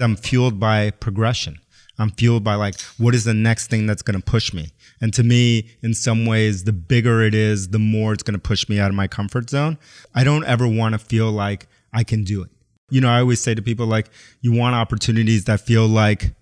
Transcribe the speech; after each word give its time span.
I'm 0.00 0.14
fueled 0.14 0.60
by 0.60 0.92
progression. 0.92 1.58
I'm 1.98 2.12
fueled 2.12 2.44
by 2.44 2.54
like, 2.54 2.80
what 2.98 3.16
is 3.16 3.24
the 3.24 3.34
next 3.34 3.68
thing 3.68 3.86
that's 3.86 4.02
going 4.02 4.16
to 4.16 4.24
push 4.24 4.54
me? 4.54 4.68
And 5.00 5.12
to 5.14 5.24
me, 5.24 5.70
in 5.82 5.92
some 5.92 6.24
ways, 6.24 6.62
the 6.62 6.72
bigger 6.72 7.20
it 7.22 7.34
is, 7.34 7.70
the 7.70 7.80
more 7.80 8.12
it's 8.12 8.22
going 8.22 8.36
to 8.36 8.40
push 8.40 8.68
me 8.68 8.78
out 8.78 8.90
of 8.90 8.94
my 8.94 9.08
comfort 9.08 9.50
zone. 9.50 9.76
I 10.14 10.22
don't 10.22 10.44
ever 10.44 10.68
want 10.68 10.92
to 10.92 11.00
feel 11.00 11.32
like 11.32 11.66
I 11.92 12.04
can 12.04 12.22
do 12.22 12.42
it. 12.42 12.50
You 12.90 13.00
know, 13.00 13.08
I 13.08 13.18
always 13.18 13.40
say 13.40 13.56
to 13.56 13.60
people, 13.62 13.86
like, 13.86 14.08
you 14.40 14.52
want 14.52 14.76
opportunities 14.76 15.46
that 15.46 15.62
feel 15.62 15.88
like, 15.88 16.32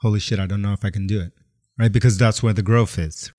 holy 0.00 0.18
shit, 0.18 0.38
I 0.38 0.46
don't 0.46 0.62
know 0.62 0.72
if 0.72 0.82
I 0.82 0.88
can 0.88 1.06
do 1.06 1.20
it. 1.20 1.32
Right. 1.78 1.92
Because 1.92 2.16
that's 2.16 2.42
where 2.42 2.54
the 2.54 2.62
growth 2.62 2.98
is. 2.98 3.30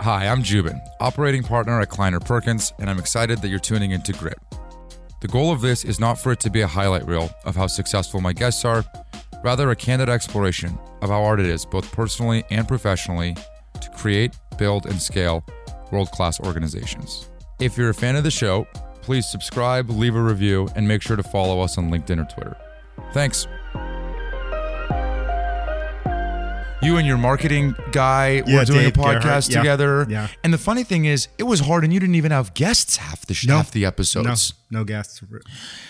Hi, 0.00 0.28
I'm 0.28 0.42
Joubin, 0.42 0.80
operating 0.98 1.42
partner 1.42 1.78
at 1.82 1.90
Kleiner 1.90 2.20
Perkins, 2.20 2.72
and 2.78 2.88
I'm 2.88 2.98
excited 2.98 3.42
that 3.42 3.48
you're 3.48 3.58
tuning 3.58 3.90
into 3.90 4.14
Grit. 4.14 4.38
The 5.22 5.28
goal 5.28 5.52
of 5.52 5.60
this 5.60 5.84
is 5.84 6.00
not 6.00 6.18
for 6.18 6.32
it 6.32 6.40
to 6.40 6.50
be 6.50 6.62
a 6.62 6.66
highlight 6.66 7.06
reel 7.06 7.30
of 7.44 7.54
how 7.54 7.68
successful 7.68 8.20
my 8.20 8.32
guests 8.32 8.64
are, 8.64 8.84
rather, 9.44 9.70
a 9.70 9.76
candid 9.76 10.08
exploration 10.08 10.76
of 11.00 11.10
how 11.10 11.22
hard 11.22 11.38
it 11.38 11.46
is, 11.46 11.64
both 11.64 11.92
personally 11.92 12.42
and 12.50 12.66
professionally, 12.66 13.36
to 13.80 13.90
create, 13.90 14.36
build, 14.58 14.84
and 14.86 15.00
scale 15.00 15.44
world 15.92 16.10
class 16.10 16.40
organizations. 16.40 17.30
If 17.60 17.78
you're 17.78 17.90
a 17.90 17.94
fan 17.94 18.16
of 18.16 18.24
the 18.24 18.32
show, 18.32 18.66
please 19.00 19.30
subscribe, 19.30 19.90
leave 19.90 20.16
a 20.16 20.20
review, 20.20 20.68
and 20.74 20.88
make 20.88 21.02
sure 21.02 21.14
to 21.14 21.22
follow 21.22 21.60
us 21.60 21.78
on 21.78 21.88
LinkedIn 21.88 22.20
or 22.20 22.28
Twitter. 22.28 22.56
Thanks. 23.12 23.46
You 26.82 26.96
and 26.96 27.06
your 27.06 27.16
marketing 27.16 27.76
guy 27.92 28.42
Yeah, 28.46 28.58
were 28.58 28.64
doing 28.64 28.80
Dave 28.80 28.96
a 28.96 29.00
podcast 29.00 29.22
Gerhardt. 29.22 29.44
Together. 29.52 30.06
Yeah. 30.08 30.28
And 30.42 30.52
the 30.52 30.58
funny 30.58 30.82
thing 30.82 31.04
is, 31.04 31.28
it 31.38 31.44
was 31.44 31.60
hard 31.60 31.84
and 31.84 31.92
you 31.92 32.00
didn't 32.00 32.16
even 32.16 32.32
have 32.32 32.54
guests 32.54 32.96
half 32.96 33.24
the, 33.26 33.34
sh- 33.34 33.46
half 33.46 33.70
the 33.70 33.82
No, 33.82 33.88
episodes. 33.88 34.54
no 34.70 34.82
guests. 34.84 35.22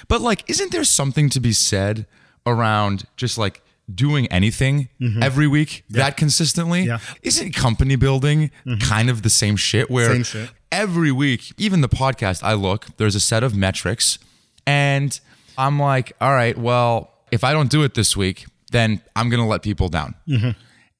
But 0.08 0.20
like, 0.20 0.44
isn't 0.50 0.70
there 0.70 0.84
something 0.84 1.30
to 1.30 1.40
be 1.40 1.52
said 1.54 2.06
around 2.46 3.04
just 3.16 3.38
like 3.38 3.62
doing 3.92 4.26
anything 4.26 4.90
every 5.22 5.46
week 5.46 5.84
that 5.90 6.16
consistently? 6.18 6.80
Mm-hmm. 6.80 6.88
Yeah. 6.88 6.98
Mm-hmm. 6.98 7.18
Isn't 7.22 7.54
company 7.54 7.96
building 7.96 8.50
kind 8.80 9.08
of 9.08 9.22
the 9.22 9.30
same 9.30 9.56
shit 9.56 9.90
where 9.90 10.12
Same 10.12 10.24
shit. 10.24 10.50
every 10.70 11.10
week, 11.10 11.52
even 11.56 11.80
the 11.80 11.88
podcast, 11.88 12.42
I 12.42 12.52
look, 12.52 12.86
there's 12.98 13.14
a 13.14 13.20
set 13.20 13.42
of 13.42 13.54
metrics 13.56 14.18
and 14.66 15.18
I'm 15.56 15.78
like, 15.78 16.12
all 16.20 16.32
right, 16.34 16.56
well, 16.56 17.10
if 17.30 17.44
I 17.44 17.52
don't 17.54 17.70
do 17.70 17.82
it 17.82 17.94
this 17.94 18.14
week, 18.14 18.44
then 18.72 19.00
I'm 19.16 19.30
going 19.30 19.40
to 19.42 19.46
let 19.48 19.62
people 19.62 19.88
down 19.88 20.14
Mm-hmm. 20.28 20.50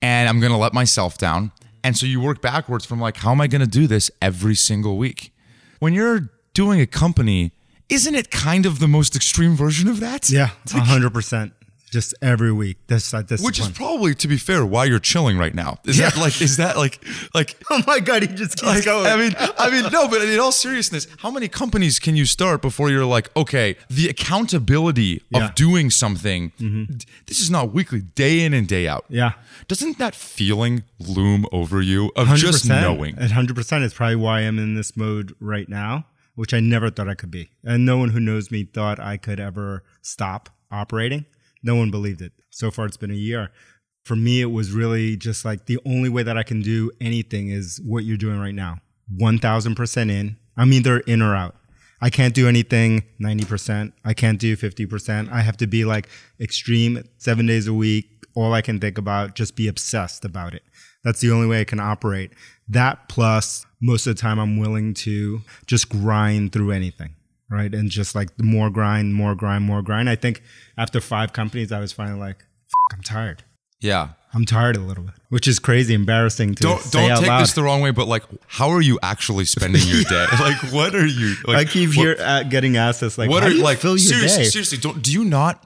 And 0.03 0.28
I'm 0.28 0.41
going 0.41 0.53
to 0.53 0.58
let 0.58 0.75
myself 0.75 1.17
down. 1.17 1.53
And 1.84 1.97
so 1.97 2.05
you 2.06 2.20
work 2.20 2.42
backwards 2.42 2.84
from 2.84 3.00
like, 3.00 3.17
how 3.17 3.31
am 3.31 3.41
I 3.41 3.47
going 3.47 3.61
to 3.62 3.67
do 3.67 3.86
this 3.86 4.11
every 4.20 4.55
single 4.55 4.98
week? 4.98 5.33
When 5.78 5.95
you're 5.95 6.31
doing 6.55 6.81
a 6.81 6.86
company, 6.86 7.53
isn't 7.89 8.14
it 8.14 8.30
kind 8.30 8.67
of 8.67 8.78
the 8.78 8.89
most 8.89 9.17
extreme 9.17 9.56
version 9.56 9.89
of 9.89 10.00
that? 10.00 10.28
Yeah, 10.28 10.50
hundred 10.69 11.12
percent. 11.14 11.53
Just 11.93 12.15
every 12.23 12.51
week. 12.51 12.79
That's. 12.87 13.12
Which 13.43 13.61
is 13.61 13.69
probably, 13.69 14.15
to 14.15 14.27
be 14.27 14.39
fair, 14.39 14.65
why 14.65 14.87
you're 14.87 14.98
chilling 14.98 15.37
right 15.37 15.55
now. 15.55 15.79
Is 15.85 15.98
that 15.98 16.17
like, 16.17 16.41
is 16.41 16.57
that 16.57 16.77
like, 16.79 17.05
like, 17.35 17.55
Oh 17.71 17.83
my 17.87 18.01
god, 18.01 18.23
he 18.23 18.29
just 18.29 18.57
keeps 18.57 18.62
like, 18.62 18.85
going. 18.85 19.07
I 19.07 19.17
mean, 19.17 19.35
I 19.59 19.71
mean, 19.71 19.93
no, 19.93 20.09
but 20.09 20.23
in 20.23 20.41
all 20.41 20.53
seriousness, 20.53 21.07
how 21.19 21.31
many 21.31 21.48
companies 21.48 21.98
can 21.98 22.17
you 22.17 22.25
start 22.25 22.63
before 22.63 22.89
you're 22.91 23.05
like, 23.05 23.29
okay, 23.37 23.77
the 23.91 24.09
accountability 24.09 25.23
Yeah. 25.31 25.39
Mm-hmm. 25.41 25.45
of 25.48 25.55
doing 25.55 25.91
something, 25.91 26.53
d- 26.59 27.05
this 27.27 27.41
is 27.41 27.51
not 27.51 27.73
weekly, 27.75 28.01
day 28.01 28.41
in 28.45 28.55
and 28.55 28.67
day 28.67 28.89
out. 28.89 29.05
yeah, 29.09 29.33
Doesn't 29.69 29.98
that 29.98 30.15
feeling 30.15 30.85
loom 30.98 31.45
over 31.53 31.83
you 31.83 32.11
of 32.17 32.27
hundred 32.29 32.41
just 32.41 32.67
knowing? 32.69 33.17
Hundred 33.17 33.55
percent 33.57 33.85
is 33.85 33.93
probably 33.95 34.17
why 34.17 34.41
I'm 34.41 34.59
in 34.59 34.75
this 34.75 34.97
mode 34.97 35.35
right 35.41 35.69
now, 35.69 36.07
which 36.37 36.55
I 36.55 36.61
never 36.61 36.89
thought 36.91 37.09
I 37.09 37.15
could 37.15 37.31
be. 37.31 37.51
And 37.63 37.85
no 37.85 37.98
one 37.98 38.11
who 38.11 38.20
knows 38.20 38.51
me 38.51 38.65
thought 38.65 38.98
I 38.98 39.19
could 39.19 39.39
ever 39.41 39.83
stop 40.01 40.48
operating. 40.70 41.27
No 41.63 41.77
one 41.77 41.91
believed 41.91 42.23
it. 42.23 42.33
So 42.51 42.71
far, 42.71 42.87
it's 42.87 42.97
been 42.97 43.11
a 43.11 43.15
year. 43.15 43.51
For 44.05 44.17
me, 44.17 44.41
it 44.41 44.51
was 44.51 44.73
really 44.73 45.17
just 45.17 45.45
like 45.45 45.67
the 45.67 45.79
only 45.87 46.09
way 46.09 46.23
that 46.23 46.37
I 46.37 46.43
can 46.43 46.61
do 46.61 46.91
anything 47.01 47.51
is 47.51 47.81
what 47.85 48.05
you're 48.05 48.17
doing 48.17 48.39
right 48.39 48.55
now. 48.55 48.79
One 49.09 49.39
thousand 49.39 49.75
percent 49.77 50.11
in. 50.11 50.36
I'm 50.57 50.73
either 50.73 50.98
in 51.01 51.23
or 51.23 51.35
out. 51.35 51.57
I 52.03 52.11
can't 52.11 52.35
do 52.35 52.48
anything 52.48 53.05
90%. 53.20 53.92
I 54.05 54.13
can't 54.13 54.39
do 54.41 54.57
50%. 54.57 55.31
I 55.31 55.41
have 55.41 55.57
to 55.59 55.69
be 55.69 55.85
like 55.85 56.09
extreme 56.41 57.05
seven 57.17 57.47
days 57.47 57.69
a 57.69 57.73
week. 57.73 58.27
All 58.35 58.53
I 58.53 58.61
can 58.61 58.81
think 58.81 58.98
about, 58.98 59.36
just 59.36 59.55
be 59.55 59.69
obsessed 59.69 60.25
about 60.25 60.53
it. 60.53 60.65
That's 61.05 61.20
the 61.20 61.31
only 61.31 61.47
way 61.47 61.61
I 61.61 61.65
can 61.65 61.79
operate. 61.79 62.33
That 62.69 63.09
plus 63.09 63.65
most 63.81 64.07
of 64.09 64.17
the 64.17 64.20
time 64.20 64.41
I'm 64.41 64.59
willing 64.59 64.95
to 64.95 65.42
just 65.67 65.89
grind 65.89 66.53
through 66.53 66.73
anything. 66.73 67.15
Right. 67.52 67.73
And 67.74 67.90
just 67.90 68.14
like 68.14 68.36
the 68.39 68.45
more 68.45 68.70
grind, 68.70 69.14
more 69.14 69.35
grind, 69.35 69.64
more 69.64 69.83
grind. 69.83 70.08
I 70.08 70.17
think 70.17 70.42
after 70.79 71.01
five 71.02 71.35
companies, 71.35 71.70
I 71.70 71.80
was 71.80 71.92
finally 71.92 72.18
like, 72.18 72.45
I'm 72.92 73.02
tired. 73.02 73.45
Yeah. 73.80 74.08
I'm 74.35 74.46
tired 74.46 74.77
a 74.77 74.80
little 74.80 75.05
bit, 75.05 75.13
which 75.29 75.46
is 75.46 75.58
crazy, 75.58 75.92
embarrassing 75.92 76.55
to 76.55 76.62
Don't 76.62 76.80
say 76.80 77.07
don't 77.07 77.18
take 77.18 77.29
loud. 77.29 77.42
this 77.42 77.52
the 77.52 77.62
wrong 77.62 77.83
way, 77.83 77.91
but 77.91 78.08
like, 78.08 78.23
how 78.46 78.70
are 78.70 78.80
you 78.80 78.98
actually 79.02 79.45
spending 79.45 79.83
your 79.85 80.05
day? 80.05 80.27
like, 80.41 80.57
what 80.73 80.95
are 80.95 81.05
you? 81.07 81.35
Like, 81.46 81.57
I 81.58 81.64
keep 81.70 81.89
what- 81.91 81.96
here 81.96 82.17
uh, 82.18 82.42
getting 82.45 82.79
asked 82.79 83.02
this, 83.02 83.18
like, 83.18 83.29
What 83.29 83.42
are 83.45 83.51
do 83.51 83.57
you 83.57 83.62
like 83.62 83.77
fill 83.79 83.91
your 83.98 83.98
seriously? 83.98 84.45
day? 84.45 84.48
Seriously, 84.48 84.79
don't 84.79 85.02
do 85.02 85.12
you 85.12 85.27
not? 85.27 85.62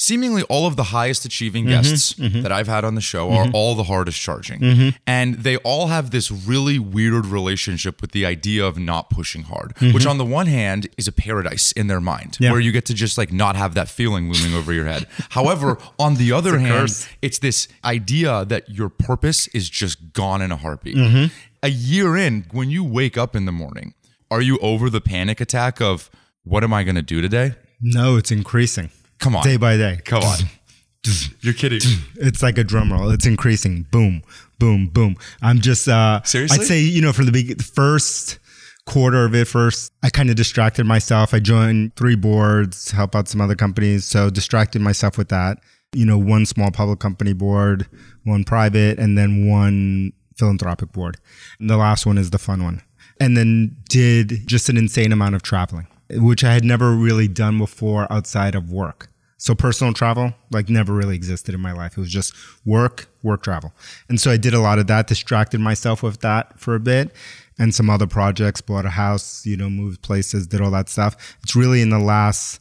Seemingly, 0.00 0.42
all 0.44 0.64
of 0.68 0.76
the 0.76 0.84
highest 0.84 1.24
achieving 1.24 1.64
Mm-hmm, 1.64 1.72
guests 1.82 2.14
that 2.44 2.52
I've 2.52 2.68
had 2.68 2.84
on 2.84 2.94
the 2.94 3.00
show 3.00 3.32
are 3.32 3.48
all 3.52 3.74
the 3.74 3.82
hardest 3.82 4.20
charging, 4.20 4.60
Mm-hmm. 4.60 4.88
and 5.08 5.34
they 5.34 5.56
all 5.58 5.88
have 5.88 6.12
this 6.12 6.30
really 6.30 6.78
weird 6.78 7.26
relationship 7.26 8.00
with 8.00 8.12
the 8.12 8.24
idea 8.24 8.64
of 8.64 8.78
not 8.78 9.10
pushing 9.10 9.42
hard. 9.42 9.74
Mm-hmm. 9.74 9.92
Which, 9.94 10.06
on 10.06 10.16
the 10.16 10.24
one 10.24 10.46
hand, 10.46 10.86
is 10.96 11.08
a 11.08 11.12
paradise 11.12 11.72
in 11.72 11.88
their 11.88 12.00
mind, 12.00 12.36
Yeah. 12.38 12.52
where 12.52 12.60
you 12.60 12.70
get 12.70 12.84
to 12.86 12.94
just 12.94 13.18
like 13.18 13.32
not 13.32 13.56
have 13.56 13.74
that 13.74 13.88
feeling 13.88 14.30
looming 14.32 14.54
over 14.56 14.72
your 14.72 14.86
head. 14.86 15.08
However, 15.30 15.78
on 15.98 16.14
the 16.14 16.30
other 16.30 16.60
hand, 16.60 16.72
curse. 16.88 17.08
it's 17.20 17.40
this 17.40 17.66
idea 17.84 18.44
that 18.44 18.70
your 18.70 18.88
purpose 18.88 19.48
is 19.48 19.68
just 19.68 20.12
gone 20.12 20.40
in 20.40 20.52
a 20.52 20.56
heartbeat. 20.56 20.96
Mm-hmm. 20.96 21.34
A 21.64 21.70
year 21.70 22.16
in, 22.16 22.46
when 22.52 22.70
you 22.70 22.84
wake 22.84 23.18
up 23.18 23.34
in 23.34 23.46
the 23.46 23.52
morning, 23.52 23.94
are 24.30 24.40
you 24.40 24.58
over 24.60 24.88
the 24.90 25.00
panic 25.00 25.40
attack 25.40 25.80
of 25.80 26.08
what 26.44 26.62
am 26.62 26.72
I 26.72 26.84
going 26.84 26.94
to 26.94 27.02
do 27.02 27.20
today? 27.20 27.54
No, 27.80 28.16
it's 28.16 28.30
increasing 28.30 28.90
Come 29.18 29.36
on. 29.36 29.42
day 29.42 29.56
by 29.56 29.76
day. 29.76 30.00
Come 30.04 30.22
on. 30.22 30.38
You're 31.40 31.54
kidding. 31.54 31.80
It's 32.16 32.42
like 32.42 32.58
a 32.58 32.64
drum 32.64 32.92
roll. 32.92 33.10
It's 33.10 33.26
increasing. 33.26 33.86
Boom, 33.90 34.22
boom, 34.58 34.88
boom. 34.88 35.16
I'm 35.42 35.60
just 35.60 35.88
uh 35.88 36.22
Seriously? 36.24 36.58
I'd 36.58 36.66
say, 36.66 36.80
you 36.80 37.00
know, 37.00 37.12
for 37.12 37.24
the 37.24 37.32
big 37.32 37.62
first 37.62 38.38
quarter 38.86 39.24
of 39.24 39.34
it 39.34 39.46
first, 39.46 39.92
I 40.02 40.10
kind 40.10 40.30
of 40.30 40.36
distracted 40.36 40.86
myself. 40.86 41.34
I 41.34 41.40
joined 41.40 41.94
three 41.96 42.16
boards, 42.16 42.90
help 42.90 43.14
out 43.14 43.28
some 43.28 43.40
other 43.40 43.54
companies, 43.54 44.04
so 44.04 44.30
distracted 44.30 44.80
myself 44.82 45.18
with 45.18 45.28
that. 45.28 45.58
You 45.92 46.04
know, 46.04 46.18
one 46.18 46.44
small 46.46 46.70
public 46.70 46.98
company 46.98 47.32
board, 47.32 47.86
one 48.24 48.44
private, 48.44 48.98
and 48.98 49.16
then 49.16 49.48
one 49.48 50.12
philanthropic 50.36 50.92
board. 50.92 51.16
And 51.60 51.68
the 51.70 51.76
last 51.76 52.06
one 52.06 52.18
is 52.18 52.30
the 52.30 52.38
fun 52.38 52.62
one. 52.62 52.82
And 53.20 53.36
then 53.36 53.76
did 53.88 54.46
just 54.46 54.68
an 54.68 54.76
insane 54.76 55.12
amount 55.12 55.34
of 55.34 55.42
traveling, 55.42 55.86
which 56.10 56.44
I 56.44 56.54
had 56.54 56.64
never 56.64 56.92
really 56.92 57.28
done 57.28 57.58
before 57.58 58.10
outside 58.10 58.54
of 58.54 58.70
work. 58.70 59.08
So 59.40 59.54
personal 59.54 59.92
travel 59.92 60.34
like 60.50 60.68
never 60.68 60.92
really 60.92 61.14
existed 61.14 61.54
in 61.54 61.60
my 61.60 61.72
life. 61.72 61.96
It 61.96 62.00
was 62.00 62.10
just 62.10 62.34
work, 62.64 63.08
work 63.22 63.42
travel. 63.42 63.72
And 64.08 64.20
so 64.20 64.32
I 64.32 64.36
did 64.36 64.52
a 64.52 64.60
lot 64.60 64.80
of 64.80 64.88
that, 64.88 65.06
distracted 65.06 65.60
myself 65.60 66.02
with 66.02 66.20
that 66.20 66.58
for 66.58 66.74
a 66.74 66.80
bit 66.80 67.12
and 67.56 67.74
some 67.74 67.88
other 67.88 68.06
projects, 68.06 68.60
bought 68.60 68.84
a 68.84 68.90
house, 68.90 69.46
you 69.46 69.56
know, 69.56 69.70
moved 69.70 70.02
places, 70.02 70.46
did 70.46 70.60
all 70.60 70.72
that 70.72 70.88
stuff. 70.88 71.36
It's 71.42 71.54
really 71.54 71.82
in 71.82 71.90
the 71.90 71.98
last 72.00 72.60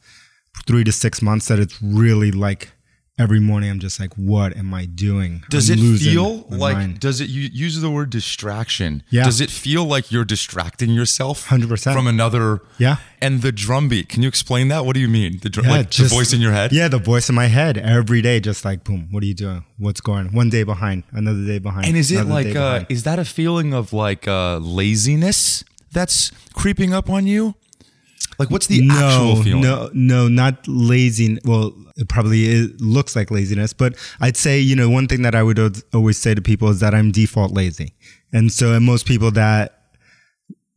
3 0.68 0.84
to 0.84 0.92
6 0.92 1.22
months 1.22 1.48
that 1.48 1.60
it's 1.60 1.82
really 1.82 2.32
like 2.32 2.72
every 3.20 3.40
morning 3.40 3.70
I'm 3.70 3.80
just 3.80 4.00
like 4.00 4.14
what 4.16 4.56
am 4.56 4.74
I 4.74 4.86
doing? 4.86 5.44
Does 5.50 5.70
I'm 5.70 5.80
it 5.80 5.98
feel 6.00 6.46
like, 6.50 6.78
mind. 6.78 7.00
does 7.00 7.20
it, 7.20 7.30
you 7.30 7.50
use 7.52 7.80
the 7.82 7.90
word 7.90 8.10
distraction. 8.10 9.04
Yeah. 9.10 9.24
Does 9.24 9.42
it 9.42 9.50
feel 9.50 9.86
like 9.86 10.12
you're 10.12 10.26
distracting 10.26 10.92
yourself 10.92 11.48
100%. 11.48 11.94
from 11.94 12.08
another? 12.08 12.62
Yeah. 12.78 12.98
And 13.22 13.42
the 13.42 13.52
drum 13.52 13.90
beat, 13.90 14.10
can 14.10 14.22
you 14.22 14.28
explain 14.28 14.68
that? 14.68 14.86
What 14.86 14.94
do 14.94 15.00
you 15.00 15.08
mean? 15.08 15.40
The, 15.42 15.50
drum, 15.50 15.66
Yeah, 15.66 15.72
like 15.78 15.90
just- 15.90 16.10
the 16.10 16.16
voice 16.16 16.34
in 16.34 16.42
your 16.42 16.52
head? 16.52 16.72
Yeah, 16.72 16.88
the 16.88 17.00
voice 17.00 17.30
in 17.30 17.36
my 17.36 17.48
head 17.48 17.78
every 17.78 18.22
day, 18.22 18.40
just 18.40 18.64
like 18.64 18.84
boom. 18.84 19.08
What 19.12 19.24
are 19.24 19.26
you 19.26 19.34
doing? 19.34 19.66
What's 19.78 20.02
going? 20.02 20.28
on? 20.28 20.34
One 20.34 20.50
day 20.50 20.64
behind, 20.64 21.04
another 21.12 21.44
day 21.46 21.60
behind. 21.60 21.88
And 21.88 21.98
is 21.98 22.12
it 22.12 22.26
like, 22.26 22.56
uh, 22.56 22.86
is 22.90 23.04
that 23.04 23.18
a 23.20 23.26
feeling 23.26 23.74
of 23.74 23.94
like 23.94 24.28
uh, 24.28 24.58
laziness 24.58 25.64
that's 25.92 26.32
creeping 26.54 26.94
up 26.94 27.10
on 27.10 27.26
you? 27.26 27.56
Like, 28.40 28.52
what's 28.52 28.68
the 28.68 28.88
actual 28.92 29.42
feeling? 29.42 29.62
No, 29.62 29.90
no, 29.94 30.28
not 30.28 30.68
lazy. 30.68 31.40
Well, 31.44 31.74
it 31.98 32.08
probably 32.08 32.46
is, 32.46 32.80
looks 32.80 33.16
like 33.16 33.32
laziness, 33.32 33.74
but 33.74 33.96
I'd 34.20 34.38
say, 34.38 34.60
you 34.60 34.76
know, 34.76 34.90
one 34.90 35.08
thing 35.08 35.24
that 35.24 35.36
I 35.36 35.44
would 35.44 35.60
always 35.94 36.18
say 36.18 36.34
to 36.36 36.42
people 36.42 36.70
is 36.70 36.80
that 36.80 36.94
I'm 36.94 37.12
default 37.12 37.52
lazy. 37.52 37.94
And 38.32 38.52
so, 38.52 38.74
and 38.74 38.86
most 38.86 39.06
people 39.06 39.32
that, 39.32 39.74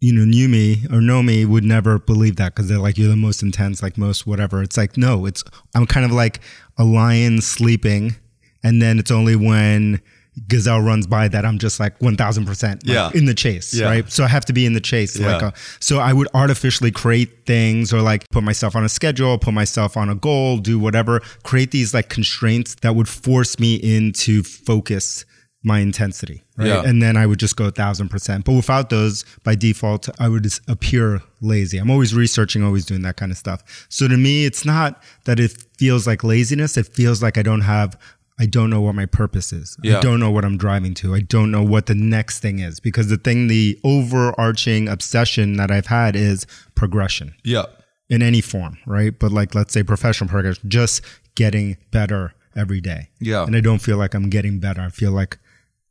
you 0.01 0.15
know, 0.15 0.25
knew 0.25 0.49
me 0.49 0.87
or 0.91 1.03
know 1.03 1.23
me 1.23 1.45
would 1.45 1.65
never 1.65 1.99
believe 1.99 2.37
that 2.37 2.55
because 2.55 2.69
they're 2.69 2.79
like, 2.79 2.97
you're 2.97 3.11
the 3.11 3.17
most 3.17 3.43
intense, 3.43 3.83
like 3.83 3.99
most 3.99 4.27
whatever. 4.27 4.63
It's 4.63 4.79
like, 4.79 4.97
no, 4.97 5.27
it's, 5.27 5.45
I'm 5.75 5.87
kind 5.87 6.07
of 6.07 6.13
like 6.13 6.41
a 6.79 6.85
lion 6.85 7.43
sleeping. 7.43 8.17
And 8.63 8.81
then 8.81 8.99
it's 8.99 9.11
only 9.11 9.37
when 9.37 10.01
gazelle 10.49 10.81
runs 10.81 11.07
by 11.07 11.29
that 11.29 11.45
I'm 11.45 11.59
just 11.59 11.81
like 11.81 11.99
1000% 12.01 12.81
Yeah. 12.85 13.11
in 13.15 13.25
the 13.25 13.35
chase, 13.35 13.75
Yeah. 13.75 13.87
right? 13.87 14.11
So 14.13 14.25
I 14.25 14.29
have 14.29 14.45
to 14.47 14.53
be 14.53 14.65
in 14.67 14.73
the 14.75 14.81
chase. 14.81 15.19
Like 15.19 15.43
a, 15.43 15.47
uh, 15.47 15.51
so 15.81 15.99
I 15.99 16.13
would 16.13 16.29
artificially 16.35 16.91
create 16.91 17.47
things 17.47 17.93
or 17.93 18.01
like 18.01 18.29
put 18.31 18.43
myself 18.45 18.77
on 18.77 18.85
a 18.85 18.89
schedule, 18.89 19.39
put 19.39 19.55
myself 19.55 19.97
on 19.97 20.09
a 20.09 20.15
goal, 20.15 20.59
do 20.59 20.79
whatever, 20.79 21.21
create 21.43 21.73
these 21.73 21.93
like 21.93 22.09
constraints 22.09 22.77
that 22.77 22.95
would 22.95 23.09
force 23.09 23.59
me 23.59 23.75
into 23.77 24.43
focus 24.43 25.25
my 25.63 25.81
intensity, 25.81 26.43
right? 26.57 26.69
Yeah. 26.69 26.83
And 26.85 27.03
then 27.03 27.19
I 27.19 27.27
would 27.27 27.39
just 27.39 27.55
go 27.55 27.67
a 27.67 27.71
thousand 27.71 28.09
percent. 28.09 28.47
But 28.47 28.53
without 28.55 28.89
those, 28.89 29.27
by 29.45 29.55
default, 29.57 30.09
I 30.19 30.27
would 30.29 30.45
just 30.45 30.63
appear 30.71 31.21
lazy. 31.43 31.77
I'm 31.77 31.91
always 31.91 32.15
researching, 32.15 32.63
always 32.63 32.87
doing 32.87 33.03
that 33.03 33.17
kind 33.19 33.31
of 33.31 33.37
stuff. 33.37 33.63
So 33.91 34.09
to 34.09 34.17
me, 34.17 34.47
it's 34.47 34.65
not 34.65 35.03
that 35.27 35.39
it 35.39 35.53
feels 35.77 36.07
like 36.07 36.25
laziness. 36.25 36.79
It 36.79 36.87
feels 36.87 37.23
like 37.23 37.37
I 37.37 37.43
don't 37.43 37.61
have, 37.61 37.99
I 38.41 38.47
don't 38.47 38.71
know 38.71 38.81
what 38.81 38.95
my 38.95 39.05
purpose 39.07 39.53
is. 39.53 39.77
Yeah. 39.83 39.99
I 39.99 40.01
don't 40.01 40.19
know 40.19 40.31
what 40.31 40.45
I'm 40.47 40.57
driving 40.57 40.95
to. 40.95 41.15
I 41.15 41.21
don't 41.21 41.51
know 41.51 41.63
what 41.63 41.85
the 41.87 41.95
next 41.95 42.39
thing 42.41 42.59
is 42.59 42.81
because 42.81 43.09
the 43.09 43.19
thing, 43.19 43.49
the 43.49 43.79
overarching 43.85 44.89
obsession 44.89 45.57
that 45.57 45.71
I've 45.71 45.87
had 45.87 46.17
is 46.17 46.47
progression 46.75 47.35
Yeah. 47.45 47.65
in 48.09 48.23
any 48.23 48.41
form, 48.41 48.79
right? 48.87 49.17
But 49.17 49.31
like, 49.31 49.55
let's 49.55 49.75
say 49.75 49.83
professional 49.83 50.31
progression, 50.31 50.71
just 50.71 51.03
getting 51.35 51.77
better 51.91 52.33
every 52.57 52.81
day. 52.81 53.11
Yeah. 53.21 53.45
And 53.45 53.55
I 53.55 53.61
don't 53.61 53.81
feel 53.81 53.99
like 53.99 54.15
I'm 54.15 54.31
getting 54.31 54.59
better. 54.59 54.81
I 54.81 54.89
feel 54.89 55.13
like 55.13 55.39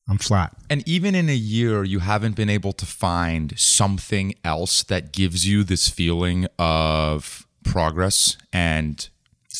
I'm 0.10 0.18
flat. 0.18 0.56
And 0.72 0.82
even 0.88 1.14
in 1.14 1.30
a 1.30 1.36
year, 1.36 1.84
you 1.84 2.00
haven't 2.00 2.36
been 2.36 2.50
able 2.50 2.74
to 2.74 2.86
find 2.88 3.54
something 3.60 4.34
else 4.44 4.82
that 4.84 5.14
gives 5.14 5.48
you 5.48 5.64
this 5.64 5.88
feeling 5.88 6.48
of 6.58 7.46
progress 7.64 8.38
and 8.52 9.08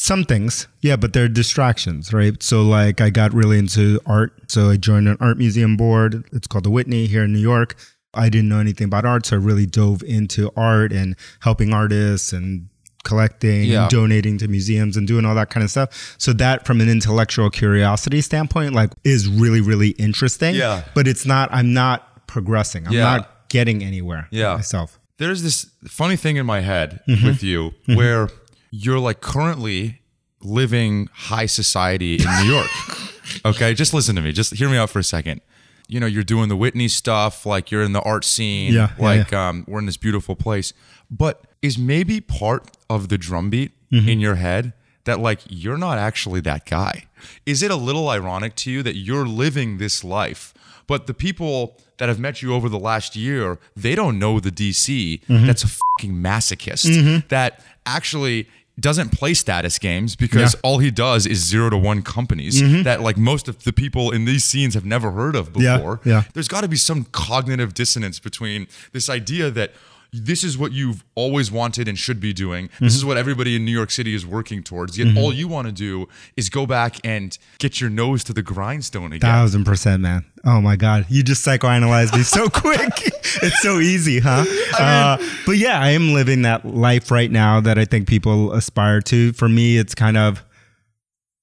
Some 0.02 0.24
things, 0.24 0.66
yeah, 0.80 0.96
but 0.96 1.12
they're 1.12 1.28
distractions, 1.28 2.14
right? 2.14 2.42
So, 2.42 2.62
like, 2.64 3.02
I 3.02 3.10
got 3.10 3.34
really 3.34 3.60
into 3.60 4.00
art. 4.06 4.32
So, 4.50 4.70
I 4.70 4.78
joined 4.78 5.10
an 5.10 5.18
art 5.20 5.38
museum 5.38 5.76
board. 5.76 6.24
It's 6.32 6.48
called 6.48 6.64
the 6.64 6.70
Whitney 6.70 7.06
here 7.06 7.26
in 7.26 7.34
New 7.34 7.40
York. 7.40 7.76
I 8.14 8.30
didn't 8.30 8.48
know 8.48 8.60
anything 8.60 8.86
about 8.86 9.04
art. 9.04 9.26
So, 9.26 9.36
I 9.36 9.40
really 9.40 9.66
dove 9.66 10.02
into 10.04 10.52
art 10.56 10.94
and 10.94 11.18
helping 11.42 11.74
artists 11.74 12.32
and 12.32 12.70
collecting 13.04 13.66
Yeah. 13.66 13.82
and 13.84 13.92
donating 13.92 14.38
to 14.38 14.48
museums 14.48 14.96
and 14.96 15.06
doing 15.06 15.26
all 15.26 15.36
that 15.36 15.50
kind 15.50 15.66
of 15.66 15.70
stuff. 15.70 16.16
So, 16.18 16.32
that 16.32 16.66
from 16.66 16.80
an 16.80 16.88
intellectual 16.90 17.50
curiosity 17.50 18.22
standpoint, 18.22 18.74
like, 18.74 18.92
is 19.04 19.28
really, 19.28 19.60
really 19.60 19.90
interesting. 19.90 20.56
Yeah. 20.56 20.84
But 20.96 21.10
it's 21.10 21.26
not, 21.26 21.50
I'm 21.52 21.74
not 21.74 22.26
progressing. 22.26 22.88
I'm 22.88 22.94
Yeah. 22.94 23.04
not 23.04 23.50
getting 23.50 23.84
anywhere 23.84 24.30
Yeah. 24.32 24.56
myself. 24.56 24.96
there's 25.18 25.44
this 25.44 25.66
funny 25.86 26.16
thing 26.16 26.38
in 26.38 26.46
my 26.46 26.62
head 26.62 27.02
Mm-hmm. 27.06 27.28
with 27.28 27.44
you 27.44 27.74
where 27.88 28.30
you're 28.72 29.00
like 29.00 29.22
currently 29.22 30.02
living 30.42 31.10
high 31.14 31.46
society 31.46 32.16
in 32.16 32.26
New 32.44 32.52
York. 32.54 32.70
okay, 33.46 33.74
just 33.74 33.94
listen 33.94 34.16
to 34.16 34.22
me. 34.22 34.32
Just 34.32 34.54
hear 34.56 34.70
me 34.70 34.78
out 34.78 34.90
for 34.90 35.00
a 35.00 35.04
second. 35.04 35.42
You 35.88 36.00
know, 36.00 36.06
you're 36.06 36.24
doing 36.24 36.50
the 36.50 36.56
Whitney 36.56 36.88
stuff, 36.88 37.46
like 37.46 37.72
you're 37.72 37.82
in 37.84 37.94
the 37.94 38.02
art 38.02 38.24
scene, 38.24 38.74
Yeah, 38.74 38.92
yeah, 38.98 39.04
like 39.04 39.34
um, 39.34 39.66
we're 39.68 39.80
in 39.80 39.86
this 39.88 39.98
beautiful 39.98 40.36
place. 40.36 40.72
But 41.10 41.42
is 41.62 41.78
maybe 41.78 42.22
part 42.22 42.70
of 42.90 43.10
the 43.10 43.18
drumbeat 43.18 43.72
Mm-hmm. 43.92 44.08
in 44.08 44.20
your 44.20 44.36
head 44.36 44.74
that 45.06 45.20
like 45.20 45.40
you're 45.50 45.76
not 45.80 45.98
actually 45.98 46.42
that 46.42 46.68
guy? 46.68 47.06
Is 47.48 47.64
it 47.64 47.72
a 47.72 47.76
little 47.76 48.08
ironic 48.08 48.54
to 48.58 48.70
you 48.72 48.84
that 48.84 48.96
you're 48.96 49.26
living 49.26 49.80
this 49.80 50.04
life, 50.04 50.54
but 50.86 51.08
the 51.08 51.14
people 51.16 51.76
that 51.98 52.08
have 52.08 52.20
met 52.20 52.44
you 52.44 52.54
over 52.54 52.70
the 52.70 52.78
last 52.78 53.16
year, 53.16 53.58
they 53.76 53.96
don't 53.96 54.20
know 54.20 54.40
the 54.40 54.52
DC 54.52 55.22
Mm-hmm. 55.26 55.48
that's 55.48 55.64
a 55.64 55.68
fucking 55.68 56.14
masochist 56.14 57.28
that 57.30 57.64
actually 57.96 58.48
doesn't 58.80 59.10
play 59.10 59.34
status 59.34 59.78
games 59.78 60.16
because 60.16 60.54
Yeah. 60.54 60.60
all 60.64 60.78
he 60.80 60.90
does 60.90 61.26
is 61.26 61.40
zero 61.46 61.70
to 61.70 61.78
one 61.78 62.02
companies 62.02 62.62
mm-hmm. 62.62 62.84
that 62.84 63.02
like 63.02 63.18
most 63.18 63.48
of 63.50 63.64
the 63.64 63.74
people 63.74 64.10
in 64.12 64.24
these 64.26 64.46
scenes 64.46 64.74
have 64.74 64.86
never 64.86 65.12
heard 65.12 65.36
of 65.36 65.50
Yeah, 65.56 65.78
before. 65.78 66.00
yeah. 66.06 66.24
There's 66.34 66.48
got 66.48 66.62
to 66.62 66.70
be 66.70 66.78
some 66.78 67.04
cognitive 67.12 67.74
dissonance 67.74 68.20
between 68.20 68.68
this 68.94 69.10
idea 69.10 69.52
that 69.52 69.74
this 70.12 70.44
is 70.44 70.58
what 70.58 70.72
you've 70.72 71.04
always 71.14 71.52
wanted 71.52 71.88
and 71.88 71.98
should 71.98 72.20
be 72.20 72.34
doing. 72.34 72.66
This 72.68 72.76
Mm-hmm. 72.76 72.86
is 72.88 73.06
what 73.06 73.18
everybody 73.18 73.56
in 73.56 73.64
New 73.66 73.72
York 73.72 73.92
City 73.92 74.16
is 74.16 74.26
working 74.26 74.64
towards. 74.64 74.98
Yet 74.98 75.16
all 75.18 75.32
you 75.32 75.48
want 75.48 75.68
to 75.68 75.72
do 75.72 76.08
is 76.36 76.50
go 76.50 76.66
back 76.66 76.98
and 77.06 77.38
get 77.60 77.80
your 77.80 77.90
nose 77.92 78.24
to 78.24 78.34
the 78.34 78.42
grindstone 78.42 79.14
again. 79.14 79.20
Thousand 79.30 79.66
percent, 79.66 80.02
man. 80.02 80.26
Oh 80.46 80.62
my 80.62 80.76
God. 80.76 81.06
You 81.10 81.22
just 81.22 81.46
psychoanalyzed 81.46 82.16
me 82.16 82.24
so 82.24 82.50
quick. 82.54 82.90
it's 83.44 83.62
so 83.62 83.78
easy, 83.80 84.20
huh? 84.20 84.46
uh, 84.80 85.18
but 85.46 85.58
yeah, 85.58 85.80
I 85.80 85.90
am 85.90 86.14
living 86.14 86.42
that 86.42 86.66
life 86.66 87.12
right 87.12 87.30
now 87.30 87.60
that 87.62 87.78
I 87.78 87.86
think 87.86 88.08
people 88.08 88.52
aspire 88.54 89.02
to. 89.02 89.32
For 89.34 89.48
me, 89.48 89.78
it's 89.78 89.94
kind 89.94 90.18
of, 90.18 90.44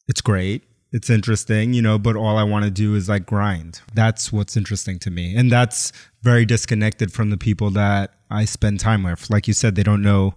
it's 0.09 0.21
great. 0.21 0.65
It's 0.93 1.11
interesting, 1.11 1.73
you 1.75 1.83
know, 1.83 1.99
but 1.99 2.17
all 2.17 2.39
I 2.39 2.45
want 2.45 2.65
to 2.65 2.71
do 2.71 2.95
is 2.95 3.09
like 3.09 3.27
grind. 3.27 3.81
That's 3.95 4.33
what's 4.33 4.57
interesting 4.57 4.99
to 5.01 5.11
me. 5.11 5.37
And 5.37 5.51
that's 5.51 5.93
very 6.27 6.45
disconnected 6.45 7.13
from 7.13 7.31
the 7.31 7.37
people 7.37 7.71
that 7.71 8.11
I 8.33 8.47
spend 8.47 8.81
time 8.81 9.05
with. 9.05 9.31
Like 9.31 9.47
you 9.47 9.55
said, 9.55 9.77
they 9.77 9.85
don't 9.85 10.03
know 10.03 10.35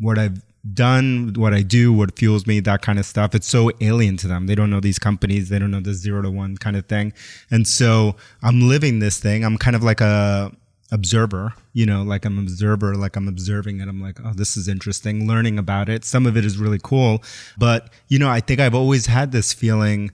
what 0.00 0.18
I've 0.18 0.42
done, 0.74 1.34
what 1.36 1.54
I 1.54 1.62
do, 1.62 1.92
what 1.92 2.18
fuels 2.18 2.44
me, 2.44 2.58
that 2.58 2.82
kind 2.82 2.98
of 2.98 3.06
stuff. 3.06 3.32
It's 3.32 3.46
so 3.46 3.70
alien 3.80 4.16
to 4.16 4.26
them. 4.26 4.48
They 4.48 4.56
don't 4.56 4.68
know 4.68 4.80
these 4.80 4.98
companies. 4.98 5.48
They 5.48 5.60
don't 5.60 5.70
know 5.70 5.80
the 5.80 5.94
zero 5.94 6.22
to 6.22 6.30
one 6.30 6.56
kind 6.56 6.76
of 6.76 6.86
thing. 6.86 7.12
And 7.52 7.68
so 7.68 8.16
I'm 8.42 8.68
living 8.68 8.98
this 8.98 9.20
thing. 9.20 9.44
I'm 9.44 9.58
kind 9.58 9.76
of 9.76 9.84
like 9.84 10.00
a 10.00 10.50
observer, 10.90 11.54
you 11.72 11.86
know, 11.86 12.02
like 12.02 12.24
I'm 12.24 12.36
observer, 12.40 12.96
like 12.96 13.14
I'm 13.14 13.28
observing 13.28 13.80
it. 13.80 13.88
I'm 13.88 14.02
like, 14.02 14.18
oh, 14.24 14.32
this 14.34 14.56
is 14.56 14.66
interesting, 14.66 15.28
learning 15.28 15.56
about 15.56 15.88
it. 15.88 16.04
Some 16.04 16.26
of 16.26 16.36
it 16.36 16.44
is 16.44 16.58
really 16.58 16.80
cool. 16.82 17.22
But, 17.56 17.90
you 18.08 18.18
know, 18.18 18.28
I 18.28 18.40
think 18.40 18.58
I've 18.58 18.74
always 18.74 19.06
had 19.06 19.30
this 19.30 19.52
feeling 19.52 20.10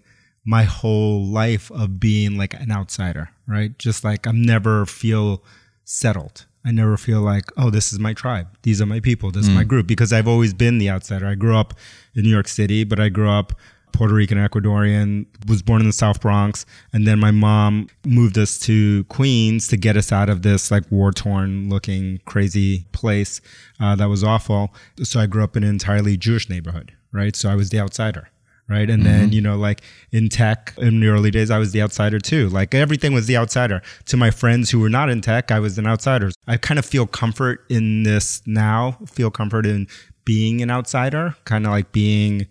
my 0.49 0.63
whole 0.63 1.23
life 1.27 1.71
of 1.73 2.01
being 2.01 2.39
like 2.39 2.55
an 2.55 2.73
outsider, 2.73 3.29
right? 3.47 3.79
Just 3.79 4.03
like 4.03 4.27
I'm 4.27 4.41
never 4.41 4.87
feel 4.87 5.45
settled. 5.85 6.47
I 6.65 6.71
never 6.71 6.97
feel 6.97 7.21
like, 7.21 7.45
oh, 7.59 7.69
this 7.69 7.93
is 7.93 7.99
my 7.99 8.15
tribe. 8.15 8.49
These 8.63 8.81
are 8.81 8.87
my 8.87 8.99
people. 8.99 9.31
This 9.31 9.47
is 9.47 9.51
my 9.51 9.63
group 9.65 9.87
because 9.87 10.11
I've 10.11 10.27
always 10.27 10.55
been 10.55 10.79
the 10.79 10.89
outsider. 10.89 11.27
I 11.27 11.35
grew 11.35 11.55
up 11.55 11.75
in 12.15 12.23
New 12.23 12.31
York 12.31 12.49
City, 12.49 12.85
but 12.85 12.99
I 12.99 13.11
grew 13.11 13.29
up 13.29 13.53
Puerto 13.93 14.15
Rican, 14.15 14.39
Ecuadorian, 14.39 15.27
was 15.47 15.61
born 15.61 15.83
in 15.83 15.87
the 15.87 15.93
South 15.93 16.21
Bronx. 16.23 16.65
And 16.95 17.07
then 17.07 17.19
my 17.19 17.31
mom 17.31 17.89
moved 18.07 18.39
us 18.39 18.59
to 18.61 19.05
Queens 19.05 19.69
to 19.69 19.77
get 19.77 19.99
us 19.99 20.13
out 20.13 20.31
of 20.31 20.43
this 20.43 20.71
like 20.71 20.91
war 20.91 21.13
torn 21.13 21.69
looking 21.69 22.21
crazy 22.25 22.87
place 22.93 23.43
uh, 23.81 23.97
that 23.97 24.09
was 24.09 24.25
awful. 24.25 24.75
So 25.03 25.21
I 25.21 25.27
grew 25.27 25.45
up 25.45 25.59
in 25.59 25.63
an 25.63 25.69
entirely 25.69 26.17
Jewish 26.17 26.49
neighborhood, 26.49 26.93
right? 27.13 27.37
So 27.37 27.51
I 27.51 27.55
was 27.55 27.69
the 27.69 27.81
outsider 27.81 28.29
right? 28.69 28.89
And 28.89 29.05
then, 29.05 29.27
mm-hmm. 29.27 29.33
you 29.33 29.41
know, 29.41 29.57
like 29.57 29.83
in 30.13 30.29
tech 30.29 30.75
in 30.79 31.01
the 31.01 31.09
early 31.09 31.31
days, 31.31 31.51
I 31.51 31.59
was 31.59 31.73
the 31.73 31.83
outsider 31.83 32.19
too. 32.19 32.49
Like 32.49 32.75
everything 32.75 33.13
was 33.13 33.27
the 33.27 33.37
outsider. 33.37 33.83
To 34.07 34.17
my 34.17 34.31
friends 34.31 34.71
who 34.71 34.81
were 34.81 34.91
not 34.91 35.09
in 35.09 35.21
tech, 35.21 35.51
I 35.51 35.59
was 35.59 35.79
an 35.79 35.87
outsider. 35.87 36.31
I 36.47 36.57
kind 36.57 36.79
of 36.79 36.85
feel 36.85 37.07
comfort 37.07 37.65
in 37.69 38.03
this 38.03 38.43
now, 38.47 38.99
feel 39.07 39.31
comfort 39.31 39.67
in 39.67 39.89
being 40.25 40.61
an 40.61 40.71
outsider, 40.71 41.35
kind 41.45 41.65
of 41.65 41.73
like 41.73 41.93
being 41.93 42.47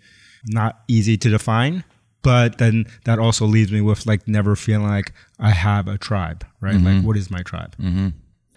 not 0.47 0.79
easy 0.87 1.17
to 1.17 1.29
define. 1.29 1.83
But 2.24 2.57
then 2.57 2.86
that 3.05 3.19
also 3.19 3.45
leaves 3.45 3.71
me 3.71 3.79
with 3.79 4.05
like 4.05 4.27
never 4.27 4.55
feeling 4.55 4.88
like 4.88 5.13
I 5.39 5.51
have 5.51 5.88
a 5.88 5.97
tribe, 5.97 6.45
right? 6.59 6.74
Like, 6.74 6.83
mm-hmm. 6.83 7.07
what 7.07 7.15
is 7.15 7.29
my 7.29 7.41
tribe? 7.41 7.75
Mm-hmm. 7.77 8.09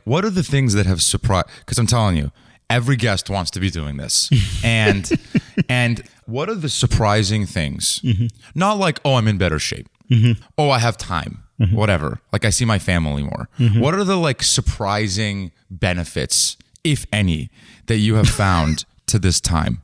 What 0.04 0.24
are 0.24 0.30
the 0.30 0.42
things 0.42 0.74
that 0.74 0.86
have 0.86 1.02
surprised? 1.02 1.48
Because 1.60 1.78
I'm 1.78 1.86
telling 1.86 2.16
you, 2.16 2.32
every 2.70 2.96
guest 2.96 3.28
wants 3.28 3.50
to 3.50 3.60
be 3.60 3.68
doing 3.68 3.96
this, 3.96 4.30
and 4.64 5.08
and 5.68 6.02
what 6.30 6.48
are 6.48 6.54
the 6.54 6.68
surprising 6.68 7.46
things? 7.46 8.00
Mm-hmm. 8.00 8.26
Not 8.54 8.78
like 8.78 9.00
oh, 9.04 9.14
I'm 9.14 9.28
in 9.28 9.38
better 9.38 9.58
shape. 9.58 9.88
Mm-hmm. 10.10 10.42
Oh, 10.58 10.70
I 10.70 10.78
have 10.78 10.96
time. 10.96 11.44
Mm-hmm. 11.60 11.76
Whatever. 11.76 12.20
Like 12.32 12.44
I 12.44 12.50
see 12.50 12.64
my 12.64 12.78
family 12.78 13.22
more. 13.22 13.48
What 13.78 13.94
are 13.94 14.04
the 14.04 14.16
like 14.16 14.42
surprising 14.42 15.52
benefits, 15.70 16.56
if 16.82 17.06
any, 17.12 17.50
that 17.86 17.98
you 17.98 18.14
have 18.14 18.28
found 18.28 18.86
to 19.06 19.18
this 19.18 19.40
time? 19.40 19.82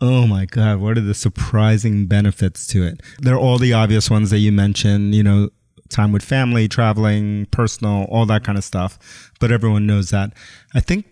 Oh 0.00 0.26
my 0.26 0.44
God, 0.44 0.78
what 0.78 0.96
are 0.96 1.02
the 1.02 1.14
surprising 1.14 2.06
benefits 2.06 2.66
to 2.68 2.84
it? 2.84 3.00
They're 3.18 3.38
all 3.38 3.58
the 3.58 3.72
obvious 3.72 4.10
ones 4.10 4.30
that 4.30 4.38
you 4.38 4.52
mentioned, 4.52 5.14
you 5.14 5.22
know, 5.24 5.50
time 5.88 6.12
with 6.12 6.24
family, 6.24 6.68
traveling, 6.68 7.46
personal, 7.46 8.04
all 8.04 8.26
that 8.26 8.44
kind 8.44 8.56
of 8.56 8.64
stuff. 8.64 9.32
But 9.40 9.50
everyone 9.50 9.86
knows 9.86 10.10
that. 10.10 10.32
I 10.74 10.80
think 10.80 11.06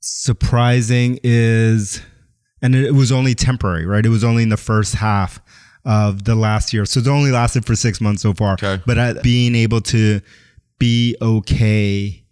surprising 0.00 1.20
is, 1.22 2.02
and 2.62 2.74
it 2.74 2.94
was 2.94 3.12
only 3.12 3.34
temporary, 3.34 3.86
right? 3.86 4.04
It 4.04 4.10
was 4.10 4.24
only 4.24 4.42
in 4.42 4.48
the 4.48 4.56
first 4.56 4.96
half 4.96 5.40
of 5.84 6.24
the 6.24 6.34
last 6.34 6.72
year. 6.72 6.84
So 6.84 7.00
it's 7.00 7.08
only 7.08 7.30
lasted 7.30 7.64
for 7.64 7.74
six 7.76 8.00
months 8.00 8.22
so 8.22 8.34
far. 8.34 8.54
Okay. 8.54 8.82
But 8.86 9.22
being 9.22 9.54
able 9.54 9.80
to 9.82 10.20
be 10.78 11.16
okay 11.20 12.24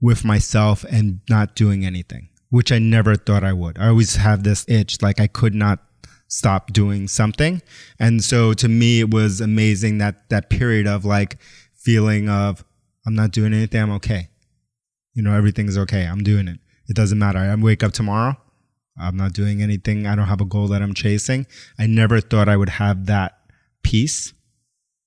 with 0.00 0.24
myself 0.24 0.84
and 0.84 1.20
not 1.28 1.54
doing 1.54 1.84
anything, 1.84 2.28
which 2.48 2.72
I 2.72 2.78
never 2.78 3.16
thought 3.16 3.44
I 3.44 3.52
would. 3.52 3.78
I 3.78 3.88
always 3.88 4.16
have 4.16 4.42
this 4.42 4.64
itch, 4.68 5.02
like 5.02 5.20
I 5.20 5.26
could 5.26 5.54
not 5.54 5.80
stop 6.28 6.72
doing 6.72 7.08
something. 7.08 7.60
And 7.98 8.24
so 8.24 8.54
to 8.54 8.68
me, 8.68 9.00
it 9.00 9.10
was 9.10 9.40
amazing 9.40 9.98
that 9.98 10.28
that 10.30 10.48
period 10.48 10.86
of 10.86 11.04
like 11.04 11.38
feeling 11.74 12.28
of 12.28 12.64
I'm 13.06 13.14
not 13.14 13.32
doing 13.32 13.52
anything, 13.52 13.82
I'm 13.82 13.90
okay. 13.92 14.28
You 15.14 15.22
know, 15.22 15.34
everything's 15.34 15.76
okay. 15.76 16.04
I'm 16.04 16.22
doing 16.22 16.48
it. 16.48 16.60
It 16.88 16.96
doesn't 16.96 17.18
matter. 17.18 17.38
I 17.38 17.54
wake 17.56 17.82
up 17.82 17.92
tomorrow. 17.92 18.36
I'm 18.98 19.16
not 19.16 19.32
doing 19.32 19.62
anything. 19.62 20.06
I 20.06 20.14
don't 20.14 20.26
have 20.26 20.40
a 20.40 20.46
goal 20.46 20.68
that 20.68 20.82
I'm 20.82 20.94
chasing. 20.94 21.46
I 21.78 21.86
never 21.86 22.20
thought 22.20 22.48
I 22.48 22.56
would 22.56 22.68
have 22.68 23.06
that 23.06 23.38
peace 23.82 24.32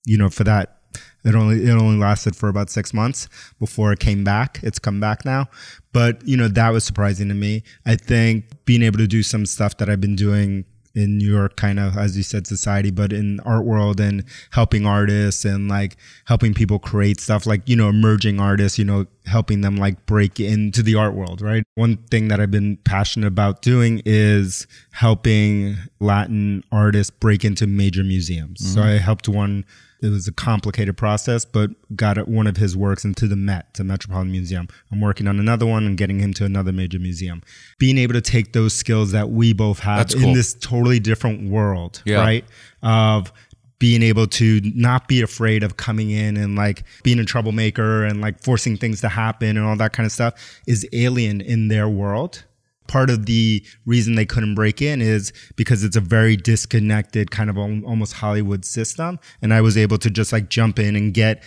you 0.06 0.18
know, 0.18 0.30
for 0.30 0.44
that, 0.44 0.78
it 1.24 1.36
only 1.36 1.64
it 1.64 1.72
only 1.72 1.98
lasted 1.98 2.36
for 2.36 2.50
about 2.50 2.70
six 2.70 2.94
months 2.94 3.30
before 3.60 3.94
it 3.94 4.00
came 4.00 4.24
back. 4.24 4.60
It's 4.62 4.80
come 4.80 5.00
back 5.00 5.24
now, 5.24 5.48
but 5.94 6.26
you 6.28 6.36
know 6.36 6.50
that 6.50 6.70
was 6.70 6.84
surprising 6.84 7.30
to 7.30 7.34
me. 7.34 7.64
I 7.86 7.96
think 7.96 8.66
being 8.66 8.84
able 8.84 8.98
to 8.98 9.08
do 9.08 9.24
some 9.24 9.46
stuff 9.46 9.78
that 9.78 9.90
I've 9.90 10.02
been 10.02 10.16
doing 10.16 10.66
in 10.96 11.18
New 11.18 11.32
York, 11.32 11.56
kind 11.56 11.80
of 11.80 11.98
as 11.98 12.16
you 12.16 12.24
said, 12.24 12.46
society, 12.46 12.92
but 12.92 13.12
in 13.12 13.40
art 13.42 13.66
world 13.66 14.00
and 14.00 14.24
helping 14.52 14.86
artists 14.86 15.44
and 15.46 15.68
like 15.68 15.98
helping 16.26 16.54
people 16.54 16.80
create 16.80 17.20
stuff 17.20 17.46
like, 17.46 17.68
you 17.68 17.76
know, 17.76 17.90
emerging 17.90 18.40
artists, 18.40 18.78
you 18.78 18.86
know, 18.86 19.06
helping 19.26 19.62
them 19.62 19.76
like 19.76 20.06
break 20.06 20.40
into 20.40 20.84
the 20.84 20.96
art 20.96 21.14
world, 21.14 21.42
right? 21.42 21.64
One 21.76 21.98
thing 21.98 22.28
that 22.28 22.40
I've 22.40 22.52
been 22.52 22.78
passionate 22.78 23.28
about 23.28 23.62
doing 23.62 24.02
is 24.06 24.68
helping 24.92 25.78
Latin 26.00 26.64
artists 26.72 27.10
break 27.10 27.44
into 27.44 27.66
major 27.66 28.04
museums. 28.04 28.60
Mm-hmm. 28.62 28.74
So 28.74 28.82
I 28.84 28.98
helped 28.98 29.28
one 29.28 29.66
it 30.04 30.10
was 30.10 30.28
a 30.28 30.34
complicated 30.34 30.98
process, 30.98 31.46
but 31.46 31.72
got 31.96 32.28
one 32.28 32.46
of 32.46 32.58
his 32.58 32.76
works 32.76 33.06
into 33.06 33.28
the 33.28 33.36
Met, 33.36 33.74
to 33.76 33.84
Metropolitan 33.84 34.32
Museum. 34.32 34.68
I'm 34.92 35.00
working 35.00 35.28
on 35.28 35.40
another 35.40 35.66
one 35.66 35.86
and 35.86 35.98
getting 35.98 36.20
him 36.20 36.34
to 36.34 36.46
another 36.46 36.74
major 36.74 37.00
museum. 37.00 37.42
Being 37.80 37.98
able 37.98 38.14
to 38.14 38.22
take 38.22 38.54
those 38.54 38.74
skills 38.74 39.12
that 39.12 39.30
we 39.30 39.54
both 39.54 39.80
have 39.80 40.10
cool. 40.10 40.24
in 40.24 40.34
this 40.34 40.54
totally 40.54 41.00
different 41.00 41.50
world, 41.50 42.02
yeah. 42.06 42.18
right? 42.18 42.46
Of 42.82 43.32
being 43.80 44.02
able 44.02 44.28
to 44.28 44.62
not 44.76 45.08
be 45.08 45.22
afraid 45.22 45.64
of 45.64 45.78
coming 45.78 46.10
in 46.10 46.38
and 46.38 46.56
like 46.56 46.84
being 47.04 47.20
a 47.20 47.26
troublemaker 47.26 48.04
and 48.04 48.22
like 48.22 48.42
forcing 48.42 48.78
things 48.78 49.02
to 49.02 49.10
happen 49.10 49.58
and 49.58 49.66
all 49.66 49.76
that 49.76 49.94
kind 49.94 50.06
of 50.06 50.12
stuff 50.12 50.62
is 50.68 50.88
alien 50.94 51.42
in 51.42 51.68
their 51.68 51.90
world 51.90 52.46
part 52.88 53.10
of 53.10 53.26
the 53.26 53.64
reason 53.86 54.16
they 54.16 54.26
couldn't 54.26 54.56
break 54.56 54.82
in 54.82 55.02
is 55.02 55.34
because 55.56 55.84
it's 55.84 55.96
a 55.96 56.02
very 56.02 56.36
disconnected 56.36 57.32
kind 57.32 57.50
of 57.50 57.58
almost 57.58 58.14
Hollywood 58.14 58.66
system. 58.66 59.20
And 59.42 59.54
I 59.54 59.62
was 59.62 59.78
able 59.78 59.98
to 60.00 60.10
just 60.10 60.32
like 60.34 60.50
jump 60.50 60.80
in 60.80 60.96
and 60.96 61.14
get 61.14 61.44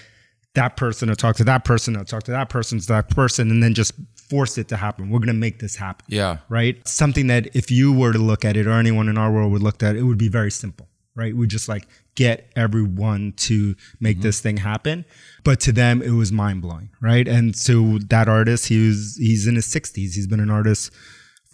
that 0.55 0.77
person 0.77 1.09
to 1.09 1.17
talk 1.17 1.37
to 1.37 1.45
that 1.45 1.65
person, 1.65 1.95
to 1.95 2.05
talk 2.05 2.25
to 2.25 2.33
that 2.33 2.49
person, 2.49 2.81
to 2.81 2.87
that 2.89 3.11
person, 3.11 3.51
and 3.51 3.63
then 3.63 3.75
just 3.75 3.93
force 4.29 4.59
it 4.59 4.69
to 4.69 4.77
happen. 4.77 5.11
We're 5.11 5.21
going 5.21 5.29
to 5.29 5.35
make 5.35 5.61
this 5.61 5.77
happen. 5.77 6.05
Yeah. 6.09 6.39
Right. 6.49 6.87
Something 6.89 7.29
that 7.29 7.55
if 7.55 7.71
you 7.71 7.93
were 7.93 8.13
to 8.13 8.19
look 8.19 8.45
at 8.45 8.57
it 8.57 8.67
or 8.67 8.73
anyone 8.73 9.09
in 9.09 9.17
our 9.17 9.31
world 9.31 9.53
would 9.53 9.63
look 9.63 9.83
at 9.83 9.95
it, 9.95 10.01
it 10.01 10.03
would 10.03 10.19
be 10.19 10.29
very 10.29 10.51
simple. 10.51 10.89
Right. 11.15 11.35
We 11.35 11.47
just 11.47 11.69
like 11.69 11.87
get 12.15 12.51
everyone 12.57 13.33
to 13.37 13.75
make 14.01 14.17
mm-hmm. 14.17 14.23
this 14.23 14.41
thing 14.41 14.59
happen. 14.59 15.07
But 15.45 15.61
to 15.61 15.73
them, 15.73 16.03
it 16.03 16.11
was 16.11 16.33
mind 16.33 16.61
blowing. 16.63 16.91
Right. 17.01 17.27
And 17.27 17.57
so 17.57 17.99
that 18.09 18.29
artist, 18.29 18.69
he 18.69 18.89
was, 18.89 19.17
he's 19.17 19.47
in 19.47 19.55
his 19.55 19.67
60s. 19.67 20.15
He's 20.15 20.27
been 20.27 20.41
an 20.41 20.51
artist 20.51 20.93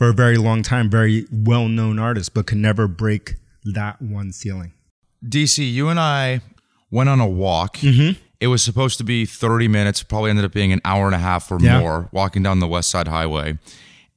for 0.02 0.08
a 0.08 0.12
very 0.12 0.36
long 0.36 0.64
time, 0.64 0.90
very 0.90 1.28
well 1.30 1.68
known 1.68 1.96
artist, 1.96 2.34
but 2.34 2.44
could 2.44 2.58
never 2.58 2.88
break 2.88 3.36
that 3.62 4.02
one 4.02 4.32
ceiling. 4.32 4.72
DC, 5.24 5.72
you 5.72 5.90
and 5.90 6.00
I 6.00 6.40
went 6.90 7.08
on 7.08 7.20
a 7.20 7.28
walk. 7.28 7.76
Mm-hmm. 7.76 8.20
It 8.40 8.48
was 8.48 8.64
supposed 8.64 8.98
to 8.98 9.04
be 9.04 9.24
30 9.26 9.68
minutes, 9.68 10.02
probably 10.02 10.30
ended 10.30 10.44
up 10.44 10.50
being 10.50 10.72
an 10.72 10.80
hour 10.84 11.06
and 11.06 11.14
a 11.14 11.18
half 11.18 11.52
or 11.52 11.60
yeah. 11.60 11.78
more, 11.78 12.08
walking 12.10 12.42
down 12.42 12.58
the 12.58 12.66
West 12.66 12.90
Side 12.90 13.06
Highway. 13.06 13.60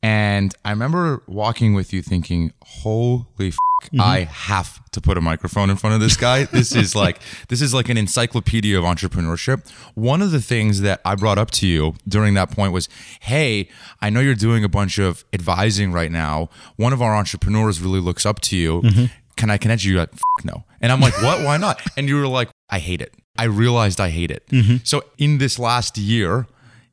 And 0.02 0.56
I 0.66 0.72
remember 0.72 1.22
walking 1.28 1.76
with 1.76 1.94
you 1.94 2.02
thinking, 2.02 2.52
holy 2.64 3.50
f- 3.50 3.58
Mm-hmm. 3.88 4.02
I 4.02 4.20
have 4.26 4.80
to 4.92 5.02
put 5.02 5.18
a 5.18 5.22
microphone 5.22 5.70
in 5.70 5.78
front 5.78 5.96
of 5.96 6.02
this 6.02 6.18
guy. 6.18 6.44
This 6.46 6.76
is 6.76 6.96
like 7.04 7.20
this 7.50 7.62
is 7.62 7.74
like 7.74 7.90
an 7.90 7.98
encyclopedia 7.98 8.78
of 8.78 8.84
entrepreneurship. 8.84 9.68
One 9.94 10.22
of 10.22 10.32
the 10.32 10.42
things 10.42 10.82
that 10.82 11.02
I 11.06 11.16
brought 11.16 11.38
up 11.38 11.52
to 11.52 11.68
you 11.68 11.96
during 12.08 12.34
that 12.36 12.52
point 12.52 12.74
was, 12.74 12.90
"Hey, 13.22 13.70
I 14.02 14.10
know 14.10 14.20
you're 14.20 14.36
doing 14.36 14.64
a 14.64 14.70
bunch 14.70 14.98
of 14.98 15.26
advising 15.34 15.92
right 15.92 16.12
now. 16.12 16.50
One 16.76 16.94
of 16.94 17.02
our 17.02 17.16
entrepreneurs 17.16 17.82
really 17.82 18.00
looks 18.00 18.26
up 18.26 18.40
to 18.42 18.58
you. 18.58 18.82
Mm-hmm. 18.82 19.06
Can 19.36 19.50
I 19.50 19.58
connect 19.58 19.84
you?" 19.84 19.98
Like, 19.98 20.12
no. 20.44 20.64
And 20.82 20.92
I'm 20.92 21.02
like, 21.02 21.22
"What? 21.22 21.44
Why 21.44 21.58
not?" 21.58 21.82
And 21.98 22.08
you 22.08 22.16
were 22.16 22.28
like, 22.28 22.50
"I 22.70 22.80
hate 22.80 23.02
it." 23.02 23.14
I 23.38 23.46
realized 23.46 24.00
I 24.00 24.10
hate 24.10 24.32
it. 24.32 24.48
Mm-hmm. 24.48 24.78
So 24.84 25.04
in 25.18 25.40
this 25.40 25.60
last 25.60 25.98
year, 25.98 26.48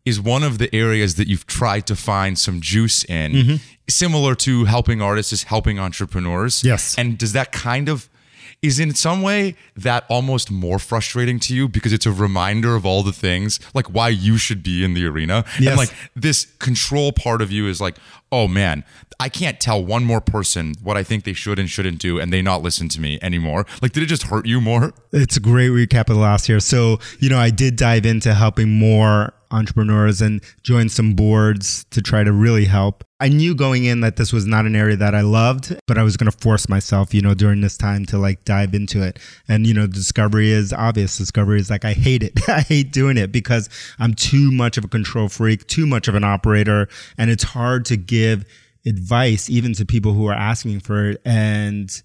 is 0.04 0.20
one 0.20 0.42
of 0.42 0.58
the 0.58 0.74
areas 0.74 1.14
that 1.14 1.28
you've 1.28 1.46
tried 1.46 1.86
to 1.86 1.96
find 1.96 2.38
some 2.38 2.60
juice 2.60 3.04
in, 3.04 3.32
mm-hmm. 3.32 3.54
similar 3.88 4.34
to 4.34 4.64
helping 4.64 5.00
artists 5.00 5.32
is 5.32 5.44
helping 5.44 5.78
entrepreneurs. 5.78 6.64
Yes. 6.64 6.96
And 6.98 7.16
does 7.16 7.32
that 7.34 7.52
kind 7.52 7.88
of 7.88 8.08
is 8.62 8.78
in 8.78 8.94
some 8.94 9.22
way 9.22 9.56
that 9.76 10.04
almost 10.08 10.50
more 10.50 10.78
frustrating 10.78 11.40
to 11.40 11.54
you 11.54 11.68
because 11.68 11.92
it's 11.92 12.06
a 12.06 12.12
reminder 12.12 12.76
of 12.76 12.86
all 12.86 13.02
the 13.02 13.12
things 13.12 13.58
like 13.74 13.86
why 13.88 14.08
you 14.08 14.38
should 14.38 14.62
be 14.62 14.84
in 14.84 14.94
the 14.94 15.04
arena 15.04 15.44
yes. 15.58 15.70
and 15.70 15.76
like 15.76 15.92
this 16.14 16.46
control 16.58 17.12
part 17.12 17.42
of 17.42 17.50
you 17.50 17.66
is 17.66 17.80
like 17.80 17.96
oh 18.30 18.46
man 18.46 18.84
i 19.18 19.28
can't 19.28 19.58
tell 19.58 19.84
one 19.84 20.04
more 20.04 20.20
person 20.20 20.74
what 20.82 20.96
i 20.96 21.02
think 21.02 21.24
they 21.24 21.32
should 21.32 21.58
and 21.58 21.68
shouldn't 21.68 21.98
do 21.98 22.20
and 22.20 22.32
they 22.32 22.40
not 22.40 22.62
listen 22.62 22.88
to 22.88 23.00
me 23.00 23.18
anymore 23.20 23.66
like 23.82 23.92
did 23.92 24.02
it 24.02 24.06
just 24.06 24.24
hurt 24.24 24.46
you 24.46 24.60
more 24.60 24.94
it's 25.12 25.36
a 25.36 25.40
great 25.40 25.70
recap 25.70 26.02
of 26.02 26.14
the 26.14 26.22
last 26.22 26.48
year 26.48 26.60
so 26.60 26.98
you 27.18 27.28
know 27.28 27.38
i 27.38 27.50
did 27.50 27.74
dive 27.74 28.06
into 28.06 28.32
helping 28.32 28.70
more 28.78 29.34
entrepreneurs 29.52 30.20
and 30.20 30.42
joined 30.62 30.90
some 30.90 31.14
boards 31.14 31.84
to 31.90 32.02
try 32.02 32.24
to 32.24 32.32
really 32.32 32.64
help. 32.64 33.04
I 33.20 33.28
knew 33.28 33.54
going 33.54 33.84
in 33.84 34.00
that 34.00 34.16
this 34.16 34.32
was 34.32 34.46
not 34.46 34.66
an 34.66 34.74
area 34.74 34.96
that 34.96 35.14
I 35.14 35.20
loved, 35.20 35.76
but 35.86 35.96
I 35.96 36.02
was 36.02 36.16
going 36.16 36.30
to 36.30 36.36
force 36.36 36.68
myself, 36.68 37.14
you 37.14 37.22
know, 37.22 37.34
during 37.34 37.60
this 37.60 37.76
time 37.76 38.04
to 38.06 38.18
like 38.18 38.44
dive 38.44 38.74
into 38.74 39.00
it. 39.02 39.20
And, 39.46 39.64
you 39.64 39.74
know, 39.74 39.86
discovery 39.86 40.50
is 40.50 40.72
obvious. 40.72 41.18
Discovery 41.18 41.60
is 41.60 41.70
like, 41.70 41.84
I 41.84 41.92
hate 41.92 42.24
it. 42.24 42.40
I 42.48 42.62
hate 42.62 42.90
doing 42.90 43.16
it 43.16 43.30
because 43.30 43.68
I'm 44.00 44.14
too 44.14 44.50
much 44.50 44.76
of 44.76 44.84
a 44.84 44.88
control 44.88 45.28
freak, 45.28 45.68
too 45.68 45.86
much 45.86 46.08
of 46.08 46.16
an 46.16 46.24
operator. 46.24 46.88
And 47.16 47.30
it's 47.30 47.44
hard 47.44 47.84
to 47.86 47.96
give 47.96 48.44
advice 48.84 49.48
even 49.48 49.72
to 49.74 49.84
people 49.84 50.14
who 50.14 50.26
are 50.26 50.34
asking 50.34 50.80
for 50.80 51.10
it 51.10 51.22
and 51.24 52.02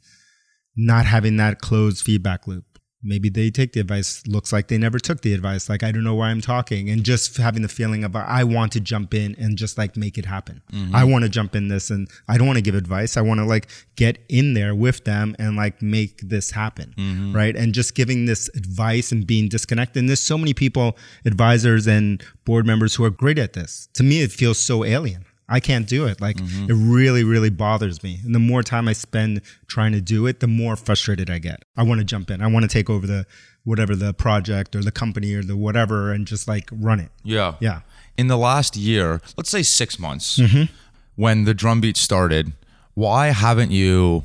not 0.75 1.07
having 1.07 1.37
that 1.37 1.59
closed 1.59 2.05
feedback 2.05 2.45
loop 2.45 2.66
maybe 3.03 3.29
they 3.29 3.49
take 3.49 3.73
the 3.73 3.79
advice 3.79 4.25
looks 4.27 4.51
like 4.51 4.67
they 4.67 4.77
never 4.77 4.97
took 4.99 5.21
the 5.21 5.33
advice 5.33 5.69
like 5.69 5.83
i 5.83 5.91
don't 5.91 6.03
know 6.03 6.15
why 6.15 6.29
i'm 6.29 6.41
talking 6.41 6.89
and 6.89 7.03
just 7.03 7.37
having 7.37 7.61
the 7.61 7.67
feeling 7.67 8.03
of 8.03 8.15
i 8.15 8.43
want 8.43 8.71
to 8.71 8.79
jump 8.79 9.13
in 9.13 9.35
and 9.37 9.57
just 9.57 9.77
like 9.77 9.95
make 9.95 10.17
it 10.17 10.25
happen. 10.25 10.61
Mm-hmm. 10.71 10.95
i 10.95 11.03
want 11.03 11.23
to 11.23 11.29
jump 11.29 11.55
in 11.55 11.67
this 11.67 11.89
and 11.89 12.07
i 12.27 12.37
don't 12.37 12.47
want 12.47 12.57
to 12.57 12.63
give 12.63 12.75
advice. 12.75 13.17
I 13.17 13.21
want 13.21 13.39
to 13.39 13.45
like 13.45 13.69
get 13.95 14.19
in 14.29 14.53
there 14.53 14.75
with 14.75 15.03
them 15.05 15.35
and 15.39 15.55
like 15.55 15.81
make 15.81 16.21
this 16.21 16.51
happen 16.51 16.93
mm-hmm. 16.97 17.35
right? 17.35 17.55
And 17.55 17.73
just 17.73 17.95
giving 17.95 18.25
this 18.25 18.49
advice 18.55 19.11
and 19.11 19.25
being 19.25 19.49
disconnected. 19.49 20.01
And 20.01 20.09
there's 20.09 20.21
so 20.21 20.37
many 20.37 20.53
people 20.53 20.97
advisors 21.25 21.87
and 21.87 22.23
board 22.45 22.65
members 22.65 22.95
who 22.95 23.03
are 23.03 23.09
great 23.09 23.39
at 23.39 23.53
this. 23.53 23.89
To 23.93 24.03
me 24.03 24.21
it 24.21 24.31
feels 24.31 24.59
so 24.59 24.83
alien 24.83 25.25
I 25.49 25.59
can't 25.59 25.87
do 25.87 26.05
it. 26.05 26.19
Like 26.19 26.37
mm-hmm. 26.37 26.69
it 26.69 26.73
really, 26.73 27.23
really 27.23 27.49
bothers 27.49 28.03
me. 28.03 28.19
And 28.23 28.35
the 28.35 28.39
more 28.39 28.63
time 28.63 28.87
I 28.87 28.93
spend 28.93 29.41
trying 29.67 29.93
to 29.93 30.01
do 30.01 30.27
it, 30.27 30.39
the 30.41 30.47
more 30.47 30.75
frustrated 30.75 31.29
I 31.29 31.39
get. 31.39 31.63
I 31.77 31.83
want 31.83 31.99
to 31.99 32.05
jump 32.05 32.29
in. 32.29 32.41
I 32.41 32.47
want 32.47 32.63
to 32.63 32.69
take 32.69 32.89
over 32.89 33.07
the 33.07 33.25
whatever 33.63 33.95
the 33.95 34.13
project 34.13 34.75
or 34.75 34.81
the 34.81 34.91
company 34.91 35.33
or 35.33 35.43
the 35.43 35.57
whatever 35.57 36.11
and 36.11 36.27
just 36.27 36.47
like 36.47 36.69
run 36.71 36.99
it. 36.99 37.11
Yeah. 37.23 37.55
Yeah. 37.59 37.81
In 38.17 38.27
the 38.27 38.37
last 38.37 38.75
year, 38.75 39.21
let's 39.37 39.49
say 39.49 39.63
six 39.63 39.99
months, 39.99 40.37
mm-hmm. 40.37 40.73
when 41.15 41.45
the 41.45 41.53
drum 41.53 41.81
beat 41.81 41.97
started, 41.97 42.51
why 42.93 43.27
haven't 43.27 43.71
you? 43.71 44.23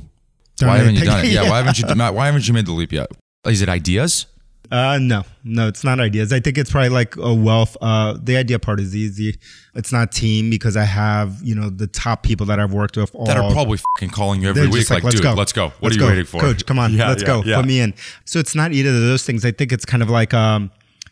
Done 0.57 0.69
why 0.69 0.77
haven't 0.77 0.95
you 0.95 1.05
done 1.05 1.25
it? 1.25 1.31
Yeah. 1.31 1.43
yeah. 1.43 1.49
Why 1.49 1.57
haven't 1.57 1.79
you? 1.79 1.87
Why 2.13 2.25
haven't 2.25 2.47
you 2.47 2.53
made 2.53 2.65
the 2.65 2.73
leap 2.73 2.91
yet? 2.91 3.11
Is 3.45 3.61
it 3.61 3.69
ideas? 3.69 4.27
Uh, 4.73 4.97
no, 4.97 5.23
no, 5.43 5.67
it's 5.67 5.83
not 5.83 5.99
ideas. 5.99 6.33
I 6.33 6.39
think 6.39 6.57
it's 6.57 6.71
probably 6.71 6.89
like 6.89 7.15
a 7.15 7.31
wealth. 7.31 7.77
Uh, 7.79 8.17
the 8.19 8.35
idea 8.37 8.57
part 8.57 8.79
is 8.79 8.95
easy. 8.95 9.37
It's 9.75 9.91
not 9.91 10.11
team 10.11 10.49
because 10.49 10.75
I 10.75 10.83
have, 10.83 11.39
you 11.43 11.53
know, 11.53 11.69
the 11.69 11.85
top 11.85 12.23
people 12.23 12.47
that 12.47 12.59
I've 12.59 12.73
worked 12.73 12.97
with 12.97 13.13
all, 13.13 13.27
that 13.27 13.37
are 13.37 13.51
probably 13.51 13.77
fucking 13.77 14.09
calling 14.09 14.41
you 14.41 14.49
every 14.49 14.63
week. 14.63 14.89
Like, 14.89 14.89
like, 14.89 15.03
let's 15.03 15.15
dude, 15.17 15.23
go. 15.23 15.33
let's 15.35 15.53
go. 15.53 15.65
What 15.65 15.83
let's 15.83 15.95
are 15.95 15.99
you 15.99 15.99
go. 15.99 16.07
waiting 16.07 16.25
for? 16.25 16.41
Coach, 16.41 16.65
come 16.65 16.79
on. 16.79 16.91
Yeah, 17.03 17.09
let's 17.09 17.21
yeah, 17.21 17.27
go. 17.27 17.43
Yeah. 17.43 17.57
Put 17.57 17.67
me 17.67 17.81
in. 17.81 17.93
So 18.25 18.39
it's 18.39 18.55
not 18.55 18.71
either 18.71 18.89
of 18.89 18.95
those 18.95 19.23
things. 19.23 19.45
I 19.45 19.51
think 19.51 19.71
it's 19.71 19.85
kind 19.85 20.01
of 20.01 20.09
like, 20.09 20.33
um, 20.33 20.71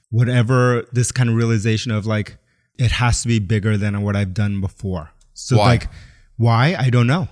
whatever 0.09 0.87
this 0.91 1.11
kind 1.11 1.29
of 1.29 1.35
realization 1.35 1.91
of 1.91 2.07
like, 2.07 2.37
it 2.79 2.89
has 2.89 3.21
to 3.21 3.27
be 3.27 3.37
bigger 3.37 3.77
than 3.77 4.01
what 4.01 4.15
I've 4.15 4.33
done 4.33 4.59
before. 4.59 5.11
So 5.35 5.57
why? 5.57 5.65
like, 5.65 5.87
why? 6.37 6.75
I 6.79 6.89
don't 6.89 7.05
know. 7.05 7.27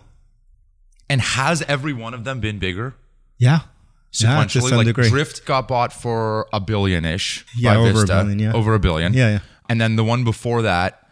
And 1.09 1.21
has 1.21 1.63
every 1.63 1.93
one 1.93 2.13
of 2.13 2.23
them 2.23 2.39
been 2.39 2.59
bigger? 2.59 2.93
Yeah 3.39 3.61
sequentially. 4.11 4.71
Yeah, 4.71 4.77
like 4.77 4.87
degree. 4.87 5.09
Drift 5.09 5.45
got 5.45 5.67
bought 5.67 5.93
for 5.93 6.47
a 6.53 6.59
billion 6.59 7.05
ish. 7.05 7.45
Yeah, 7.57 7.77
over 7.77 7.93
Vista, 7.93 8.19
a 8.19 8.23
billion. 8.23 8.39
Yeah, 8.39 8.53
over 8.53 8.73
a 8.73 8.79
billion. 8.79 9.13
Yeah, 9.13 9.29
yeah. 9.29 9.39
And 9.67 9.79
then 9.79 9.95
the 9.95 10.03
one 10.03 10.23
before 10.23 10.63
that 10.63 11.07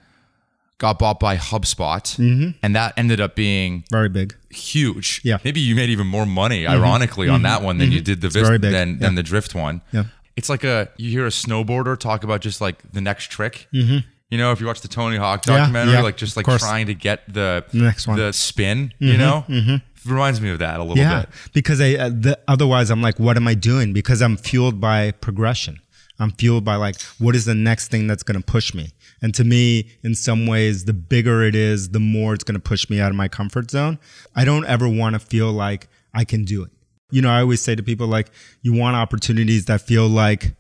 got 0.80 1.00
bought 1.00 1.20
by 1.20 1.38
HubSpot, 1.38 2.02
mm-hmm. 2.18 2.52
and 2.62 2.76
that 2.76 2.94
ended 2.98 3.20
up 3.20 3.36
being 3.36 3.84
very 3.92 4.10
big, 4.10 4.36
huge. 4.50 5.22
Yeah, 5.24 5.38
maybe 5.44 5.60
you 5.60 5.76
made 5.76 5.90
even 5.90 6.08
more 6.08 6.26
money, 6.26 6.64
mm-hmm. 6.64 6.74
ironically, 6.74 7.28
mm-hmm. 7.28 7.36
on 7.36 7.42
that 7.44 7.62
one 7.62 7.78
than 7.78 7.92
you 7.92 7.98
mm-hmm. 7.98 8.06
did 8.06 8.22
the 8.22 8.30
Vista 8.30 8.58
than, 8.58 8.72
yeah. 8.72 8.96
than 9.00 9.16
the 9.16 9.24
Drift 9.24 9.56
one. 9.56 9.82
Yeah, 9.92 10.06
it's 10.36 10.50
like 10.50 10.64
a 10.64 10.90
you 10.98 11.12
hear 11.12 11.26
a 11.26 11.30
snowboarder 11.30 11.98
talk 12.00 12.24
about 12.24 12.42
just 12.42 12.62
like 12.62 12.92
the 12.92 13.02
next 13.02 13.32
trick. 13.32 13.68
Mm-hmm. 13.74 14.08
You 14.30 14.38
know, 14.38 14.52
if 14.52 14.60
you 14.60 14.68
watch 14.68 14.82
the 14.82 14.90
Tony 14.90 15.16
Hawk 15.16 15.44
documentary, 15.44 15.94
yeah, 15.94 16.00
yeah, 16.00 16.04
like 16.04 16.18
just 16.18 16.36
like 16.36 16.46
trying 16.46 16.88
to 16.88 16.94
get 16.94 17.34
the, 17.34 17.64
the 17.72 17.78
next 17.78 18.08
one, 18.08 18.18
the 18.18 18.34
spin. 18.34 18.94
You 19.00 19.14
mm-hmm. 19.14 19.68
know, 19.68 19.80
reminds 20.10 20.42
me 20.42 20.50
of 20.50 20.60
that 20.60 20.80
a 20.80 20.84
little 20.84 20.98
yeah, 20.98 21.22
bit. 21.22 21.30
because 21.54 21.82
I 21.82 21.96
uh, 21.96 22.10
the, 22.10 22.40
otherwise 22.48 22.90
I'm 22.90 23.02
like, 23.02 23.20
what 23.20 23.38
am 23.38 23.48
I 23.48 23.54
doing? 23.54 23.94
Because 23.94 24.22
I'm 24.22 24.38
fueled 24.38 24.80
by 24.80 25.12
progression. 25.12 25.80
I'm 26.20 26.32
fueled 26.32 26.66
by 26.66 26.76
like, 26.76 27.00
what 27.20 27.36
is 27.36 27.46
the 27.46 27.56
next 27.56 27.90
thing 27.90 28.08
that's 28.08 28.24
going 28.24 28.40
to 28.40 28.46
push 28.46 28.74
me? 28.74 28.90
And 29.22 29.36
to 29.36 29.44
me, 29.44 29.92
in 30.04 30.16
some 30.16 30.48
ways, 30.48 30.86
the 30.86 30.94
bigger 30.94 31.44
it 31.44 31.56
is, 31.56 31.90
the 31.90 32.00
more 32.00 32.34
it's 32.34 32.44
going 32.44 32.60
to 32.60 32.62
push 32.62 32.90
me 32.90 33.00
out 33.00 33.10
of 33.10 33.16
my 33.16 33.28
comfort 33.28 33.72
zone. 33.72 34.00
I 34.36 34.46
don't 34.46 34.66
ever 34.66 34.88
want 34.88 35.14
to 35.14 35.20
feel 35.20 35.52
like 35.52 35.88
I 36.14 36.24
can 36.26 36.44
do 36.44 36.64
it. 36.64 36.72
You 37.12 37.22
know, 37.22 37.30
I 37.30 37.42
always 37.42 37.62
say 37.62 37.76
to 37.76 37.84
people 37.84 38.08
like, 38.08 38.32
you 38.62 38.74
want 38.74 38.96
opportunities 38.96 39.66
that 39.66 39.82
feel 39.82 40.08
like, 40.08 40.56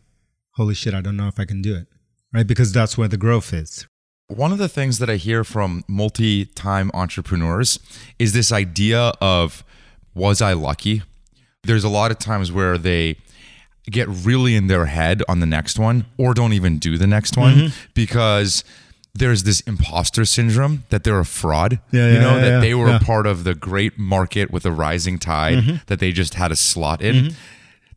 holy 0.51 0.75
shit, 0.75 0.93
I 0.93 1.01
don't 1.01 1.17
know 1.17 1.27
if 1.27 1.39
I 1.39 1.45
can 1.45 1.61
do 1.61 1.75
it, 1.75 1.87
right? 2.33 2.47
Because 2.47 2.71
that's 2.71 2.97
where 2.97 3.07
the 3.07 3.17
growth 3.17 3.53
is. 3.53 3.87
One 4.27 4.51
of 4.51 4.57
the 4.57 4.67
things 4.67 4.99
that 4.99 5.09
I 5.09 5.15
hear 5.15 5.43
from 5.43 5.83
multi 5.87 6.45
time 6.45 6.91
entrepreneurs 6.93 7.79
is 8.19 8.33
this 8.33 8.51
idea 8.51 9.13
of, 9.21 9.63
was 10.13 10.41
I 10.41 10.53
lucky? 10.53 11.03
There's 11.63 11.83
a 11.85 11.89
lot 11.89 12.11
of 12.11 12.19
times 12.19 12.51
where 12.51 12.77
they 12.77 13.17
get 13.89 14.07
really 14.09 14.55
in 14.55 14.67
their 14.67 14.87
head 14.87 15.23
on 15.29 15.39
the 15.39 15.45
next 15.45 15.79
one 15.79 16.05
or 16.17 16.33
don't 16.33 16.51
even 16.51 16.77
do 16.77 16.97
the 16.97 17.07
next 17.07 17.37
one 17.37 17.55
Mm-hmm. 17.55 17.75
because 17.93 18.65
there's 19.15 19.43
this 19.43 19.61
imposter 19.61 20.25
syndrome 20.25 20.83
that 20.89 21.05
they're 21.05 21.19
a 21.19 21.25
fraud. 21.25 21.79
Yeah, 21.91 22.07
you 22.07 22.13
yeah, 22.15 22.19
know, 22.19 22.35
yeah, 22.35 22.41
that 22.49 22.59
they 22.61 22.73
were 22.75 22.89
a 22.89 22.99
part 22.99 23.25
of 23.25 23.45
the 23.45 23.55
great 23.55 23.97
market 23.97 24.51
with 24.51 24.65
a 24.65 24.71
rising 24.71 25.17
tide 25.19 25.59
Mm-hmm. 25.59 25.75
that 25.87 25.99
they 25.99 26.11
just 26.11 26.33
had 26.33 26.51
a 26.51 26.55
slot 26.57 27.01
in. 27.01 27.33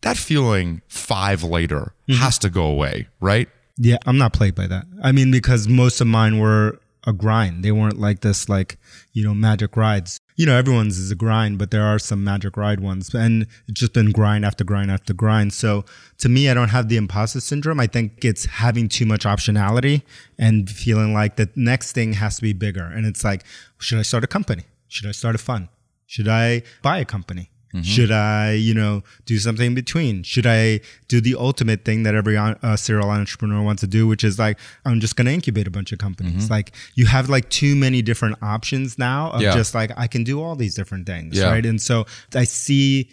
That 0.03 0.17
feeling 0.17 0.81
five 0.89 1.43
later 1.43 1.93
Mm-hmm. 2.09 2.21
has 2.23 2.39
to 2.39 2.51
go 2.51 2.65
away, 2.67 3.09
right? 3.21 3.49
Yeah, 3.77 3.97
I'm 4.07 4.19
not 4.19 4.33
plagued 4.33 4.57
by 4.57 4.67
that. 4.67 4.87
I 5.03 5.13
mean, 5.13 5.31
because 5.31 5.69
most 5.69 6.01
of 6.01 6.07
mine 6.07 6.39
were 6.39 6.81
a 7.07 7.13
grind. 7.13 7.65
They 7.65 7.73
weren't 7.73 7.99
like 7.99 8.21
this, 8.21 8.49
like, 8.49 8.79
you 9.13 9.25
know, 9.25 9.35
magic 9.35 9.77
rides. 9.77 10.19
You 10.37 10.47
know, 10.47 10.57
everyone's 10.57 10.99
is 10.99 11.11
a 11.11 11.15
grind, 11.15 11.59
but 11.59 11.71
there 11.71 11.85
are 11.85 11.99
some 11.99 12.25
magic 12.25 12.57
ride 12.57 12.81
ones. 12.81 13.15
And 13.15 13.47
it's 13.69 13.81
just 13.81 13.93
been 13.93 14.11
grind 14.11 14.45
after 14.45 14.65
grind 14.65 14.91
after 14.91 15.13
grind. 15.13 15.53
So 15.53 15.85
to 16.19 16.29
me, 16.29 16.49
I 16.49 16.55
don't 16.55 16.69
have 16.69 16.89
the 16.89 16.97
imposter 16.97 17.41
syndrome. 17.41 17.81
I 17.81 17.87
think 17.87 18.25
it's 18.25 18.47
having 18.47 18.89
too 18.89 19.07
much 19.07 19.25
optionality 19.25 20.03
and 20.39 20.69
feeling 20.69 21.13
like 21.13 21.37
the 21.37 21.51
next 21.57 21.93
thing 21.93 22.15
has 22.15 22.37
to 22.37 22.43
be 22.43 22.53
bigger. 22.53 22.85
And 22.85 23.07
it's 23.07 23.25
like, 23.25 23.45
should 23.79 23.99
I 23.99 24.03
start 24.03 24.25
a 24.25 24.29
company? 24.29 24.65
Should 24.89 25.09
I 25.09 25.13
start 25.13 25.35
a 25.35 25.39
fund? 25.39 25.69
Should 26.07 26.29
I 26.29 26.63
buy 26.83 26.99
a 26.99 27.05
company? 27.05 27.51
Should 27.83 28.11
I, 28.11 28.53
you 28.55 28.75
know, 28.75 29.03
do 29.27 29.39
something 29.39 29.67
in 29.69 29.75
between? 29.77 30.25
Should 30.25 30.45
I 30.47 30.81
do 31.07 31.21
the 31.21 31.37
ultimate 31.37 31.85
thing 31.85 32.03
that 32.03 32.17
every 32.17 32.37
uh, 32.37 32.75
serial 32.77 33.11
entrepreneur 33.11 33.63
wants 33.63 33.81
to 33.83 33.87
do, 33.87 34.09
which 34.09 34.25
is 34.25 34.41
like, 34.41 34.59
I'm 34.85 34.99
just 34.99 35.15
going 35.15 35.27
to 35.27 35.33
incubate 35.33 35.69
a 35.69 35.71
bunch 35.71 35.93
of 35.93 35.99
companies. 36.01 36.51
Like, 36.51 36.73
you 36.97 37.07
have 37.07 37.29
like 37.29 37.49
too 37.49 37.77
many 37.77 38.03
different 38.03 38.43
options 38.43 38.99
now 38.99 39.31
of 39.31 39.41
Yeah. 39.43 39.53
just 39.55 39.73
like, 39.73 39.93
I 39.97 40.09
can 40.09 40.25
do 40.25 40.43
all 40.43 40.57
these 40.57 40.75
different 40.75 41.07
things, 41.07 41.39
Yeah. 41.39 41.45
right? 41.51 41.65
And 41.65 41.81
so 41.81 42.07
I 42.35 42.43
see 42.43 43.09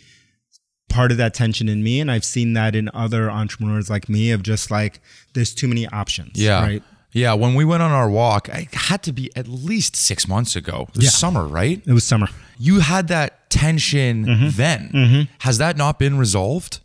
part 0.90 1.12
of 1.12 1.18
that 1.18 1.34
tension 1.34 1.70
in 1.70 1.84
me, 1.84 2.00
and 2.00 2.10
I've 2.10 2.26
seen 2.26 2.54
that 2.54 2.76
in 2.76 2.90
other 2.94 3.30
entrepreneurs 3.30 3.90
like 3.90 4.10
me 4.10 4.32
of 4.32 4.42
just 4.42 4.72
like, 4.72 5.02
there's 5.34 5.54
too 5.54 5.68
many 5.68 5.86
options, 5.90 6.32
Yeah. 6.42 6.62
right? 6.62 6.84
Yeah. 7.12 7.34
When 7.34 7.54
we 7.56 7.64
went 7.66 7.84
on 7.84 7.92
our 7.92 8.10
walk, 8.10 8.50
it 8.50 8.74
had 8.74 9.04
to 9.04 9.12
be 9.14 9.30
at 9.36 9.48
least 9.48 9.96
six 9.96 10.28
months 10.28 10.56
ago. 10.56 10.88
It 10.90 10.96
was 10.96 11.04
Yeah. 11.06 11.10
summer, 11.12 11.46
right? 11.48 11.82
It 11.86 11.94
was 11.94 12.04
summer. 12.06 12.28
You 12.58 12.80
had 12.80 13.08
that 13.10 13.37
tension 13.50 14.26
Mm-hmm. 14.26 14.50
then. 14.52 15.28
Has 15.40 15.58
that 15.60 15.78
not 15.78 16.00
been 16.00 16.18
resolved? 16.18 16.80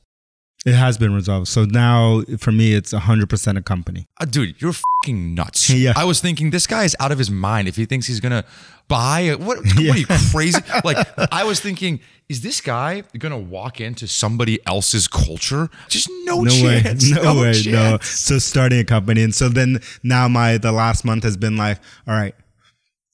It 0.64 0.74
has 0.74 0.96
been 0.96 1.12
resolved. 1.12 1.48
So 1.48 1.64
now 1.64 2.22
for 2.38 2.52
me, 2.52 2.72
it's 2.74 2.92
100% 2.92 3.56
a 3.58 3.62
company. 3.62 4.06
Uh, 4.20 4.26
dude, 4.26 4.62
you're 4.62 4.72
fucking 4.72 5.34
nuts. 5.34 5.68
Yeah. 5.74 5.92
I 5.96 6.04
was 6.04 6.20
thinking 6.20 6.50
this 6.50 6.68
guy 6.68 6.84
is 6.84 6.94
out 7.00 7.10
of 7.10 7.18
his 7.18 7.32
mind 7.32 7.66
if 7.66 7.74
he 7.74 7.84
thinks 7.84 8.06
he's 8.06 8.20
gonna 8.20 8.44
buy 8.86 9.20
it. 9.22 9.40
What, 9.40 9.58
what 9.64 9.76
are 9.76 9.98
you 9.98 10.06
crazy? 10.30 10.60
like 10.84 10.98
I 11.32 11.42
was 11.42 11.58
thinking, 11.58 11.98
is 12.28 12.42
this 12.42 12.60
guy 12.60 13.02
gonna 13.18 13.38
walk 13.40 13.80
into 13.80 14.06
somebody 14.06 14.64
else's 14.64 15.08
culture? 15.08 15.68
Just 15.88 16.08
no, 16.26 16.42
no 16.42 16.50
chance. 16.52 17.12
way 17.16 17.22
no, 17.22 17.40
way 17.40 17.52
chance. 17.54 17.66
no 17.66 17.98
so 18.00 18.38
starting 18.38 18.78
a 18.78 18.84
company 18.84 19.24
and 19.24 19.34
so 19.34 19.48
then 19.48 19.80
now 20.04 20.28
my 20.28 20.58
the 20.58 20.70
last 20.70 21.04
month 21.04 21.24
has 21.24 21.36
been 21.36 21.56
like 21.56 21.80
all 22.06 22.14
right 22.14 22.36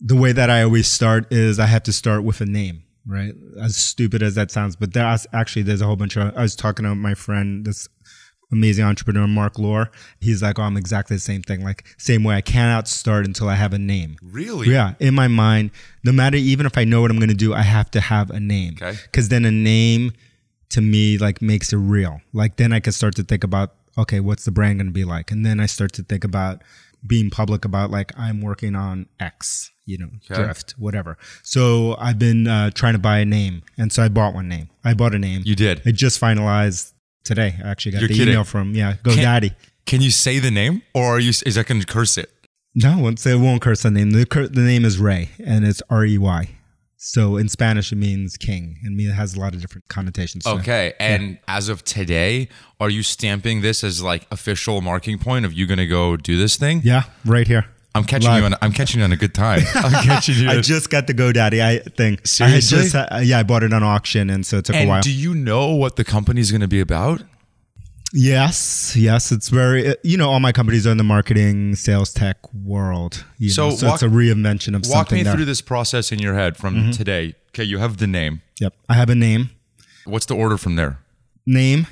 the 0.00 0.14
way 0.14 0.30
that 0.32 0.48
i 0.50 0.62
always 0.62 0.86
start 0.86 1.26
is 1.32 1.58
i 1.58 1.66
have 1.66 1.82
to 1.82 1.92
start 1.92 2.22
with 2.22 2.40
a 2.40 2.46
name 2.46 2.82
right 3.08 3.32
as 3.60 3.74
stupid 3.76 4.22
as 4.22 4.34
that 4.34 4.50
sounds 4.50 4.76
but 4.76 4.92
there's 4.92 5.26
actually 5.32 5.62
there's 5.62 5.80
a 5.80 5.86
whole 5.86 5.96
bunch 5.96 6.16
of 6.16 6.36
i 6.36 6.42
was 6.42 6.54
talking 6.54 6.84
to 6.84 6.94
my 6.94 7.14
friend 7.14 7.64
this 7.64 7.88
amazing 8.50 8.84
entrepreneur 8.84 9.26
Marc 9.26 9.58
Lore. 9.58 9.90
he's 10.20 10.42
like 10.42 10.58
oh 10.58 10.62
i'm 10.62 10.76
exactly 10.76 11.16
the 11.16 11.20
same 11.20 11.42
thing 11.42 11.62
like 11.62 11.84
same 11.98 12.22
way 12.24 12.34
i 12.36 12.40
cannot 12.40 12.86
start 12.88 13.26
until 13.26 13.48
i 13.48 13.54
have 13.54 13.72
a 13.72 13.78
name 13.78 14.16
Really? 14.22 14.70
yeah, 14.70 14.94
in 15.00 15.14
my 15.14 15.28
mind, 15.28 15.70
no 16.04 16.12
matter 16.12 16.36
even 16.36 16.64
if 16.66 16.76
I 16.78 16.84
know 16.84 17.00
what 17.02 17.10
I'm 17.10 17.18
going 17.18 17.28
to 17.30 17.34
do, 17.34 17.52
I 17.54 17.62
have 17.62 17.90
to 17.92 18.00
have 18.00 18.30
a 18.30 18.40
name. 18.40 18.74
Okay. 18.80 18.96
Because 19.04 19.28
then 19.28 19.44
a 19.44 19.50
name 19.50 20.12
to 20.70 20.80
me 20.80 21.18
like 21.18 21.40
makes 21.42 21.72
it 21.72 21.76
real. 21.78 22.20
Like 22.32 22.56
then 22.56 22.72
I 22.72 22.80
can 22.80 22.92
start 22.92 23.14
to 23.16 23.22
think 23.22 23.42
about 23.44 23.74
okay, 23.98 24.20
what's 24.20 24.44
the 24.44 24.52
brand 24.52 24.78
going 24.78 24.86
to 24.86 24.92
be 24.92 25.04
like, 25.04 25.30
and 25.32 25.44
then 25.44 25.58
I 25.60 25.66
start 25.66 25.92
to 25.94 26.02
think 26.04 26.22
about 26.24 26.62
being 27.08 27.30
public 27.30 27.64
about 27.64 27.90
like 27.90 28.12
I'm 28.18 28.40
working 28.40 28.76
on 28.76 29.06
X, 29.18 29.70
you 29.86 29.98
know, 29.98 30.08
Okay. 30.30 30.42
drift, 30.42 30.74
whatever. 30.78 31.16
So 31.42 31.96
I've 31.98 32.18
been 32.18 32.46
uh, 32.46 32.70
trying 32.70 32.92
to 32.92 32.98
buy 32.98 33.18
a 33.18 33.24
name, 33.24 33.62
and 33.76 33.92
so 33.92 34.02
I 34.04 34.08
bought 34.08 34.34
one 34.34 34.48
name. 34.48 34.68
I 34.84 34.94
bought 34.94 35.14
a 35.14 35.18
name. 35.18 35.42
You 35.44 35.56
did. 35.56 35.82
I 35.86 35.90
just 35.92 36.20
finalized 36.20 36.92
today. 37.24 37.56
I 37.64 37.68
actually 37.70 37.92
got 37.92 38.00
You're 38.02 38.08
the 38.08 38.14
kidding. 38.14 38.32
email 38.34 38.44
from 38.44 38.74
yeah, 38.74 38.94
GoDaddy. 39.02 39.54
Can 39.86 40.00
you 40.02 40.10
say 40.10 40.38
the 40.38 40.50
name, 40.50 40.82
or 40.94 41.04
are 41.16 41.18
you? 41.20 41.30
Is 41.30 41.54
that 41.54 41.66
gonna 41.66 41.84
curse 41.84 42.18
it? 42.18 42.30
No, 42.74 42.92
I 42.92 42.96
won't 43.00 43.18
say 43.18 43.32
it 43.32 43.36
won't 43.40 43.62
curse 43.62 43.82
the 43.82 43.90
name. 43.90 44.10
The, 44.10 44.26
cur- 44.26 44.46
the 44.46 44.60
name 44.60 44.84
is 44.84 44.98
Rey, 45.00 45.30
and 45.44 45.66
it's 45.66 45.82
R 45.90 46.04
E 46.04 46.18
Y. 46.18 46.50
So 47.08 47.38
in 47.38 47.48
Spanish, 47.48 47.90
it 47.90 47.96
means 47.96 48.36
king, 48.36 48.80
and 48.84 49.00
it 49.00 49.12
has 49.12 49.34
a 49.34 49.40
lot 49.40 49.54
of 49.54 49.62
different 49.62 49.88
connotations. 49.88 50.44
to 50.44 50.50
it. 50.50 50.58
Okay. 50.58 50.92
And 51.00 51.38
as 51.48 51.70
of 51.70 51.82
today, 51.82 52.50
are 52.80 52.90
you 52.90 53.02
stamping 53.02 53.62
this 53.62 53.82
as 53.82 54.02
like 54.02 54.26
official 54.30 54.82
marking 54.82 55.18
point 55.18 55.46
of 55.46 55.54
you 55.54 55.66
gonna 55.66 55.86
go 55.86 56.18
do 56.18 56.36
this 56.36 56.56
thing? 56.56 56.82
Yeah, 56.84 57.04
right 57.24 57.46
here. 57.46 57.64
I'm 57.94 58.04
catching 58.04 58.28
Live. 58.28 58.40
you 58.40 58.46
on. 58.46 58.54
I'm 58.60 58.72
catching 58.72 59.00
you 59.00 59.04
on 59.04 59.12
a 59.12 59.16
good 59.16 59.32
time. 59.32 59.62
I'm 59.74 60.04
catching 60.04 60.34
you. 60.34 60.50
I 60.50 60.60
just 60.60 60.90
got 60.90 61.06
the 61.06 61.14
GoDaddy 61.14 61.62
I 61.62 61.78
thing. 61.78 62.18
Seriously? 62.24 62.78
I 62.78 62.82
just, 62.82 62.94
uh, 62.94 63.20
yeah, 63.22 63.38
I 63.38 63.42
bought 63.42 63.62
it 63.62 63.72
on 63.72 63.82
auction, 63.82 64.28
and 64.28 64.44
so 64.44 64.58
it 64.58 64.66
took 64.66 64.76
a 64.76 64.86
while. 64.86 65.00
do 65.00 65.10
you 65.10 65.34
know 65.34 65.74
what 65.74 65.96
the 65.96 66.04
company's 66.04 66.50
going 66.50 66.60
to 66.60 66.68
be 66.68 66.80
about? 66.80 67.22
Yes, 68.12 68.94
yes, 68.96 69.32
it's 69.32 69.48
very. 69.48 69.88
uh, 69.88 69.94
You 70.02 70.16
know, 70.16 70.30
all 70.30 70.40
my 70.40 70.52
companies 70.52 70.86
are 70.86 70.90
in 70.90 70.96
the 70.98 71.04
marketing, 71.04 71.74
sales, 71.74 72.12
tech 72.12 72.36
world. 72.54 73.24
You 73.38 73.50
So 73.50 73.68
know, 73.70 73.74
so 73.76 73.86
walk- 73.86 73.94
it's 73.96 74.02
a 74.02 74.08
reinvention 74.08 74.74
of 74.74 74.82
Walk 74.88 75.10
me 75.12 75.24
through 75.24 75.44
this 75.44 75.60
process 75.60 76.12
in 76.12 76.18
your 76.18 76.34
head 76.34 76.56
from 76.56 76.74
Mm-hmm. 76.74 76.90
today. 76.92 77.34
Okay, 77.50 77.64
you 77.64 77.78
have 77.78 77.96
the 77.98 78.06
name. 78.06 78.42
Yep, 78.60 78.74
I 78.88 78.94
have 78.94 79.10
a 79.10 79.14
name. 79.14 79.50
What's 80.04 80.26
the 80.26 80.34
order 80.36 80.56
from 80.58 80.76
there? 80.76 80.98
name, 81.46 81.86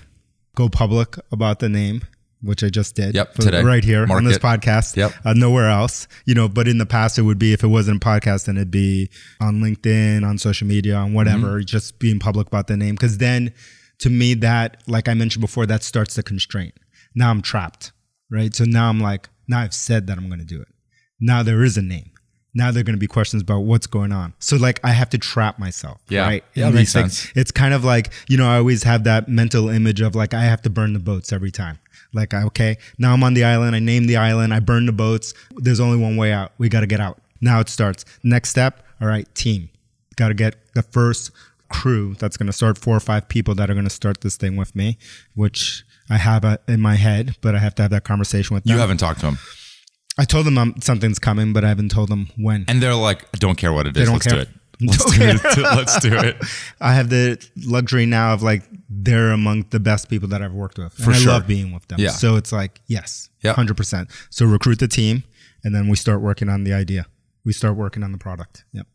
go 0.55 0.69
public 0.69 1.17
about 1.33 1.61
the 1.61 1.69
name, 1.69 2.03
which 2.43 2.63
I 2.63 2.69
just 2.69 2.95
did. 2.95 3.15
Yep, 3.15 3.35
today. 3.37 3.63
right 3.65 3.83
here 3.83 4.07
Mark 4.07 4.19
on 4.19 4.25
this 4.25 4.37
podcast. 4.37 4.95
Yep. 4.97 5.13
uh, 5.25 5.33
nowhere 5.33 5.71
else. 5.71 6.07
You 6.27 6.35
know, 6.35 6.47
but 6.47 6.69
in 6.69 6.77
the 6.77 6.85
past, 6.85 7.19
it 7.19 7.23
would 7.23 7.39
be 7.39 7.55
if 7.55 7.65
it 7.65 7.69
wasn't 7.69 8.05
a 8.05 8.07
podcast, 8.07 8.45
then 8.45 8.59
it'd 8.59 8.71
be 8.71 9.09
on 9.41 9.61
LinkedIn, 9.63 10.29
on 10.29 10.37
social 10.37 10.67
media, 10.67 10.97
on 10.97 11.15
whatever. 11.15 11.57
Mm-hmm. 11.59 11.65
Just 11.65 11.99
being 11.99 12.19
public 12.19 12.49
about 12.49 12.67
the 12.67 12.77
name, 12.77 12.97
because 12.97 13.17
then, 13.17 13.55
to 14.01 14.11
me, 14.11 14.35
that 14.35 14.83
like 14.87 15.09
I 15.09 15.15
mentioned 15.15 15.41
before, 15.41 15.67
that 15.67 15.83
starts 15.83 16.15
the 16.15 16.23
constraint. 16.23 16.75
Now 17.15 17.31
I'm 17.31 17.43
trapped, 17.43 17.93
right? 18.31 18.55
So 18.55 18.65
now 18.65 18.89
I'm 18.89 19.01
like, 19.01 19.29
now 19.49 19.61
I've 19.61 19.75
said 19.75 20.07
that 20.09 20.19
I'm 20.19 20.29
going 20.29 20.41
to 20.41 20.45
do 20.45 20.61
it. 20.61 20.69
Now 21.21 21.43
there 21.43 21.63
is 21.65 21.77
a 21.77 21.83
name. 21.83 22.11
Now 22.55 22.71
there 22.71 22.81
are 22.81 22.85
going 22.85 22.97
to 22.97 23.01
be 23.01 23.07
questions 23.07 23.43
about 23.43 23.61
what's 23.61 23.87
going 23.87 24.13
on. 24.13 24.33
So 24.39 24.57
like 24.57 24.81
I 24.83 24.91
have 24.91 25.11
to 25.11 25.19
trap 25.19 25.59
myself, 25.59 26.01
Yeah. 26.09 26.23
right? 26.23 26.45
Yeah, 26.55 26.71
makes 26.71 26.93
things. 26.93 27.19
sense. 27.19 27.33
It's 27.37 27.51
kind 27.51 27.75
of 27.75 27.85
like, 27.85 28.13
you 28.29 28.37
know, 28.39 28.49
I 28.49 28.57
always 28.57 28.83
have 28.85 29.05
that 29.05 29.29
mental 29.29 29.69
image 29.69 30.01
of 30.01 30.15
like, 30.15 30.33
I 30.35 30.43
have 30.45 30.63
to 30.63 30.71
burn 30.71 30.95
the 30.95 30.99
boats 30.99 31.33
every 31.33 31.51
time. 31.51 31.79
Like, 32.15 32.33
okay, 32.33 32.79
now 32.99 33.13
I'm 33.13 33.23
on 33.23 33.35
the 33.35 33.45
island. 33.45 33.77
I 33.77 33.79
name 33.79 34.07
the 34.07 34.17
island. 34.17 34.55
I 34.55 34.61
burn 34.61 34.87
the 34.87 34.93
boats. 34.93 35.35
There's 35.57 35.81
only 35.81 35.99
one 35.99 36.17
way 36.17 36.33
out. 36.33 36.53
We 36.57 36.71
got 36.71 36.81
to 36.81 36.87
get 36.87 36.99
out. 37.01 37.21
Now 37.43 37.61
it 37.61 37.69
starts. 37.69 38.07
Next 38.23 38.49
step. 38.51 38.83
All 39.03 39.09
right, 39.09 39.33
team. 39.35 39.69
Got 40.17 40.29
to 40.29 40.35
get 40.35 40.57
the 40.75 40.83
first 40.83 41.31
crew 41.69 42.15
that's 42.19 42.37
going 42.37 42.47
to 42.47 42.53
start 42.53 42.79
four 42.79 42.97
or 42.97 43.01
five 43.01 43.29
people 43.29 43.55
that 43.57 43.71
are 43.71 43.75
going 43.75 43.85
to 43.85 43.91
start 43.91 44.21
this 44.21 44.37
thing 44.37 44.57
with 44.57 44.75
me, 44.75 44.99
which 45.35 45.85
I 46.11 46.17
have 46.19 46.45
uh 46.45 46.59
in 46.69 46.81
my 46.81 46.95
head, 46.97 47.37
but 47.41 47.55
I 47.55 47.59
have 47.59 47.75
to 47.77 47.83
have 47.83 47.91
that 47.91 48.05
conversation 48.05 48.55
with 48.55 48.65
them. 48.65 48.75
You 48.75 48.81
haven't 48.81 48.99
talked 48.99 49.21
to 49.21 49.27
them, 49.27 49.39
I 50.19 50.25
told 50.25 50.47
them 50.47 50.57
um, 50.59 50.75
something's 50.81 51.19
coming, 51.19 51.53
but 51.53 51.65
I 51.65 51.69
haven't 51.69 51.91
told 51.91 52.09
them 52.09 52.29
when. 52.37 52.65
and 52.69 52.83
they're 52.83 52.95
like, 52.95 53.25
"I 53.35 53.39
don't 53.39 53.57
care 53.57 53.73
what 53.73 53.87
it 53.87 53.97
is. 53.97 54.11
Let's 54.11 54.27
care. 54.27 54.37
do 54.37 54.41
it. 54.43 54.49
Let's 54.81 55.17
do 55.17 55.23
it. 55.23 55.45
Let's 55.59 55.99
do 56.01 56.15
it." 56.17 56.37
I 56.81 56.95
have 56.95 57.11
the 57.11 57.39
luxury 57.65 58.07
now 58.07 58.33
of 58.33 58.43
like 58.43 58.63
they're 58.89 59.33
among 59.33 59.67
the 59.71 59.81
best 59.81 60.09
people 60.09 60.29
that 60.29 60.41
I've 60.43 60.53
worked 60.55 60.79
with. 60.79 60.93
For 60.95 61.11
and 61.11 61.21
sure. 61.21 61.33
I 61.33 61.35
love 61.35 61.47
being 61.47 61.73
with 61.73 61.87
them. 61.89 61.99
Yeah. 62.01 62.11
So 62.11 62.37
it's 62.37 62.53
like, 62.53 62.81
yes, 62.87 63.29
Yeah. 63.43 63.55
100%. 63.55 64.11
So 64.31 64.47
recruit 64.47 64.79
the 64.79 64.89
team 64.89 65.25
and 65.65 65.75
then 65.75 65.89
we 65.89 65.97
start 65.97 66.21
working 66.21 66.49
on 66.49 66.65
the 66.65 66.73
idea. 66.73 67.07
We 67.45 67.53
start 67.53 67.77
working 67.77 68.03
on 68.05 68.13
the 68.13 68.19
product. 68.19 68.65
Yep. 68.73 68.87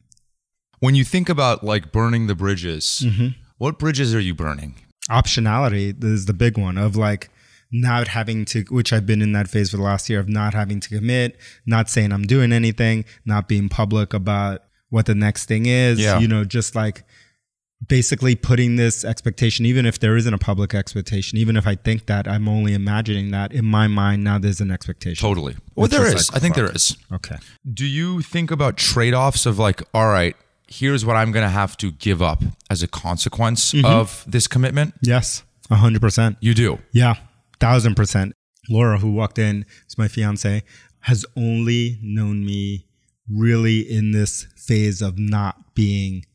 When 0.82 0.94
you 0.96 1.04
think 1.06 1.30
about 1.30 1.64
like 1.64 1.92
burning 1.94 2.28
the 2.28 2.36
bridges, 2.36 3.02
Mm-hmm. 3.06 3.28
what 3.58 3.80
bridges 3.80 4.14
are 4.14 4.20
you 4.20 4.36
burning? 4.36 4.76
Optionality 5.10 6.04
is 6.04 6.26
the 6.26 6.34
big 6.34 6.58
one 6.58 6.78
of 6.78 6.96
like 6.96 7.30
not 7.72 8.10
having 8.10 8.44
to, 8.46 8.64
which 8.70 8.92
I've 8.92 9.06
been 9.06 9.22
in 9.22 9.32
that 9.32 9.48
phase 9.48 9.72
for 9.72 9.78
the 9.78 9.84
last 9.84 10.10
year 10.10 10.20
of 10.20 10.28
not 10.28 10.54
having 10.54 10.80
to 10.82 10.90
commit, 10.90 11.38
not 11.66 11.90
saying 11.90 12.12
I'm 12.12 12.24
doing 12.24 12.52
anything, 12.52 13.06
not 13.26 13.48
being 13.48 13.70
public 13.70 14.14
about 14.14 14.64
what 14.90 15.06
the 15.06 15.16
next 15.16 15.46
thing 15.46 15.66
is, 15.68 15.98
Yeah. 16.00 16.20
you 16.20 16.28
know, 16.28 16.44
just 16.44 16.76
like 16.76 17.04
basically 17.88 18.36
putting 18.36 18.76
this 18.76 19.06
expectation, 19.06 19.66
even 19.66 19.86
if 19.86 20.00
there 20.00 20.16
isn't 20.18 20.34
a 20.34 20.38
public 20.38 20.76
expectation, 20.76 21.38
even 21.38 21.56
if 21.56 21.66
I 21.66 21.76
think 21.76 22.08
that 22.08 22.28
I'm 22.28 22.48
only 22.48 22.74
imagining 22.74 23.32
that 23.32 23.54
in 23.54 23.66
my 23.66 23.88
mind, 23.88 24.24
now 24.24 24.38
there's 24.38 24.62
an 24.62 24.70
expectation. 24.72 25.22
Totally. 25.28 25.56
Well, 25.76 25.88
there 25.88 26.02
like, 26.14 26.36
I 26.36 26.40
think 26.40 26.56
there 26.56 26.70
is. 26.72 26.98
Okay. 27.12 27.38
Do 27.74 27.86
you 27.86 28.22
think 28.22 28.52
about 28.52 28.78
trade 28.78 29.14
offs 29.14 29.46
of 29.46 29.58
like, 29.58 29.82
all 29.94 30.10
right, 30.10 30.36
here's 30.72 31.06
what 31.06 31.16
I'm 31.16 31.32
going 31.32 31.46
to 31.46 31.50
have 31.50 31.78
to 31.78 31.92
give 31.92 32.22
up 32.22 32.42
as 32.70 32.82
a 32.82 32.88
consequence 32.88 33.74
mm-hmm. 33.74 33.86
of 33.86 34.24
this 34.28 34.48
commitment? 34.48 34.94
Yes, 35.04 35.44
a 35.70 35.76
hundred 35.76 36.02
percent. 36.02 36.38
You 36.40 36.54
do. 36.54 36.80
Yeah, 36.94 37.16
thousand 37.60 37.96
percent. 37.96 38.34
Laura, 38.70 39.00
who 39.00 39.12
walked 39.12 39.38
in, 39.38 39.66
is 39.88 39.98
my 39.98 40.08
fiance, 40.08 40.64
has 41.02 41.26
only 41.36 42.00
known 42.02 42.46
me 42.46 42.86
really 43.30 43.80
in 43.80 44.12
this 44.12 44.48
phase 44.56 45.02
of 45.02 45.18
not 45.18 45.74
being 45.74 46.26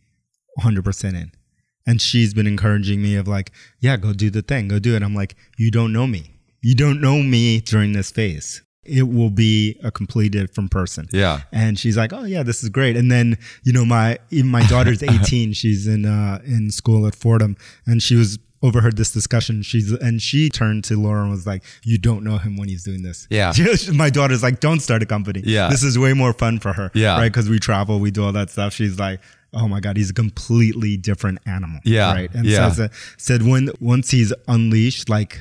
100% 0.60 1.14
in. 1.14 1.32
And 1.86 2.02
she's 2.02 2.34
been 2.34 2.46
encouraging 2.46 3.00
me 3.00 3.14
of 3.14 3.28
like, 3.28 3.52
yeah, 3.80 3.96
go 3.96 4.12
do 4.12 4.28
the 4.28 4.42
thing, 4.42 4.68
go 4.68 4.78
do 4.78 4.96
it. 4.96 5.02
I'm 5.02 5.14
like, 5.14 5.36
you 5.56 5.70
don't 5.70 5.92
know 5.92 6.06
me. 6.06 6.32
You 6.62 6.74
don't 6.74 7.00
know 7.00 7.22
me 7.22 7.60
during 7.60 7.92
this 7.92 8.10
phase. 8.10 8.62
It 8.88 9.08
will 9.08 9.30
be 9.30 9.78
a 9.82 9.90
completely 9.90 10.40
different 10.40 10.70
person. 10.70 11.08
Yeah. 11.12 11.40
And 11.52 11.78
she's 11.78 11.96
like, 11.96 12.12
"Oh 12.12 12.24
yeah, 12.24 12.42
this 12.42 12.62
is 12.62 12.68
great." 12.68 12.96
And 12.96 13.10
then 13.10 13.38
you 13.64 13.72
know, 13.72 13.84
my 13.84 14.18
even 14.30 14.50
my 14.50 14.64
daughter's 14.66 15.02
18. 15.14 15.52
she's 15.52 15.86
in 15.86 16.04
uh, 16.06 16.40
in 16.44 16.70
school 16.70 17.06
at 17.06 17.14
Fordham, 17.14 17.56
and 17.86 18.02
she 18.02 18.14
was 18.16 18.38
overheard 18.62 18.96
this 18.96 19.12
discussion. 19.12 19.62
She's 19.62 19.92
and 19.92 20.20
she 20.22 20.48
turned 20.48 20.84
to 20.84 21.00
Laura 21.00 21.22
and 21.22 21.30
was 21.30 21.46
like, 21.46 21.62
"You 21.84 21.98
don't 21.98 22.24
know 22.24 22.38
him 22.38 22.56
when 22.56 22.68
he's 22.68 22.84
doing 22.84 23.02
this." 23.02 23.26
Yeah. 23.30 23.52
my 23.94 24.10
daughter's 24.10 24.42
like, 24.42 24.60
"Don't 24.60 24.80
start 24.80 25.02
a 25.02 25.06
company." 25.06 25.42
Yeah. 25.44 25.68
This 25.68 25.82
is 25.82 25.98
way 25.98 26.12
more 26.14 26.32
fun 26.32 26.58
for 26.58 26.72
her. 26.72 26.90
Yeah. 26.94 27.16
Right, 27.18 27.30
because 27.32 27.48
we 27.48 27.58
travel, 27.58 28.00
we 28.00 28.10
do 28.10 28.24
all 28.24 28.32
that 28.32 28.50
stuff. 28.50 28.72
She's 28.72 28.98
like. 28.98 29.20
Oh 29.54 29.68
my 29.68 29.80
God, 29.80 29.96
he's 29.96 30.10
a 30.10 30.12
completely 30.12 30.98
different 30.98 31.38
animal. 31.46 31.78
Yeah. 31.82 32.12
Right. 32.12 32.30
And 32.34 32.44
Yeah. 32.44 32.70
so 32.72 32.88
said 33.16 33.42
when 33.42 33.70
once 33.80 34.10
he's 34.10 34.30
unleashed, 34.48 35.08
like 35.08 35.40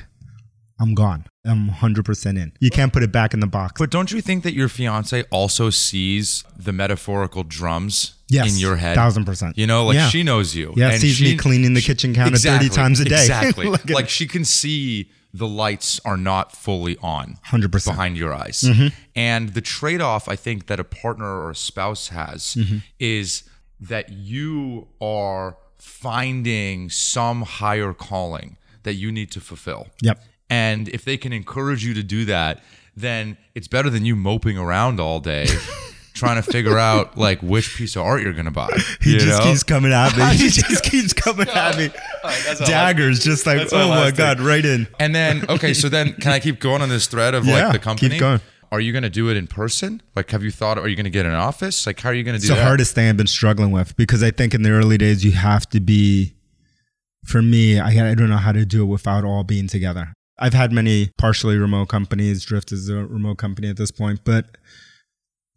I'm 0.78 0.94
gone. 0.94 1.24
I'm 1.44 1.70
100% 1.70 2.26
in. 2.38 2.52
You 2.60 2.70
can't 2.70 2.92
put 2.92 3.02
it 3.02 3.10
back 3.10 3.32
in 3.32 3.40
the 3.40 3.46
box. 3.46 3.78
But 3.78 3.90
don't 3.90 4.12
you 4.12 4.20
think 4.20 4.42
that 4.44 4.52
your 4.52 4.68
fiance 4.68 5.22
also 5.30 5.70
sees 5.70 6.44
the 6.56 6.72
metaphorical 6.72 7.44
drums 7.44 8.14
Yes, 8.28 8.52
in 8.52 8.58
your 8.60 8.76
head? 8.76 8.94
thousand 8.96 9.24
percent. 9.24 9.56
You 9.56 9.66
know, 9.66 9.86
like 9.86 9.94
Yeah. 9.94 10.08
she 10.08 10.22
knows 10.22 10.54
you. 10.54 10.74
Yeah, 10.76 10.90
and 10.90 11.00
sees 11.00 11.14
she, 11.16 11.24
me 11.24 11.36
cleaning 11.36 11.72
the 11.74 11.80
kitchen 11.80 12.12
counter 12.14 12.36
30 12.36 12.68
times 12.68 13.00
a 13.00 13.04
day. 13.06 13.20
Exactly. 13.20 13.66
Like 13.70 13.88
like, 13.88 14.08
she 14.10 14.26
can 14.26 14.44
see 14.44 15.10
the 15.32 15.46
lights 15.46 16.00
are 16.04 16.16
not 16.16 16.52
fully 16.52 16.96
on 17.02 17.36
100%. 17.46 17.84
behind 17.86 18.16
your 18.18 18.34
eyes. 18.34 18.62
Mm-hmm. 18.62 18.88
And 19.14 19.50
the 19.54 19.60
trade 19.60 20.00
off 20.00 20.28
I 20.28 20.36
think 20.36 20.66
that 20.66 20.78
a 20.80 20.84
partner 20.84 21.26
or 21.26 21.50
a 21.50 21.54
spouse 21.56 22.08
has 22.08 22.54
Mm-hmm. 22.54 22.78
is 22.98 23.44
that 23.80 24.10
you 24.10 24.88
are 25.00 25.56
finding 25.78 26.90
some 26.90 27.42
higher 27.42 27.92
calling 27.92 28.56
that 28.82 28.94
you 28.94 29.10
need 29.12 29.30
to 29.32 29.40
fulfill. 29.40 29.88
Yep. 30.02 30.22
And 30.48 30.88
if 30.88 31.04
they 31.04 31.16
can 31.16 31.32
encourage 31.32 31.84
you 31.84 31.94
to 31.94 32.02
do 32.02 32.24
that, 32.26 32.62
then 32.96 33.36
it's 33.54 33.68
better 33.68 33.90
than 33.90 34.04
you 34.04 34.14
moping 34.16 34.56
around 34.56 35.00
all 35.00 35.20
day 35.20 35.46
trying 36.14 36.42
to 36.42 36.50
figure 36.50 36.78
out 36.78 37.18
like 37.18 37.42
which 37.42 37.76
piece 37.76 37.94
of 37.96 38.02
art 38.02 38.22
you're 38.22 38.32
gonna 38.32 38.50
buy. 38.50 38.70
He 39.02 39.12
you 39.14 39.18
just 39.20 39.38
know? 39.42 39.44
keeps 39.50 39.62
coming 39.62 39.92
at 39.92 40.16
me. 40.16 40.24
He 40.36 40.48
just 40.48 40.82
keeps 40.84 41.12
coming 41.12 41.48
at 41.48 41.76
me. 41.76 41.90
That's 42.22 42.60
Daggers, 42.60 43.20
just 43.22 43.44
like, 43.46 43.68
oh 43.72 43.88
my 43.88 44.00
last 44.04 44.16
God, 44.16 44.40
right 44.40 44.64
in. 44.64 44.86
And 44.98 45.14
then 45.14 45.44
okay, 45.48 45.74
so 45.74 45.88
then 45.88 46.14
can 46.14 46.32
I 46.32 46.40
keep 46.40 46.58
going 46.60 46.80
on 46.80 46.88
this 46.88 47.06
thread 47.06 47.34
of 47.34 47.44
Yeah, 47.44 47.64
like 47.64 47.72
the 47.72 47.78
company? 47.78 48.10
keep 48.10 48.20
company? 48.20 48.38
going. 48.38 48.52
Are 48.72 48.80
you 48.80 48.92
gonna 48.92 49.10
do 49.10 49.28
it 49.30 49.36
in 49.36 49.46
person? 49.46 50.00
Like 50.14 50.30
have 50.30 50.42
you 50.42 50.50
thought 50.50 50.78
are 50.78 50.88
you 50.88 50.96
gonna 50.96 51.10
get 51.10 51.26
an 51.26 51.34
office? 51.34 51.86
Like 51.86 52.00
how 52.00 52.08
are 52.10 52.14
you 52.14 52.24
gonna 52.24 52.38
do 52.38 52.42
It's 52.44 52.48
the 52.48 52.54
that? 52.54 52.64
hardest 52.64 52.94
thing 52.94 53.08
I've 53.10 53.16
been 53.16 53.26
struggling 53.26 53.70
with 53.72 53.94
because 53.96 54.22
I 54.22 54.30
think 54.30 54.54
in 54.54 54.62
the 54.62 54.70
early 54.70 54.96
days, 54.96 55.22
you 55.24 55.32
have 55.32 55.68
to 55.70 55.80
be, 55.80 56.34
for 57.24 57.42
me, 57.42 57.78
I, 57.78 58.10
I 58.10 58.14
don't 58.14 58.30
know 58.30 58.36
how 58.38 58.52
to 58.52 58.64
do 58.64 58.82
it 58.82 58.86
without 58.86 59.24
all 59.24 59.44
being 59.44 59.68
together. 59.68 60.12
I've 60.38 60.54
had 60.54 60.72
many 60.72 61.10
partially 61.18 61.56
remote 61.56 61.88
companies. 61.88 62.44
Drift 62.44 62.72
is 62.72 62.88
a 62.88 62.96
remote 63.06 63.38
company 63.38 63.68
at 63.68 63.76
this 63.76 63.90
point, 63.90 64.20
but 64.24 64.58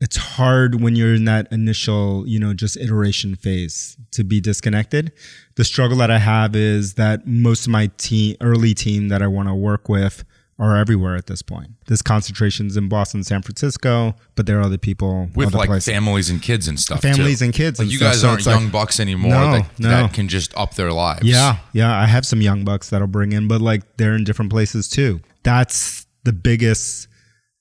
it's 0.01 0.15
hard 0.15 0.81
when 0.81 0.95
you're 0.95 1.13
in 1.13 1.25
that 1.25 1.51
initial, 1.51 2.25
you 2.25 2.39
know, 2.39 2.53
just 2.53 2.77
iteration 2.77 3.35
phase 3.35 3.97
to 4.11 4.23
be 4.23 4.39
disconnected. 4.39 5.11
The 5.55 5.65
struggle 5.65 5.97
that 5.97 6.09
I 6.09 6.19
have 6.19 6.55
is 6.55 6.93
that 6.93 7.27
most 7.27 7.65
of 7.65 7.71
my 7.71 7.87
team, 7.97 8.37
early 8.39 8.73
team 8.73 9.09
that 9.09 9.21
I 9.21 9.27
want 9.27 9.49
to 9.49 9.53
work 9.53 9.89
with 9.89 10.23
are 10.59 10.75
everywhere 10.75 11.15
at 11.15 11.27
this 11.27 11.41
point. 11.41 11.69
There's 11.87 12.01
concentrations 12.01 12.75
in 12.75 12.89
Boston, 12.89 13.23
San 13.23 13.41
Francisco, 13.41 14.13
but 14.35 14.45
there 14.45 14.59
are 14.59 14.63
other 14.63 14.77
people 14.77 15.29
with 15.33 15.47
other 15.47 15.57
like 15.59 15.69
places. 15.69 15.93
families 15.93 16.29
and 16.29 16.41
kids 16.41 16.67
and 16.67 16.77
stuff. 16.77 17.01
Families 17.01 17.39
too. 17.39 17.45
and 17.45 17.53
kids 17.53 17.79
Like 17.79 17.85
and 17.85 17.91
you 17.93 17.97
stuff, 17.99 18.11
guys 18.11 18.21
so 18.21 18.27
aren't 18.27 18.39
it's 18.41 18.47
like- 18.47 18.59
young 18.59 18.69
bucks 18.69 18.99
anymore 18.99 19.31
No, 19.31 19.51
that, 19.53 19.79
no. 19.79 19.89
that 19.89 20.13
can 20.13 20.27
just 20.27 20.53
up 20.57 20.75
their 20.75 20.91
lives. 20.91 21.23
Yeah, 21.23 21.59
yeah. 21.71 21.97
I 21.97 22.05
have 22.07 22.25
some 22.25 22.41
young 22.41 22.65
bucks 22.65 22.89
that'll 22.89 23.07
bring 23.07 23.31
in, 23.31 23.47
but 23.47 23.61
like 23.61 23.97
they're 23.97 24.15
in 24.15 24.25
different 24.25 24.51
places 24.51 24.89
too. 24.89 25.21
That's 25.43 26.05
the 26.25 26.33
biggest 26.33 27.07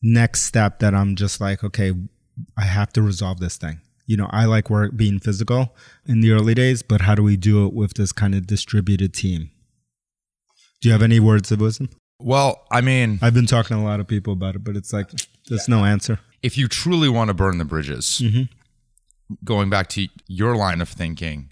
next 0.02 0.42
step 0.42 0.80
that 0.80 0.92
I'm 0.94 1.14
just 1.14 1.40
like, 1.40 1.62
okay, 1.62 1.92
I 2.56 2.64
have 2.64 2.92
to 2.94 3.02
resolve 3.02 3.38
this 3.38 3.56
thing. 3.56 3.80
You 4.06 4.16
know, 4.16 4.28
I 4.30 4.46
like 4.46 4.70
work 4.70 4.96
being 4.96 5.20
physical 5.20 5.76
in 6.06 6.20
the 6.20 6.32
early 6.32 6.54
days, 6.54 6.82
but 6.82 7.02
how 7.02 7.14
do 7.14 7.22
we 7.22 7.36
do 7.36 7.64
it 7.66 7.74
with 7.74 7.94
this 7.94 8.10
kind 8.10 8.34
of 8.34 8.46
distributed 8.46 9.12
team? 9.14 9.50
Do 10.80 10.88
you 10.88 10.92
have 10.92 11.02
any 11.02 11.20
words 11.20 11.52
of 11.52 11.60
wisdom? 11.60 11.90
Well, 12.20 12.64
I 12.70 12.80
mean, 12.80 13.18
I've 13.22 13.34
been 13.34 13.46
talking 13.46 13.76
to 13.76 13.82
a 13.82 13.84
lot 13.84 14.00
of 14.00 14.08
people 14.08 14.32
about 14.32 14.56
it, 14.56 14.64
but 14.64 14.76
it's 14.76 14.92
like 14.92 15.10
there's 15.48 15.68
no 15.68 15.84
answer. 15.84 16.18
if 16.42 16.58
you 16.58 16.68
truly 16.68 17.08
want 17.08 17.28
to 17.28 17.34
burn 17.34 17.58
the 17.58 17.64
bridges, 17.64 18.20
mm-hmm. 18.22 18.42
going 19.44 19.70
back 19.70 19.88
to 19.90 20.08
your 20.26 20.56
line 20.56 20.80
of 20.80 20.88
thinking, 20.88 21.50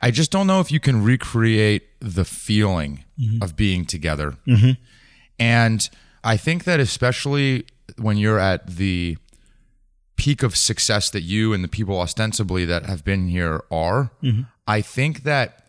I 0.00 0.10
just 0.10 0.30
don't 0.30 0.46
know 0.46 0.60
if 0.60 0.70
you 0.70 0.80
can 0.80 1.02
recreate 1.02 1.84
the 2.00 2.24
feeling 2.24 3.04
mm-hmm. 3.18 3.42
of 3.42 3.56
being 3.56 3.84
together. 3.86 4.36
Mm-hmm. 4.46 4.72
And 5.38 5.88
I 6.22 6.36
think 6.36 6.64
that 6.64 6.78
especially 6.78 7.66
when 7.98 8.16
you're 8.16 8.38
at 8.38 8.66
the 8.76 9.16
peak 10.16 10.42
of 10.42 10.56
success 10.56 11.10
that 11.10 11.22
you 11.22 11.52
and 11.52 11.64
the 11.64 11.68
people 11.68 11.98
ostensibly 12.00 12.64
that 12.64 12.86
have 12.86 13.04
been 13.04 13.28
here 13.28 13.64
are, 13.70 14.12
I 14.66 14.80
think 14.80 15.24
that 15.24 15.63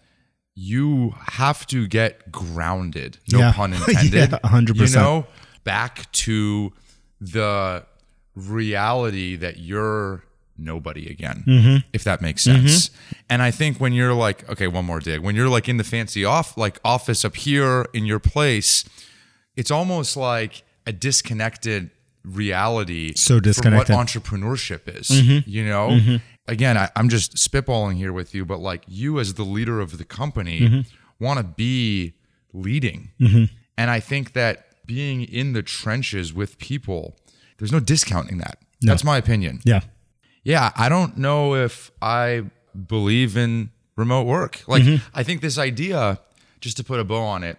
you 0.55 1.13
have 1.27 1.67
to 1.67 1.85
get 1.87 2.31
grounded. 2.31 3.17
No 3.31 3.39
Yeah. 3.39 3.51
pun 3.51 3.73
intended. 3.73 4.31
Yeah, 4.31 4.39
100%. 4.43 4.89
You 4.89 4.95
know, 4.95 5.27
back 5.63 6.09
to 6.13 6.71
the 7.19 7.85
reality 8.35 9.35
that 9.35 9.59
you're 9.59 10.23
nobody 10.57 11.09
again, 11.09 11.43
Mm-hmm. 11.45 11.87
if 11.91 12.05
that 12.05 12.21
makes 12.21 12.41
sense. 12.43 12.89
And 13.29 13.41
I 13.41 13.51
think 13.51 13.79
when 13.79 13.91
you're 13.91 14.13
like, 14.13 14.47
okay, 14.49 14.67
one 14.67 14.85
more 14.85 14.99
dig. 15.01 15.19
When 15.19 15.35
you're 15.35 15.49
like 15.49 15.67
in 15.67 15.75
the 15.77 15.83
fancy 15.83 16.23
off 16.23 16.57
like 16.57 16.79
office 16.85 17.25
up 17.25 17.35
here 17.35 17.85
in 17.93 18.05
your 18.05 18.19
place, 18.19 18.85
it's 19.57 19.69
almost 19.71 20.15
like 20.15 20.63
a 20.87 20.93
disconnected 20.93 21.89
reality 22.25 23.13
So 23.15 23.39
disconnected. 23.39 23.87
from 23.87 23.97
what 23.97 24.07
entrepreneurship 24.07 24.87
is. 24.87 25.09
Mm-hmm. 25.09 25.49
You 25.49 25.65
know, 25.65 25.89
mm-hmm. 25.89 26.15
again, 26.47 26.77
I, 26.77 26.89
I'm 26.95 27.09
just 27.09 27.35
spitballing 27.35 27.95
here 27.95 28.13
with 28.13 28.33
you, 28.35 28.45
but 28.45 28.59
like 28.59 28.83
you 28.87 29.19
as 29.19 29.35
the 29.35 29.43
leader 29.43 29.79
of 29.79 29.97
the 29.97 30.05
company 30.05 30.61
mm-hmm. 30.61 31.23
want 31.23 31.39
to 31.39 31.43
be 31.43 32.13
leading, 32.53 33.11
and 33.77 33.91
I 33.91 33.99
think 33.99 34.33
that 34.33 34.67
being 34.85 35.23
in 35.23 35.53
the 35.53 35.63
trenches 35.63 36.33
with 36.33 36.57
people, 36.57 37.15
there's 37.57 37.71
no 37.71 37.79
discounting 37.79 38.37
that. 38.39 38.59
That's 38.81 39.03
my 39.03 39.17
opinion. 39.17 39.61
Yeah. 39.63 39.81
Yeah, 40.43 40.71
I 40.77 40.89
don't 40.89 41.17
know 41.17 41.55
if 41.55 41.91
I 42.01 42.43
believe 42.87 43.35
in 43.35 43.71
remote 43.95 44.25
work. 44.25 44.61
Like, 44.67 44.83
I 45.13 45.23
think 45.23 45.41
this 45.41 45.57
idea, 45.57 46.19
just 46.61 46.77
to 46.77 46.83
put 46.83 46.99
a 46.99 47.03
bow 47.03 47.23
on 47.23 47.43
it, 47.43 47.57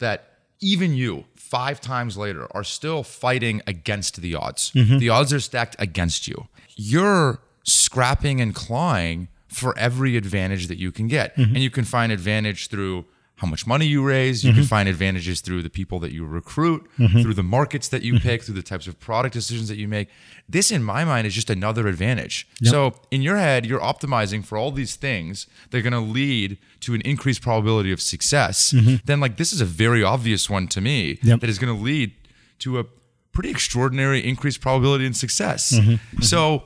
that 0.00 0.33
even 0.64 0.94
you, 0.94 1.24
five 1.34 1.80
times 1.80 2.16
later, 2.16 2.48
are 2.52 2.64
still 2.64 3.02
fighting 3.02 3.60
against 3.66 4.22
the 4.22 4.34
odds. 4.34 4.72
Mm-hmm. 4.72 4.98
The 4.98 5.10
odds 5.10 5.32
are 5.32 5.40
stacked 5.40 5.76
against 5.78 6.26
you. 6.26 6.48
You're 6.74 7.40
scrapping 7.64 8.40
and 8.40 8.54
clawing 8.54 9.28
for 9.48 9.76
every 9.78 10.16
advantage 10.16 10.66
that 10.68 10.78
you 10.78 10.90
can 10.90 11.06
get. 11.06 11.36
Mm-hmm. 11.36 11.54
And 11.54 11.62
you 11.62 11.70
can 11.70 11.84
find 11.84 12.10
advantage 12.10 12.68
through 12.68 13.04
how 13.36 13.48
much 13.48 13.66
money 13.66 13.86
you 13.86 14.02
raise. 14.02 14.44
You 14.44 14.52
can 14.52 14.62
mm-hmm. 14.62 14.68
find 14.68 14.88
advantages 14.88 15.40
through 15.40 15.62
the 15.62 15.70
people 15.70 15.98
that 16.00 16.12
you 16.12 16.24
recruit, 16.24 16.88
mm-hmm. 16.98 17.20
through 17.20 17.34
the 17.34 17.42
markets 17.42 17.88
that 17.88 18.02
you 18.02 18.14
mm-hmm. 18.14 18.28
pick, 18.28 18.42
through 18.42 18.54
the 18.54 18.62
types 18.62 18.86
of 18.86 19.00
product 19.00 19.34
decisions 19.34 19.68
that 19.68 19.76
you 19.76 19.88
make. 19.88 20.08
This, 20.48 20.70
in 20.70 20.84
my 20.84 21.04
mind, 21.04 21.26
is 21.26 21.34
just 21.34 21.50
another 21.50 21.88
advantage. 21.88 22.46
So, 22.62 22.94
in 23.10 23.22
your 23.22 23.36
head, 23.36 23.66
you're 23.66 23.80
optimizing 23.80 24.44
for 24.44 24.56
all 24.56 24.70
these 24.70 24.94
things 24.94 25.46
that 25.70 25.78
are 25.78 25.82
going 25.82 25.92
to 25.92 26.00
lead 26.00 26.58
to 26.80 26.94
an 26.94 27.00
increased 27.00 27.42
probability 27.42 27.90
of 27.90 28.00
success. 28.00 28.72
Then, 29.04 29.20
like, 29.20 29.36
this 29.36 29.52
is 29.52 29.60
a 29.60 29.64
very 29.64 30.04
obvious 30.04 30.48
one 30.48 30.68
to 30.68 30.80
me 30.80 31.18
Yep. 31.22 31.40
that 31.40 31.50
is 31.50 31.58
going 31.58 31.74
to 31.76 31.82
lead 31.82 32.12
to 32.60 32.78
a 32.78 32.84
pretty 33.32 33.50
extraordinary 33.50 34.24
increased 34.24 34.60
probability 34.60 35.06
in 35.06 35.14
success. 35.14 35.74
So, 36.20 36.64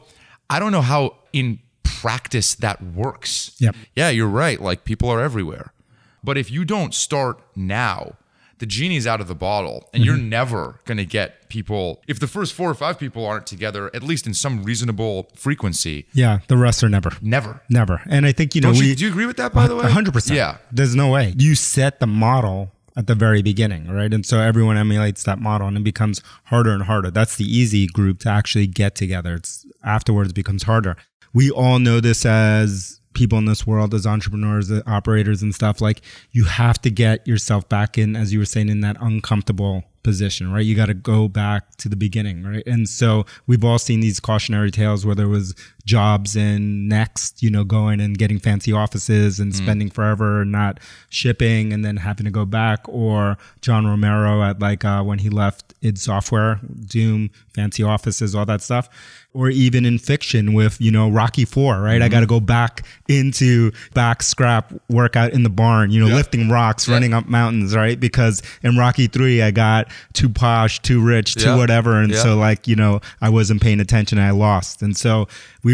I 0.51 0.59
don't 0.59 0.73
know 0.73 0.83
how 0.83 1.17
in 1.33 1.61
practice 1.83 2.55
that 2.57 2.83
works. 2.83 3.57
Yep. 3.59 3.75
Yeah, 3.97 4.11
you're 4.11 4.29
right. 4.29 4.61
Like 4.61 4.85
people 4.85 5.09
are 5.09 5.21
everywhere. 5.21 5.73
But 6.23 6.39
if 6.39 6.51
you 6.51 6.65
don't 6.65 6.95
start 6.95 7.41
now, 7.55 8.17
the 8.59 8.67
genie's 8.67 9.07
out 9.07 9.21
of 9.21 9.29
the 9.29 9.35
bottle 9.35 9.89
and 9.93 10.05
you're 10.05 10.17
mm-hmm. 10.17 10.29
never 10.29 10.81
going 10.85 10.99
to 10.99 11.05
get 11.05 11.49
people. 11.49 12.03
If 12.09 12.21
the 12.21 12.27
first 12.27 12.55
four 12.55 12.69
or 12.69 12.75
five 12.75 12.99
people 12.99 13.25
aren't 13.25 13.47
together, 13.47 13.91
at 13.95 14.03
least 14.03 14.27
in 14.27 14.35
some 14.35 14.63
reasonable 14.65 15.29
frequency, 15.35 16.07
Yeah. 16.13 16.41
The 16.49 16.57
rest 16.57 16.83
are 16.83 16.89
never. 16.89 17.13
never. 17.23 17.63
Never. 17.71 18.03
And 18.09 18.27
I 18.27 18.33
think, 18.33 18.55
you 18.55 18.61
know, 18.61 18.73
Don't 18.73 18.81
we. 18.81 18.89
you, 18.89 18.97
do 18.97 19.05
you 19.05 19.11
agree 19.11 19.27
with 19.27 19.37
that, 19.37 19.53
by 19.53 19.69
the 19.69 19.77
way? 19.77 19.85
A 19.85 19.91
hundred 19.91 20.13
percent. 20.13 20.37
Yeah. 20.37 20.59
There's 20.73 20.97
no 20.97 21.11
way. 21.11 21.35
You 21.37 21.55
set 21.55 22.01
the 22.01 22.07
model 22.07 22.73
at 22.97 23.07
the 23.07 23.15
very 23.15 23.43
beginning, 23.43 23.89
right? 23.89 24.13
And 24.13 24.27
so 24.27 24.41
everyone 24.41 24.77
emulates 24.77 25.23
that 25.23 25.39
model 25.39 25.69
and 25.69 25.77
it 25.77 25.85
becomes 25.85 26.21
harder 26.45 26.71
and 26.73 26.83
harder. 26.83 27.13
That's 27.13 27.37
the 27.37 27.45
easy 27.45 27.87
group 27.87 28.19
to 28.21 28.29
actually 28.29 28.67
get 28.67 28.97
together. 28.97 29.35
It's 29.35 29.65
afterwards 29.85 30.33
becomes 30.33 30.65
harder. 30.65 30.97
We 31.33 31.51
all 31.51 31.79
know 31.79 32.01
this 32.01 32.27
as 32.27 33.01
people 33.15 33.39
in 33.39 33.47
this 33.47 33.67
world 33.67 33.95
as 33.95 34.07
entrepreneurs, 34.07 34.71
as 34.71 34.83
operators 34.87 35.43
and 35.43 35.55
stuff, 35.55 35.81
like 35.81 36.03
you 36.33 36.45
have 36.45 36.81
to 36.83 36.91
get 36.91 37.27
yourself 37.27 37.69
back 37.69 37.99
in, 37.99 38.17
as 38.17 38.33
you 38.33 38.39
were 38.39 38.45
saying, 38.45 38.69
in 38.69 38.81
that 38.81 38.97
uncomfortable 39.01 39.85
position, 40.03 40.53
right? 40.53 40.65
You 40.65 40.75
got 40.75 40.87
to 40.87 40.95
go 40.95 41.29
back 41.29 41.77
to 41.77 41.89
the 41.89 41.97
beginning, 41.97 42.43
right? 42.43 42.63
And 42.67 42.89
so 42.89 43.27
we've 43.47 43.65
all 43.65 43.79
seen 43.79 44.01
these 44.01 44.21
cautionary 44.21 44.71
tales 44.71 45.05
where 45.05 45.15
there 45.15 45.29
was 45.29 45.55
jobs 45.89 46.37
in 46.37 46.87
Next, 46.87 47.43
you 47.43 47.51
know, 47.51 47.65
going 47.65 47.99
and 47.99 48.17
getting 48.17 48.39
fancy 48.39 48.73
offices 48.73 49.41
and 49.41 49.53
mm. 49.53 49.57
spending 49.57 49.91
forever 49.91 50.43
and 50.43 50.53
not 50.53 50.79
shipping 51.09 51.73
and 51.73 51.85
then 51.85 51.97
having 51.97 52.27
to 52.27 52.31
go 52.31 52.45
back, 52.45 52.87
or 52.87 53.39
John 53.63 53.87
Romero 53.87 54.43
at 54.43 54.61
like 54.61 54.85
uh, 54.85 55.03
when 55.03 55.19
he 55.19 55.31
left 55.31 55.75
id 55.81 55.99
Software, 55.99 56.61
Zoom, 56.89 57.31
fancy 57.55 57.83
offices, 57.83 58.35
all 58.35 58.47
that 58.47 58.61
stuff 58.61 58.89
or 59.35 59.51
even 59.51 59.85
in 59.85 59.99
fiction 59.99 60.55
with 60.55 60.81
you 60.81 60.91
know 60.91 61.09
Rocky 61.09 61.45
Four, 61.45 61.81
right? 61.81 61.97
Mm-hmm. 61.97 62.03
I 62.03 62.09
got 62.09 62.21
to 62.21 62.27
go 62.27 62.41
back 62.41 62.85
into 63.09 63.71
back 63.95 64.23
scrap 64.23 64.73
workout 64.89 65.33
in 65.33 65.43
the 65.43 65.51
barn, 65.51 65.91
you 65.91 66.01
know, 66.01 66.09
yeah. 66.09 66.15
lifting 66.15 66.49
rocks, 66.49 66.89
yeah. 66.89 66.95
running 66.95 67.15
up 67.15 67.29
mountains, 67.29 67.77
right? 67.77 67.99
Because 68.01 68.43
in 68.63 68.77
Rocky 68.77 69.07
Three, 69.07 69.43
I 69.43 69.51
got 69.51 69.93
too 70.13 70.29
posh, 70.29 70.81
too 70.81 71.01
rich, 71.01 71.35
too 71.35 71.51
yeah. 71.51 71.57
whatever, 71.57 72.01
and 72.01 72.15
so 72.15 72.37
like 72.37 72.67
you 72.67 72.75
know 72.75 73.01
I 73.21 73.29
wasn't 73.29 73.63
paying 73.63 73.81
attention, 73.81 74.19
I 74.19 74.31
lost, 74.31 74.83
and 74.83 74.97
so 74.97 75.29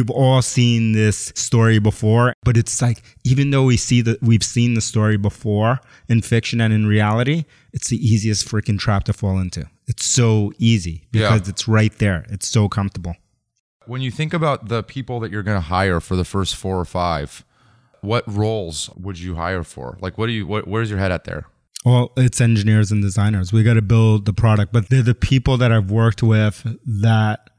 we've 0.04 0.16
all 0.16 0.42
seen 0.42 0.92
this 0.92 1.32
story 1.34 1.78
before, 1.78 2.34
but 2.44 2.56
it's 2.56 2.82
like 2.82 3.02
even 3.24 3.50
though 3.50 3.64
we 3.64 3.76
see 3.76 4.02
that 4.02 4.22
we've 4.22 4.42
seen 4.42 4.74
the 4.74 4.80
story 4.80 5.16
before 5.16 5.80
in 6.08 6.20
fiction 6.20 6.60
and 6.60 6.74
in 6.74 6.86
reality, 6.86 7.44
it's 7.72 7.88
the 7.88 7.96
easiest 7.96 8.46
freaking 8.46 8.78
trap 8.78 9.04
to 9.04 9.12
fall 9.12 9.38
into. 9.38 9.66
It's 9.86 10.04
so 10.04 10.52
easy 10.58 11.06
because 11.10 11.48
it's 11.48 11.66
right 11.66 11.96
there. 11.98 12.26
It's 12.28 12.48
so 12.48 12.68
comfortable. 12.68 13.16
When 13.86 14.02
you 14.02 14.10
think 14.10 14.34
about 14.34 14.68
the 14.68 14.82
people 14.82 15.20
that 15.20 15.30
you're 15.30 15.42
going 15.42 15.56
to 15.56 15.68
hire 15.68 16.00
for 16.00 16.16
the 16.16 16.24
first 16.24 16.54
four 16.54 16.78
or 16.78 16.84
five, 16.84 17.44
what 18.00 18.24
roles 18.26 18.90
would 18.96 19.18
you 19.18 19.36
hire 19.36 19.62
for? 19.62 19.96
Like, 20.00 20.18
what 20.18 20.26
do 20.26 20.32
you, 20.32 20.46
what, 20.46 20.68
where's 20.68 20.90
your 20.90 20.98
head 20.98 21.12
at 21.12 21.24
there? 21.24 21.46
Well, 21.84 22.12
it's 22.16 22.40
engineers 22.40 22.90
and 22.92 23.02
designers. 23.02 23.52
We 23.52 23.62
got 23.62 23.74
to 23.74 23.82
build 23.82 24.24
the 24.24 24.32
product, 24.32 24.72
but 24.72 24.88
they're 24.88 25.02
the 25.02 25.14
people 25.14 25.58
that 25.58 25.70
I've 25.70 25.90
worked 25.90 26.22
with 26.22 26.66
that 26.86 27.50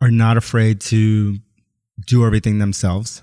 are 0.00 0.10
not 0.10 0.38
afraid 0.38 0.80
to 0.80 1.38
do 2.06 2.24
everything 2.24 2.58
themselves, 2.58 3.22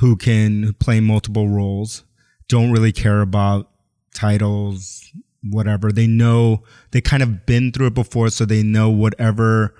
who 0.00 0.16
can 0.16 0.74
play 0.74 1.00
multiple 1.00 1.48
roles, 1.48 2.04
don't 2.48 2.72
really 2.72 2.92
care 2.92 3.20
about 3.20 3.70
titles, 4.14 5.12
whatever. 5.42 5.92
They 5.92 6.06
know 6.06 6.62
they 6.90 7.00
kind 7.00 7.22
of 7.22 7.46
been 7.46 7.72
through 7.72 7.88
it 7.88 7.94
before, 7.94 8.30
so 8.30 8.44
they 8.44 8.62
know 8.62 8.90
whatever 8.90 9.74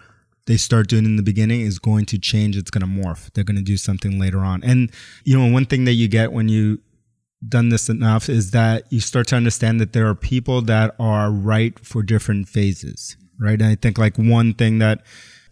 they 0.47 0.57
start 0.57 0.89
doing 0.89 1.05
in 1.05 1.17
the 1.17 1.23
beginning 1.23 1.63
is 1.63 1.79
going 1.79 2.05
to 2.07 2.19
change. 2.19 2.57
It's 2.57 2.71
going 2.71 2.83
to 2.83 3.03
morph. 3.03 3.33
They're 3.33 3.45
going 3.45 3.57
to 3.57 3.63
do 3.63 3.77
something 3.77 4.19
later 4.19 4.41
on. 4.41 4.63
And, 4.63 4.91
you 5.25 5.39
know, 5.39 5.51
one 5.51 5.65
thing 5.65 5.85
that 5.85 5.95
you 5.95 6.07
get 6.07 6.33
when 6.33 6.49
you 6.49 6.81
done 7.47 7.71
this 7.71 7.89
enough 7.89 8.29
is 8.29 8.51
that 8.53 8.85
you 8.91 9.01
start 9.01 9.27
to 9.29 9.37
understand 9.37 9.81
that 9.81 9.93
there 9.93 10.07
are 10.07 10.15
people 10.15 10.63
that 10.63 10.95
are 10.99 11.31
right 11.31 11.79
for 11.79 12.03
different 12.03 12.49
phases, 12.49 13.17
right? 13.39 13.61
And 13.61 13.71
I 13.71 13.75
think 13.75 13.99
like 13.99 14.17
one 14.19 14.55
thing 14.55 14.79
that 14.79 15.03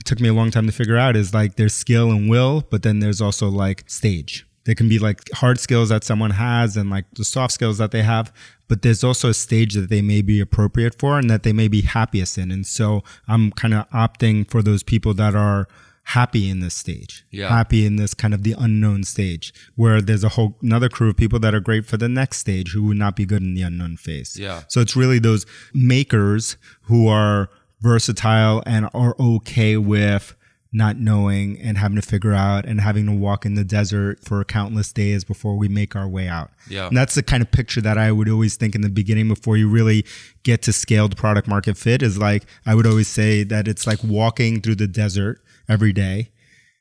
took 0.04 0.20
me 0.20 0.28
a 0.28 0.34
long 0.34 0.50
time 0.50 0.66
to 0.66 0.72
figure 0.72 0.96
out 0.96 1.16
is 1.16 1.34
like 1.34 1.56
there's 1.56 1.74
skill 1.74 2.10
and 2.10 2.28
will, 2.28 2.64
but 2.70 2.82
then 2.82 3.00
there's 3.00 3.20
also 3.20 3.48
like 3.48 3.84
stage. 3.88 4.46
There 4.64 4.74
can 4.74 4.88
be 4.88 4.98
like 4.98 5.28
hard 5.32 5.58
skills 5.58 5.88
that 5.88 6.04
someone 6.04 6.30
has 6.30 6.76
and 6.76 6.88
like 6.88 7.06
the 7.14 7.24
soft 7.24 7.52
skills 7.52 7.78
that 7.78 7.90
they 7.90 8.02
have, 8.02 8.32
but 8.68 8.82
there's 8.82 9.02
also 9.02 9.30
a 9.30 9.34
stage 9.34 9.74
that 9.74 9.90
they 9.90 10.02
may 10.02 10.22
be 10.22 10.40
appropriate 10.40 10.98
for 10.98 11.18
and 11.18 11.28
that 11.28 11.42
they 11.42 11.52
may 11.52 11.68
be 11.68 11.80
happiest 11.82 12.38
in. 12.38 12.50
And 12.50 12.66
so 12.66 13.02
I'm 13.26 13.50
kind 13.52 13.74
of 13.74 13.88
opting 13.90 14.48
for 14.48 14.62
those 14.62 14.82
people 14.82 15.14
that 15.14 15.34
are 15.34 15.66
happy 16.04 16.48
in 16.48 16.60
this 16.60 16.74
stage, 16.74 17.24
yeah. 17.30 17.48
happy 17.48 17.86
in 17.86 17.96
this 17.96 18.12
kind 18.14 18.34
of 18.34 18.42
the 18.42 18.54
unknown 18.58 19.04
stage, 19.04 19.52
where 19.76 20.00
there's 20.00 20.24
a 20.24 20.30
whole 20.30 20.56
another 20.62 20.88
crew 20.88 21.10
of 21.10 21.16
people 21.16 21.38
that 21.38 21.54
are 21.54 21.60
great 21.60 21.86
for 21.86 21.96
the 21.96 22.08
next 22.08 22.38
stage 22.38 22.72
who 22.72 22.84
would 22.84 22.96
not 22.96 23.16
be 23.16 23.24
good 23.24 23.42
in 23.42 23.54
the 23.54 23.62
unknown 23.62 23.96
phase. 23.96 24.36
Yeah. 24.38 24.62
So 24.68 24.80
it's 24.80 24.96
really 24.96 25.18
those 25.18 25.46
makers 25.74 26.56
who 26.82 27.08
are 27.08 27.50
versatile 27.82 28.62
and 28.64 28.88
are 28.94 29.14
okay 29.18 29.76
with 29.76 30.34
not 30.72 30.96
knowing 30.96 31.60
and 31.60 31.76
having 31.76 31.96
to 31.96 32.02
figure 32.02 32.32
out 32.32 32.64
and 32.64 32.80
having 32.80 33.04
to 33.04 33.12
walk 33.12 33.44
in 33.44 33.54
the 33.54 33.64
desert 33.64 34.24
for 34.24 34.42
countless 34.42 34.90
days 34.90 35.22
before 35.22 35.56
we 35.56 35.68
make 35.68 35.94
our 35.94 36.08
way 36.08 36.26
out. 36.28 36.50
Yeah. 36.68 36.86
And 36.86 36.96
that's 36.96 37.14
the 37.14 37.22
kind 37.22 37.42
of 37.42 37.50
picture 37.50 37.82
that 37.82 37.98
I 37.98 38.10
would 38.10 38.28
always 38.28 38.56
think 38.56 38.74
in 38.74 38.80
the 38.80 38.88
beginning 38.88 39.28
before 39.28 39.58
you 39.58 39.68
really 39.68 40.06
get 40.44 40.62
to 40.62 40.72
scaled 40.72 41.16
product 41.16 41.46
market 41.46 41.76
fit 41.76 42.02
is 42.02 42.16
like 42.16 42.44
I 42.64 42.74
would 42.74 42.86
always 42.86 43.08
say 43.08 43.44
that 43.44 43.68
it's 43.68 43.86
like 43.86 43.98
walking 44.02 44.62
through 44.62 44.76
the 44.76 44.88
desert 44.88 45.42
every 45.68 45.92
day, 45.92 46.30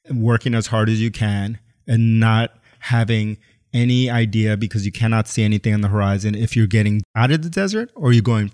working 0.09 0.55
as 0.55 0.67
hard 0.67 0.87
as 0.87 1.01
you 1.01 1.11
can 1.11 1.59
and 1.85 2.19
not 2.19 2.51
having 2.79 3.37
any 3.73 4.09
idea 4.09 4.55
because 4.55 4.85
you 4.85 4.91
cannot 4.91 5.27
see 5.27 5.43
anything 5.43 5.73
on 5.73 5.81
the 5.81 5.87
horizon 5.89 6.33
if 6.33 6.55
you're 6.55 6.67
getting 6.67 7.01
out 7.15 7.31
of 7.31 7.41
the 7.41 7.49
desert 7.49 7.91
or 7.95 8.13
you're 8.13 8.21
going 8.21 8.51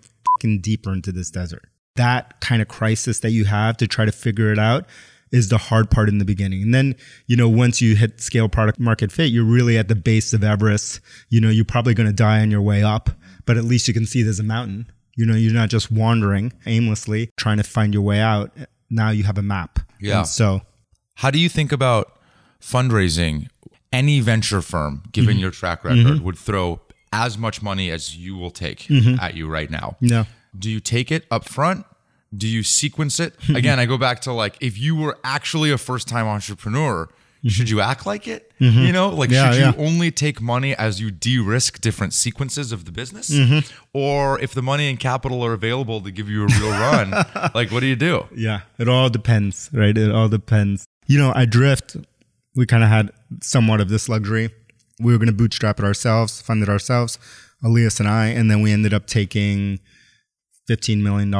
deeper 0.61 0.93
into 0.93 1.11
this 1.11 1.31
desert. 1.31 1.65
That 1.97 2.39
kind 2.39 2.61
of 2.61 2.67
crisis 2.67 3.19
that 3.19 3.31
you 3.31 3.45
have 3.45 3.77
to 3.77 3.87
try 3.87 4.05
to 4.05 4.11
figure 4.11 4.51
it 4.51 4.59
out 4.59 4.85
is 5.31 5.49
the 5.49 5.57
hard 5.57 5.91
part 5.91 6.09
in 6.09 6.19
the 6.19 6.25
beginning. 6.25 6.61
And 6.63 6.73
then, 6.73 6.95
you 7.25 7.35
know, 7.35 7.49
once 7.49 7.81
you 7.81 7.95
hit 7.95 8.21
scale 8.21 8.47
product 8.47 8.79
market 8.79 9.11
fit, 9.11 9.31
you're 9.31 9.43
really 9.43 9.77
at 9.77 9.87
the 9.87 9.95
base 9.95 10.33
of 10.33 10.43
Everest. 10.43 10.99
You 11.29 11.41
know, 11.41 11.49
you're 11.49 11.65
probably 11.65 11.93
going 11.93 12.07
to 12.07 12.13
die 12.13 12.41
on 12.41 12.51
your 12.51 12.61
way 12.61 12.83
up, 12.83 13.09
but 13.45 13.57
at 13.57 13.63
least 13.63 13.87
you 13.87 13.93
can 13.93 14.05
see 14.05 14.23
there's 14.23 14.39
a 14.39 14.43
mountain. 14.43 14.89
You 15.15 15.25
know, 15.25 15.35
you're 15.35 15.53
not 15.53 15.69
just 15.69 15.91
wandering 15.91 16.53
aimlessly 16.65 17.31
trying 17.37 17.57
to 17.57 17.63
find 17.63 17.93
your 17.93 18.03
way 18.03 18.19
out. 18.19 18.51
Now 18.89 19.09
you 19.09 19.23
have 19.23 19.37
a 19.37 19.41
map. 19.41 19.79
Yeah. 19.99 20.19
And 20.19 20.27
so, 20.27 20.61
how 21.15 21.31
do 21.31 21.39
you 21.39 21.49
think 21.49 21.71
about 21.71 22.19
fundraising? 22.61 23.49
Any 23.91 24.19
venture 24.19 24.61
firm, 24.61 25.03
given 25.13 25.35
mm-hmm. 25.35 25.39
your 25.39 25.51
track 25.51 25.85
record, 25.85 26.05
mm-hmm. 26.05 26.23
would 26.25 26.37
throw 26.37 26.81
as 27.13 27.37
much 27.37 27.61
money 27.61 27.89
as 27.89 28.17
you 28.17 28.35
will 28.35 28.51
take 28.51 28.79
mm-hmm. 28.79 29.19
at 29.19 29.33
you 29.33 29.47
right 29.47 29.71
now. 29.71 29.95
Yeah. 30.01 30.25
Do 30.57 30.69
you 30.69 30.79
take 30.79 31.11
it 31.11 31.25
up 31.31 31.45
front? 31.45 31.85
do 32.35 32.47
you 32.47 32.63
sequence 32.63 33.19
it? 33.19 33.35
Again, 33.49 33.79
I 33.79 33.85
go 33.85 33.97
back 33.97 34.21
to 34.21 34.33
like 34.33 34.57
if 34.61 34.77
you 34.77 34.95
were 34.95 35.17
actually 35.23 35.71
a 35.71 35.77
first 35.77 36.07
time 36.07 36.27
entrepreneur, 36.27 37.05
mm-hmm. 37.05 37.47
should 37.47 37.69
you 37.69 37.81
act 37.81 38.05
like 38.05 38.27
it? 38.27 38.51
Mm-hmm. 38.59 38.79
You 38.79 38.91
know, 38.91 39.09
like 39.09 39.29
yeah, 39.29 39.51
should 39.51 39.59
you 39.59 39.65
yeah. 39.65 39.73
only 39.77 40.11
take 40.11 40.41
money 40.41 40.75
as 40.75 40.99
you 40.99 41.11
de-risk 41.11 41.79
different 41.81 42.13
sequences 42.13 42.71
of 42.71 42.85
the 42.85 42.91
business? 42.91 43.29
Mm-hmm. 43.29 43.59
Or 43.93 44.39
if 44.39 44.53
the 44.53 44.61
money 44.61 44.89
and 44.89 44.99
capital 44.99 45.43
are 45.43 45.53
available 45.53 46.01
to 46.01 46.11
give 46.11 46.29
you 46.29 46.43
a 46.43 46.47
real 46.47 46.71
run, 46.71 47.11
like 47.55 47.71
what 47.71 47.81
do 47.81 47.85
you 47.85 47.95
do? 47.95 48.25
Yeah, 48.35 48.61
it 48.77 48.89
all 48.89 49.09
depends, 49.09 49.69
right? 49.73 49.97
It 49.97 50.11
all 50.11 50.29
depends. 50.29 50.85
You 51.07 51.19
know, 51.19 51.31
I 51.35 51.45
drift, 51.45 51.95
we 52.55 52.65
kind 52.65 52.83
of 52.83 52.89
had 52.89 53.11
somewhat 53.41 53.79
of 53.79 53.89
this 53.89 54.09
luxury. 54.09 54.49
We 54.99 55.13
were 55.13 55.19
going 55.19 55.27
to 55.27 55.33
bootstrap 55.33 55.79
it 55.79 55.85
ourselves, 55.85 56.41
fund 56.41 56.63
it 56.63 56.69
ourselves, 56.69 57.19
Elias 57.63 57.99
and 57.99 58.09
I, 58.09 58.27
and 58.27 58.51
then 58.51 58.61
we 58.61 58.73
ended 58.73 58.93
up 58.93 59.05
taking 59.05 59.79
$15 60.69 61.01
million 61.01 61.33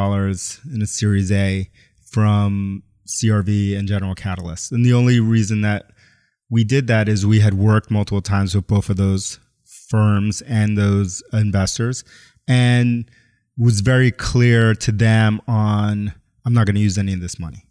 in 0.74 0.82
a 0.82 0.88
Series 0.88 1.32
A 1.32 1.70
from 2.06 2.84
CRV 3.08 3.78
and 3.78 3.88
General 3.88 4.16
Catalyst. 4.16 4.72
And 4.72 4.86
the 4.86 4.94
only 4.94 5.20
reason 5.20 5.62
that 5.62 5.92
we 6.50 6.64
did 6.64 6.88
that 6.88 7.10
is 7.10 7.26
we 7.26 7.40
had 7.40 7.54
worked 7.54 7.92
multiple 7.92 8.22
times 8.22 8.56
with 8.56 8.68
both 8.68 8.90
of 8.90 8.98
those 8.98 9.40
firms 9.66 10.42
and 10.42 10.78
those 10.78 11.24
investors 11.34 12.04
and 12.48 13.10
was 13.58 13.82
very 13.82 14.12
clear 14.12 14.74
to 14.76 14.92
them 14.92 15.42
on 15.48 16.14
I'm 16.46 16.54
not 16.54 16.66
going 16.66 16.76
to 16.76 16.82
use 16.82 16.98
any 16.98 17.14
of 17.14 17.20
this 17.20 17.40
money. 17.40 17.66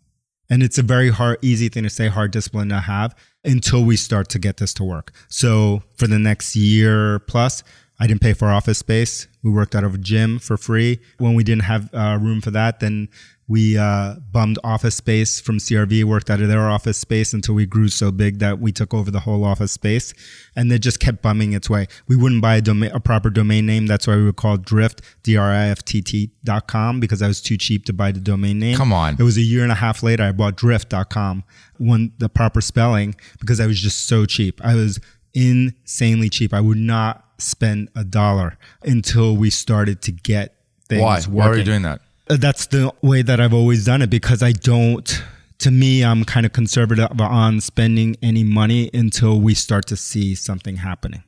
And 0.50 0.62
it's 0.62 0.76
a 0.76 0.82
very 0.82 1.08
hard, 1.08 1.38
easy 1.40 1.68
thing 1.70 1.84
to 1.84 1.90
say, 1.90 2.08
hard 2.08 2.30
discipline 2.30 2.68
to 2.68 2.80
have 2.80 3.14
until 3.42 3.84
we 3.84 3.96
start 3.96 4.28
to 4.30 4.38
get 4.38 4.58
this 4.58 4.74
to 4.74 4.84
work. 4.84 5.12
So 5.28 5.82
for 5.96 6.06
the 6.06 6.18
next 6.18 6.54
year 6.54 7.20
plus, 7.20 7.62
I 7.98 8.06
didn't 8.06 8.20
pay 8.20 8.34
for 8.34 8.48
office 8.48 8.78
space. 8.78 9.26
We 9.42 9.50
worked 9.50 9.74
out 9.74 9.84
of 9.84 9.94
a 9.94 9.98
gym 9.98 10.38
for 10.38 10.56
free. 10.56 11.00
When 11.18 11.34
we 11.34 11.44
didn't 11.44 11.64
have 11.64 11.92
uh, 11.94 12.18
room 12.20 12.40
for 12.40 12.50
that, 12.50 12.80
then 12.80 13.08
we 13.48 13.78
uh, 13.78 14.16
bummed 14.32 14.58
office 14.64 14.96
space 14.96 15.40
from 15.40 15.58
CRV, 15.58 16.02
worked 16.04 16.30
out 16.30 16.40
of 16.40 16.48
their 16.48 16.68
office 16.68 16.98
space 16.98 17.32
until 17.32 17.54
we 17.54 17.64
grew 17.64 17.88
so 17.88 18.10
big 18.10 18.40
that 18.40 18.58
we 18.58 18.72
took 18.72 18.92
over 18.92 19.10
the 19.10 19.20
whole 19.20 19.44
office 19.44 19.70
space. 19.70 20.12
And 20.56 20.70
it 20.72 20.80
just 20.80 20.98
kept 20.98 21.22
bumming 21.22 21.52
its 21.52 21.70
way. 21.70 21.86
We 22.08 22.16
wouldn't 22.16 22.42
buy 22.42 22.56
a, 22.56 22.60
domain, 22.60 22.90
a 22.92 22.98
proper 22.98 23.30
domain 23.30 23.64
name. 23.64 23.86
That's 23.86 24.06
why 24.06 24.16
we 24.16 24.24
would 24.24 24.36
call 24.36 24.56
Drift, 24.56 25.00
D-R-I-F-T-T 25.22 26.30
dot 26.42 26.66
com 26.66 26.98
because 26.98 27.22
I 27.22 27.28
was 27.28 27.40
too 27.40 27.56
cheap 27.56 27.84
to 27.86 27.92
buy 27.92 28.10
the 28.10 28.20
domain 28.20 28.58
name. 28.58 28.76
Come 28.76 28.92
on. 28.92 29.14
It 29.18 29.22
was 29.22 29.36
a 29.36 29.42
year 29.42 29.62
and 29.62 29.72
a 29.72 29.76
half 29.76 30.02
later 30.02 30.24
I 30.24 30.32
bought 30.32 30.56
Drift.com, 30.56 31.44
one 31.78 32.12
the 32.18 32.28
proper 32.28 32.60
spelling 32.60 33.14
because 33.38 33.60
I 33.60 33.66
was 33.66 33.80
just 33.80 34.06
so 34.06 34.26
cheap. 34.26 34.60
I 34.64 34.74
was 34.74 34.98
insanely 35.34 36.30
cheap. 36.30 36.52
I 36.52 36.60
would 36.60 36.78
not 36.78 37.25
spend 37.38 37.90
a 37.94 38.04
dollar 38.04 38.58
until 38.82 39.36
we 39.36 39.50
started 39.50 40.02
to 40.02 40.12
get 40.12 40.54
things 40.88 41.02
Why? 41.02 41.16
working. 41.16 41.34
Why 41.34 41.48
are 41.48 41.56
you 41.56 41.64
doing 41.64 41.82
that? 41.82 42.00
Uh, 42.28 42.36
that's 42.38 42.66
the 42.66 42.92
way 43.02 43.22
that 43.22 43.40
I've 43.40 43.54
always 43.54 43.84
done 43.84 44.02
it 44.02 44.10
because 44.10 44.42
I 44.42 44.52
don't. 44.52 45.22
To 45.60 45.70
me, 45.70 46.04
I'm 46.04 46.24
kind 46.24 46.44
of 46.44 46.52
conservative 46.52 47.18
on 47.18 47.62
spending 47.62 48.16
any 48.20 48.44
money 48.44 48.90
until 48.92 49.40
we 49.40 49.54
start 49.54 49.86
to 49.86 49.96
see 49.96 50.34
something 50.34 50.76
happening, 50.76 51.22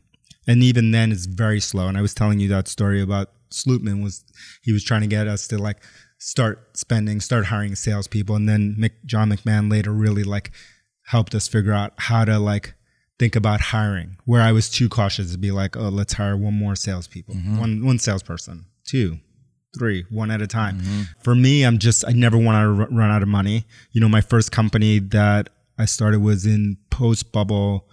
and 0.46 0.62
even 0.62 0.90
then, 0.90 1.12
it's 1.12 1.26
very 1.26 1.60
slow. 1.60 1.88
And 1.88 1.96
I 1.96 2.02
was 2.02 2.12
telling 2.12 2.38
you 2.38 2.48
that 2.48 2.68
story 2.68 3.00
about 3.00 3.30
Slootman 3.50 4.02
was 4.02 4.24
he 4.62 4.72
was 4.72 4.84
trying 4.84 5.00
to 5.00 5.06
get 5.06 5.26
us 5.28 5.48
to 5.48 5.58
like 5.58 5.78
start 6.18 6.76
spending, 6.76 7.20
start 7.20 7.46
hiring 7.46 7.74
salespeople, 7.74 8.36
and 8.36 8.48
then 8.48 8.90
John 9.06 9.30
McMahon 9.30 9.70
later 9.70 9.92
really 9.92 10.24
like 10.24 10.50
helped 11.06 11.34
us 11.34 11.48
figure 11.48 11.72
out 11.72 11.94
how 11.96 12.24
to 12.24 12.38
like 12.38 12.74
think 13.18 13.36
about 13.36 13.60
hiring, 13.60 14.16
where 14.24 14.42
I 14.42 14.52
was 14.52 14.68
too 14.68 14.88
cautious 14.88 15.32
to 15.32 15.38
be 15.38 15.50
like, 15.50 15.76
oh, 15.76 15.88
let's 15.88 16.12
hire 16.12 16.36
one 16.36 16.54
more 16.54 16.76
salespeople, 16.76 17.34
mm-hmm. 17.34 17.58
one 17.58 17.84
one 17.84 17.98
salesperson, 17.98 18.66
two, 18.86 19.18
three, 19.78 20.04
one 20.10 20.30
at 20.30 20.42
a 20.42 20.46
time. 20.46 20.80
Mm-hmm. 20.80 21.02
For 21.22 21.34
me, 21.34 21.64
I'm 21.64 21.78
just 21.78 22.06
I 22.06 22.12
never 22.12 22.36
want 22.36 22.56
to 22.56 22.82
r- 22.84 22.88
run 22.90 23.10
out 23.10 23.22
of 23.22 23.28
money. 23.28 23.64
You 23.92 24.00
know, 24.00 24.08
my 24.08 24.20
first 24.20 24.52
company 24.52 24.98
that 24.98 25.50
I 25.78 25.84
started 25.84 26.20
was 26.20 26.46
in 26.46 26.76
post 26.90 27.32
bubble 27.32 27.88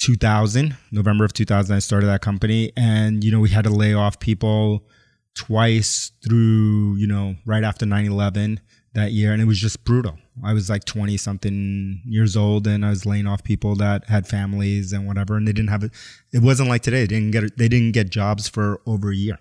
2000, 0.00 0.76
November 0.90 1.24
of 1.24 1.32
2000. 1.32 1.74
I 1.74 1.78
started 1.78 2.06
that 2.06 2.20
company, 2.20 2.72
and 2.76 3.22
you 3.22 3.30
know, 3.30 3.40
we 3.40 3.50
had 3.50 3.64
to 3.64 3.70
lay 3.70 3.94
off 3.94 4.20
people 4.20 4.86
twice 5.34 6.12
through 6.24 6.94
you 6.96 7.06
know 7.06 7.36
right 7.44 7.64
after 7.64 7.84
9/11 7.86 8.58
that 8.94 9.12
year, 9.12 9.32
and 9.32 9.42
it 9.42 9.46
was 9.46 9.60
just 9.60 9.84
brutal. 9.84 10.18
I 10.42 10.52
was 10.52 10.68
like 10.68 10.84
20 10.84 11.16
something 11.16 12.00
years 12.04 12.36
old, 12.36 12.66
and 12.66 12.84
I 12.84 12.90
was 12.90 13.06
laying 13.06 13.26
off 13.26 13.44
people 13.44 13.76
that 13.76 14.08
had 14.08 14.26
families 14.26 14.92
and 14.92 15.06
whatever, 15.06 15.36
and 15.36 15.46
they 15.46 15.52
didn't 15.52 15.70
have 15.70 15.84
it. 15.84 15.92
It 16.32 16.42
wasn't 16.42 16.68
like 16.68 16.82
today. 16.82 17.02
They 17.02 17.06
didn't 17.18 17.30
get 17.30 17.56
they 17.56 17.68
didn't 17.68 17.92
get 17.92 18.10
jobs 18.10 18.48
for 18.48 18.80
over 18.86 19.10
a 19.10 19.14
year. 19.14 19.38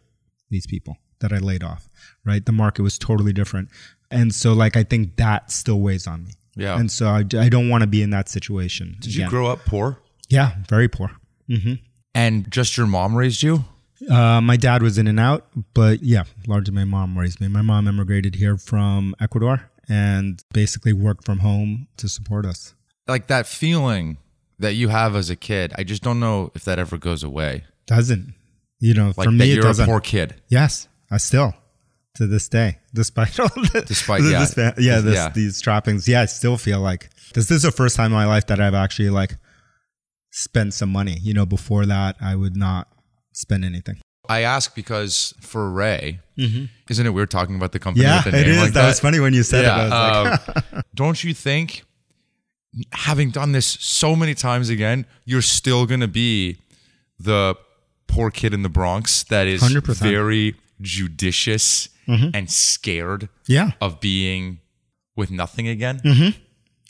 These 0.49 0.67
people 0.67 0.97
that 1.19 1.33
I 1.33 1.37
laid 1.39 1.63
off, 1.63 1.87
right? 2.25 2.45
The 2.45 2.51
market 2.51 2.83
was 2.83 2.99
totally 2.99 3.33
different, 3.33 3.69
and 4.11 4.33
so 4.35 4.53
like 4.53 4.77
I 4.77 4.83
think 4.83 5.15
that 5.15 5.51
still 5.51 5.79
weighs 5.79 6.05
on 6.05 6.25
me. 6.25 6.31
Yeah. 6.55 6.77
And 6.77 6.91
so 6.91 7.07
I, 7.07 7.19
I 7.39 7.49
don't 7.49 7.69
want 7.69 7.81
to 7.81 7.87
be 7.87 8.03
in 8.03 8.11
that 8.11 8.29
situation. 8.29 8.97
Did 8.99 9.15
you 9.15 9.27
grow 9.27 9.47
up 9.47 9.65
poor? 9.65 9.97
Yeah, 10.29 10.55
very 10.69 10.87
poor. 10.87 11.09
hmm 11.47 11.73
And 12.13 12.49
just 12.51 12.77
your 12.77 12.85
mom 12.85 13.15
raised 13.15 13.41
you? 13.41 13.65
Uh, 14.09 14.41
my 14.41 14.57
dad 14.57 14.83
was 14.83 14.97
in 14.97 15.07
and 15.07 15.19
out, 15.19 15.47
but 15.73 16.03
yeah, 16.03 16.25
largely 16.45 16.73
my 16.73 16.83
mom 16.83 17.17
raised 17.17 17.39
me. 17.41 17.47
My 17.47 17.61
mom 17.61 17.87
immigrated 17.87 18.35
here 18.35 18.57
from 18.57 19.15
Ecuador 19.19 19.69
and 19.93 20.41
basically 20.53 20.93
worked 20.93 21.23
from 21.25 21.39
home 21.39 21.87
to 21.97 22.07
support 22.07 22.45
us. 22.45 22.73
Like 23.07 23.27
that 23.27 23.45
feeling 23.45 24.17
that 24.59 24.73
you 24.73 24.87
have 24.89 25.15
as 25.15 25.29
a 25.29 25.35
kid, 25.35 25.73
I 25.77 25.83
just 25.83 26.01
don't 26.03 26.19
know 26.19 26.51
if 26.55 26.63
that 26.65 26.79
ever 26.79 26.97
goes 26.97 27.21
away. 27.23 27.63
Doesn't, 27.85 28.33
you 28.79 28.93
know, 28.93 29.13
Like 29.17 29.25
for 29.25 29.31
me, 29.31 29.51
it 29.51 29.55
you're 29.55 29.65
a 29.65 29.67
doesn't. 29.67 29.85
poor 29.85 29.99
kid. 29.99 30.35
Yes, 30.49 30.87
I 31.11 31.17
still, 31.17 31.53
to 32.15 32.25
this 32.27 32.47
day, 32.49 32.79
despite 32.93 33.39
all 33.39 33.49
the, 33.49 33.83
Despite, 33.85 34.21
the- 34.23 34.31
yeah. 34.35 34.39
this 34.39 34.55
yeah, 34.79 34.99
this, 35.01 35.15
Yeah. 35.15 35.29
these 35.29 35.61
trappings, 35.61 36.07
yeah, 36.07 36.21
I 36.21 36.25
still 36.25 36.57
feel 36.57 36.79
like 36.79 37.09
this 37.35 37.51
is 37.51 37.61
the 37.63 37.71
first 37.71 37.95
time 37.95 38.07
in 38.07 38.13
my 38.13 38.25
life 38.25 38.47
that 38.47 38.59
I've 38.59 38.73
actually 38.73 39.09
like 39.11 39.35
spent 40.31 40.73
some 40.73 40.89
money. 40.91 41.17
You 41.21 41.33
know, 41.33 41.45
before 41.45 41.85
that, 41.85 42.15
I 42.21 42.35
would 42.35 42.55
not 42.55 42.87
spend 43.33 43.63
anything. 43.65 43.97
I 44.29 44.41
ask 44.41 44.73
because 44.75 45.33
for 45.41 45.69
Rey, 45.69 46.19
isn't 46.37 47.05
it 47.05 47.09
weird 47.09 47.29
talking 47.29 47.55
about 47.55 47.71
the 47.73 47.79
company 47.79 48.05
Yeah, 48.05 48.23
with 48.23 48.33
a 48.33 48.37
name 48.41 48.49
is. 48.51 48.57
like 48.57 48.73
that, 48.73 48.81
that? 48.83 48.87
was 48.87 48.99
funny 48.99 49.19
when 49.19 49.33
you 49.33 49.43
said 49.43 49.65
it. 49.65 49.67
I 49.67 49.83
was 50.23 50.47
like, 50.47 50.57
uh, 50.73 50.81
don't 50.95 51.21
you 51.23 51.33
think 51.33 51.83
having 52.93 53.29
done 53.31 53.51
this 53.51 53.65
so 53.67 54.15
many 54.15 54.33
times 54.33 54.69
again, 54.69 55.05
you're 55.25 55.41
still 55.41 55.85
gonna 55.85 56.07
be 56.07 56.57
the 57.19 57.55
poor 58.07 58.31
kid 58.31 58.53
in 58.53 58.63
the 58.63 58.69
Bronx 58.69 59.23
that 59.25 59.47
is 59.47 59.61
100%. 59.61 59.95
very 60.01 60.55
judicious 60.81 61.89
Mm-hmm. 62.05 62.31
and 62.33 62.51
scared 62.51 63.29
yeah, 63.47 63.71
of 63.79 64.01
being 64.01 64.59
with 65.15 65.31
nothing 65.31 65.69
again? 65.69 66.01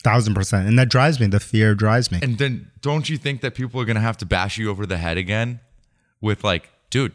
thousand 0.02 0.34
percent, 0.34 0.66
and 0.66 0.76
that 0.76 0.88
drives 0.88 1.20
me. 1.20 1.28
The 1.28 1.38
fear 1.38 1.76
drives 1.76 2.10
me. 2.10 2.18
And 2.20 2.36
then 2.36 2.72
don't 2.80 3.08
you 3.08 3.16
think 3.16 3.40
that 3.42 3.54
people 3.54 3.80
are 3.80 3.84
gonna 3.84 4.00
have 4.00 4.16
to 4.18 4.26
bash 4.26 4.58
you 4.58 4.70
over 4.70 4.86
the 4.86 4.96
head 4.96 5.16
again 5.16 5.60
with 6.20 6.42
like, 6.42 6.68
dude, 6.90 7.12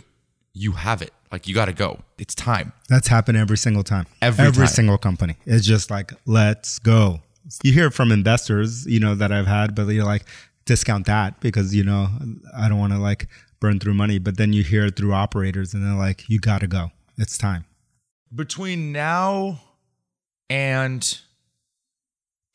you 0.54 0.74
have 0.74 1.02
it. 1.02 1.14
Like 1.32 1.48
you 1.48 1.54
gotta 1.54 1.74
go. 1.74 2.00
It's 2.18 2.34
time. 2.36 2.74
That's 2.90 3.08
happened 3.08 3.38
every 3.38 3.58
single 3.58 3.84
time. 3.84 4.06
Every 4.22 4.52
time. 4.52 4.68
single 4.68 4.98
company. 4.98 5.36
It's 5.46 5.66
just 5.66 5.92
like, 5.92 6.12
let's 6.26 6.80
go. 6.80 7.22
You 7.64 7.72
hear 7.72 7.90
from 7.92 8.12
investors, 8.12 8.86
you 8.86 9.00
know, 9.00 9.16
that 9.16 9.32
I've 9.32 9.48
had, 9.48 9.76
but 9.76 9.88
you're 9.88 10.06
like, 10.06 10.26
discount 10.66 11.08
that 11.08 11.40
because, 11.40 11.74
you 11.74 11.84
know, 11.84 12.08
I 12.56 12.70
don't 12.70 12.78
want 12.78 12.94
to 12.94 13.00
like 13.00 13.28
burn 13.60 13.80
through 13.80 13.96
money. 13.96 14.20
But 14.20 14.38
then 14.38 14.54
you 14.54 14.64
hear 14.64 14.86
it 14.86 14.96
through 14.96 15.14
operators 15.14 15.74
and 15.74 15.84
they're 15.84 15.98
like, 15.98 16.30
you 16.30 16.40
got 16.40 16.62
to 16.62 16.68
go. 16.68 16.92
It's 17.18 17.38
time. 17.38 17.66
between 18.34 18.92
now 18.92 19.60
and 20.50 21.20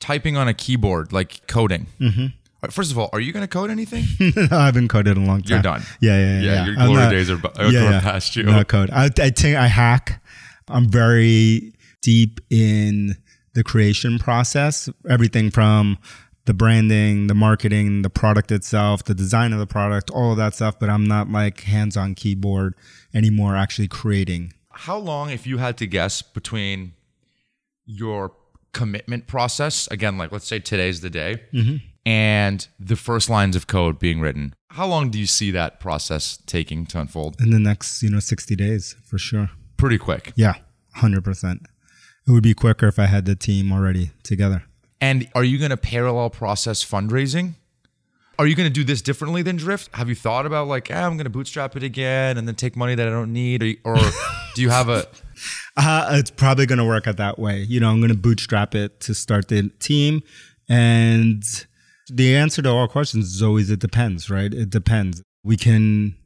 typing 0.00 0.36
on 0.36 0.48
a 0.48 0.54
keyboard, 0.54 1.12
like 1.12 1.46
coding. 1.46 1.86
Mm-hmm. 2.00 2.26
First 2.72 2.90
of 2.92 2.98
all, 2.98 3.10
are 3.12 3.20
you 3.20 3.32
going 3.32 3.42
to 3.42 3.48
code 3.48 3.70
anything? 3.70 4.04
I 4.50 4.66
haven't 4.66 4.88
coded 4.88 5.16
in 5.16 5.24
a 5.24 5.26
long 5.26 5.42
time. 5.42 5.50
You're 5.50 5.62
done. 5.62 5.82
Yeah, 6.00 6.18
yeah, 6.18 6.24
yeah. 6.24 6.40
Yeah, 6.40 6.52
yeah. 6.54 6.66
your 6.66 6.74
glory 6.74 6.94
not- 6.94 7.10
days 7.10 7.30
are 7.30 7.34
are 7.36 7.70
going 7.72 8.00
past 8.00 8.36
you. 8.36 8.44
Not 8.44 8.68
code. 8.68 8.90
I, 8.90 9.06
I 9.06 9.30
think 9.30 9.56
I 9.56 9.66
hack. 9.66 10.22
I'm 10.68 10.88
very 10.88 11.74
deep 12.02 12.40
in 12.50 13.16
the 13.54 13.62
creation 13.62 14.18
process. 14.18 14.88
Everything 15.08 15.50
from 15.50 15.98
the 16.46 16.54
branding, 16.54 17.26
the 17.28 17.34
marketing, 17.34 18.02
the 18.02 18.10
product 18.10 18.52
itself, 18.52 19.04
the 19.04 19.14
design 19.14 19.52
of 19.52 19.58
the 19.58 19.66
product, 19.66 20.10
all 20.10 20.32
of 20.32 20.36
that 20.38 20.54
stuff. 20.54 20.78
But 20.78 20.90
I'm 20.90 21.04
not 21.06 21.28
like 21.30 21.60
hands-on 21.62 22.14
keyboard 22.14 22.74
anymore. 23.14 23.56
Actually 23.56 23.88
creating. 23.88 24.52
How 24.70 24.96
long, 24.98 25.30
if 25.30 25.46
you 25.46 25.58
had 25.58 25.76
to 25.78 25.86
guess, 25.86 26.20
between 26.22 26.94
your 27.86 28.32
commitment 28.72 29.26
process, 29.26 29.86
again, 29.88 30.18
like 30.18 30.32
let's 30.32 30.46
say 30.46 30.58
today's 30.58 31.00
the 31.00 31.10
day, 31.10 31.42
Mm-hmm. 31.52 31.76
And 32.06 32.66
the 32.78 32.96
first 32.96 33.30
lines 33.30 33.56
of 33.56 33.66
code 33.66 33.98
being 33.98 34.20
written, 34.20 34.54
how 34.70 34.86
long 34.86 35.10
do 35.10 35.18
you 35.18 35.26
see 35.26 35.50
that 35.52 35.80
process 35.80 36.38
taking 36.46 36.86
to 36.86 37.00
unfold? 37.00 37.40
in 37.40 37.50
the 37.50 37.58
next, 37.58 38.02
you 38.02 38.10
know, 38.10 38.20
60 38.20 38.56
days 38.56 38.96
for 39.04 39.18
sure. 39.18 39.50
Pretty 39.76 39.98
quick. 39.98 40.32
Yeah, 40.36 40.54
100%. 40.98 41.60
It 42.26 42.30
would 42.30 42.42
be 42.42 42.54
quicker 42.54 42.86
if 42.86 42.98
I 42.98 43.06
had 43.06 43.26
the 43.26 43.36
team 43.36 43.72
already 43.72 44.10
together. 44.22 44.64
And 45.00 45.28
are 45.34 45.44
you 45.44 45.58
going 45.58 45.70
to 45.70 45.76
parallel 45.76 46.30
process 46.30 46.84
fundraising? 46.84 47.54
Are 48.38 48.46
you 48.46 48.56
going 48.56 48.68
to 48.68 48.72
do 48.72 48.82
this 48.82 49.00
differently 49.02 49.42
than 49.42 49.56
Drift? 49.56 49.94
Have 49.94 50.08
you 50.08 50.14
thought 50.14 50.46
about 50.46 50.66
like, 50.66 50.90
eh, 50.90 51.06
I'm 51.06 51.16
going 51.16 51.24
to 51.24 51.30
bootstrap 51.30 51.76
it 51.76 51.82
again 51.82 52.36
and 52.36 52.48
then 52.48 52.54
take 52.54 52.74
money 52.74 52.94
that 52.94 53.06
I 53.06 53.10
don't 53.10 53.32
need? 53.32 53.62
Or, 53.62 53.92
or 53.92 53.98
do 54.54 54.62
you 54.62 54.70
have 54.70 54.88
a, 54.88 55.06
Uh, 55.76 56.10
it's 56.12 56.30
probably 56.30 56.66
going 56.66 56.78
to 56.78 56.84
work 56.84 57.06
out 57.06 57.16
that 57.16 57.38
way. 57.38 57.62
You 57.62 57.80
know, 57.80 57.90
I'm 57.90 57.98
going 57.98 58.12
to 58.12 58.18
bootstrap 58.18 58.74
it 58.74 59.00
to 59.00 59.14
start 59.14 59.48
the 59.48 59.70
team. 59.80 60.22
And 60.68 61.42
the 62.08 62.36
answer 62.36 62.62
to 62.62 62.70
all 62.70 62.88
questions 62.88 63.34
is 63.34 63.42
always 63.42 63.70
it 63.70 63.80
depends, 63.80 64.30
right? 64.30 64.52
It 64.52 64.70
depends. 64.70 65.22
We 65.42 65.56
can 65.56 66.16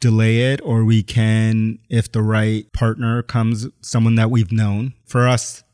delay 0.00 0.52
it 0.52 0.60
or 0.62 0.84
we 0.84 1.02
can, 1.02 1.78
if 1.90 2.10
the 2.12 2.22
right 2.22 2.70
partner 2.72 3.22
comes, 3.22 3.66
someone 3.80 4.14
that 4.16 4.30
we've 4.30 4.52
known. 4.52 4.94
For 5.06 5.26
us, 5.26 5.64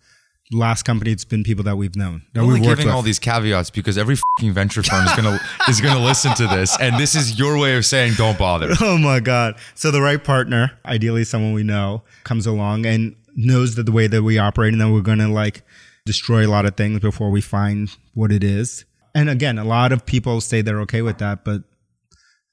last 0.52 0.84
company, 0.84 1.12
it's 1.12 1.24
been 1.24 1.44
people 1.44 1.64
that 1.64 1.76
we've 1.76 1.94
known, 1.96 2.22
that 2.34 2.44
we've 2.44 2.62
giving 2.62 2.86
with. 2.86 2.94
all 2.94 3.02
these 3.02 3.18
caveats 3.18 3.70
because 3.70 3.98
every 3.98 4.16
fucking 4.16 4.52
venture 4.52 4.82
firm 4.82 5.06
is 5.06 5.12
going 5.14 5.38
to, 5.38 5.70
is 5.70 5.80
to 5.80 5.98
listen 5.98 6.34
to 6.36 6.46
this. 6.46 6.78
And 6.80 6.98
this 6.98 7.14
is 7.14 7.38
your 7.38 7.58
way 7.58 7.76
of 7.76 7.84
saying, 7.84 8.14
don't 8.16 8.38
bother. 8.38 8.70
Oh 8.80 8.98
my 8.98 9.20
God. 9.20 9.56
So 9.74 9.90
the 9.90 10.00
right 10.00 10.22
partner, 10.22 10.72
ideally 10.84 11.24
someone 11.24 11.52
we 11.52 11.62
know, 11.62 12.02
comes 12.24 12.46
along 12.46 12.86
and 12.86 13.14
knows 13.36 13.76
that 13.76 13.84
the 13.84 13.92
way 13.92 14.06
that 14.06 14.22
we 14.22 14.38
operate 14.38 14.72
and 14.72 14.80
then 14.80 14.92
we're 14.92 15.00
going 15.00 15.18
to 15.18 15.28
like 15.28 15.62
destroy 16.06 16.46
a 16.46 16.48
lot 16.48 16.66
of 16.66 16.76
things 16.76 17.00
before 17.00 17.30
we 17.30 17.40
find 17.40 17.90
what 18.14 18.32
it 18.32 18.42
is. 18.42 18.84
And 19.14 19.28
again, 19.30 19.58
a 19.58 19.64
lot 19.64 19.92
of 19.92 20.06
people 20.06 20.40
say 20.40 20.62
they're 20.62 20.80
okay 20.82 21.02
with 21.02 21.18
that, 21.18 21.44
but 21.44 21.62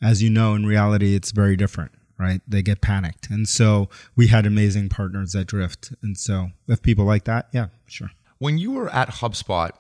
as 0.02 0.22
you 0.24 0.30
know, 0.30 0.54
in 0.56 0.66
reality, 0.66 1.16
it's 1.16 1.32
very 1.32 1.56
different, 1.56 1.92
right? 2.20 2.42
They 2.48 2.62
get 2.62 2.82
panicked. 2.82 3.30
And 3.30 3.48
so 3.48 3.90
we 4.16 4.28
had 4.28 4.46
amazing 4.46 4.90
partners 4.90 5.36
at 5.36 5.48
Drift. 5.48 5.94
And 6.04 6.18
so 6.18 6.50
if 6.68 6.82
people 6.82 7.06
like 7.06 7.26
that, 7.26 7.48
yeah, 7.54 7.68
sure. 7.88 8.10
When 8.40 8.58
you 8.58 8.72
were 8.72 8.90
at 8.90 9.10
HubSpot, 9.10 9.72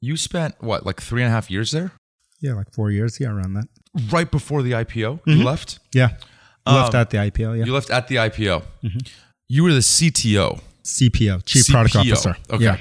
you 0.00 0.16
spent 0.16 0.54
what, 0.62 0.84
like 0.86 1.00
three 1.00 1.22
and 1.22 1.28
a 1.30 1.32
half 1.34 1.50
years 1.50 1.70
there? 1.72 1.92
Yeah, 2.40 2.52
like 2.52 2.72
four 2.72 2.90
years. 2.90 3.18
Yeah, 3.18 3.28
around 3.30 3.54
that. 3.54 3.68
Right 4.10 4.30
before 4.30 4.62
the 4.62 4.72
IPO, 4.72 5.20
you 5.26 5.42
left? 5.42 5.78
Yeah. 5.94 6.10
Left 6.66 6.94
Um, 6.94 7.00
at 7.00 7.10
the 7.10 7.16
IPO. 7.16 7.58
Yeah. 7.58 7.64
You 7.64 7.72
left 7.72 7.90
at 7.90 8.08
the 8.08 8.16
IPO. 8.16 8.62
You 9.48 9.62
were 9.64 9.72
the 9.72 9.78
CTO. 9.80 10.60
CPO, 10.84 11.44
Chief 11.46 11.66
Product 11.68 11.96
Officer. 11.96 12.36
okay. 12.50 12.64
Yeah. 12.64 12.78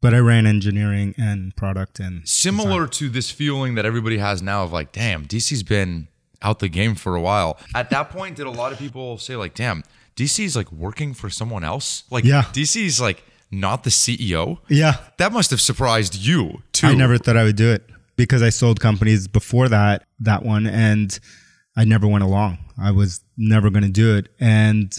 But 0.00 0.14
I 0.14 0.18
ran 0.18 0.46
engineering 0.46 1.14
and 1.18 1.54
product 1.56 1.98
and 1.98 2.26
Similar 2.28 2.86
to 2.86 3.08
this 3.08 3.30
feeling 3.30 3.74
that 3.74 3.84
everybody 3.84 4.18
has 4.18 4.40
now 4.42 4.62
of 4.62 4.72
like, 4.72 4.92
damn, 4.92 5.26
DC's 5.26 5.62
been 5.64 6.06
out 6.40 6.60
the 6.60 6.68
game 6.68 6.94
for 6.94 7.16
a 7.16 7.20
while. 7.20 7.58
At 7.74 7.90
that 7.90 8.10
point, 8.10 8.36
did 8.36 8.46
a 8.46 8.50
lot 8.50 8.70
of 8.72 8.78
people 8.78 9.18
say 9.18 9.34
like, 9.34 9.54
damn, 9.54 9.82
DC's 10.14 10.54
like 10.54 10.70
working 10.70 11.14
for 11.14 11.28
someone 11.30 11.64
else? 11.64 12.04
Like, 12.10 12.24
Yeah. 12.24 12.42
DC's 12.52 13.00
like 13.00 13.24
not 13.50 13.82
the 13.82 13.90
CEO? 13.90 14.58
yeah. 14.68 14.98
That 15.16 15.32
must 15.32 15.50
have 15.50 15.60
surprised 15.60 16.14
you 16.14 16.62
too. 16.72 16.86
I 16.86 16.94
never 16.94 17.18
thought 17.18 17.36
I 17.36 17.42
would 17.42 17.56
do 17.56 17.72
it 17.72 17.82
because 18.14 18.40
I 18.42 18.50
sold 18.50 18.78
companies 18.78 19.26
before 19.26 19.68
that 19.68 20.04
that 20.20 20.44
one 20.44 20.66
and 20.68 21.18
I 21.76 21.84
never 21.84 22.06
went 22.06 22.22
along. 22.22 22.58
I 22.80 22.92
was 22.92 23.20
never 23.36 23.68
going 23.70 23.84
to 23.84 23.90
do 23.90 24.16
it 24.16 24.28
and 24.38 24.92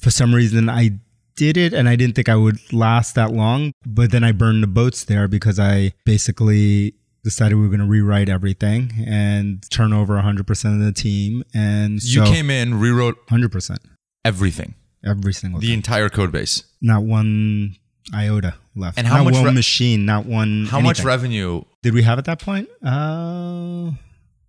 for 0.00 0.10
some 0.10 0.34
reason 0.34 0.70
I 0.70 0.92
did 1.38 1.56
it 1.56 1.72
and 1.72 1.88
I 1.88 1.94
didn't 1.96 2.14
think 2.16 2.28
I 2.28 2.36
would 2.36 2.58
last 2.72 3.14
that 3.14 3.30
long, 3.32 3.72
but 3.86 4.10
then 4.10 4.24
I 4.24 4.32
burned 4.32 4.62
the 4.62 4.66
boats 4.80 5.04
there 5.04 5.26
because 5.28 5.58
I 5.58 5.92
basically 6.04 6.94
decided 7.24 7.54
we 7.56 7.62
were 7.62 7.68
going 7.68 7.80
to 7.80 7.86
rewrite 7.86 8.28
everything 8.28 8.92
and 9.06 9.62
turn 9.70 9.92
over 9.92 10.14
100% 10.20 10.40
of 10.74 10.80
the 10.84 10.92
team 10.92 11.42
and 11.54 12.02
You 12.02 12.24
so 12.24 12.32
came 12.32 12.50
in, 12.50 12.78
rewrote 12.80 13.16
100% 13.28 13.76
everything, 14.24 14.74
every 15.04 15.32
single 15.32 15.60
the 15.60 15.68
time. 15.68 15.74
entire 15.74 16.08
code 16.08 16.32
base. 16.32 16.64
Not 16.80 17.02
one 17.04 17.76
iota 18.14 18.54
left. 18.74 18.98
And 18.98 19.06
how 19.06 19.18
not 19.18 19.24
much 19.26 19.34
one 19.34 19.44
re- 19.44 19.52
machine, 19.52 20.04
not 20.06 20.26
one 20.26 20.66
How 20.66 20.80
much 20.80 21.00
revenue? 21.04 21.62
did 21.82 21.94
we 21.94 22.02
have 22.02 22.18
at 22.18 22.24
that 22.26 22.40
point? 22.40 22.68
Uh, 22.82 23.90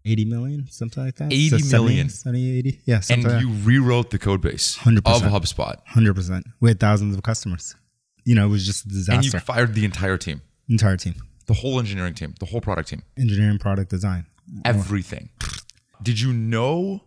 80 0.05 0.25
million, 0.25 0.67
something 0.69 1.03
like 1.03 1.15
that. 1.17 1.31
80 1.31 1.49
So 1.49 1.57
70, 1.57 1.85
million. 1.89 2.09
70, 2.09 2.57
80. 2.59 2.81
Yeah, 2.85 3.01
And 3.09 3.23
like 3.23 3.41
you 3.41 3.49
rewrote 3.49 4.09
the 4.11 4.17
code 4.19 4.41
base 4.41 4.77
100%. 4.77 4.97
of 4.97 5.03
HubSpot. 5.23 5.75
100%. 5.93 6.43
We 6.61 6.69
had 6.69 6.79
thousands 6.79 7.15
of 7.15 7.23
customers. 7.23 7.75
You 8.25 8.35
know, 8.35 8.45
it 8.45 8.49
was 8.49 8.65
just 8.65 8.85
a 8.85 8.89
disaster. 8.89 9.13
And 9.15 9.25
you 9.33 9.39
fired 9.39 9.73
the 9.75 9.85
entire 9.85 10.17
team, 10.17 10.41
Entire 10.69 10.97
team. 10.97 11.15
the 11.47 11.53
whole 11.53 11.79
engineering 11.79 12.13
team, 12.13 12.33
the 12.39 12.45
whole 12.45 12.61
product 12.61 12.89
team, 12.89 13.03
Engineering, 13.17 13.57
product 13.59 13.89
design. 13.89 14.25
everything. 14.65 15.29
Did 16.01 16.19
you 16.19 16.31
know 16.33 17.01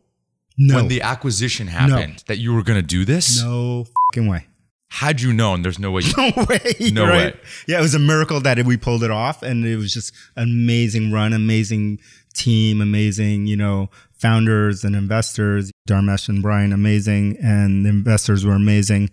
No. 0.58 0.76
when 0.76 0.88
the 0.88 1.00
acquisition 1.02 1.66
happened 1.68 2.24
that 2.26 2.38
you 2.38 2.52
were 2.54 2.62
going 2.62 2.80
to 2.80 2.86
do 2.86 3.04
this? 3.04 3.42
no 3.42 3.84
fucking 4.12 4.28
way. 4.28 4.46
Had 4.90 5.22
you 5.22 5.32
known, 5.32 5.62
there's 5.62 5.78
no 5.78 5.90
way 5.90 6.02
you. 6.02 6.12
No 6.18 6.44
way. 6.46 6.74
No 6.92 7.06
right? 7.06 7.34
way. 7.34 7.40
Yeah, 7.66 7.78
it 7.78 7.82
was 7.82 7.94
a 7.94 7.98
miracle 7.98 8.40
that 8.42 8.62
we 8.66 8.76
pulled 8.76 9.02
it 9.02 9.10
off, 9.10 9.42
and 9.42 9.64
it 9.64 9.76
was 9.76 9.94
just 9.94 10.12
an 10.36 10.50
amazing 10.50 11.10
run, 11.10 11.32
amazing 11.32 11.98
team, 12.32 12.80
amazing, 12.80 13.46
you 13.46 13.56
know, 13.56 13.90
founders 14.12 14.84
and 14.84 14.96
investors. 14.96 15.70
Dharmesh 15.88 16.28
and 16.28 16.42
Brian, 16.42 16.72
amazing, 16.72 17.36
and 17.42 17.84
the 17.84 17.90
investors 17.90 18.44
were 18.44 18.52
amazing, 18.52 19.10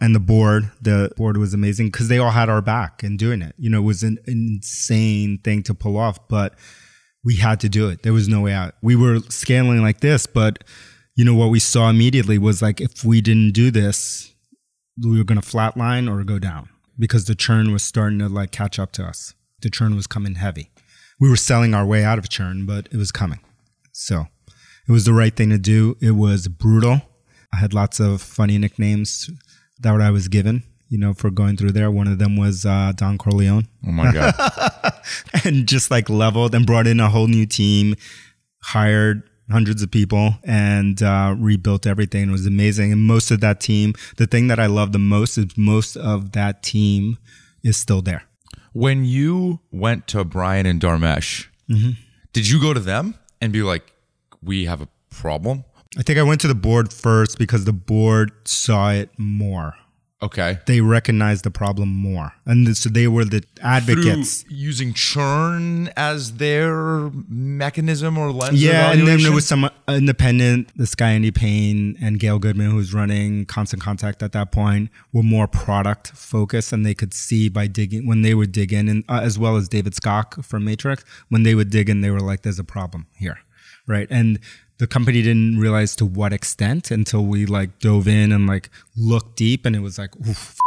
and 0.00 0.14
the 0.14 0.20
board, 0.20 0.70
the 0.80 1.10
board 1.16 1.36
was 1.36 1.54
amazing 1.54 1.86
because 1.86 2.08
they 2.08 2.18
all 2.18 2.30
had 2.30 2.48
our 2.48 2.62
back 2.62 3.02
in 3.02 3.16
doing 3.16 3.42
it. 3.42 3.54
You 3.58 3.70
know, 3.70 3.78
it 3.78 3.84
was 3.84 4.02
an 4.02 4.18
insane 4.26 5.38
thing 5.38 5.62
to 5.64 5.74
pull 5.74 5.96
off, 5.96 6.28
but 6.28 6.54
we 7.24 7.36
had 7.36 7.60
to 7.60 7.68
do 7.68 7.88
it. 7.88 8.02
There 8.02 8.12
was 8.12 8.28
no 8.28 8.40
way 8.40 8.52
out. 8.52 8.74
We 8.82 8.96
were 8.96 9.20
scaling 9.28 9.82
like 9.82 10.00
this, 10.00 10.26
but 10.26 10.64
you 11.14 11.24
know 11.24 11.34
what 11.34 11.50
we 11.50 11.58
saw 11.58 11.90
immediately 11.90 12.38
was 12.38 12.62
like 12.62 12.80
if 12.80 13.04
we 13.04 13.20
didn't 13.20 13.52
do 13.52 13.70
this, 13.70 14.32
we 15.02 15.18
were 15.18 15.24
going 15.24 15.40
to 15.40 15.46
flatline 15.46 16.10
or 16.10 16.22
go 16.24 16.38
down 16.38 16.68
because 16.98 17.24
the 17.26 17.34
churn 17.34 17.72
was 17.72 17.82
starting 17.82 18.18
to 18.20 18.28
like 18.28 18.50
catch 18.50 18.78
up 18.78 18.92
to 18.92 19.04
us. 19.04 19.34
The 19.60 19.70
churn 19.70 19.96
was 19.96 20.06
coming 20.06 20.36
heavy. 20.36 20.70
We 21.20 21.28
were 21.28 21.36
selling 21.36 21.74
our 21.74 21.84
way 21.84 22.04
out 22.04 22.18
of 22.18 22.28
churn, 22.28 22.66
but 22.66 22.88
it 22.92 22.96
was 22.96 23.10
coming. 23.10 23.40
So 23.92 24.26
it 24.86 24.92
was 24.92 25.04
the 25.04 25.12
right 25.12 25.34
thing 25.34 25.50
to 25.50 25.58
do. 25.58 25.96
It 26.00 26.12
was 26.12 26.48
brutal. 26.48 27.02
I 27.52 27.56
had 27.58 27.74
lots 27.74 27.98
of 28.00 28.22
funny 28.22 28.58
nicknames 28.58 29.30
that 29.80 29.92
what 29.92 30.00
I 30.00 30.10
was 30.10 30.28
given, 30.28 30.62
you 30.88 30.98
know, 30.98 31.14
for 31.14 31.30
going 31.30 31.56
through 31.56 31.72
there. 31.72 31.90
One 31.90 32.06
of 32.06 32.18
them 32.18 32.36
was 32.36 32.64
uh, 32.64 32.92
Don 32.94 33.18
Corleone 33.18 33.68
Oh 33.86 33.92
my 33.92 34.12
God. 34.12 34.34
and 35.44 35.66
just 35.66 35.90
like 35.90 36.08
leveled 36.08 36.54
and 36.54 36.66
brought 36.66 36.86
in 36.86 37.00
a 37.00 37.08
whole 37.08 37.26
new 37.26 37.46
team, 37.46 37.94
hired 38.62 39.22
hundreds 39.50 39.82
of 39.82 39.90
people 39.90 40.34
and 40.44 41.02
uh, 41.02 41.34
rebuilt 41.38 41.86
everything. 41.86 42.28
It 42.28 42.32
was 42.32 42.46
amazing. 42.46 42.92
And 42.92 43.02
most 43.02 43.30
of 43.30 43.40
that 43.40 43.60
team, 43.60 43.94
the 44.16 44.26
thing 44.26 44.48
that 44.48 44.60
I 44.60 44.66
love 44.66 44.92
the 44.92 44.98
most 44.98 45.38
is 45.38 45.56
most 45.56 45.96
of 45.96 46.32
that 46.32 46.62
team 46.62 47.18
is 47.62 47.76
still 47.76 48.02
there. 48.02 48.24
When 48.72 49.04
you 49.04 49.60
went 49.70 50.06
to 50.08 50.24
Brian 50.24 50.66
and 50.66 50.80
Dharmesh, 50.80 51.46
Mm-hmm. 51.68 51.90
did 52.32 52.48
you 52.48 52.60
go 52.60 52.72
to 52.72 52.80
them 52.80 53.14
and 53.42 53.52
be 53.52 53.62
like, 53.62 53.92
we 54.42 54.64
have 54.64 54.80
a 54.80 54.88
problem? 55.10 55.64
I 55.98 56.02
think 56.02 56.18
I 56.18 56.22
went 56.22 56.40
to 56.42 56.48
the 56.48 56.54
board 56.54 56.92
first 56.92 57.38
because 57.38 57.64
the 57.64 57.72
board 57.72 58.32
saw 58.44 58.90
it 58.92 59.10
more. 59.18 59.74
Okay. 60.20 60.58
They 60.66 60.80
recognized 60.80 61.44
the 61.44 61.50
problem 61.50 61.88
more. 61.88 62.32
And 62.44 62.76
so 62.76 62.88
they 62.88 63.06
were 63.06 63.24
the 63.24 63.44
advocates. 63.62 64.42
Through 64.42 64.56
using 64.56 64.92
churn 64.92 65.88
as 65.96 66.38
their 66.38 67.10
mechanism 67.28 68.18
or 68.18 68.32
lens. 68.32 68.60
Yeah, 68.60 68.92
and 68.92 69.06
then 69.06 69.22
there 69.22 69.30
was 69.30 69.46
some 69.46 69.70
independent, 69.86 70.76
this 70.76 70.96
guy 70.96 71.10
Andy 71.10 71.30
Payne 71.30 71.96
and 72.00 72.18
Gail 72.18 72.40
Goodman, 72.40 72.70
who 72.70 72.76
was 72.76 72.92
running 72.92 73.46
Constant 73.46 73.80
Contact 73.80 74.20
at 74.22 74.32
that 74.32 74.50
point, 74.50 74.90
were 75.12 75.22
more 75.22 75.46
product 75.46 76.08
focused, 76.08 76.72
and 76.72 76.84
they 76.84 76.94
could 76.94 77.14
see 77.14 77.48
by 77.48 77.68
digging 77.68 78.04
when 78.04 78.22
they 78.22 78.34
would 78.34 78.50
dig 78.50 78.72
in, 78.72 78.88
and 78.88 79.04
uh, 79.08 79.20
as 79.22 79.38
well 79.38 79.56
as 79.56 79.68
David 79.68 79.94
Skok 79.94 80.44
from 80.44 80.64
Matrix, 80.64 81.04
when 81.28 81.44
they 81.44 81.54
would 81.54 81.70
dig 81.70 81.88
in, 81.88 82.00
they 82.00 82.10
were 82.10 82.20
like, 82.20 82.42
"There's 82.42 82.58
a 82.58 82.64
problem 82.64 83.06
here," 83.16 83.38
right? 83.86 84.08
And 84.10 84.40
the 84.78 84.86
company 84.86 85.22
didn't 85.22 85.58
realize 85.58 85.96
to 85.96 86.06
what 86.06 86.32
extent 86.32 86.90
until 86.90 87.24
we 87.24 87.46
like 87.46 87.78
dove 87.80 88.08
in 88.08 88.32
and 88.32 88.46
like 88.46 88.70
looked 88.96 89.36
deep, 89.36 89.66
and 89.66 89.74
it 89.74 89.80
was 89.80 89.98
like, 89.98 90.10
f- 90.26 90.58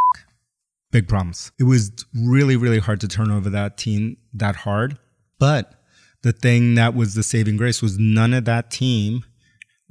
big 0.92 1.08
problems. 1.08 1.52
It 1.60 1.64
was 1.64 1.92
really, 2.14 2.56
really 2.56 2.80
hard 2.80 3.00
to 3.02 3.08
turn 3.08 3.32
over 3.32 3.50
that 3.50 3.78
team 3.78 4.18
that 4.34 4.58
hard, 4.58 4.98
but 5.40 5.76
the 6.24 6.32
thing 6.32 6.76
that 6.76 6.94
was 6.94 7.16
the 7.16 7.24
saving 7.24 7.58
grace 7.58 7.82
was 7.82 7.98
none 7.98 8.34
of 8.34 8.46
that 8.46 8.70
team 8.70 9.24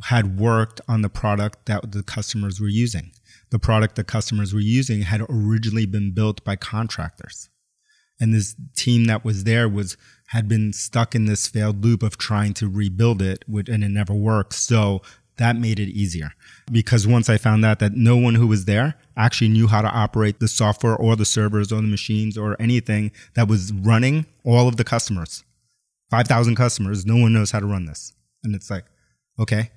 had 0.05 0.39
worked 0.39 0.81
on 0.89 1.03
the 1.03 1.09
product 1.09 1.67
that 1.67 1.93
the 1.93 2.03
customers 2.03 2.61
were 2.61 2.69
using. 2.69 3.13
The 3.51 3.59
product 3.59 3.97
the 3.97 4.05
customers 4.05 4.55
were 4.55 4.61
using 4.61 5.03
had 5.03 5.23
originally 5.29 5.87
been 5.87 6.13
built 6.13 6.45
by 6.45 6.57
contractors. 6.57 7.49
And 8.21 8.35
this 8.35 8.55
team 8.77 9.07
that 9.07 9.25
was 9.25 9.45
there 9.45 9.69
was 9.69 9.97
had 10.31 10.49
been 10.49 10.73
stuck 10.73 11.15
in 11.15 11.27
this 11.27 11.47
failed 11.47 11.85
loop 11.85 12.03
of 12.03 12.17
trying 12.17 12.55
to 12.55 12.69
rebuild 12.69 13.21
it 13.21 13.45
and 13.49 13.85
it 13.85 13.89
never 13.89 14.15
worked. 14.15 14.55
So 14.55 15.03
that 15.39 15.57
made 15.57 15.81
it 15.81 15.89
easier 15.89 16.33
because 16.71 17.07
once 17.07 17.29
I 17.29 17.37
found 17.37 17.65
out 17.65 17.79
that 17.79 17.95
no 17.95 18.17
one 18.17 18.35
who 18.35 18.47
was 18.47 18.65
there 18.65 18.95
actually 19.17 19.49
knew 19.49 19.67
how 19.67 19.83
to 19.83 19.89
operate 19.89 20.39
the 20.39 20.49
software 20.49 20.95
or 20.95 21.17
the 21.17 21.25
servers 21.25 21.73
or 21.73 21.77
the 21.77 21.89
machines 21.89 22.37
or 22.39 22.57
anything 22.61 23.11
that 23.35 23.49
was 23.49 23.73
running 23.73 24.27
all 24.45 24.69
of 24.69 24.77
the 24.77 24.85
customers. 24.85 25.43
5,000 26.11 26.57
customers, 26.57 27.07
no 27.07 27.17
one 27.17 27.33
knows 27.33 27.51
how 27.51 27.61
to 27.61 27.67
run 27.67 27.87
this. 27.87 28.13
And 28.45 28.55
it's 28.55 28.71
like, 28.71 28.85
okay, 29.39 29.71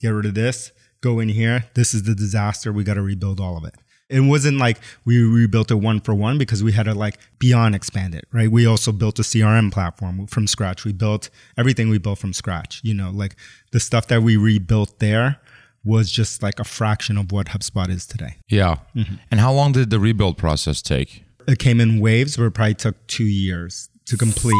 get 0.00 0.08
rid 0.10 0.26
of 0.26 0.34
this, 0.34 0.72
go 1.00 1.20
in 1.20 1.28
here. 1.28 1.66
This 1.74 1.94
is 1.94 2.02
the 2.02 2.14
disaster. 2.14 2.72
We 2.72 2.84
got 2.84 2.94
to 2.94 3.02
rebuild 3.02 3.40
all 3.40 3.56
of 3.56 3.64
it. 3.64 3.74
It 4.10 4.20
wasn't 4.20 4.58
like 4.58 4.78
we 5.04 5.22
rebuilt 5.22 5.70
it 5.70 5.76
one 5.76 6.00
for 6.00 6.14
one 6.14 6.36
because 6.36 6.62
we 6.62 6.72
had 6.72 6.84
to 6.84 6.94
like 6.94 7.18
beyond 7.38 7.74
expand 7.74 8.14
it, 8.14 8.26
right? 8.32 8.50
We 8.50 8.66
also 8.66 8.92
built 8.92 9.18
a 9.18 9.22
CRM 9.22 9.72
platform 9.72 10.26
from 10.26 10.46
scratch. 10.46 10.84
We 10.84 10.92
built 10.92 11.30
everything 11.56 11.88
we 11.88 11.98
built 11.98 12.18
from 12.18 12.32
scratch. 12.32 12.80
You 12.82 12.94
know, 12.94 13.10
like 13.10 13.36
the 13.70 13.80
stuff 13.80 14.08
that 14.08 14.22
we 14.22 14.36
rebuilt 14.36 14.98
there 14.98 15.40
was 15.84 16.10
just 16.10 16.42
like 16.42 16.60
a 16.60 16.64
fraction 16.64 17.16
of 17.16 17.32
what 17.32 17.46
HubSpot 17.46 17.88
is 17.88 18.06
today. 18.06 18.36
Yeah. 18.48 18.76
Mm-hmm. 18.94 19.14
And 19.30 19.40
how 19.40 19.52
long 19.52 19.72
did 19.72 19.90
the 19.90 19.98
rebuild 20.00 20.36
process 20.36 20.82
take? 20.82 21.24
It 21.48 21.58
came 21.58 21.80
in 21.80 22.00
waves 22.00 22.36
where 22.36 22.48
it 22.48 22.52
probably 22.52 22.74
took 22.74 23.06
two 23.06 23.24
years 23.24 23.88
to 24.06 24.16
complete. 24.16 24.54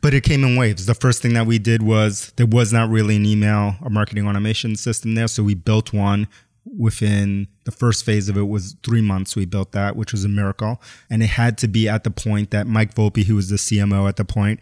But 0.00 0.14
it 0.14 0.22
came 0.22 0.44
in 0.44 0.56
waves. 0.56 0.86
The 0.86 0.94
first 0.94 1.22
thing 1.22 1.32
that 1.34 1.46
we 1.46 1.58
did 1.58 1.82
was 1.82 2.32
there 2.36 2.46
was 2.46 2.72
not 2.72 2.90
really 2.90 3.16
an 3.16 3.26
email 3.26 3.74
or 3.82 3.90
marketing 3.90 4.26
automation 4.28 4.76
system 4.76 5.14
there. 5.14 5.28
So 5.28 5.42
we 5.42 5.54
built 5.54 5.92
one 5.92 6.28
within 6.64 7.48
the 7.64 7.70
first 7.70 8.04
phase 8.04 8.28
of 8.28 8.36
it 8.36 8.48
was 8.48 8.76
three 8.84 9.00
months. 9.00 9.34
We 9.34 9.44
built 9.44 9.72
that, 9.72 9.96
which 9.96 10.12
was 10.12 10.24
a 10.24 10.28
miracle. 10.28 10.80
And 11.10 11.22
it 11.22 11.28
had 11.28 11.58
to 11.58 11.68
be 11.68 11.88
at 11.88 12.04
the 12.04 12.10
point 12.10 12.50
that 12.50 12.66
Mike 12.66 12.94
Volpe, 12.94 13.24
who 13.24 13.36
was 13.36 13.48
the 13.48 13.56
CMO 13.56 14.08
at 14.08 14.16
the 14.16 14.24
point, 14.24 14.60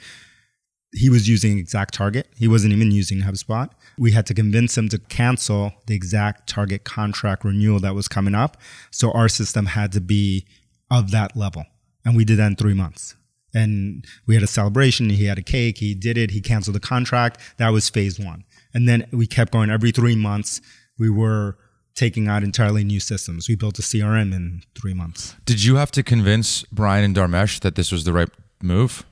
he 0.93 1.09
was 1.09 1.29
using 1.29 1.63
ExactTarget. 1.65 2.25
He 2.37 2.49
wasn't 2.49 2.73
even 2.73 2.91
using 2.91 3.21
HubSpot. 3.21 3.71
We 3.99 4.13
had 4.13 4.27
to 4.27 4.35
convince 4.35 4.77
him 4.77 4.89
to 4.89 4.99
cancel 4.99 5.73
the 5.87 5.99
ExactTarget 5.99 6.85
contract 6.85 7.45
renewal 7.45 7.79
that 7.81 7.95
was 7.95 8.09
coming 8.09 8.35
up. 8.35 8.57
So 8.91 9.13
our 9.13 9.29
system 9.29 9.67
had 9.67 9.93
to 9.93 10.01
be 10.01 10.47
of 10.91 11.13
that 11.13 11.37
level. 11.37 11.65
And 12.05 12.17
we 12.17 12.25
did 12.25 12.39
that 12.39 12.47
in 12.47 12.57
three 12.57 12.75
months. 12.75 13.15
And 13.55 14.05
we 14.27 14.35
had 14.35 14.43
a 14.43 14.49
celebration. 14.49 15.11
He 15.11 15.27
had 15.27 15.39
a 15.39 15.43
cake. 15.43 15.79
He 15.79 15.95
did 15.95 16.17
it. 16.17 16.31
He 16.31 16.41
canceled 16.41 16.77
the 16.77 16.81
contract. 16.81 17.41
That 17.59 17.71
was 17.71 17.89
phase 17.89 18.19
one. 18.19 18.45
And 18.73 18.89
then 18.89 19.07
we 19.13 19.27
kept 19.27 19.53
going 19.53 19.71
every 19.71 19.91
three 19.91 20.17
months. 20.17 20.61
We 20.99 21.11
were 21.11 21.57
taking 21.95 22.29
out 22.29 22.43
entirely 22.43 22.85
new 22.85 23.01
systems. 23.01 23.49
We 23.49 23.57
built 23.57 23.79
a 23.79 23.83
CRM 23.83 24.33
in 24.35 24.63
three 24.81 24.95
months. 24.95 25.37
Did 25.45 25.65
you 25.65 25.77
have 25.77 25.91
to 25.93 26.03
convince 26.03 26.63
Brian 26.65 27.05
and 27.05 27.17
Dharmesh 27.17 27.61
that 27.61 27.75
this 27.75 27.93
was 27.93 28.05
the 28.05 28.13
right 28.13 28.29
move? 28.63 29.05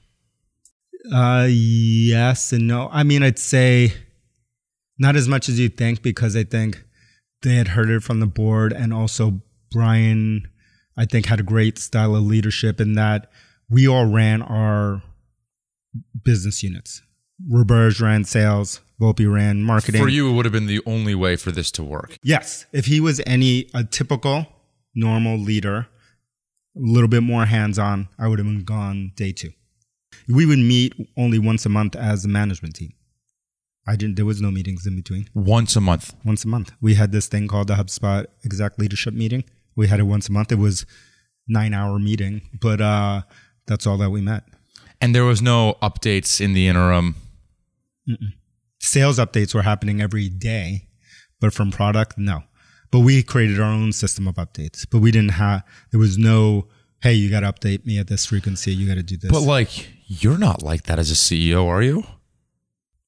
Uh, 1.13 1.47
yes 1.49 2.53
and 2.53 2.67
no. 2.67 2.89
I 2.93 3.03
mean, 3.03 3.23
I'd 3.23 3.39
say 3.39 3.93
not 4.99 5.17
as 5.17 5.29
much 5.29 5.49
as 5.49 5.59
you'd 5.59 5.77
think 5.77 6.03
because 6.03 6.37
I 6.37 6.45
think 6.45 6.85
they 7.43 7.55
had 7.55 7.69
heard 7.69 7.89
it 7.89 8.03
from 8.03 8.21
the 8.21 8.27
board, 8.27 8.73
and 8.73 8.93
also 8.93 9.41
Brian, 9.71 10.49
I 10.97 11.05
think, 11.05 11.27
had 11.27 11.41
a 11.41 11.45
great 11.45 11.79
style 11.79 12.17
of 12.17 12.25
leadership 12.25 12.81
in 12.81 12.95
that 12.95 13.31
we 13.71 13.87
all 13.87 14.07
ran 14.07 14.43
our 14.43 15.03
business 16.25 16.63
units. 16.63 17.03
Roberge 17.47 18.01
ran 18.01 18.25
sales, 18.25 18.81
Volpe 19.01 19.33
ran 19.33 19.63
marketing. 19.63 20.01
For 20.01 20.09
you, 20.09 20.29
it 20.29 20.33
would 20.33 20.45
have 20.45 20.53
been 20.53 20.67
the 20.67 20.81
only 20.87 21.15
way 21.15 21.37
for 21.37 21.53
this 21.53 21.71
to 21.73 21.85
work. 21.85 22.19
Yes, 22.23 22.67
if 22.73 22.87
he 22.87 23.01
was 23.01 23.21
any 23.27 23.71
a 23.75 23.85
typical 23.85 24.47
normal 24.95 25.39
leader, 25.39 25.87
a 26.77 26.81
little 26.81 27.09
bit 27.09 27.23
more 27.23 27.45
hands-on, 27.45 28.09
I 28.19 28.27
would 28.27 28.39
have 28.39 28.47
been 28.47 28.65
gone 28.65 29.13
day 29.15 29.33
two. 29.33 29.51
We 30.27 30.47
would 30.47 30.59
meet 30.59 30.95
only 31.17 31.39
once 31.39 31.65
a 31.65 31.69
month 31.69 31.95
as 31.95 32.25
a 32.25 32.29
management 32.29 32.75
team. 32.75 32.93
I 33.87 33.97
didn't. 33.97 34.17
There 34.17 34.27
was 34.27 34.43
no 34.43 34.51
meetings 34.51 34.87
in 34.87 34.97
between. 34.97 35.29
Once 35.33 35.77
a 35.77 35.81
month. 35.81 36.15
Once 36.25 36.45
a 36.45 36.49
month, 36.49 36.73
we 36.81 36.95
had 36.95 37.13
this 37.13 37.27
thing 37.27 37.49
called 37.49 37.69
the 37.69 37.75
HubSpot 37.75 38.27
Exec 38.45 38.79
Leadership 38.79 39.15
Meeting. 39.15 39.45
We 39.77 39.87
had 39.87 40.01
it 40.01 40.05
once 40.05 40.29
a 40.29 40.33
month. 40.33 40.53
It 40.53 40.59
was 40.59 40.85
nine-hour 41.47 41.99
meeting, 41.99 42.43
but 42.61 42.81
uh, 42.81 43.23
that's 43.67 43.87
all 43.87 43.97
that 43.99 44.11
we 44.11 44.21
met. 44.21 44.45
And 45.01 45.15
there 45.15 45.25
was 45.25 45.41
no 45.41 45.79
updates 45.81 46.41
in 46.41 46.53
the 46.53 46.69
interim. 46.69 47.15
Sales 48.81 49.19
updates 49.19 49.55
were 49.55 49.63
happening 49.63 50.01
every 50.01 50.29
day, 50.29 50.89
but 51.41 51.53
from 51.53 51.71
product, 51.71 52.17
no. 52.17 52.43
But 52.91 53.01
we 53.01 53.23
created 53.23 53.61
our 53.61 53.71
own 53.71 53.93
system 53.93 54.27
of 54.27 54.37
updates. 54.37 54.87
But 54.91 55.01
we 55.01 55.11
didn't 55.11 55.33
have. 55.33 55.63
There 55.91 56.01
was 56.01 56.17
no. 56.17 56.69
Hey, 57.03 57.13
you 57.15 57.31
got 57.31 57.41
to 57.41 57.53
update 57.53 57.85
me 57.87 57.99
at 57.99 58.09
this 58.09 58.27
frequency. 58.27 58.73
You 58.75 58.89
got 58.89 58.95
to 58.95 59.03
do 59.03 59.17
this. 59.17 59.31
But 59.31 59.43
like 59.43 59.89
You're 60.07 60.39
not 60.39 60.63
like 60.63 60.85
that 60.85 60.99
as 60.99 61.11
a 61.11 61.15
CEO, 61.15 61.67
are 61.67 61.83
you? 61.83 62.03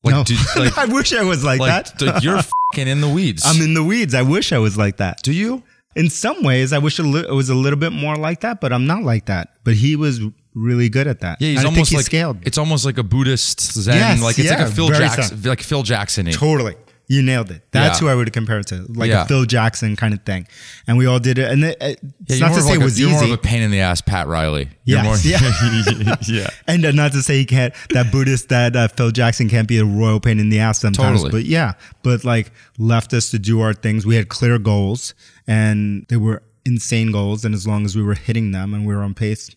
Like, 0.05 0.15
no, 0.15 0.25
do- 0.25 0.37
like, 0.57 0.77
I 0.79 0.85
wish 0.87 1.13
I 1.13 1.23
was 1.25 1.45
like, 1.45 1.61
like, 1.61 1.87
that. 1.97 2.01
like, 2.03 2.23
you're 2.23 2.41
fucking 2.73 2.89
in 2.89 3.01
the 3.01 3.09
weeds. 3.09 3.43
I'm 3.47 3.61
in 3.63 3.75
the 3.75 3.83
weeds. 3.83 4.15
I 4.15 4.23
wish 4.23 4.53
I 4.53 4.59
was 4.59 4.77
like 4.77 4.99
that. 4.99 5.23
do 5.23 5.33
you? 5.33 5.63
In 5.97 6.09
some 6.09 6.45
ways, 6.45 6.73
I 6.73 6.79
wish 6.79 7.01
it 7.01 7.03
was 7.03 7.49
a 7.51 7.55
little 7.55 7.79
bit 7.79 7.91
more 7.91 8.15
like 8.17 8.41
that, 8.41 8.61
but 8.61 8.73
I'm 8.73 8.87
not 8.87 9.03
like 9.03 9.27
that. 9.27 9.55
But 9.65 9.75
he 9.75 9.97
was 9.97 10.21
really 10.55 10.89
good 10.89 11.07
at 11.07 11.21
that. 11.21 11.41
Yeah, 11.41 11.51
he's 11.51 11.65
almost 11.65 11.75
think 11.77 11.89
he 11.89 11.97
like 11.97 12.07
scaled. 12.07 12.39
It's 12.43 12.59
almost 12.59 12.85
like 12.85 12.99
a 12.99 13.03
Buddhist 13.03 13.61
Zen. 13.61 13.95
Yes, 13.97 14.23
like 14.23 14.39
it's 14.39 14.49
yeah, 14.51 14.59
like 14.63 14.69
a 14.69 14.71
Phil 14.71 14.89
Jackson, 14.89 15.43
like 15.43 15.61
Phil 15.63 15.83
Jackson. 15.83 16.27
Totally. 16.27 16.77
You 17.09 17.23
nailed 17.23 17.51
it. 17.51 17.65
That's 17.73 17.99
Yeah. 18.01 18.07
who 18.07 18.13
I 18.13 18.15
would 18.15 18.33
compare 18.33 18.61
it 18.61 18.69
to, 18.69 18.85
like 18.89 19.11
Yeah. 19.11 19.25
a 19.25 19.27
Phil 19.27 19.45
Jackson 19.45 19.97
kind 19.97 20.15
of 20.15 20.23
thing. 20.25 20.47
And 20.87 20.97
we 20.97 21.07
all 21.07 21.19
did 21.19 21.39
it. 21.41 21.51
And 21.51 21.65
it, 21.65 21.77
it- 21.81 21.99
Yeah, 22.03 22.11
it's 22.29 22.41
not 22.41 22.55
to 22.55 22.61
say 22.63 22.69
like 22.69 22.79
it 22.79 22.83
a- 22.83 22.85
was 22.85 23.01
you're 23.01 23.11
more 23.11 23.25
of 23.25 23.31
a 23.33 23.37
pain 23.37 23.63
in 23.63 23.73
the 23.73 23.81
ass, 23.81 24.01
Pat 24.01 24.29
Riley. 24.29 24.69
You're 24.85 25.03
Yes, 25.03 25.25
more, 25.25 26.17
yeah. 26.29 26.47
and 26.69 26.85
uh, 26.85 26.93
not 26.93 27.11
to 27.11 27.23
say 27.23 27.39
he 27.39 27.47
can't, 27.47 27.75
that 27.95 28.13
Buddhist, 28.13 28.49
that 28.51 28.77
uh, 28.77 28.87
Phil 28.87 29.11
Jackson 29.11 29.49
can't 29.49 29.67
be 29.67 29.79
a 29.79 29.85
royal 29.85 30.21
pain 30.21 30.39
in 30.39 30.51
the 30.51 30.61
ass 30.61 30.81
sometimes. 30.81 31.23
Totally. 31.23 31.43
But 31.43 31.49
yeah, 31.51 31.73
but 32.05 32.25
like 32.25 32.53
left 32.79 33.13
us 33.13 33.31
to 33.33 33.41
do 33.41 33.61
our 33.61 33.75
things. 33.75 34.07
We 34.07 34.15
had 34.15 34.29
clear 34.29 34.61
goals 34.61 35.13
and 35.49 36.07
they 36.11 36.17
were 36.17 36.45
insane 36.65 37.11
goals. 37.11 37.45
And 37.45 37.57
as 37.57 37.67
long 37.67 37.85
as 37.85 37.97
we 37.97 38.05
were 38.05 38.15
hitting 38.15 38.53
them 38.53 38.73
and 38.73 38.87
we 38.87 38.95
were 38.95 39.03
on 39.03 39.15
pace, 39.15 39.51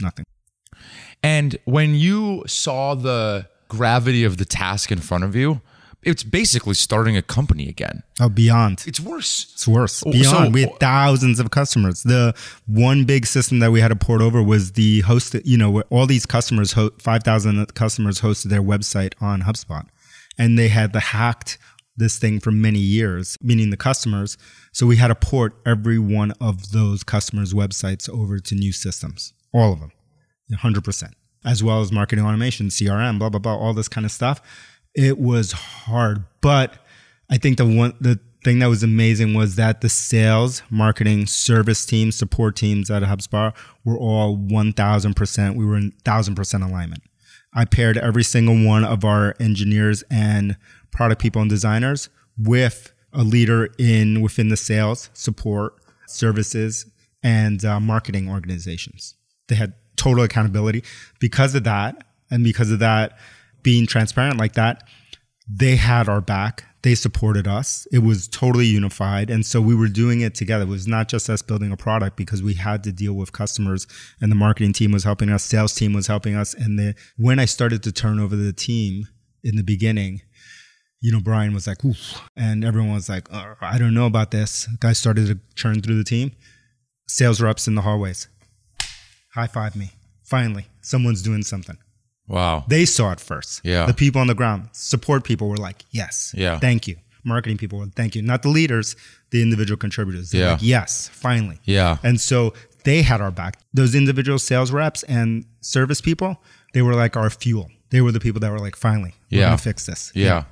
nothing. 0.00 0.24
And 1.22 1.56
when 1.64 1.94
you 1.94 2.44
saw 2.46 2.94
the 2.94 3.46
gravity 3.68 4.24
of 4.24 4.36
the 4.38 4.44
task 4.44 4.90
in 4.90 4.98
front 4.98 5.24
of 5.24 5.36
you, 5.36 5.60
it's 6.02 6.22
basically 6.22 6.72
starting 6.74 7.16
a 7.16 7.22
company 7.22 7.68
again. 7.68 8.02
Oh, 8.20 8.30
beyond. 8.30 8.84
It's 8.86 9.00
worse. 9.00 9.50
It's 9.52 9.68
worse. 9.68 10.02
Oh, 10.06 10.10
Beyond, 10.10 10.46
so- 10.46 10.50
we 10.50 10.62
had 10.62 10.80
thousands 10.80 11.38
of 11.40 11.50
customers. 11.50 12.02
The 12.02 12.34
one 12.66 13.04
big 13.04 13.26
system 13.26 13.58
that 13.58 13.70
we 13.70 13.80
had 13.80 13.88
to 13.88 13.96
port 13.96 14.22
over 14.22 14.42
was 14.42 14.72
the 14.72 15.00
host. 15.02 15.34
You 15.44 15.58
know, 15.58 15.70
where 15.70 15.84
all 15.90 16.06
these 16.06 16.24
customers, 16.24 16.74
five 16.98 17.22
thousand 17.22 17.74
customers, 17.74 18.22
hosted 18.22 18.44
their 18.48 18.62
website 18.62 19.12
on 19.20 19.42
HubSpot, 19.42 19.86
and 20.38 20.58
they 20.58 20.68
had 20.68 20.94
the 20.94 21.00
hacked 21.00 21.58
this 21.98 22.18
thing 22.18 22.40
for 22.40 22.50
many 22.50 22.78
years, 22.78 23.36
meaning 23.42 23.68
the 23.68 23.76
customers. 23.76 24.38
So 24.72 24.86
we 24.86 24.96
had 24.96 25.08
to 25.08 25.14
port 25.14 25.60
every 25.66 25.98
one 25.98 26.32
of 26.40 26.70
those 26.70 27.02
customers' 27.02 27.52
websites 27.52 28.08
over 28.08 28.38
to 28.38 28.54
new 28.54 28.72
systems, 28.72 29.34
all 29.52 29.72
of 29.72 29.80
them, 29.80 29.92
hundred 30.58 30.84
percent, 30.84 31.14
as 31.44 31.62
well 31.62 31.80
as 31.80 31.92
marketing 31.92 32.24
automation, 32.24 32.68
CRM, 32.68 33.18
blah 33.18 33.28
blah 33.28 33.40
blah, 33.40 33.56
all 33.56 33.74
this 33.74 33.88
kind 33.88 34.04
of 34.04 34.12
stuff. 34.12 34.40
It 34.94 35.18
was 35.18 35.52
hard, 35.52 36.24
but 36.40 36.84
I 37.30 37.38
think 37.38 37.58
the 37.58 37.66
one 37.66 37.94
the 38.00 38.18
thing 38.44 38.58
that 38.60 38.68
was 38.68 38.82
amazing 38.82 39.34
was 39.34 39.56
that 39.56 39.82
the 39.82 39.88
sales, 39.88 40.62
marketing, 40.70 41.26
service 41.26 41.84
teams, 41.84 42.16
support 42.16 42.56
teams 42.56 42.90
at 42.90 43.02
HubSpot 43.02 43.54
were 43.84 43.98
all 43.98 44.36
one 44.36 44.72
thousand 44.72 45.14
percent. 45.14 45.56
We 45.56 45.64
were 45.64 45.76
in 45.76 45.92
thousand 46.04 46.34
percent 46.34 46.62
alignment. 46.64 47.02
I 47.52 47.64
paired 47.64 47.98
every 47.98 48.22
single 48.22 48.64
one 48.64 48.84
of 48.84 49.04
our 49.04 49.34
engineers 49.40 50.04
and 50.10 50.56
product 50.92 51.20
people 51.20 51.40
and 51.40 51.50
designers 51.50 52.08
with 52.38 52.92
a 53.12 53.22
leader 53.24 53.68
in 53.78 54.20
within 54.20 54.48
the 54.48 54.56
sales, 54.56 55.10
support, 55.14 55.74
services, 56.06 56.86
and 57.22 57.64
uh, 57.64 57.80
marketing 57.80 58.28
organizations. 58.28 59.16
They 59.50 59.56
had 59.56 59.74
total 59.96 60.24
accountability 60.24 60.82
because 61.18 61.54
of 61.54 61.64
that, 61.64 62.02
and 62.30 62.42
because 62.42 62.70
of 62.70 62.78
that, 62.78 63.18
being 63.62 63.86
transparent 63.86 64.38
like 64.38 64.54
that, 64.54 64.88
they 65.48 65.76
had 65.76 66.08
our 66.08 66.20
back. 66.20 66.64
They 66.82 66.94
supported 66.94 67.46
us. 67.46 67.86
It 67.92 67.98
was 67.98 68.26
totally 68.26 68.64
unified. 68.64 69.28
And 69.28 69.44
so 69.44 69.60
we 69.60 69.74
were 69.74 69.88
doing 69.88 70.22
it 70.22 70.34
together. 70.34 70.64
It 70.64 70.68
was 70.68 70.86
not 70.86 71.08
just 71.08 71.28
us 71.28 71.42
building 71.42 71.72
a 71.72 71.76
product 71.76 72.16
because 72.16 72.42
we 72.42 72.54
had 72.54 72.82
to 72.84 72.92
deal 72.92 73.12
with 73.12 73.32
customers 73.32 73.86
and 74.18 74.32
the 74.32 74.36
marketing 74.36 74.72
team 74.72 74.92
was 74.92 75.04
helping 75.04 75.28
us, 75.28 75.44
sales 75.44 75.74
team 75.74 75.92
was 75.92 76.06
helping 76.06 76.34
us. 76.34 76.54
And 76.54 76.78
the, 76.78 76.94
when 77.18 77.38
I 77.38 77.44
started 77.44 77.82
to 77.82 77.92
turn 77.92 78.18
over 78.18 78.34
the 78.34 78.54
team 78.54 79.08
in 79.44 79.56
the 79.56 79.62
beginning, 79.62 80.22
you 81.02 81.12
know, 81.12 81.20
Brian 81.20 81.52
was 81.52 81.66
like, 81.66 81.84
Oof. 81.84 82.22
and 82.34 82.64
everyone 82.64 82.92
was 82.92 83.08
like, 83.10 83.30
"Uh, 83.30 83.54
I 83.60 83.78
don't 83.78 83.94
know 83.94 84.06
about 84.06 84.30
this. 84.30 84.66
Guys 84.80 84.98
started 84.98 85.26
to 85.26 85.38
churn 85.54 85.82
through 85.82 85.96
the 85.96 86.04
team. 86.04 86.32
Sales 87.08 87.40
reps 87.42 87.66
in 87.68 87.74
the 87.74 87.82
hallways. 87.82 88.28
High 89.34 89.46
five 89.46 89.76
me. 89.76 89.92
Finally, 90.24 90.66
someone's 90.80 91.22
doing 91.22 91.42
something. 91.42 91.76
Wow. 92.28 92.64
They 92.68 92.84
saw 92.84 93.10
it 93.12 93.20
first. 93.20 93.60
Yeah. 93.64 93.86
The 93.86 93.94
people 93.94 94.20
on 94.20 94.28
the 94.28 94.34
ground, 94.34 94.68
support 94.72 95.24
people 95.24 95.48
were 95.48 95.56
like, 95.56 95.84
yes. 95.90 96.32
Yeah. 96.36 96.58
Thank 96.60 96.86
you. 96.86 96.96
Marketing 97.24 97.58
people 97.58 97.78
were, 97.80 97.86
thank 97.86 98.14
you. 98.14 98.22
Not 98.22 98.42
the 98.42 98.48
leaders, 98.48 98.94
the 99.30 99.42
individual 99.42 99.76
contributors. 99.76 100.30
They're 100.30 100.40
Yeah. 100.42 100.52
Like, 100.52 100.62
yes, 100.62 101.08
finally. 101.12 101.58
Yeah. 101.64 101.98
And 102.04 102.20
so 102.20 102.54
they 102.84 103.02
had 103.02 103.20
our 103.20 103.30
back. 103.32 103.58
Those 103.74 103.94
individual 103.94 104.38
sales 104.38 104.70
reps 104.70 105.02
and 105.04 105.44
service 105.60 106.00
people, 106.00 106.40
they 106.72 106.82
were 106.82 106.94
like 106.94 107.16
our 107.16 107.28
fuel. 107.30 107.68
They 107.90 108.00
were 108.00 108.12
the 108.12 108.20
people 108.20 108.40
that 108.40 108.50
were 108.52 108.60
like, 108.60 108.76
finally, 108.76 109.14
we're 109.30 109.38
Yeah. 109.40 109.46
going 109.46 109.58
to 109.58 109.62
fix 109.64 109.86
this. 109.86 110.12
Yeah. 110.14 110.44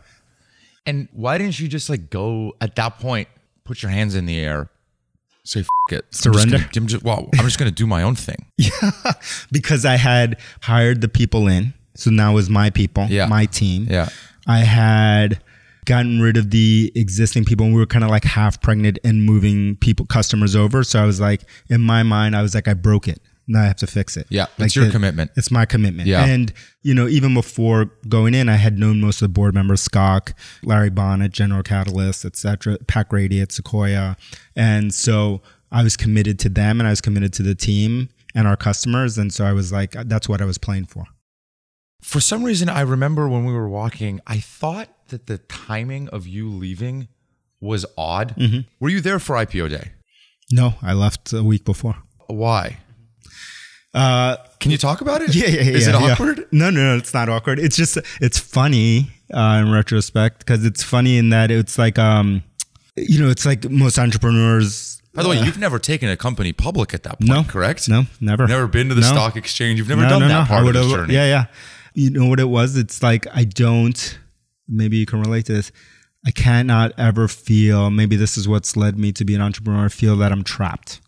And 0.84 1.08
why 1.12 1.38
didn't 1.38 1.60
you 1.60 1.68
just 1.68 1.88
like 1.88 2.10
go 2.10 2.54
at 2.60 2.74
that 2.76 2.98
point, 2.98 3.28
put 3.64 3.82
your 3.82 3.90
hands 3.92 4.14
in 4.16 4.26
the 4.26 4.38
air, 4.38 4.70
say 5.48 5.60
F- 5.60 5.68
it, 5.90 5.94
I'm 5.96 6.02
just 6.10 6.22
Surrender? 6.22 6.56
gonna- 6.58 6.68
I'm 6.76 6.86
just, 6.86 7.04
well, 7.04 7.28
I'm 7.38 7.44
just 7.44 7.58
going 7.58 7.70
to 7.70 7.74
do 7.74 7.86
my 7.86 8.02
own 8.02 8.14
thing. 8.14 8.46
yeah, 8.58 8.90
because 9.50 9.84
I 9.84 9.96
had 9.96 10.38
hired 10.62 11.00
the 11.00 11.08
people 11.08 11.48
in. 11.48 11.74
So 11.94 12.10
now 12.10 12.32
it 12.32 12.34
was 12.34 12.48
my 12.50 12.70
people, 12.70 13.06
Yeah. 13.08 13.26
my 13.26 13.46
team. 13.46 13.86
Yeah. 13.90 14.08
I 14.46 14.58
had 14.60 15.40
gotten 15.84 16.20
rid 16.20 16.36
of 16.36 16.50
the 16.50 16.92
existing 16.94 17.44
people 17.44 17.64
and 17.66 17.74
we 17.74 17.80
were 17.80 17.86
kind 17.86 18.04
of 18.04 18.10
like 18.10 18.24
half 18.24 18.60
pregnant 18.60 18.98
and 19.04 19.24
moving 19.24 19.74
people 19.76 20.04
customers 20.06 20.54
over. 20.54 20.84
So 20.84 21.02
I 21.02 21.06
was 21.06 21.18
like, 21.18 21.42
in 21.68 21.80
my 21.80 22.02
mind, 22.02 22.36
I 22.36 22.42
was 22.42 22.54
like, 22.54 22.68
I 22.68 22.74
broke 22.74 23.08
it. 23.08 23.20
Now 23.50 23.62
I 23.62 23.66
have 23.66 23.76
to 23.78 23.86
fix 23.86 24.16
it. 24.18 24.26
Yeah, 24.28 24.46
Like 24.58 24.66
it's 24.66 24.76
your 24.76 24.84
the- 24.84 24.90
commitment. 24.92 25.30
It's 25.36 25.50
my 25.50 25.64
commitment. 25.64 26.06
Yeah. 26.06 26.24
And, 26.24 26.52
you 26.82 26.94
know, 26.94 27.08
even 27.08 27.32
before 27.32 27.86
going 28.08 28.34
in, 28.34 28.48
I 28.48 28.56
had 28.56 28.78
known 28.78 29.00
most 29.00 29.22
of 29.22 29.28
the 29.28 29.32
board 29.32 29.54
members, 29.54 29.80
Scott, 29.82 30.34
Larry 30.62 30.90
Bonnet, 30.90 31.32
General 31.32 31.62
Catalyst, 31.62 32.24
et 32.26 32.36
cetera, 32.36 32.76
Pat 32.86 33.08
Grady 33.08 33.40
at 33.40 33.50
Sequoia. 33.52 34.16
And 34.54 34.92
so 34.92 35.40
I 35.72 35.82
was 35.82 35.96
committed 35.96 36.38
to 36.40 36.48
them 36.50 36.78
and 36.78 36.86
I 36.86 36.90
was 36.90 37.00
committed 37.00 37.32
to 37.34 37.42
the 37.42 37.54
team 37.54 38.10
and 38.34 38.46
our 38.46 38.56
customers. 38.56 39.16
And 39.16 39.32
so 39.32 39.44
I 39.46 39.52
was 39.54 39.72
like, 39.72 39.92
that's 39.92 40.28
what 40.28 40.42
I 40.42 40.44
was 40.44 40.58
playing 40.58 40.84
for. 40.86 41.04
For 42.02 42.20
some 42.20 42.44
reason, 42.44 42.68
I 42.68 42.82
remember 42.82 43.28
when 43.28 43.44
we 43.44 43.52
were 43.52 43.68
walking, 43.68 44.20
I 44.26 44.38
thought 44.40 44.88
that 45.08 45.26
the 45.26 45.38
timing 45.38 46.08
of 46.10 46.26
you 46.26 46.48
leaving 46.48 47.08
was 47.60 47.84
odd. 47.96 48.36
Mm-hmm. 48.36 48.60
Were 48.78 48.88
you 48.90 49.00
there 49.00 49.18
for 49.18 49.34
IPO 49.36 49.70
day? 49.70 49.92
No, 50.52 50.74
I 50.82 50.92
left 50.92 51.32
a 51.32 51.42
week 51.42 51.64
before. 51.64 51.96
Why? 52.28 52.78
Uh, 53.98 54.36
Can 54.60 54.70
you 54.70 54.78
talk 54.78 55.00
about 55.00 55.22
it? 55.22 55.34
Yeah, 55.34 55.46
yeah, 55.48 55.62
yeah. 55.62 55.76
Is 55.76 55.86
it 55.88 55.94
yeah. 55.94 56.12
awkward? 56.12 56.46
No, 56.52 56.70
no, 56.70 56.92
no, 56.92 56.96
it's 56.96 57.12
not 57.12 57.28
awkward. 57.28 57.58
It's 57.58 57.76
just 57.76 57.98
it's 58.20 58.38
funny 58.38 59.10
uh, 59.34 59.60
in 59.62 59.72
retrospect 59.72 60.38
because 60.38 60.64
it's 60.64 60.82
funny 60.82 61.18
in 61.18 61.30
that 61.30 61.50
it's 61.50 61.78
like 61.78 61.98
um, 61.98 62.42
you 62.96 63.20
know, 63.20 63.28
it's 63.28 63.44
like 63.44 63.68
most 63.68 63.98
entrepreneurs. 63.98 65.02
By 65.14 65.22
the 65.24 65.30
way, 65.30 65.40
you've 65.40 65.58
never 65.58 65.80
taken 65.80 66.08
a 66.08 66.16
company 66.16 66.52
public 66.52 66.94
at 66.94 67.02
that 67.02 67.18
point, 67.18 67.28
No, 67.28 67.42
correct? 67.42 67.88
No, 67.88 68.04
never. 68.20 68.46
Never 68.46 68.68
been 68.68 68.88
to 68.90 68.94
the 68.94 69.00
No. 69.00 69.08
stock 69.08 69.34
exchange. 69.36 69.78
You've 69.80 69.88
never 69.88 70.02
no, 70.02 70.10
done 70.10 70.28
that 70.28 70.46
part 70.46 70.60
of 70.60 70.66
would've- 70.66 70.90
journey. 70.90 71.14
Yeah, 71.14 71.26
yeah. 71.26 71.44
You 71.94 72.10
know 72.10 72.26
what 72.26 72.38
it 72.38 72.48
was? 72.48 72.76
It's 72.76 73.02
like 73.02 73.26
I 73.34 73.42
don't. 73.44 74.18
Maybe 74.68 74.98
you 74.98 75.06
can 75.06 75.20
relate 75.20 75.46
to 75.46 75.54
this. 75.54 75.72
I 76.26 76.30
cannot 76.30 76.92
ever 76.98 77.26
feel. 77.26 77.90
Maybe 77.90 78.14
this 78.14 78.36
is 78.36 78.46
what's 78.46 78.76
led 78.76 78.96
me 78.98 79.10
to 79.12 79.24
be 79.24 79.34
an 79.34 79.40
entrepreneur. 79.40 79.88
Feel 79.88 80.14
that 80.18 80.30
I'm 80.30 80.44
trapped. 80.44 81.00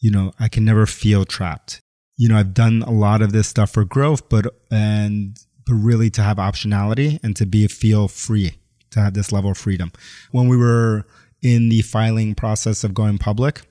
You 0.00 0.10
know, 0.10 0.32
I 0.40 0.48
can 0.48 0.64
never 0.64 0.86
feel 0.86 1.24
trapped. 1.24 1.81
You 2.16 2.28
know, 2.28 2.36
I've 2.36 2.54
done 2.54 2.82
a 2.82 2.90
lot 2.90 3.22
of 3.22 3.32
this 3.32 3.48
stuff 3.48 3.70
for 3.70 3.84
growth, 3.84 4.28
but 4.28 4.46
and 4.70 5.38
but 5.66 5.74
really 5.74 6.10
to 6.10 6.22
have 6.22 6.36
optionality 6.38 7.20
and 7.22 7.36
to 7.36 7.46
be 7.46 7.66
feel 7.68 8.08
free, 8.08 8.54
to 8.90 9.00
have 9.00 9.14
this 9.14 9.32
level 9.32 9.52
of 9.52 9.58
freedom. 9.58 9.92
When 10.30 10.48
we 10.48 10.56
were 10.56 11.06
in 11.42 11.68
the 11.68 11.82
filing 11.82 12.34
process 12.34 12.84
of 12.84 12.94
going 12.94 13.18
public, 13.18 13.62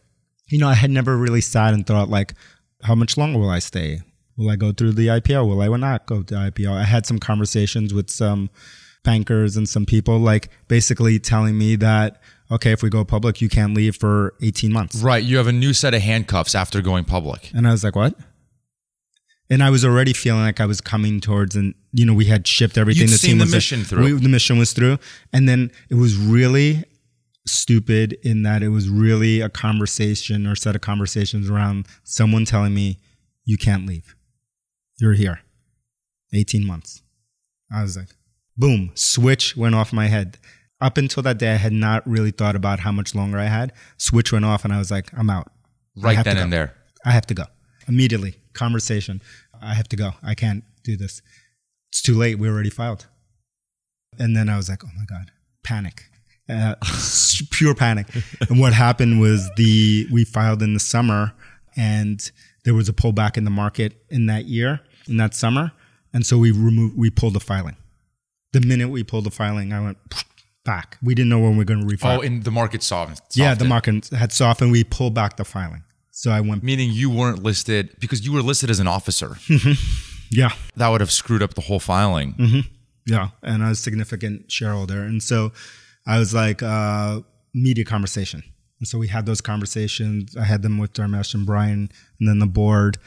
you 0.47 0.57
know, 0.57 0.67
I 0.67 0.73
had 0.73 0.91
never 0.91 1.17
really 1.17 1.41
sat 1.41 1.73
and 1.73 1.85
thought 1.85 2.09
like, 2.09 2.33
how 2.83 2.95
much 2.95 3.17
longer 3.17 3.39
will 3.39 3.49
I 3.49 3.59
stay? 3.59 4.01
Will 4.37 4.49
I 4.49 4.55
go 4.55 4.71
through 4.71 4.93
the 4.93 5.07
IPO? 5.07 5.47
Will 5.47 5.61
I 5.61 5.77
not 5.77 6.05
go 6.05 6.23
to 6.23 6.33
the 6.33 6.39
IPO? 6.51 6.73
I 6.73 6.83
had 6.83 7.05
some 7.05 7.19
conversations 7.19 7.93
with 7.93 8.09
some 8.09 8.49
bankers 9.03 9.57
and 9.57 9.67
some 9.67 9.85
people 9.85 10.19
like 10.19 10.49
basically 10.67 11.19
telling 11.19 11.57
me 11.57 11.75
that, 11.77 12.21
okay, 12.49 12.71
if 12.71 12.83
we 12.83 12.89
go 12.89 13.05
public, 13.05 13.41
you 13.41 13.49
can't 13.49 13.73
leave 13.73 13.95
for 13.95 14.33
18 14.41 14.71
months. 14.71 15.01
Right. 15.01 15.23
You 15.23 15.37
have 15.37 15.47
a 15.47 15.53
new 15.53 15.73
set 15.73 15.93
of 15.93 16.01
handcuffs 16.01 16.55
after 16.55 16.81
going 16.81 17.05
public. 17.05 17.51
And 17.53 17.67
I 17.67 17.71
was 17.71 17.83
like, 17.83 17.95
what? 17.95 18.15
And 19.51 19.61
I 19.61 19.69
was 19.69 19.85
already 19.85 20.13
feeling 20.13 20.41
like 20.41 20.59
I 20.59 20.65
was 20.65 20.81
coming 20.81 21.21
towards, 21.21 21.55
and 21.55 21.75
you 21.91 22.05
know, 22.05 22.13
we 22.13 22.25
had 22.25 22.47
shipped 22.47 22.77
everything. 22.77 23.03
You'd 23.03 23.11
the 23.11 23.17
seen 23.17 23.31
team 23.31 23.37
the 23.37 23.43
was 23.43 23.53
uh, 23.53 23.57
mission 23.57 23.83
through. 23.83 24.03
We, 24.03 24.11
the 24.13 24.29
mission 24.29 24.57
was 24.57 24.73
through, 24.73 24.97
and 25.31 25.47
then 25.47 25.71
it 25.89 25.95
was 25.95 26.17
really 26.17 26.83
stupid 27.45 28.17
in 28.23 28.43
that 28.43 28.63
it 28.63 28.69
was 28.69 28.87
really 28.89 29.41
a 29.41 29.49
conversation 29.49 30.47
or 30.47 30.55
set 30.55 30.75
of 30.75 30.81
conversations 30.81 31.49
around 31.49 31.85
someone 32.03 32.45
telling 32.45 32.73
me, 32.73 32.97
"You 33.45 33.57
can't 33.57 33.85
leave. 33.85 34.15
You're 34.99 35.13
here. 35.13 35.41
18 36.33 36.65
months." 36.65 37.03
I 37.73 37.83
was 37.83 37.95
like, 37.95 38.09
boom, 38.57 38.91
switch 38.95 39.55
went 39.55 39.75
off 39.75 39.93
my 39.93 40.07
head. 40.07 40.37
Up 40.79 40.97
until 40.97 41.23
that 41.23 41.37
day, 41.37 41.53
I 41.53 41.57
had 41.57 41.73
not 41.73 42.07
really 42.07 42.31
thought 42.31 42.55
about 42.55 42.79
how 42.79 42.91
much 42.91 43.13
longer 43.13 43.37
I 43.37 43.45
had. 43.45 43.71
Switch 43.97 44.31
went 44.31 44.45
off, 44.45 44.65
and 44.65 44.73
I 44.73 44.79
was 44.79 44.89
like, 44.89 45.11
I'm 45.17 45.29
out. 45.29 45.51
Right 45.95 46.23
then 46.23 46.37
and 46.37 46.51
there. 46.51 46.73
I 47.05 47.11
have 47.11 47.25
to 47.27 47.33
go 47.33 47.43
immediately. 47.87 48.35
Conversation. 48.53 49.21
I 49.61 49.73
have 49.73 49.87
to 49.89 49.95
go. 49.95 50.11
I 50.23 50.33
can't 50.35 50.63
do 50.83 50.97
this. 50.97 51.21
It's 51.89 52.01
too 52.01 52.15
late. 52.15 52.39
We 52.39 52.47
already 52.49 52.69
filed. 52.69 53.07
And 54.19 54.35
then 54.35 54.49
I 54.49 54.57
was 54.57 54.69
like, 54.69 54.83
oh 54.83 54.89
my 54.97 55.05
God, 55.05 55.31
panic. 55.63 56.05
Uh, 56.49 56.75
pure 57.51 57.75
panic. 57.75 58.07
And 58.49 58.59
what 58.59 58.73
happened 58.73 59.21
was 59.21 59.49
the 59.55 60.07
we 60.11 60.25
filed 60.25 60.61
in 60.61 60.73
the 60.73 60.79
summer 60.79 61.33
and 61.75 62.31
there 62.65 62.73
was 62.73 62.89
a 62.89 62.93
pullback 62.93 63.37
in 63.37 63.45
the 63.45 63.51
market 63.51 63.93
in 64.09 64.25
that 64.25 64.45
year, 64.45 64.81
in 65.07 65.17
that 65.17 65.33
summer. 65.33 65.71
And 66.13 66.25
so 66.25 66.37
we 66.37 66.51
removed 66.51 66.97
we 66.97 67.09
pulled 67.09 67.33
the 67.33 67.39
filing. 67.39 67.77
The 68.51 68.61
minute 68.61 68.89
we 68.89 69.03
pulled 69.03 69.23
the 69.23 69.31
filing, 69.31 69.71
I 69.71 69.79
went 69.79 69.97
back. 70.65 70.97
We 71.01 71.15
didn't 71.15 71.29
know 71.29 71.39
when 71.39 71.53
we 71.53 71.59
were 71.59 71.63
going 71.63 71.87
to 71.87 71.95
refile. 71.95 72.17
Oh, 72.17 72.21
in 72.21 72.41
the 72.41 72.51
market 72.51 72.83
softened. 72.83 73.21
yeah, 73.33 73.53
the 73.55 73.65
market 73.65 74.09
had 74.09 74.33
softened. 74.33 74.71
We 74.71 74.83
pulled 74.83 75.13
back 75.13 75.37
the 75.37 75.45
filing. 75.45 75.83
So 76.11 76.31
I 76.31 76.41
went 76.41 76.61
Meaning 76.63 76.91
you 76.91 77.09
weren't 77.09 77.41
listed 77.41 77.95
because 77.99 78.25
you 78.25 78.33
were 78.33 78.41
listed 78.41 78.69
as 78.69 78.79
an 78.79 78.87
officer. 78.87 79.37
Yeah. 80.29 80.51
that 80.75 80.87
would 80.89 81.01
have 81.01 81.11
screwed 81.11 81.41
up 81.43 81.53
the 81.55 81.61
whole 81.61 81.79
filing. 81.79 82.63
Yeah, 83.05 83.29
and 83.43 83.63
I 83.63 83.69
was 83.69 83.79
a 83.79 83.81
significant 83.81 84.51
shareholder, 84.51 85.01
and 85.01 85.21
so 85.23 85.51
I 86.05 86.19
was 86.19 86.33
like 86.33 86.61
uh, 86.61 87.21
media 87.53 87.83
conversation, 87.83 88.43
and 88.79 88.87
so 88.87 88.97
we 88.99 89.07
had 89.07 89.25
those 89.25 89.41
conversations. 89.41 90.37
I 90.37 90.43
had 90.43 90.61
them 90.61 90.77
with 90.77 90.93
Dharmesh 90.93 91.33
and 91.33 91.45
Brian, 91.45 91.89
and 92.19 92.29
then 92.29 92.39
the 92.39 92.45
board. 92.45 92.97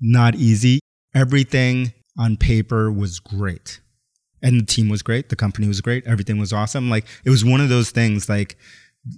Not 0.00 0.34
easy. 0.34 0.80
Everything 1.14 1.92
on 2.18 2.36
paper 2.36 2.90
was 2.90 3.20
great, 3.20 3.80
and 4.42 4.58
the 4.60 4.64
team 4.64 4.88
was 4.88 5.02
great. 5.02 5.28
The 5.28 5.36
company 5.36 5.68
was 5.68 5.80
great. 5.82 6.06
Everything 6.06 6.38
was 6.38 6.52
awesome. 6.52 6.88
Like 6.90 7.04
it 7.24 7.30
was 7.30 7.44
one 7.44 7.60
of 7.60 7.68
those 7.68 7.90
things, 7.90 8.28
like 8.28 8.56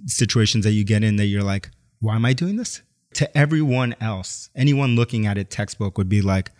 situations 0.05 0.65
that 0.65 0.71
you 0.71 0.83
get 0.83 1.03
in 1.03 1.15
that 1.15 1.25
you're 1.27 1.43
like, 1.43 1.71
why 1.99 2.15
am 2.15 2.25
I 2.25 2.33
doing 2.33 2.57
this? 2.57 2.81
To 3.15 3.37
everyone 3.37 3.95
else, 3.99 4.49
anyone 4.55 4.95
looking 4.95 5.25
at 5.25 5.37
a 5.37 5.43
textbook 5.43 5.97
would 5.97 6.09
be 6.09 6.21
like, 6.21 6.51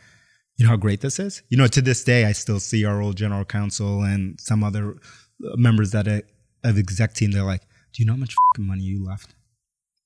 you 0.57 0.65
know 0.65 0.71
how 0.71 0.77
great 0.77 1.01
this 1.01 1.19
is? 1.19 1.41
You 1.49 1.57
know, 1.57 1.67
to 1.67 1.81
this 1.81 2.03
day, 2.03 2.25
I 2.25 2.33
still 2.33 2.59
see 2.59 2.83
our 2.83 3.01
old 3.01 3.15
general 3.15 3.45
counsel 3.45 4.03
and 4.03 4.39
some 4.39 4.63
other 4.63 4.97
members 5.39 5.91
that 5.91 6.07
uh, 6.07 6.21
of 6.63 6.77
exec 6.77 7.13
team. 7.13 7.31
They're 7.31 7.43
like, 7.43 7.61
"Do 7.93 8.03
you 8.03 8.05
know 8.05 8.13
how 8.13 8.19
much 8.19 8.35
money 8.57 8.83
you 8.83 9.05
left?" 9.05 9.35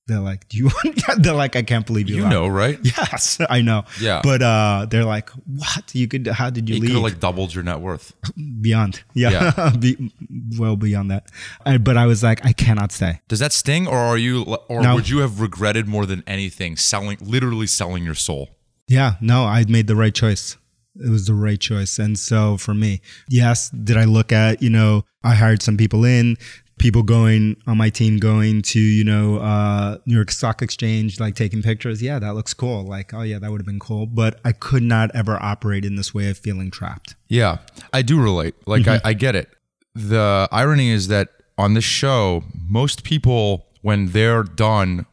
They're 0.06 0.20
like, 0.20 0.48
"Do 0.48 0.58
you?" 0.58 0.64
want 0.84 1.00
they're 1.22 1.32
like, 1.34 1.56
"I 1.56 1.62
can't 1.62 1.86
believe 1.86 2.08
you." 2.10 2.16
You 2.16 2.22
left." 2.24 2.32
know, 2.34 2.46
right? 2.46 2.78
Yes, 2.84 3.38
I 3.48 3.62
know. 3.62 3.84
Yeah. 4.00 4.20
but 4.22 4.42
uh, 4.42 4.86
they're 4.90 5.04
like, 5.04 5.30
"What? 5.46 5.94
You 5.94 6.08
could? 6.08 6.26
How 6.26 6.50
did 6.50 6.68
you 6.68 6.76
You 6.76 6.80
could 6.82 6.90
leave?" 6.90 7.02
like 7.02 7.20
doubled 7.20 7.54
your 7.54 7.64
net 7.64 7.80
worth. 7.80 8.12
beyond, 8.60 9.02
yeah, 9.14 9.70
Be, 9.78 10.12
well 10.58 10.76
beyond 10.76 11.10
that. 11.10 11.26
I, 11.64 11.78
but 11.78 11.96
I 11.96 12.06
was 12.06 12.22
like, 12.22 12.44
I 12.44 12.52
cannot 12.52 12.92
stay. 12.92 13.20
Does 13.28 13.38
that 13.38 13.52
sting, 13.52 13.86
or 13.86 13.96
are 13.98 14.18
you, 14.18 14.42
or 14.68 14.82
No. 14.82 14.94
would 14.94 15.08
you 15.08 15.18
have 15.18 15.40
regretted 15.40 15.86
more 15.88 16.04
than 16.06 16.22
anything 16.26 16.76
selling, 16.76 17.16
literally 17.20 17.66
selling 17.66 18.04
your 18.04 18.14
soul? 18.14 18.50
Yeah, 18.88 19.14
no, 19.22 19.44
I 19.44 19.64
made 19.66 19.86
the 19.86 19.96
right 19.96 20.14
choice. 20.14 20.58
It 20.96 21.10
was 21.10 21.26
the 21.26 21.34
right 21.34 21.58
choice. 21.58 21.98
And 21.98 22.16
so 22.18 22.56
for 22.56 22.72
me, 22.74 23.00
yes, 23.28 23.68
did 23.70 23.96
I 23.96 24.04
look 24.04 24.30
at, 24.30 24.62
you 24.62 24.70
know, 24.70 25.04
I 25.24 25.34
hired 25.34 25.60
some 25.62 25.76
people 25.76 26.04
in, 26.04 26.36
people 26.78 27.02
going 27.02 27.56
on 27.66 27.78
my 27.78 27.88
team 27.88 28.18
going 28.18 28.62
to, 28.62 28.80
you 28.80 29.04
know, 29.04 29.36
uh, 29.38 29.98
New 30.06 30.14
York 30.14 30.30
Stock 30.30 30.60
Exchange, 30.62 31.20
like 31.20 31.34
taking 31.36 31.62
pictures. 31.62 32.02
Yeah, 32.02 32.18
that 32.18 32.34
looks 32.34 32.52
cool. 32.54 32.84
Like, 32.84 33.14
oh 33.14 33.22
yeah, 33.22 33.38
that 33.38 33.50
would 33.50 33.60
have 33.60 33.66
been 33.66 33.78
cool. 33.80 34.06
But 34.06 34.40
I 34.44 34.52
could 34.52 34.82
not 34.82 35.10
ever 35.14 35.40
operate 35.42 35.84
in 35.84 35.96
this 35.96 36.12
way 36.12 36.28
of 36.30 36.38
feeling 36.38 36.70
trapped. 36.70 37.14
Yeah, 37.28 37.58
I 37.92 38.02
do 38.02 38.20
relate. 38.20 38.54
Like, 38.66 38.86
I, 38.88 39.00
I 39.04 39.12
get 39.14 39.34
it. 39.34 39.48
The 39.94 40.48
irony 40.50 40.90
is 40.90 41.08
that 41.08 41.28
on 41.56 41.74
this 41.74 41.84
show, 41.84 42.42
most 42.68 43.04
people, 43.04 43.66
when 43.82 44.06
they're 44.08 44.42
done, 44.42 45.06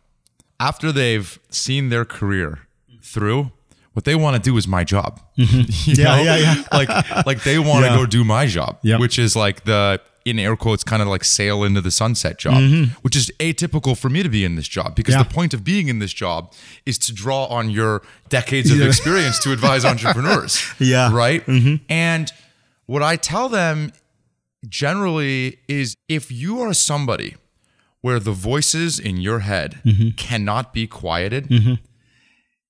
after 0.59 0.91
they've 0.91 1.39
seen 1.49 1.89
their 1.89 2.05
career 2.05 2.59
through, 3.03 3.51
what 3.93 4.05
they 4.05 4.15
want 4.15 4.35
to 4.35 4.41
do 4.41 4.57
is 4.57 4.67
my 4.67 4.83
job. 4.83 5.19
Yeah, 5.37 6.15
know? 6.15 6.21
yeah, 6.23 6.37
yeah. 6.37 6.63
like, 6.71 7.25
like 7.25 7.43
they 7.43 7.59
want 7.59 7.85
to 7.85 7.91
Yeah. 7.91 7.97
go 7.97 8.05
do 8.05 8.23
my 8.23 8.45
job, 8.45 8.77
Yep. 8.83 8.99
which 8.99 9.19
is 9.19 9.35
like 9.35 9.63
the 9.65 9.99
in 10.25 10.37
air 10.39 10.55
quotes 10.55 10.83
kind 10.83 11.01
of 11.01 11.07
like 11.07 11.23
sail 11.23 11.63
into 11.63 11.81
the 11.81 11.91
sunset 11.91 12.37
job, 12.37 12.61
which 13.01 13.15
is 13.15 13.31
atypical 13.39 13.97
for 13.97 14.09
me 14.09 14.21
to 14.23 14.29
be 14.29 14.43
in 14.45 14.55
this 14.55 14.67
job 14.67 14.95
because 14.95 15.13
Mm-hmm. 15.15 15.21
Yeah. 15.23 15.27
the 15.29 15.33
point 15.33 15.53
of 15.53 15.63
being 15.63 15.87
in 15.87 15.99
this 15.99 16.13
job 16.13 16.53
is 16.85 16.97
to 16.99 17.13
draw 17.13 17.45
on 17.45 17.69
your 17.69 18.01
decades 18.29 18.69
of 18.71 18.77
Yeah. 18.81 18.85
experience 18.87 19.39
to 19.43 19.51
advise 19.51 19.83
entrepreneurs. 19.93 20.61
Yeah. 20.79 21.11
Right. 21.13 21.43
And 21.89 22.31
what 22.85 23.01
I 23.03 23.15
tell 23.15 23.49
them 23.49 23.91
generally 24.67 25.57
is 25.67 25.95
if 26.07 26.31
you 26.31 26.59
are 26.61 26.73
somebody 26.73 27.35
where 28.01 28.19
the 28.19 28.31
voices 28.31 28.99
in 28.99 29.17
your 29.17 29.39
head 29.39 29.79
Mm-hmm. 29.85 30.09
cannot 30.17 30.73
be 30.73 30.87
quieted, 30.87 31.79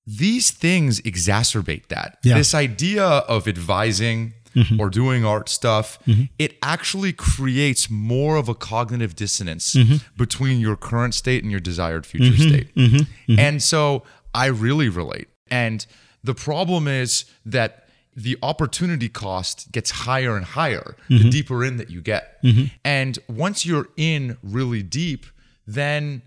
these 0.05 0.51
things 0.51 0.99
exacerbate 1.01 1.87
that. 1.87 2.17
Yeah. 2.23 2.37
This 2.37 2.53
idea 2.55 3.03
of 3.05 3.47
advising 3.47 4.33
Mm-hmm. 4.55 4.81
or 4.81 4.89
doing 4.89 5.23
art 5.23 5.47
stuff, 5.47 5.97
it 6.37 6.57
actually 6.61 7.13
creates 7.13 7.89
more 7.89 8.35
of 8.35 8.49
a 8.49 8.53
cognitive 8.53 9.15
dissonance 9.15 9.75
Mm-hmm. 9.75 9.95
between 10.17 10.59
your 10.59 10.75
current 10.75 11.13
state 11.13 11.41
and 11.43 11.51
your 11.51 11.61
desired 11.61 12.05
future 12.05 12.35
state. 12.35 12.75
Mm-hmm. 12.75 13.39
And 13.39 13.63
so 13.63 14.03
I 14.33 14.47
really 14.47 14.89
relate. 14.89 15.29
And 15.49 15.85
the 16.23 16.33
problem 16.33 16.87
is 16.87 17.25
that 17.45 17.87
the 18.15 18.37
opportunity 18.43 19.07
cost 19.07 19.71
gets 19.71 19.91
higher 19.91 20.35
and 20.35 20.45
higher 20.45 20.97
the 21.07 21.29
deeper 21.29 21.63
in 21.63 21.77
that 21.77 21.89
you 21.89 22.01
get. 22.01 22.37
And 22.83 23.17
once 23.29 23.65
you're 23.65 23.87
in 23.95 24.37
really 24.43 24.83
deep, 24.83 25.25
then 25.65 26.21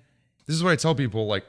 this 0.46 0.56
is 0.56 0.64
what 0.64 0.70
I 0.72 0.76
tell 0.76 0.94
people 0.94 1.26
like, 1.26 1.44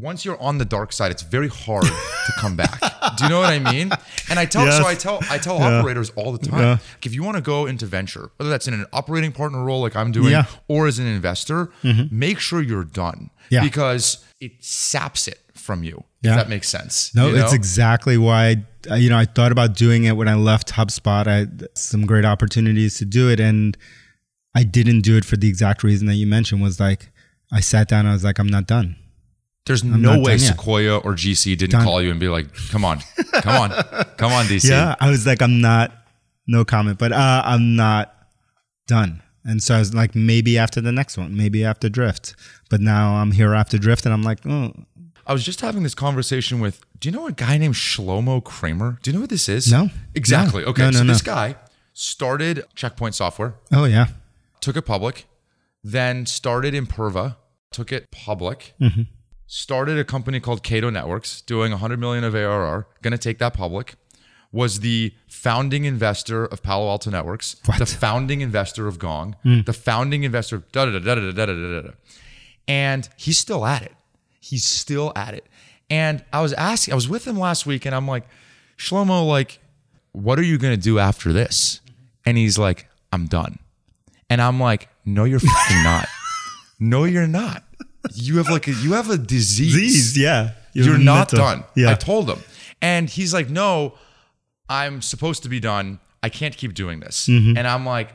once 0.00 0.24
you're 0.24 0.40
on 0.40 0.58
the 0.58 0.64
dark 0.64 0.92
side, 0.92 1.10
it's 1.10 1.22
very 1.22 1.48
hard 1.48 1.84
to 1.84 2.32
come 2.38 2.56
back. 2.56 2.80
Do 3.16 3.24
you 3.24 3.30
know 3.30 3.40
what 3.40 3.52
I 3.52 3.58
mean? 3.58 3.90
And 4.28 4.38
I 4.38 4.44
tell 4.44 4.70
so 4.70 4.86
I 4.86 4.94
tell 4.94 5.20
I 5.30 5.38
tell 5.38 5.60
operators 5.62 6.10
all 6.10 6.32
the 6.32 6.46
time. 6.46 6.78
Like 6.92 7.06
if 7.06 7.14
you 7.14 7.22
want 7.22 7.36
to 7.36 7.42
go 7.42 7.66
into 7.66 7.86
venture, 7.86 8.30
whether 8.36 8.50
that's 8.50 8.68
in 8.68 8.74
an 8.74 8.86
operating 8.92 9.32
partner 9.32 9.64
role 9.64 9.80
like 9.80 9.96
I'm 9.96 10.12
doing, 10.12 10.30
Yeah. 10.30 10.46
or 10.68 10.86
as 10.86 10.98
an 10.98 11.06
investor, 11.06 11.66
mm-hmm. 11.82 12.16
make 12.16 12.38
sure 12.38 12.60
you're 12.60 12.84
done. 12.84 13.30
Yeah. 13.50 13.62
Because 13.62 14.24
it 14.40 14.64
saps 14.64 15.28
it 15.28 15.40
from 15.54 15.84
you. 15.84 16.04
Yeah. 16.22 16.32
If 16.32 16.36
that 16.38 16.48
makes 16.48 16.68
sense. 16.68 17.14
No, 17.14 17.28
you 17.28 17.36
it's 17.36 17.52
exactly 17.52 18.18
why 18.18 18.64
I, 18.90 18.96
you 18.96 19.08
know 19.08 19.18
I 19.18 19.24
thought 19.24 19.52
about 19.52 19.74
doing 19.76 20.04
it 20.04 20.16
when 20.16 20.28
I 20.28 20.34
left 20.34 20.72
HubSpot. 20.72 21.26
I 21.26 21.36
had 21.36 21.68
some 21.74 22.06
great 22.06 22.24
opportunities 22.24 22.98
to 22.98 23.04
do 23.04 23.30
it, 23.30 23.38
and 23.40 23.76
I 24.54 24.64
didn't 24.64 25.02
do 25.02 25.16
it 25.16 25.24
for 25.24 25.36
the 25.36 25.48
exact 25.48 25.82
reason 25.84 26.06
that 26.08 26.14
you 26.14 26.26
mentioned. 26.26 26.62
Was 26.62 26.80
like 26.80 27.10
I 27.52 27.60
sat 27.60 27.88
down, 27.88 28.06
I 28.06 28.12
was 28.12 28.24
like, 28.24 28.38
I'm 28.38 28.48
not 28.48 28.66
done. 28.66 28.96
There's 29.66 29.82
not 29.84 29.98
no 29.98 30.10
way 30.20 30.36
done 30.36 30.46
yet. 30.46 30.52
Sequoia 30.52 30.98
or 30.98 31.12
GC 31.12 31.56
didn't 31.58 31.72
Done. 31.72 31.84
call 31.84 32.00
you 32.00 32.10
and 32.10 32.20
be 32.20 32.28
like, 32.28 32.46
"Come 32.70 32.84
on, 32.84 33.00
come 33.42 33.56
on, 33.60 33.70
come 34.16 34.32
on, 34.32 34.46
DC." 34.46 34.68
Yeah, 34.70 34.94
I 35.00 35.10
was 35.10 35.26
like, 35.26 35.42
I'm 35.42 35.60
not. 35.60 35.92
No 36.46 36.64
comment, 36.64 36.98
but 36.98 37.12
uh, 37.12 37.42
I'm 37.44 37.74
not 37.74 38.14
done. 38.86 39.22
And 39.44 39.60
so 39.62 39.74
I 39.74 39.78
was 39.80 39.92
like, 39.94 40.14
maybe 40.14 40.56
after 40.58 40.80
the 40.80 40.92
next 40.92 41.18
one, 41.18 41.36
maybe 41.36 41.64
after 41.64 41.88
Drift. 41.88 42.34
But 42.70 42.80
now 42.80 43.16
I'm 43.16 43.32
here 43.32 43.52
after 43.54 43.78
Drift, 43.78 44.04
and 44.04 44.12
I'm 44.14 44.22
like, 44.22 44.38
oh, 44.46 44.72
I 45.26 45.32
was 45.32 45.44
just 45.44 45.60
having 45.60 45.82
this 45.82 45.94
conversation 45.94 46.60
with. 46.60 46.84
Do 47.00 47.08
you 47.08 47.12
know 47.14 47.26
a 47.26 47.32
guy 47.32 47.58
named 47.58 47.74
Shlomo 47.74 48.42
Kramer? 48.42 48.98
Do 49.02 49.10
you 49.10 49.14
know 49.14 49.20
what 49.22 49.30
this 49.30 49.48
is? 49.48 49.70
No. 49.70 49.90
Exactly. 50.14 50.62
No. 50.62 50.68
Okay. 50.68 50.82
No, 50.82 50.90
no, 50.90 50.98
so 50.98 51.04
this 51.04 51.22
guy 51.22 51.56
started 51.92 52.64
Check 52.74 52.96
Point 52.96 53.14
Software, 53.14 53.54
oh 53.72 53.84
yeah, 53.86 54.06
took 54.60 54.76
it 54.76 54.82
public, 54.82 55.26
then 55.82 56.26
started 56.26 56.74
Imperva, 56.74 57.36
took 57.72 57.90
it 57.90 58.10
public, 58.10 58.74
Mm-hmm. 58.80 59.02
Started 59.46 59.98
a 59.98 60.04
company 60.04 60.40
called 60.40 60.62
Cato 60.62 60.90
Networks, 60.90 61.40
doing 61.42 61.72
100 61.72 61.98
million 62.00 62.24
of 62.24 62.34
ARR, 62.34 62.86
going 63.02 63.12
to 63.12 63.18
take 63.18 63.38
that 63.38 63.54
public. 63.54 63.94
Was 64.52 64.80
the 64.80 65.12
founding 65.28 65.84
investor 65.84 66.44
of 66.46 66.62
Palo 66.62 66.88
Alto 66.88 67.10
Networks, 67.10 67.56
What? 67.66 67.78
the 67.78 67.86
founding 67.86 68.40
investor 68.40 68.86
of 68.88 68.98
Gong, 68.98 69.36
Hmm. 69.42 69.60
the 69.62 69.72
founding 69.72 70.22
investor 70.24 70.56
of 70.56 70.72
da 70.72 70.86
da 70.86 70.92
da 70.92 70.98
da 70.98 71.14
da 71.14 71.30
da 71.30 71.46
da 71.46 71.52
da 71.54 71.80
da. 71.82 71.90
And 72.66 73.08
he's 73.16 73.38
still 73.38 73.66
at 73.66 73.82
it. 73.82 73.94
He's 74.40 74.64
still 74.64 75.12
at 75.14 75.34
it. 75.34 75.46
And 75.90 76.24
I 76.32 76.40
was 76.42 76.52
asking, 76.54 76.92
I 76.92 76.94
was 76.94 77.08
with 77.08 77.26
him 77.26 77.38
last 77.38 77.66
week, 77.66 77.84
and 77.86 77.94
I'm 77.94 78.08
like, 78.08 78.24
Shlomo, 78.78 79.26
like, 79.26 79.58
what 80.12 80.38
are 80.38 80.42
you 80.44 80.58
gonna 80.58 80.76
do 80.76 80.98
after 80.98 81.32
this? 81.32 81.80
And 82.24 82.36
he's 82.38 82.56
like, 82.58 82.88
I'm 83.12 83.26
done. 83.26 83.58
And 84.30 84.40
I'm 84.40 84.58
like, 84.58 84.88
no, 85.04 85.24
you're 85.24 85.38
fucking 85.40 85.82
not. 85.82 86.06
No, 86.78 87.04
you're 87.04 87.26
not. 87.26 87.64
You 88.14 88.38
have 88.38 88.48
like 88.48 88.68
a 88.68 88.72
you 88.72 88.92
have 88.92 89.10
a 89.10 89.18
disease. 89.18 89.74
Disease, 89.74 90.18
yeah. 90.18 90.52
You're 90.72 90.98
not 90.98 91.32
mental. 91.32 91.38
done. 91.38 91.64
Yeah, 91.74 91.90
I 91.90 91.94
told 91.94 92.28
him. 92.28 92.38
And 92.82 93.08
he's 93.08 93.32
like, 93.32 93.48
no, 93.48 93.94
I'm 94.68 95.00
supposed 95.00 95.42
to 95.44 95.48
be 95.48 95.60
done. 95.60 96.00
I 96.22 96.28
can't 96.28 96.56
keep 96.56 96.74
doing 96.74 97.00
this. 97.00 97.28
And 97.28 97.58
I'm 97.66 97.86
like, 97.86 98.10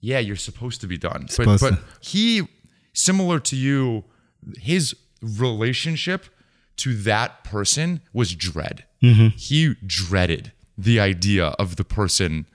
yeah, 0.00 0.18
you're 0.18 0.36
supposed 0.36 0.80
to 0.80 0.86
be 0.86 0.96
done. 0.98 1.26
But 1.36 1.46
Mm-hmm. 1.46 1.56
Supposed 1.56 1.62
but 1.62 1.78
he, 2.00 2.48
similar 2.94 3.38
to 3.40 3.56
you, 3.56 4.04
his 4.58 4.96
relationship 5.20 6.26
to 6.76 6.94
that 7.02 7.44
person 7.44 8.00
was 8.12 8.34
dread. 8.34 8.84
Mm-hmm. 9.02 9.36
He 9.36 9.74
dreaded 9.86 10.52
the 10.78 10.98
idea 10.98 11.48
of 11.58 11.76
the 11.76 11.84
person 11.84 12.46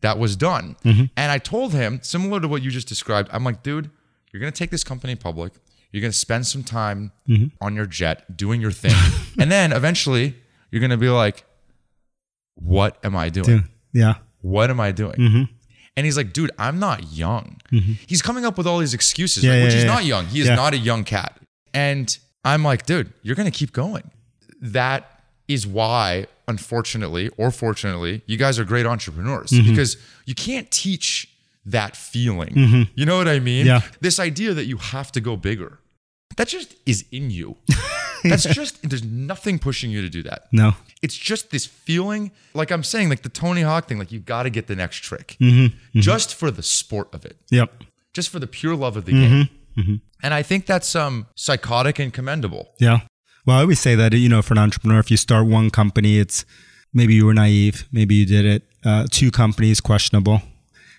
that 0.00 0.18
was 0.18 0.36
done. 0.36 0.76
Mm-hmm. 0.84 1.04
And 1.16 1.32
I 1.32 1.38
told 1.38 1.72
him, 1.72 2.00
similar 2.02 2.40
to 2.40 2.48
what 2.48 2.62
you 2.62 2.70
just 2.70 2.88
described, 2.88 3.30
I'm 3.32 3.44
like, 3.44 3.62
dude, 3.62 3.90
you're 4.32 4.40
going 4.40 4.52
to 4.52 4.58
take 4.58 4.70
this 4.70 4.84
company 4.84 5.14
public. 5.14 5.52
You're 5.94 6.00
going 6.00 6.10
to 6.12 6.18
spend 6.18 6.44
some 6.46 6.64
time 6.64 7.12
Mm-hmm. 7.28 7.46
on 7.64 7.74
your 7.76 7.86
jet 7.86 8.36
doing 8.36 8.60
your 8.60 8.72
thing. 8.72 8.94
and 9.38 9.50
then 9.50 9.70
eventually 9.72 10.34
you're 10.72 10.80
going 10.80 10.90
to 10.90 10.96
be 10.96 11.08
like, 11.08 11.44
what 12.56 12.98
am 13.04 13.16
I 13.16 13.28
doing? 13.28 13.46
Dude, 13.46 13.64
yeah. 13.92 14.14
What 14.40 14.70
am 14.70 14.80
I 14.80 14.92
doing? 14.92 15.14
Mm-hmm. 15.16 15.42
And 15.96 16.04
he's 16.06 16.16
like, 16.16 16.32
dude, 16.32 16.50
I'm 16.58 16.78
not 16.80 17.12
young. 17.12 17.60
He's 18.06 18.20
coming 18.22 18.44
up 18.44 18.58
with 18.58 18.66
all 18.66 18.78
these 18.78 18.92
excuses, 18.94 19.44
Yeah, 19.44 19.50
right? 19.52 19.56
yeah, 19.58 19.64
which 19.64 19.74
he's 19.74 19.84
yeah. 19.84 19.94
not 19.94 20.04
young. 20.04 20.26
He 20.26 20.40
is 20.40 20.48
not 20.48 20.74
a 20.74 20.78
young 20.78 21.04
cat. 21.04 21.38
And 21.72 22.16
I'm 22.44 22.62
like, 22.64 22.84
dude, 22.86 23.12
you're 23.22 23.36
going 23.36 23.50
to 23.50 23.56
keep 23.56 23.72
going. 23.72 24.10
That 24.60 25.22
is 25.48 25.66
why, 25.66 26.26
unfortunately 26.48 27.30
or 27.38 27.50
fortunately, 27.50 28.22
you 28.26 28.36
guys 28.36 28.58
are 28.58 28.64
great 28.64 28.86
entrepreneurs 28.86 29.50
Mm-hmm. 29.50 29.70
because 29.70 29.96
you 30.26 30.34
can't 30.34 30.68
teach 30.70 31.28
that 31.64 31.96
feeling. 31.96 32.88
You 32.94 33.06
know 33.06 33.16
what 33.16 33.28
I 33.28 33.38
mean? 33.40 33.64
Yeah. 33.66 33.80
This 34.00 34.18
idea 34.20 34.52
that 34.54 34.66
you 34.66 34.76
have 34.76 35.10
to 35.12 35.20
go 35.20 35.36
bigger, 35.36 35.78
that 36.36 36.48
just 36.48 36.74
is 36.86 37.04
in 37.12 37.30
you. 37.30 37.56
That's 38.24 38.44
just, 38.44 38.88
there's 38.88 39.04
nothing 39.04 39.58
pushing 39.58 39.90
you 39.90 40.00
to 40.00 40.08
do 40.08 40.22
that. 40.22 40.46
No. 40.50 40.72
It's 41.02 41.14
just 41.14 41.50
this 41.50 41.66
feeling, 41.66 42.30
like 42.54 42.70
I'm 42.70 42.82
saying, 42.82 43.10
like 43.10 43.20
the 43.22 43.28
Tony 43.28 43.60
Hawk 43.60 43.86
thing, 43.86 43.98
like 43.98 44.10
you 44.10 44.18
got 44.18 44.44
to 44.44 44.50
get 44.50 44.66
the 44.66 44.74
next 44.76 44.98
trick 44.98 45.36
Mm-hmm. 45.40 46.00
just 46.00 46.34
for 46.34 46.50
the 46.50 46.62
sport 46.62 47.12
of 47.14 47.26
it, 47.26 47.36
Yep. 47.50 47.84
just 48.14 48.30
for 48.30 48.38
the 48.38 48.46
pure 48.46 48.74
love 48.76 48.96
of 48.96 49.04
the 49.04 49.12
Mm-hmm. 49.12 49.82
game. 49.82 50.00
And 50.22 50.32
I 50.32 50.42
think 50.42 50.64
that's 50.66 50.96
um, 50.96 51.26
psychotic 51.36 51.98
and 51.98 52.12
commendable. 52.14 52.70
Yeah. 52.80 53.00
Well, 53.44 53.58
I 53.58 53.60
always 53.60 53.80
say 53.80 53.94
that, 53.94 54.14
you 54.14 54.28
know, 54.30 54.40
for 54.40 54.54
an 54.54 54.58
entrepreneur, 54.58 54.98
if 55.00 55.10
you 55.10 55.18
start 55.18 55.46
one 55.46 55.68
company, 55.68 56.18
it's 56.18 56.46
maybe 56.94 57.12
you 57.14 57.26
were 57.26 57.34
naive, 57.34 57.86
maybe 57.92 58.14
you 58.14 58.24
did 58.24 58.46
it. 58.46 58.62
Uh, 58.84 59.06
two 59.10 59.30
companies, 59.30 59.80
questionable. 59.82 60.40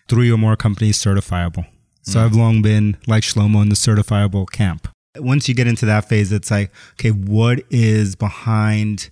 Three 0.07 0.31
or 0.31 0.37
more 0.37 0.55
companies, 0.55 0.99
certifiable. 1.03 1.65
So 2.03 2.23
I've 2.23 2.35
long 2.35 2.61
been 2.61 2.97
like 3.07 3.23
Shlomo 3.23 3.63
in 3.63 3.69
the 3.69 3.75
certifiable 3.75 4.47
camp. 4.51 4.87
Once 5.17 5.47
you 5.47 5.55
get 5.55 5.67
into 5.67 5.85
that 5.85 6.07
phase, 6.09 6.31
it's 6.31 6.51
like, 6.51 6.71
okay, 6.93 7.09
what 7.09 7.63
is 7.69 8.15
behind 8.15 9.09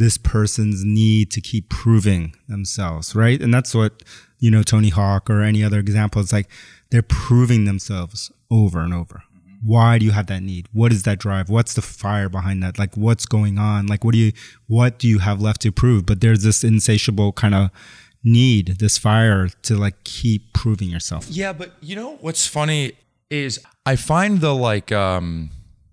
this 0.00 0.16
person's 0.16 0.82
need 0.82 1.30
to 1.30 1.42
keep 1.42 1.68
proving 1.68 2.34
themselves, 2.48 3.14
right? 3.14 3.40
And 3.40 3.52
that's 3.52 3.74
what, 3.74 4.02
you 4.38 4.50
know, 4.50 4.62
Tony 4.62 4.88
Hawk 4.88 5.28
or 5.28 5.42
any 5.42 5.62
other 5.62 5.78
example, 5.78 6.22
it's 6.22 6.32
like 6.32 6.48
they're 6.90 7.02
proving 7.02 7.66
themselves 7.66 8.32
over 8.50 8.80
and 8.80 8.94
over. 8.94 9.22
Why 9.62 9.98
do 9.98 10.06
you 10.06 10.12
have 10.12 10.26
that 10.28 10.42
need? 10.42 10.68
What 10.72 10.90
is 10.90 11.02
that 11.02 11.18
drive? 11.18 11.50
What's 11.50 11.74
the 11.74 11.82
fire 11.82 12.30
behind 12.30 12.62
that? 12.62 12.78
Like 12.78 12.96
what's 12.96 13.26
going 13.26 13.58
on? 13.58 13.88
Like 13.88 14.02
what 14.02 14.12
do 14.12 14.18
you 14.18 14.32
what 14.68 14.98
do 14.98 15.06
you 15.06 15.18
have 15.18 15.42
left 15.42 15.60
to 15.62 15.70
prove? 15.70 16.06
But 16.06 16.22
there's 16.22 16.42
this 16.42 16.64
insatiable 16.64 17.32
kind 17.32 17.54
of 17.54 17.70
need, 18.24 18.78
this 18.78 18.96
fire 18.96 19.48
to 19.48 19.76
like 19.76 20.02
keep 20.04 20.54
proving 20.54 20.88
yourself. 20.88 21.28
Yeah, 21.28 21.52
but 21.52 21.72
you 21.82 21.94
know 21.94 22.16
what's 22.22 22.46
funny 22.46 22.92
is 23.30 23.60
I 23.86 23.96
find 23.96 24.40
the 24.40 24.54
like 24.54 24.92
um, 24.92 25.50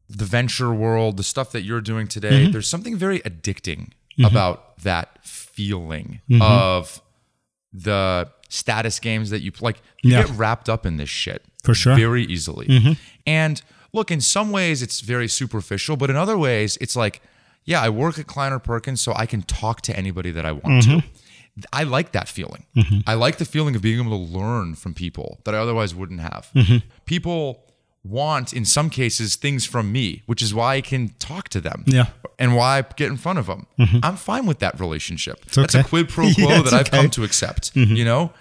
the 0.10 0.26
venture 0.26 0.74
world, 0.74 1.18
the 1.18 1.24
stuff 1.24 1.52
that 1.52 1.62
you're 1.62 1.82
doing 1.82 2.08
today, 2.08 2.44
Mm-hmm. 2.44 2.52
there's 2.52 2.70
something 2.70 2.96
very 2.98 3.20
addicting 3.22 3.92
about 4.24 4.78
that 4.80 5.20
feeling 5.26 6.22
Mm-hmm. 6.30 6.42
of 6.42 7.02
the 7.74 8.30
status 8.50 9.00
games 9.00 9.30
that 9.30 9.42
you 9.42 9.52
like. 9.62 9.82
You 10.04 10.12
Yeah. 10.14 10.24
get 10.24 10.36
wrapped 10.38 10.70
up 10.70 10.86
in 10.86 10.98
this 10.98 11.10
shit 11.10 11.44
For 11.64 11.74
sure. 11.76 11.94
Mm-hmm. 11.94 12.02
very 12.02 12.24
easily. 12.24 12.98
And 13.26 13.62
look, 13.94 14.10
in 14.12 14.22
some 14.22 14.52
ways 14.52 14.82
it's 14.82 15.02
very 15.02 15.28
superficial, 15.28 15.98
but 15.98 16.10
in 16.10 16.16
other 16.16 16.38
ways 16.38 16.78
it's 16.82 16.96
like, 16.96 17.22
yeah, 17.66 17.82
I 17.82 17.90
work 17.90 18.18
at 18.18 18.28
Kleiner 18.28 18.60
Perkins, 18.60 19.02
so 19.02 19.14
I 19.16 19.26
can 19.26 19.42
talk 19.42 19.82
to 19.82 19.96
anybody 19.98 20.32
that 20.32 20.46
I 20.46 20.54
want 20.54 20.86
Mm-hmm. 20.86 21.00
to. 21.00 21.06
I 21.74 21.84
like 21.84 22.12
that 22.12 22.28
feeling. 22.28 22.66
I 23.05 23.16
like 23.16 23.38
the 23.38 23.45
feeling 23.45 23.76
of 23.76 23.82
being 23.82 23.99
able 23.99 24.12
to 24.28 24.34
learn 24.38 24.76
from 24.76 24.93
people 24.93 25.39
that 25.45 25.55
I 25.55 25.58
otherwise 25.58 25.95
wouldn't 25.95 26.20
have. 26.22 26.49
Mm-hmm. 26.55 26.78
People 27.05 27.64
want, 28.03 28.53
in 28.53 28.64
some 28.64 28.89
cases, 28.89 29.36
things 29.36 29.66
from 29.66 29.91
me, 29.91 30.22
which 30.28 30.41
is 30.41 30.53
why 30.53 30.76
I 30.76 30.82
can 30.82 31.10
talk 31.20 31.49
to 31.49 31.60
them. 31.62 31.84
Yeah. 31.88 32.08
And 32.39 32.55
why 32.55 32.78
I 32.78 32.82
get 32.95 33.10
in 33.10 33.18
front 33.18 33.39
of 33.39 33.47
them. 33.47 33.66
I'm 34.03 34.16
fine 34.16 34.45
with 34.45 34.60
that 34.60 34.80
relationship. 34.80 35.43
That's 35.45 35.74
a 35.76 35.80
Mm-hmm. 35.80 35.88
quid 35.89 36.10
pro 36.10 36.24
quo 36.36 36.49
it's 36.62 36.72
that 36.72 36.74
I've 36.80 36.88
okay. 36.88 36.97
come 37.01 37.10
to 37.12 37.24
accept. 37.24 37.74
Mm-hmm. 37.74 37.95
You 37.95 38.05
know, 38.05 38.32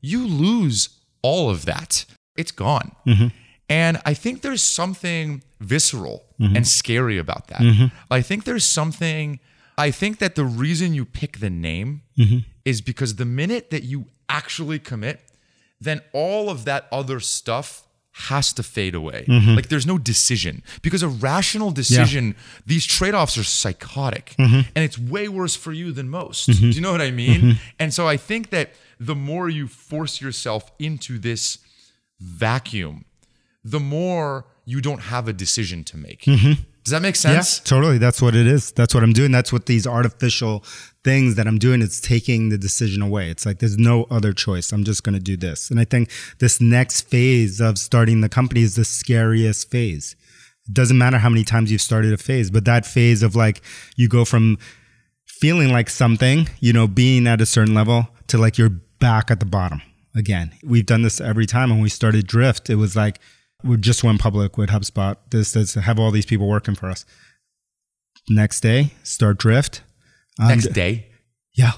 you 0.00 0.26
lose 0.26 0.88
all 1.22 1.48
of 1.50 1.64
that. 1.66 2.04
It's 2.36 2.50
gone. 2.50 2.92
Mm-hmm. 3.06 3.28
And 3.68 4.00
I 4.04 4.12
think 4.14 4.42
there's 4.42 4.62
something 4.62 5.42
visceral 5.60 6.24
Mm-hmm. 6.40 6.56
and 6.56 6.66
scary 6.66 7.16
about 7.16 7.46
that. 7.46 7.90
I 8.10 8.20
think 8.20 8.42
there's 8.42 8.64
something, 8.64 9.38
I 9.76 9.90
think 9.90 10.18
that 10.18 10.34
the 10.34 10.44
reason 10.44 10.94
you 10.94 11.04
pick 11.04 11.38
the 11.38 11.50
name 11.50 12.02
Mm-hmm. 12.18 12.38
is 12.64 12.80
because 12.80 13.16
the 13.16 13.24
minute 13.24 13.70
that 13.70 13.82
you 13.82 14.06
actually 14.28 14.78
commit, 14.78 15.20
then 15.80 16.00
all 16.12 16.48
of 16.48 16.64
that 16.64 16.86
other 16.92 17.18
stuff 17.20 17.82
has 18.12 18.52
to 18.52 18.62
fade 18.62 18.94
away. 18.94 19.24
Mm-hmm. 19.28 19.56
Like 19.56 19.68
there's 19.68 19.86
no 19.86 19.98
decision 19.98 20.62
because 20.82 21.02
a 21.02 21.08
rational 21.08 21.72
decision, 21.72 22.36
these 22.64 22.86
trade 22.86 23.14
offs 23.14 23.36
are 23.36 23.42
psychotic 23.42 24.36
Mm-hmm. 24.38 24.60
and 24.76 24.84
it's 24.84 24.96
way 24.96 25.26
worse 25.28 25.56
for 25.56 25.72
you 25.72 25.90
than 25.90 26.08
most. 26.08 26.46
Do 26.46 26.68
you 26.68 26.80
know 26.80 26.92
what 26.92 27.00
I 27.00 27.10
mean? 27.10 27.40
Mm-hmm. 27.40 27.58
And 27.80 27.92
so 27.92 28.06
I 28.06 28.16
think 28.16 28.50
that 28.50 28.70
the 29.00 29.16
more 29.16 29.48
you 29.48 29.66
force 29.66 30.20
yourself 30.20 30.70
into 30.78 31.18
this 31.18 31.58
vacuum, 32.20 33.04
the 33.64 33.80
more 33.80 34.46
you 34.64 34.80
don't 34.80 35.00
have 35.02 35.26
a 35.28 35.32
decision 35.32 35.82
to 35.84 35.96
make. 35.96 36.24
Does 36.84 36.90
that 36.90 37.00
make 37.00 37.16
sense? 37.16 37.58
Yeah, 37.58 37.64
totally. 37.64 37.96
That's 37.96 38.20
what 38.20 38.34
it 38.34 38.46
is. 38.46 38.70
That's 38.72 38.94
what 38.94 39.02
I'm 39.02 39.14
doing. 39.14 39.32
That's 39.32 39.50
what 39.50 39.64
these 39.64 39.86
artificial 39.86 40.62
things 41.02 41.34
that 41.36 41.46
I'm 41.46 41.58
doing. 41.58 41.80
It's 41.80 41.98
taking 41.98 42.50
the 42.50 42.58
decision 42.58 43.00
away. 43.00 43.30
It's 43.30 43.46
like 43.46 43.58
there's 43.58 43.78
no 43.78 44.04
other 44.10 44.34
choice. 44.34 44.70
I'm 44.70 44.84
just 44.84 45.02
going 45.02 45.14
to 45.14 45.20
do 45.20 45.36
this. 45.36 45.70
And 45.70 45.80
I 45.80 45.84
think 45.84 46.10
this 46.40 46.60
next 46.60 47.08
phase 47.08 47.58
of 47.58 47.78
starting 47.78 48.20
the 48.20 48.28
company 48.28 48.60
is 48.62 48.74
the 48.76 48.84
scariest 48.84 49.70
phase. 49.70 50.14
It 50.68 50.74
doesn't 50.74 50.98
matter 50.98 51.18
how 51.18 51.30
many 51.30 51.42
times 51.44 51.72
you've 51.72 51.80
started 51.80 52.12
a 52.12 52.18
phase, 52.18 52.50
but 52.50 52.66
that 52.66 52.84
phase 52.84 53.22
of 53.22 53.34
like 53.34 53.62
you 53.96 54.08
go 54.08 54.26
from 54.26 54.58
feeling 55.26 55.72
like 55.72 55.88
something, 55.88 56.48
you 56.60 56.72
know, 56.74 56.86
being 56.86 57.26
at 57.26 57.40
a 57.40 57.46
certain 57.46 57.74
level 57.74 58.08
to 58.26 58.36
like 58.36 58.58
you're 58.58 58.70
back 58.98 59.30
at 59.30 59.40
the 59.40 59.46
bottom 59.46 59.80
again. 60.14 60.52
We've 60.62 60.86
done 60.86 61.02
this 61.02 61.20
every 61.20 61.46
time. 61.46 61.70
When 61.70 61.80
we 61.80 61.88
started 61.88 62.26
Drift, 62.26 62.68
it 62.68 62.76
was 62.76 62.94
like 62.94 63.20
we 63.64 63.76
just 63.78 64.04
went 64.04 64.20
public 64.20 64.56
with 64.58 64.70
HubSpot. 64.70 65.16
This, 65.30 65.52
this, 65.52 65.74
have 65.74 65.98
all 65.98 66.10
these 66.10 66.26
people 66.26 66.46
working 66.48 66.74
for 66.74 66.88
us. 66.88 67.04
Next 68.28 68.60
day, 68.60 68.92
start 69.02 69.38
Drift. 69.38 69.82
Um, 70.40 70.48
Next 70.48 70.68
day, 70.72 71.06
yeah, 71.54 71.72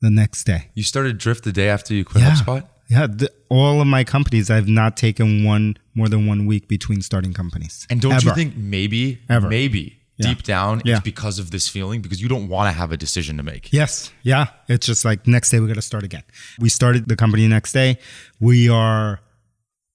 the 0.00 0.10
next 0.10 0.44
day. 0.44 0.70
you 0.74 0.82
started 0.82 1.18
Drift 1.18 1.44
the 1.44 1.52
day 1.52 1.68
after 1.68 1.92
you 1.94 2.04
quit 2.04 2.22
Yeah. 2.22 2.30
HubSpot? 2.32 2.66
Yeah, 2.88 3.06
the, 3.06 3.30
all 3.50 3.80
of 3.80 3.86
my 3.86 4.02
companies, 4.04 4.50
I've 4.50 4.68
not 4.68 4.96
taken 4.96 5.44
one 5.44 5.76
more 5.94 6.08
than 6.08 6.26
one 6.26 6.46
week 6.46 6.66
between 6.68 7.02
starting 7.02 7.32
companies. 7.32 7.86
And 7.90 8.00
don't 8.00 8.22
you 8.24 8.34
think 8.34 8.56
maybe, 8.56 9.20
Ever. 9.28 9.48
maybe 9.48 9.96
deep 10.18 10.42
down 10.42 10.82
Yeah. 10.84 10.96
it's 10.96 11.04
because 11.04 11.38
of 11.38 11.50
this 11.50 11.68
feeling 11.68 12.02
because 12.02 12.20
you 12.20 12.28
don't 12.28 12.48
want 12.48 12.68
to 12.72 12.78
have 12.78 12.90
a 12.92 12.96
decision 12.96 13.36
to 13.38 13.42
make. 13.42 13.72
Yes. 13.72 14.12
Yeah. 14.22 14.46
It's 14.68 14.86
just 14.86 15.04
like 15.04 15.26
next 15.26 15.50
day 15.50 15.60
we 15.60 15.66
got 15.68 15.74
to 15.76 15.82
start 15.82 16.02
again. 16.04 16.24
We 16.58 16.68
started 16.68 17.08
the 17.08 17.16
company 17.16 17.46
next 17.48 17.72
day. 17.72 17.98
We 18.40 18.68
are 18.68 19.20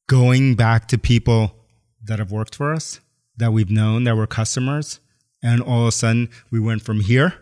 going 0.08 0.56
back 0.56 0.88
to 0.90 0.98
people 0.98 1.56
that 2.04 2.20
have 2.20 2.32
worked 2.32 2.56
for 2.56 2.74
us, 2.74 3.00
that 3.38 3.52
we've 3.52 3.72
known, 3.72 4.04
that 4.04 4.16
were 4.16 4.28
customers. 4.28 5.00
And 5.44 5.62
all 5.62 5.82
of 5.82 5.88
a 5.88 5.92
sudden 5.92 6.30
we 6.52 6.60
went 6.60 6.82
from 6.82 7.02
here 7.02 7.34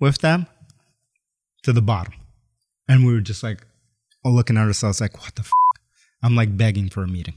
with 0.00 0.18
them 0.18 0.46
to 1.62 1.72
the 1.72 1.82
bottom. 1.82 2.14
And 2.88 3.06
we 3.06 3.12
were 3.12 3.20
just 3.20 3.42
like 3.42 3.66
looking 4.24 4.56
at 4.56 4.66
ourselves 4.66 5.00
like, 5.00 5.18
what 5.20 5.34
the 5.34 5.42
f-? 5.42 5.50
I'm 6.22 6.34
like 6.34 6.56
begging 6.56 6.88
for 6.88 7.02
a 7.02 7.08
meeting, 7.08 7.34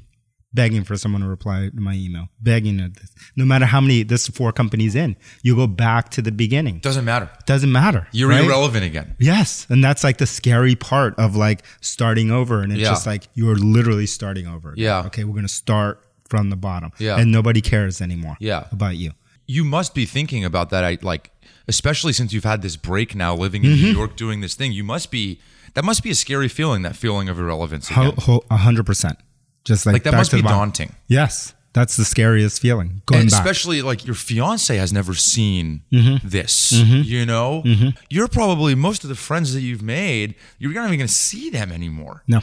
begging 0.53 0.83
for 0.83 0.97
someone 0.97 1.21
to 1.21 1.27
reply 1.27 1.69
to 1.73 1.79
my 1.79 1.93
email, 1.93 2.27
begging 2.41 2.79
at 2.81 2.95
this. 2.95 3.09
No 3.35 3.45
matter 3.45 3.65
how 3.65 3.79
many, 3.81 4.03
this 4.03 4.27
four 4.27 4.51
companies 4.51 4.95
in, 4.95 5.15
you 5.43 5.55
go 5.55 5.67
back 5.67 6.09
to 6.09 6.21
the 6.21 6.31
beginning. 6.31 6.79
Doesn't 6.79 7.05
matter. 7.05 7.29
Doesn't 7.45 7.71
matter. 7.71 8.07
You're 8.11 8.29
right? 8.29 8.43
irrelevant 8.43 8.83
again. 8.83 9.15
Yes. 9.19 9.65
And 9.69 9.83
that's 9.83 10.03
like 10.03 10.17
the 10.17 10.25
scary 10.27 10.75
part 10.75 11.17
of 11.17 11.35
like 11.35 11.63
starting 11.81 12.31
over. 12.31 12.61
And 12.61 12.71
it's 12.71 12.81
Yeah. 12.81 12.89
just 12.89 13.05
like 13.07 13.27
you're 13.33 13.55
literally 13.55 14.05
starting 14.07 14.47
over. 14.47 14.73
Yeah. 14.75 15.03
Okay, 15.05 15.23
we're 15.23 15.33
going 15.33 15.47
to 15.47 15.53
start 15.53 16.03
from 16.29 16.49
the 16.49 16.55
bottom. 16.57 16.91
Yeah. 16.97 17.17
And 17.17 17.31
nobody 17.31 17.61
cares 17.61 18.01
anymore 18.01 18.35
Yeah. 18.39 18.65
about 18.71 18.97
you. 18.97 19.11
You 19.47 19.63
must 19.63 19.93
be 19.95 20.05
thinking 20.05 20.45
about 20.45 20.69
that. 20.69 20.83
I 20.83 20.97
like, 21.01 21.31
especially 21.67 22.13
since 22.13 22.31
you've 22.33 22.43
had 22.45 22.61
this 22.61 22.75
break 22.77 23.15
now, 23.15 23.35
living 23.35 23.63
in 23.63 23.71
Mm-hmm. 23.71 23.83
New 23.85 23.91
York, 23.91 24.15
doing 24.15 24.41
this 24.41 24.55
thing. 24.55 24.71
You 24.71 24.83
must 24.83 25.11
be. 25.11 25.39
That 25.73 25.85
must 25.85 26.03
be 26.03 26.09
a 26.09 26.15
scary 26.15 26.49
feeling. 26.49 26.81
That 26.81 26.95
feeling 26.97 27.29
of 27.29 27.39
irrelevance. 27.39 27.87
Ho- 27.89 28.01
Again. 28.09 28.15
ho- 28.19 28.43
A 28.49 28.57
hundred 28.57 28.85
percent. 28.85 29.17
Just 29.63 29.85
like, 29.85 29.93
Like 29.93 30.03
that 30.03 30.13
must 30.13 30.31
be 30.31 30.41
daunting. 30.41 30.93
Yes. 31.07 31.53
That's 31.73 31.95
the 31.95 32.03
scariest 32.03 32.61
feeling. 32.61 33.01
Going 33.05 33.21
And 33.21 33.31
back. 33.31 33.39
especially 33.39 33.81
like 33.81 34.05
your 34.05 34.15
fiance 34.15 34.75
has 34.75 34.91
never 34.91 35.13
seen 35.13 35.83
Mm-hmm. 35.93 36.27
this. 36.27 36.71
You 36.73 37.25
know, 37.25 37.63
you're 38.09 38.27
probably 38.27 38.75
most 38.75 39.03
of 39.03 39.09
the 39.09 39.15
friends 39.15 39.53
that 39.53 39.61
you've 39.61 39.81
made. 39.81 40.35
You're 40.59 40.73
not 40.73 40.87
even 40.87 40.97
going 40.99 41.07
to 41.07 41.13
see 41.13 41.49
them 41.49 41.71
anymore. 41.71 42.23
No, 42.27 42.41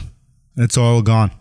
it's 0.57 0.77
all 0.77 1.01
gone. 1.03 1.31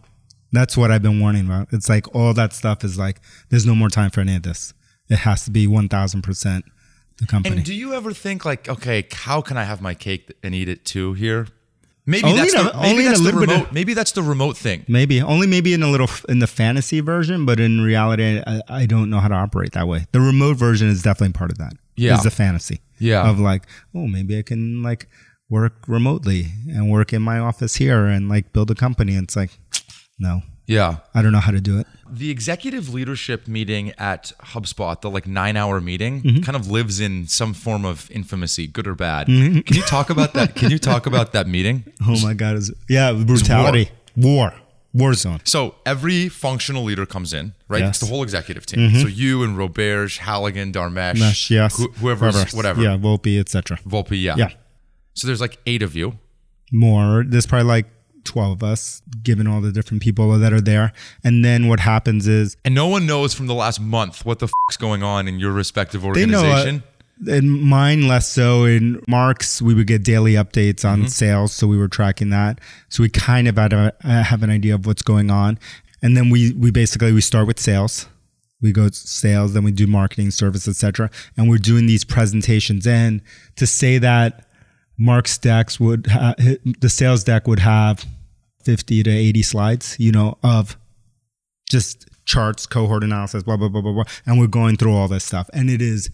That's 0.53 0.77
what 0.77 0.91
I've 0.91 1.03
been 1.03 1.21
warning 1.21 1.47
about. 1.47 1.69
It's 1.73 1.89
like 1.89 2.15
all 2.15 2.35
that 2.35 2.53
stuff 2.53 2.85
is 2.85 2.99
like, 2.99 3.21
there's 3.49 3.65
no 3.67 3.75
more 3.75 3.89
time 3.89 4.11
for 4.11 4.21
any 4.21 4.37
of 4.37 4.43
this. 4.43 4.75
It 5.09 5.21
has 5.21 5.45
to 5.47 5.51
be 5.51 5.67
1000% 5.67 6.63
the 7.19 7.27
company. 7.27 7.57
And 7.57 7.65
do 7.65 7.75
you 7.75 7.95
ever 7.95 8.13
think 8.13 8.45
like, 8.45 8.69
okay, 8.69 9.07
how 9.13 9.41
can 9.41 9.57
I 9.57 9.65
have 9.65 9.81
my 9.81 9.95
cake 9.95 10.31
and 10.43 10.55
eat 10.55 10.69
it 10.69 10.85
too 10.85 11.15
here? 11.15 11.49
Maybe 12.11 12.25
Only 12.25 12.39
that's 12.41 12.55
the, 12.55 12.61
a- 12.61 12.81
maybe 12.81 12.89
only 12.91 13.05
in 13.05 13.09
that's 13.11 13.21
the 13.21 13.25
bit 13.33 13.35
of- 13.35 13.41
remote. 13.49 13.73
maybe 13.73 13.93
that's 13.95 14.13
the 14.13 14.23
remote 14.23 14.57
thing. 14.57 14.85
Maybe 14.89 15.21
only 15.21 15.47
maybe 15.47 15.75
in 15.75 15.83
a 15.83 15.91
little 15.91 16.09
in 16.29 16.39
the 16.39 16.47
fantasy 16.47 17.01
version, 17.01 17.45
but 17.45 17.61
in 17.61 17.83
reality, 17.83 18.41
I, 18.47 18.63
I 18.69 18.87
don't 18.87 19.11
know 19.11 19.21
how 19.21 19.29
to 19.29 19.35
operate 19.35 19.73
that 19.73 19.87
way. 19.87 20.07
The 20.13 20.21
remote 20.21 20.57
version 20.57 20.89
is 20.89 21.03
definitely 21.03 21.35
part 21.35 21.51
of 21.53 21.59
that. 21.59 21.75
Yeah. 21.97 22.15
is 22.17 22.23
the 22.23 22.31
fantasy. 22.31 22.81
Yeah. 22.99 23.29
of 23.29 23.39
like, 23.41 23.65
oh, 23.95 24.07
maybe 24.07 24.39
I 24.39 24.43
can 24.43 24.83
like 24.83 25.07
work 25.51 25.75
remotely 25.87 26.47
and 26.69 26.91
work 26.91 27.13
in 27.13 27.21
my 27.23 27.39
office 27.39 27.77
here 27.77 28.07
and 28.07 28.29
like 28.29 28.53
build 28.53 28.71
a 28.71 28.75
company. 28.75 29.15
And 29.15 29.25
it's 29.25 29.37
like, 29.37 29.51
no, 30.19 30.43
Yeah. 30.67 30.97
I 31.15 31.23
don't 31.23 31.33
know 31.33 31.41
how 31.41 31.53
to 31.53 31.61
do 31.61 31.79
it. 31.79 31.87
The 32.11 32.31
executive 32.31 32.93
leadership 32.93 33.47
meeting 33.49 33.93
at 33.99 34.33
HubSpot, 34.55 35.01
the 35.01 35.11
like 35.11 35.27
nine 35.27 35.57
hour 35.57 35.81
meeting, 35.81 36.23
Mm-hmm. 36.23 36.43
kind 36.43 36.57
of 36.57 36.71
lives 36.71 37.01
in 37.01 37.27
some 37.27 37.55
form 37.55 37.85
of 37.85 38.09
infamousy, 38.11 38.73
good 38.73 38.87
or 38.87 38.95
bad. 38.95 39.27
Can 39.27 39.63
you 39.69 39.83
talk 39.83 40.11
about 40.11 40.33
that? 40.35 40.55
Can 40.55 40.71
you 40.71 40.79
talk 40.79 41.07
about 41.07 41.33
that 41.33 41.47
meeting? 41.47 41.85
Oh 42.07 42.19
my 42.23 42.35
God. 42.35 42.57
Is 42.57 42.73
yeah, 42.89 43.13
brutality. 43.13 43.91
War. 44.17 44.55
War 44.95 45.13
zone. 45.15 45.41
So 45.45 45.75
every 45.85 46.29
functional 46.31 46.83
leader 46.85 47.05
comes 47.07 47.33
in, 47.35 47.53
right? 47.69 47.81
Yes. 47.81 47.89
It's 47.91 47.99
the 48.01 48.07
whole 48.07 48.23
executive 48.23 48.65
team. 48.65 48.95
So 49.01 49.07
you 49.07 49.43
and 49.43 49.57
Roberge, 49.57 50.17
Halligan, 50.19 50.73
Dharmesh, 50.73 51.19
Mesh, 51.21 51.51
yes. 51.51 51.77
who- 51.77 51.91
whoever's, 52.01 52.53
whatever. 52.55 52.83
Yeah, 52.83 52.97
Volpe, 52.97 53.39
etc. 53.39 53.79
Volpe, 53.87 54.21
yeah. 54.21 54.37
Yeah. 54.37 54.51
So 55.15 55.27
there's 55.27 55.41
like 55.43 55.59
eight 55.67 55.83
of 55.83 55.95
you. 55.95 56.19
More. 56.73 57.25
There's 57.27 57.45
probably 57.47 57.69
like 57.69 57.87
12 58.25 58.53
of 58.53 58.63
us, 58.63 59.03
given 59.23 59.47
all 59.47 59.61
the 59.61 59.73
different 59.73 60.03
people 60.03 60.39
that 60.39 60.53
are 60.53 60.61
there. 60.61 60.93
And 61.25 61.45
then 61.45 61.69
what 61.69 61.81
happens 61.81 62.27
is 62.29 62.57
And 62.65 62.75
no 62.75 62.87
one 62.87 63.07
knows 63.07 63.35
from 63.35 63.47
the 63.47 63.55
last 63.55 63.81
month 63.81 64.25
what 64.25 64.39
the 64.39 64.49
fuck's 64.49 64.77
going 64.77 65.03
on 65.03 65.29
in 65.29 65.39
your 65.39 65.53
respective 65.53 66.03
they 66.15 66.27
know 66.27 66.41
uh, 66.41 66.43
organization. 66.43 66.83
in 67.27 67.49
mine 67.49 68.09
less 68.09 68.29
so. 68.29 68.65
In 68.65 69.03
mark's 69.09 69.63
we 69.63 69.75
would 69.75 69.87
get 69.87 70.05
daily 70.05 70.35
updates 70.35 70.85
on 70.85 71.09
sales 71.09 71.53
so 71.53 71.67
we 71.67 71.77
were 71.77 71.89
tracking 71.89 72.31
that. 72.31 72.61
So 72.89 73.03
we 73.03 73.09
kind 73.09 73.49
of 73.49 73.57
had 73.57 73.73
a, 73.73 73.95
uh, 74.05 74.23
have 74.23 74.43
an 74.43 74.51
idea 74.51 74.75
of 74.75 74.87
what's 74.87 75.03
going 75.03 75.31
on. 75.31 75.59
And 76.03 76.17
then 76.17 76.31
we 76.31 76.53
we 76.53 76.71
basically 76.71 77.13
we 77.13 77.21
start 77.21 77.47
with 77.47 77.59
sales. 77.59 78.09
We 78.61 78.73
go 78.73 78.89
to 78.89 78.95
sales 78.95 79.53
then 79.55 79.63
we 79.63 79.71
do 79.71 79.87
marketing 79.87 80.33
service 80.33 80.67
etc 80.67 81.11
and 81.37 81.49
we're 81.49 81.59
doing 81.59 81.87
these 81.87 82.03
presentations 82.05 82.89
and 82.89 83.23
to 83.55 83.69
say 83.69 83.99
that 83.99 84.48
mark's 84.99 85.39
decks 85.39 85.79
would 85.79 86.07
ha- 86.09 86.35
the 86.81 86.89
sales 86.89 87.25
deck 87.25 87.47
would 87.47 87.61
have 87.61 88.05
50 88.65 89.03
to 89.05 89.11
80 89.11 89.43
slides 89.43 89.97
you 89.99 90.13
know 90.13 90.37
of 90.43 90.77
just 91.71 92.07
charts, 92.29 92.67
cohort 92.67 93.03
analysis, 93.03 93.43
blah, 93.43 93.57
blah, 93.57 93.69
blah, 93.69 93.81
blah, 93.81 93.93
blah. 93.93 94.05
And 94.27 94.39
we're 94.39 94.47
going 94.47 94.77
through 94.77 94.95
all 94.95 95.09
this 95.09 95.25
stuff. 95.25 95.49
And 95.53 95.71
it 95.71 95.83
is 95.83 96.11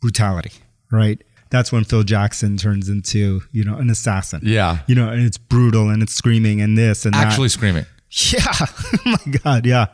brutality, 0.00 0.52
right? 0.90 1.22
That's 1.50 1.70
when 1.70 1.84
Phil 1.84 2.02
Jackson 2.02 2.56
turns 2.56 2.88
into, 2.88 3.42
you 3.52 3.62
know, 3.62 3.76
an 3.76 3.90
assassin. 3.90 4.40
Yeah. 4.42 4.78
You 4.86 4.94
know, 4.94 5.10
and 5.10 5.22
it's 5.22 5.38
brutal 5.38 5.90
and 5.90 6.02
it's 6.02 6.14
screaming 6.14 6.60
and 6.60 6.76
this 6.76 7.04
and 7.04 7.14
Actually 7.14 7.50
screaming. 7.50 7.84
Yeah. 8.32 8.40
oh 8.46 8.98
my 9.04 9.32
God. 9.44 9.66
Yeah. 9.66 9.86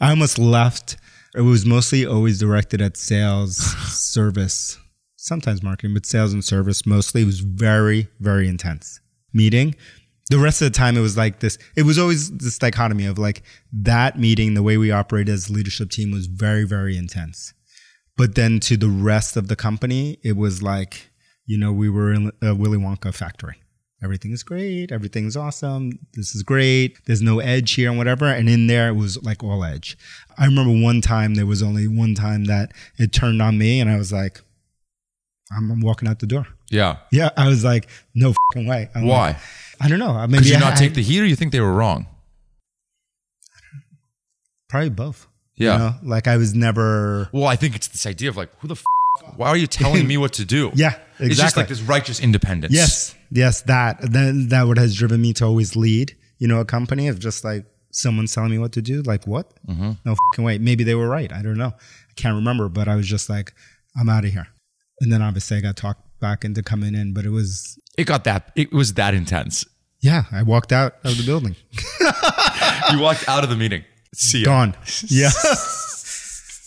I 0.00 0.10
almost 0.10 0.38
left. 0.38 0.96
It 1.34 1.42
was 1.42 1.66
mostly 1.66 2.06
always 2.06 2.38
directed 2.38 2.80
at 2.80 2.96
sales, 2.96 3.56
service, 3.56 4.78
sometimes 5.22 5.62
marketing, 5.62 5.94
but 5.94 6.04
sales 6.04 6.32
and 6.32 6.44
service 6.44 6.84
mostly. 6.84 7.24
Was 7.24 7.40
very, 7.40 8.08
very 8.20 8.48
intense 8.48 9.00
meeting. 9.32 9.74
The 10.30 10.38
rest 10.38 10.60
of 10.60 10.72
the 10.72 10.76
time 10.76 10.96
it 10.96 11.00
was 11.00 11.16
like 11.16 11.40
this 11.40 11.58
it 11.76 11.84
was 11.84 11.98
always 11.98 12.30
this 12.30 12.58
dichotomy 12.58 13.06
of 13.06 13.18
like 13.18 13.42
that 13.72 14.18
meeting 14.18 14.54
the 14.54 14.62
way 14.62 14.76
we 14.76 14.90
operated 14.90 15.32
as 15.32 15.48
a 15.48 15.52
leadership 15.52 15.90
team 15.90 16.10
was 16.10 16.26
very 16.26 16.64
very 16.64 16.96
intense. 16.96 17.54
But 18.16 18.34
then 18.34 18.60
to 18.60 18.76
the 18.76 18.88
rest 18.88 19.36
of 19.36 19.48
the 19.48 19.56
company 19.56 20.18
it 20.22 20.36
was 20.36 20.62
like 20.62 21.10
you 21.46 21.58
know 21.58 21.72
we 21.72 21.88
were 21.88 22.12
in 22.12 22.32
a 22.42 22.54
willy 22.54 22.78
wonka 22.78 23.14
factory. 23.14 23.56
Everything 24.02 24.32
is 24.32 24.42
great 24.42 24.90
everything's 24.90 25.36
awesome 25.36 25.98
this 26.14 26.34
is 26.34 26.42
great 26.42 26.98
there's 27.06 27.22
no 27.22 27.38
edge 27.38 27.72
here 27.72 27.88
and 27.88 27.98
whatever 27.98 28.26
and 28.26 28.48
in 28.48 28.66
there 28.66 28.88
it 28.88 28.96
was 28.96 29.22
like 29.22 29.44
all 29.44 29.64
edge. 29.64 29.98
I 30.38 30.46
remember 30.46 30.82
one 30.82 31.00
time 31.00 31.34
there 31.34 31.46
was 31.46 31.62
only 31.62 31.86
one 31.86 32.14
time 32.14 32.46
that 32.46 32.72
it 32.98 33.12
turned 33.12 33.42
on 33.42 33.58
me 33.58 33.80
and 33.80 33.90
i 33.90 33.96
was 33.96 34.12
like 34.12 34.40
i'm, 35.56 35.70
I'm 35.70 35.80
walking 35.80 36.08
out 36.08 36.18
the 36.20 36.26
door 36.26 36.46
Yeah. 36.70 36.96
yeah 37.10 37.30
i 37.36 37.48
was 37.48 37.62
like 37.64 37.88
no 38.14 38.32
fucking 38.52 38.66
way 38.68 38.88
I'm 38.94 39.02
like, 39.06 39.10
Why? 39.10 39.36
I 39.80 39.88
don't 39.88 39.98
know. 39.98 40.14
Maybe 40.28 40.44
Could 40.44 40.48
you 40.50 40.56
I- 40.56 40.60
not 40.60 40.72
I- 40.74 40.76
take 40.76 40.94
the 40.94 41.02
heat 41.02 41.20
or 41.20 41.24
you 41.26 41.34
think 41.34 41.50
they 41.50 41.60
were 41.60 41.72
wrong? 41.72 42.06
Probably 44.68 44.90
both. 44.90 45.26
Yeah. 45.56 45.72
You 45.72 45.78
know, 45.78 45.94
like 46.04 46.28
I 46.28 46.36
was 46.36 46.54
never. 46.54 47.28
Well, 47.32 47.46
I 47.46 47.56
think 47.56 47.76
it's 47.76 47.88
this 47.88 48.06
idea 48.06 48.28
of 48.28 48.36
like, 48.36 48.50
who 48.60 48.68
the 48.68 48.74
f- 48.74 48.84
why 49.36 49.48
are 49.48 49.56
you 49.56 49.66
telling 49.66 50.06
me 50.06 50.16
what 50.16 50.32
to 50.34 50.44
do? 50.44 50.70
Yeah, 50.76 50.94
Exactly. 51.18 51.26
It's 51.26 51.40
just 51.40 51.56
like 51.56 51.68
this 51.68 51.82
righteous 51.82 52.20
independence. 52.20 52.72
Yes, 52.72 53.14
yes, 53.30 53.62
that 53.62 53.98
then 54.00 54.48
that 54.48 54.66
what 54.66 54.78
has 54.78 54.94
driven 54.94 55.20
me 55.20 55.32
to 55.34 55.44
always 55.44 55.76
lead. 55.76 56.16
You 56.38 56.48
know, 56.48 56.60
a 56.60 56.64
company 56.64 57.08
of 57.08 57.18
just 57.18 57.44
like 57.44 57.66
someone's 57.90 58.34
telling 58.34 58.50
me 58.50 58.58
what 58.58 58.72
to 58.72 58.82
do. 58.82 59.02
Like 59.02 59.26
what? 59.26 59.52
Mm-hmm. 59.68 59.92
No 60.04 60.14
fucking 60.30 60.44
way. 60.44 60.58
Maybe 60.58 60.84
they 60.84 60.94
were 60.94 61.08
right. 61.08 61.30
I 61.32 61.42
don't 61.42 61.58
know. 61.58 61.72
I 61.76 62.12
can't 62.16 62.34
remember, 62.36 62.68
but 62.68 62.88
I 62.88 62.96
was 62.96 63.06
just 63.06 63.28
like, 63.28 63.52
I'm 63.98 64.08
out 64.08 64.24
of 64.24 64.30
here. 64.32 64.46
And 65.02 65.12
then 65.12 65.20
obviously 65.20 65.56
I 65.58 65.60
got 65.60 65.76
talked 65.76 66.00
back 66.20 66.44
into 66.44 66.62
coming 66.62 66.94
in, 66.94 67.12
but 67.12 67.24
it 67.26 67.30
was 67.30 67.78
It 67.98 68.04
got 68.06 68.24
that, 68.24 68.50
it 68.56 68.72
was 68.72 68.94
that 68.94 69.12
intense. 69.14 69.64
yeah. 70.00 70.24
I 70.32 70.42
walked 70.42 70.72
out 70.72 70.94
of 71.04 71.16
the 71.18 71.24
building, 71.26 71.56
You 72.92 73.00
walked 73.00 73.28
out 73.28 73.44
of 73.44 73.50
the 73.50 73.56
meeting. 73.56 73.84
See 74.14 74.40
ya. 74.40 74.44
gone. 74.46 74.74
Yeah. 75.08 75.30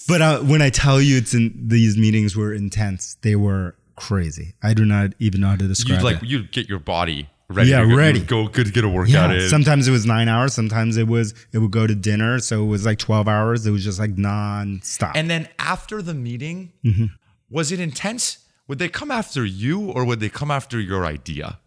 but 0.08 0.22
uh, 0.22 0.40
when 0.42 0.62
I 0.62 0.70
tell 0.70 1.02
you, 1.02 1.18
it's 1.18 1.34
in 1.34 1.54
these 1.68 1.98
meetings 1.98 2.36
were 2.36 2.54
intense. 2.54 3.16
They 3.22 3.36
were 3.36 3.76
crazy. 3.96 4.54
I 4.62 4.74
do 4.74 4.86
not 4.86 5.12
even 5.20 5.42
know 5.42 5.48
how 5.50 5.56
to 5.56 5.68
describe 5.68 6.00
You'd 6.00 6.06
like, 6.06 6.24
it. 6.24 6.30
you'd 6.30 6.52
get 6.52 6.68
your 6.70 6.80
body 6.80 7.30
ready. 7.50 7.70
Yeah, 7.70 7.82
to 7.82 7.88
go, 7.88 7.96
ready. 7.96 8.20
Go, 8.22 8.48
good, 8.48 8.74
get 8.74 8.84
a 8.84 8.90
workout 8.90 9.32
Yeah, 9.32 9.44
in. 9.44 9.50
sometimes 9.50 9.88
it 9.88 9.92
was 9.92 10.06
nine 10.06 10.28
hours. 10.28 10.54
Sometimes 10.54 10.98
it 10.98 11.08
was 11.08 11.34
it 11.54 11.60
would 11.60 11.72
go 11.72 11.88
to 11.88 11.96
dinner, 11.96 12.40
so 12.40 12.64
it 12.64 12.68
was 12.68 12.86
like 12.86 13.00
twelve 13.00 13.28
hours. 13.28 13.66
It 13.66 13.72
was 13.72 13.84
just 13.84 14.00
like 14.00 14.18
non-stop. 14.18 15.16
and 15.16 15.30
then 15.30 15.48
after 15.60 16.02
the 16.02 16.14
meeting, 16.14 16.72
Mm-hmm. 16.86 17.06
Was 17.50 17.72
it 17.72 17.80
intense? 17.80 18.40
Would 18.68 18.80
they 18.80 18.90
come 18.90 19.12
after 19.12 19.46
you 19.46 19.92
or 19.92 20.06
would 20.06 20.20
they 20.20 20.30
come 20.30 20.50
after 20.52 20.80
your 20.80 21.06
idea? 21.06 21.60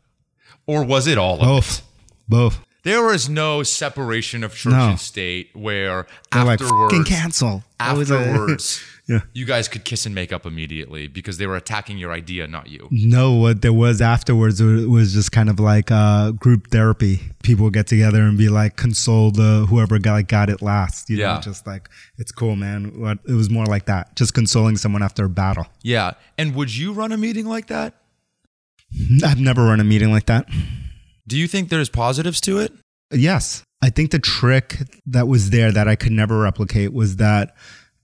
Or 0.67 0.85
was 0.85 1.07
it 1.07 1.17
all 1.19 1.35
of 1.37 1.41
it? 1.41 1.45
both, 1.45 1.83
both. 2.29 2.61
There 2.83 3.03
was 3.05 3.29
no 3.29 3.63
separation 3.63 4.43
of 4.45 4.55
church 4.55 4.73
No. 4.73 4.91
and 4.91 5.01
state 5.01 5.51
where 5.55 6.07
They're 6.33 6.43
afterwards, 6.43 6.93
fucking 6.95 7.05
cancel. 7.05 7.65
Like- 7.81 7.99
afterwards, 7.99 8.81
Yeah. 9.09 9.21
you 9.33 9.47
guys 9.47 9.69
could 9.69 9.85
kiss 9.85 10.05
and 10.05 10.15
make 10.15 10.33
up 10.35 10.45
immediately 10.45 11.07
because 11.09 11.39
they 11.39 11.47
were 11.47 11.57
attacking 11.57 11.97
your 11.97 12.13
idea, 12.13 12.47
not 12.47 12.69
you. 12.69 12.89
no, 12.91 13.33
what 13.35 13.63
there 13.63 13.73
was 13.73 14.03
afterwards 14.03 14.63
was 14.63 15.15
just 15.15 15.33
kind 15.33 15.49
of 15.49 15.59
like 15.59 15.91
uh, 15.91 16.33
group 16.33 16.69
therapy. 16.71 17.21
People 17.43 17.71
get 17.71 17.87
together 17.87 18.23
and 18.23 18.37
be 18.37 18.49
like 18.51 18.77
console 18.77 19.31
the 19.31 19.65
whoever 19.71 19.99
got 19.99 20.13
like, 20.13 20.29
got 20.29 20.51
it 20.51 20.61
last. 20.61 21.09
You 21.09 21.17
Yeah. 21.17 21.37
know, 21.37 21.41
just 21.41 21.67
like 21.67 21.89
it's 22.19 22.31
cool, 22.33 22.55
man. 22.55 23.01
What 23.01 23.19
it 23.27 23.33
was 23.33 23.49
more 23.49 23.65
like 23.65 23.87
that, 23.87 24.15
just 24.15 24.35
consoling 24.35 24.77
someone 24.77 25.03
after 25.03 25.25
a 25.25 25.29
battle. 25.31 25.67
Yeah. 25.83 26.13
And 26.37 26.55
would 26.55 26.77
you 26.77 26.93
run 26.93 27.11
a 27.11 27.17
meeting 27.17 27.47
like 27.47 27.69
that? 27.69 27.95
I've 29.25 29.41
never 29.41 29.65
run 29.65 29.81
a 29.81 29.85
meeting 29.85 30.11
like 30.13 30.27
that. 30.27 30.47
Do 31.27 31.37
you 31.37 31.47
think 31.49 31.69
there's 31.69 31.89
positives 31.89 32.41
to 32.43 32.59
it? 32.59 32.73
Yes. 33.11 33.63
I 33.83 33.91
think 33.91 34.11
the 34.11 34.19
trick 34.19 34.79
that 35.07 35.29
was 35.29 35.51
there 35.51 35.71
that 35.73 35.87
I 35.89 35.95
could 35.97 36.13
never 36.13 36.39
replicate 36.41 36.93
was 36.93 37.17
that 37.17 37.55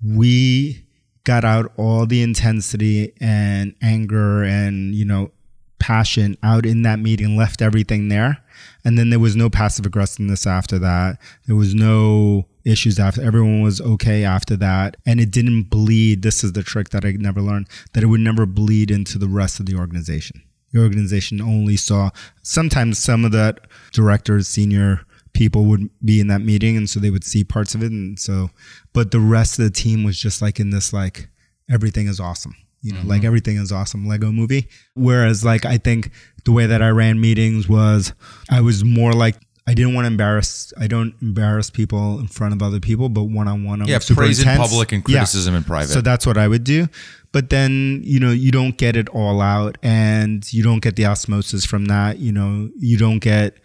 we 0.02 0.83
got 1.24 1.44
out 1.44 1.72
all 1.76 2.06
the 2.06 2.22
intensity 2.22 3.12
and 3.20 3.74
anger 3.82 4.42
and, 4.42 4.94
you 4.94 5.04
know, 5.04 5.30
passion 5.78 6.36
out 6.42 6.64
in 6.64 6.82
that 6.82 6.98
meeting, 6.98 7.36
left 7.36 7.60
everything 7.60 8.08
there. 8.08 8.38
And 8.84 8.96
then 8.96 9.10
there 9.10 9.18
was 9.18 9.36
no 9.36 9.50
passive 9.50 9.84
aggressiveness 9.84 10.46
after 10.46 10.78
that. 10.78 11.18
There 11.46 11.56
was 11.56 11.74
no 11.74 12.46
issues 12.64 12.98
after. 12.98 13.22
Everyone 13.22 13.60
was 13.62 13.80
okay 13.80 14.24
after 14.24 14.56
that. 14.56 14.96
And 15.04 15.20
it 15.20 15.30
didn't 15.30 15.64
bleed. 15.64 16.22
This 16.22 16.44
is 16.44 16.52
the 16.52 16.62
trick 16.62 16.90
that 16.90 17.04
I 17.04 17.12
never 17.12 17.40
learned 17.40 17.68
that 17.92 18.02
it 18.02 18.06
would 18.06 18.20
never 18.20 18.46
bleed 18.46 18.90
into 18.90 19.18
the 19.18 19.28
rest 19.28 19.60
of 19.60 19.66
the 19.66 19.76
organization. 19.76 20.42
The 20.72 20.80
organization 20.80 21.40
only 21.40 21.76
saw 21.76 22.10
sometimes 22.42 22.98
some 22.98 23.24
of 23.24 23.32
that 23.32 23.66
directors, 23.92 24.48
senior 24.48 25.02
people 25.34 25.64
would 25.66 25.90
be 26.04 26.20
in 26.20 26.28
that 26.28 26.40
meeting 26.40 26.76
and 26.76 26.88
so 26.88 26.98
they 26.98 27.10
would 27.10 27.24
see 27.24 27.44
parts 27.44 27.74
of 27.74 27.82
it 27.82 27.90
and 27.92 28.18
so 28.18 28.50
but 28.92 29.10
the 29.10 29.20
rest 29.20 29.58
of 29.58 29.64
the 29.64 29.70
team 29.70 30.04
was 30.04 30.18
just 30.18 30.40
like 30.40 30.58
in 30.58 30.70
this 30.70 30.92
like 30.92 31.28
everything 31.68 32.06
is 32.06 32.20
awesome 32.20 32.54
you 32.80 32.92
know 32.92 33.00
like 33.04 33.18
mm-hmm. 33.18 33.26
everything 33.26 33.56
is 33.56 33.72
awesome 33.72 34.06
lego 34.06 34.30
movie 34.30 34.68
whereas 34.94 35.44
like 35.44 35.64
i 35.64 35.76
think 35.76 36.10
the 36.44 36.52
way 36.52 36.66
that 36.66 36.82
i 36.82 36.88
ran 36.88 37.20
meetings 37.20 37.68
was 37.68 38.12
i 38.50 38.60
was 38.60 38.84
more 38.84 39.12
like 39.12 39.36
i 39.66 39.74
didn't 39.74 39.94
want 39.94 40.04
to 40.04 40.10
embarrass 40.10 40.72
i 40.78 40.86
don't 40.86 41.14
embarrass 41.20 41.68
people 41.70 42.20
in 42.20 42.28
front 42.28 42.54
of 42.54 42.62
other 42.62 42.80
people 42.80 43.08
but 43.08 43.24
one-on-one 43.24 43.82
I'm 43.82 43.88
Yeah, 43.88 43.98
super 43.98 44.20
praise 44.20 44.40
in 44.40 44.56
public 44.56 44.92
and 44.92 45.02
Yeah. 45.08 45.18
criticism 45.18 45.54
in 45.54 45.64
private. 45.64 45.92
so 45.92 46.00
that's 46.00 46.26
what 46.26 46.38
i 46.38 46.46
would 46.46 46.62
do 46.64 46.86
but 47.32 47.50
then 47.50 48.02
you 48.04 48.20
know 48.20 48.30
you 48.30 48.52
don't 48.52 48.76
get 48.76 48.96
it 48.96 49.08
all 49.08 49.40
out 49.40 49.78
and 49.82 50.50
you 50.52 50.62
don't 50.62 50.80
get 50.80 50.96
the 50.96 51.06
osmosis 51.06 51.64
from 51.64 51.86
that 51.86 52.18
you 52.18 52.30
know 52.30 52.70
you 52.78 52.98
don't 52.98 53.18
get 53.18 53.56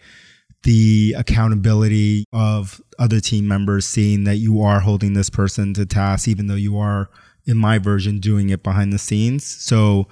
the 0.62 1.14
accountability 1.16 2.24
of 2.32 2.80
other 2.98 3.20
team 3.20 3.48
members 3.48 3.86
seeing 3.86 4.24
that 4.24 4.36
you 4.36 4.60
are 4.60 4.80
holding 4.80 5.14
this 5.14 5.30
person 5.30 5.72
to 5.74 5.86
task, 5.86 6.28
even 6.28 6.46
though 6.48 6.54
you 6.54 6.78
are, 6.78 7.08
in 7.46 7.56
my 7.56 7.78
version, 7.78 8.18
doing 8.20 8.50
it 8.50 8.62
behind 8.62 8.92
the 8.92 8.98
scenes. 8.98 9.44
So 9.44 10.06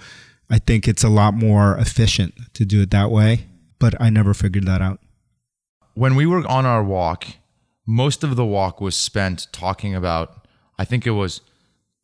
I 0.48 0.58
think 0.58 0.88
it's 0.88 1.04
a 1.04 1.10
lot 1.10 1.34
more 1.34 1.76
efficient 1.76 2.34
to 2.54 2.64
do 2.64 2.80
it 2.82 2.90
that 2.90 3.10
way. 3.10 3.46
But 3.78 4.00
I 4.00 4.10
never 4.10 4.34
figured 4.34 4.66
that 4.66 4.80
out. 4.82 5.00
when 5.94 6.14
we 6.14 6.26
were 6.26 6.46
on 6.46 6.64
our 6.64 6.82
walk, 6.82 7.26
most 7.86 8.22
of 8.22 8.36
the 8.36 8.44
walk 8.44 8.80
was 8.80 8.94
spent 8.96 9.48
talking 9.50 9.94
about, 9.94 10.46
I 10.78 10.84
think 10.84 11.06
it 11.06 11.10
was 11.12 11.40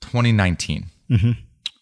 2019, 0.01 0.87
mm-hmm. 1.11 1.31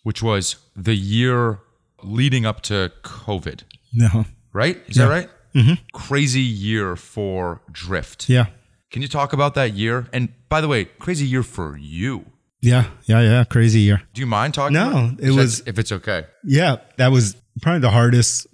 which 0.03 0.23
was 0.23 0.57
the 0.77 0.95
year 0.95 1.61
leading 2.03 2.45
up 2.45 2.61
to 2.63 2.93
COVID. 3.03 3.63
No. 3.95 4.27
right? 4.53 4.79
Is 4.89 4.97
that 4.97 5.09
right? 5.09 5.31
Mm-hmm. 5.55 5.75
Crazy 5.93 6.41
year 6.41 6.97
for 6.97 7.61
Drift. 7.71 8.29
Yeah. 8.29 8.47
Can 8.91 9.03
you 9.03 9.09
talk 9.09 9.33
about 9.33 9.55
that 9.55 9.75
year? 9.75 10.07
And 10.13 10.29
by 10.49 10.61
the 10.61 10.69
way, 10.69 10.85
crazy 10.85 11.27
year 11.27 11.43
for 11.43 11.77
you. 11.77 12.27
Yeah. 12.61 12.87
Yeah. 13.05 13.21
Yeah. 13.21 13.45
Crazy 13.45 13.81
year. 13.81 14.03
Do 14.15 14.21
you 14.21 14.27
mind 14.27 14.55
talking? 14.55 14.75
No, 14.75 14.91
about 15.11 15.21
it 15.21 15.31
was- 15.33 15.63
if 15.67 15.79
it's 15.79 15.93
okay. 15.93 16.25
Yeah. 16.45 16.77
That 16.99 17.09
was 17.13 17.37
probably 17.61 17.81
the 17.81 17.91
hardest 17.91 18.47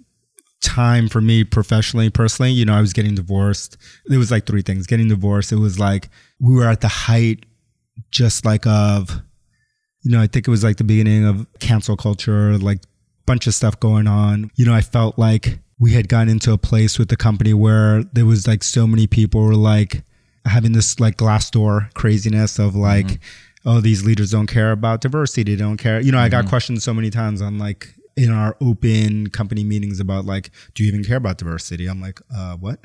time 0.61 1.07
for 1.07 1.21
me 1.21 1.43
professionally, 1.43 2.09
personally. 2.09 2.51
You 2.51 2.65
know, 2.65 2.73
I 2.73 2.81
was 2.81 2.91
getting 2.93 3.15
divorced. 3.15 3.77
It 4.09 4.17
was 4.17 4.31
like 4.31 4.45
three 4.45 4.61
things 4.61 4.87
getting 4.87 5.07
divorced. 5.07 5.51
It 5.51 5.57
was 5.57 5.79
like 5.79 6.09
we 6.39 6.53
were 6.53 6.67
at 6.67 6.81
the 6.81 6.87
height, 6.89 7.45
just 8.11 8.45
like 8.45 8.65
of, 8.67 9.21
you 10.03 10.11
know, 10.11 10.21
I 10.21 10.27
think 10.27 10.47
it 10.47 10.51
was 10.51 10.63
like 10.63 10.77
the 10.77 10.83
beginning 10.83 11.25
of 11.25 11.45
cancel 11.59 11.95
culture, 11.95 12.57
like 12.57 12.79
bunch 13.25 13.47
of 13.47 13.53
stuff 13.53 13.79
going 13.79 14.07
on. 14.07 14.51
You 14.55 14.65
know, 14.65 14.73
I 14.73 14.81
felt 14.81 15.17
like 15.19 15.59
we 15.79 15.93
had 15.93 16.09
gotten 16.09 16.29
into 16.29 16.51
a 16.51 16.57
place 16.57 16.99
with 16.99 17.09
the 17.09 17.15
company 17.15 17.53
where 17.53 18.03
there 18.03 18.25
was 18.25 18.47
like 18.47 18.63
so 18.63 18.85
many 18.85 19.07
people 19.07 19.41
were 19.41 19.55
like 19.55 20.03
having 20.45 20.73
this 20.73 20.99
like 20.99 21.17
Glassdoor 21.17 21.93
craziness 21.93 22.59
of 22.59 22.75
like, 22.75 23.19
oh, 23.65 23.79
these 23.79 24.03
leaders 24.05 24.31
don't 24.31 24.47
care 24.47 24.71
about 24.71 25.01
diversity, 25.01 25.55
they 25.55 25.59
don't 25.61 25.77
care. 25.77 26.01
You 26.01 26.11
know, 26.11 26.19
I 26.19 26.29
got 26.29 26.47
questioned 26.47 26.81
so 26.81 26.93
many 26.93 27.09
times 27.09 27.41
on 27.41 27.57
like 27.57 27.93
in 28.17 28.31
our 28.31 28.57
open 28.61 29.29
company 29.29 29.63
meetings 29.63 29.99
about 29.99 30.25
like, 30.25 30.51
do 30.73 30.83
you 30.83 30.89
even 30.89 31.03
care 31.03 31.17
about 31.17 31.37
diversity? 31.37 31.87
I'm 31.87 32.01
like, 32.01 32.19
uh, 32.35 32.55
what? 32.57 32.79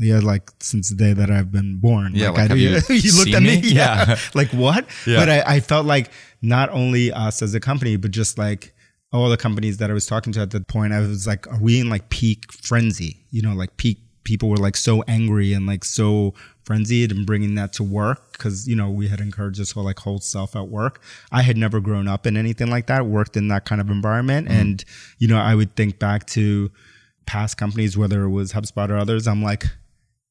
Yeah, 0.00 0.20
like 0.20 0.50
since 0.60 0.90
the 0.90 0.94
day 0.96 1.12
that 1.12 1.28
I've 1.28 1.50
been 1.50 1.78
born. 1.80 2.12
Yeah, 2.14 2.28
like, 2.30 2.50
like, 2.50 2.50
I 2.52 2.54
you 2.54 2.68
you 2.88 3.18
looked 3.18 3.34
at 3.34 3.42
me. 3.42 3.60
me? 3.60 3.68
Yeah. 3.74 4.04
Yeah. 4.08 4.18
like 4.34 4.50
what? 4.50 4.86
Yeah. 5.06 5.16
But 5.16 5.28
I, 5.28 5.56
I 5.56 5.60
felt 5.60 5.86
like 5.86 6.12
not 6.40 6.70
only 6.70 7.10
us 7.10 7.42
as 7.42 7.52
a 7.54 7.60
company, 7.60 7.96
but 7.96 8.12
just 8.12 8.38
like 8.38 8.74
all 9.12 9.28
the 9.28 9.36
companies 9.36 9.78
that 9.78 9.90
I 9.90 9.94
was 9.94 10.06
talking 10.06 10.32
to 10.34 10.40
at 10.40 10.50
that 10.50 10.68
point, 10.68 10.92
I 10.92 11.00
was 11.00 11.26
like, 11.26 11.46
are 11.46 11.60
we 11.60 11.80
in 11.80 11.88
like 11.88 12.10
peak 12.10 12.52
frenzy? 12.52 13.24
You 13.30 13.42
know, 13.42 13.54
like 13.54 13.76
peak 13.76 13.98
people 14.28 14.50
were 14.50 14.58
like 14.58 14.76
so 14.76 15.02
angry 15.08 15.54
and 15.54 15.66
like 15.66 15.82
so 15.84 16.34
frenzied 16.64 17.10
and 17.10 17.24
bringing 17.24 17.54
that 17.54 17.72
to 17.72 17.82
work 17.82 18.32
because 18.32 18.68
you 18.68 18.76
know 18.76 18.90
we 18.90 19.08
had 19.08 19.20
encouraged 19.20 19.58
this 19.58 19.70
whole 19.70 19.84
like 19.84 19.98
whole 19.98 20.18
self 20.18 20.54
at 20.54 20.68
work. 20.68 21.00
I 21.32 21.40
had 21.40 21.56
never 21.56 21.80
grown 21.80 22.06
up 22.06 22.26
in 22.26 22.36
anything 22.36 22.68
like 22.68 22.86
that, 22.88 23.06
worked 23.06 23.38
in 23.38 23.48
that 23.48 23.64
kind 23.64 23.80
of 23.80 23.88
environment, 23.88 24.48
mm-hmm. 24.48 24.60
and 24.60 24.84
you 25.18 25.28
know 25.28 25.38
I 25.38 25.54
would 25.54 25.74
think 25.76 25.98
back 25.98 26.26
to 26.26 26.70
past 27.24 27.56
companies, 27.56 27.96
whether 27.96 28.24
it 28.24 28.30
was 28.30 28.52
HubSpot 28.52 28.90
or 28.90 28.98
others. 28.98 29.26
I'm 29.26 29.42
like, 29.42 29.64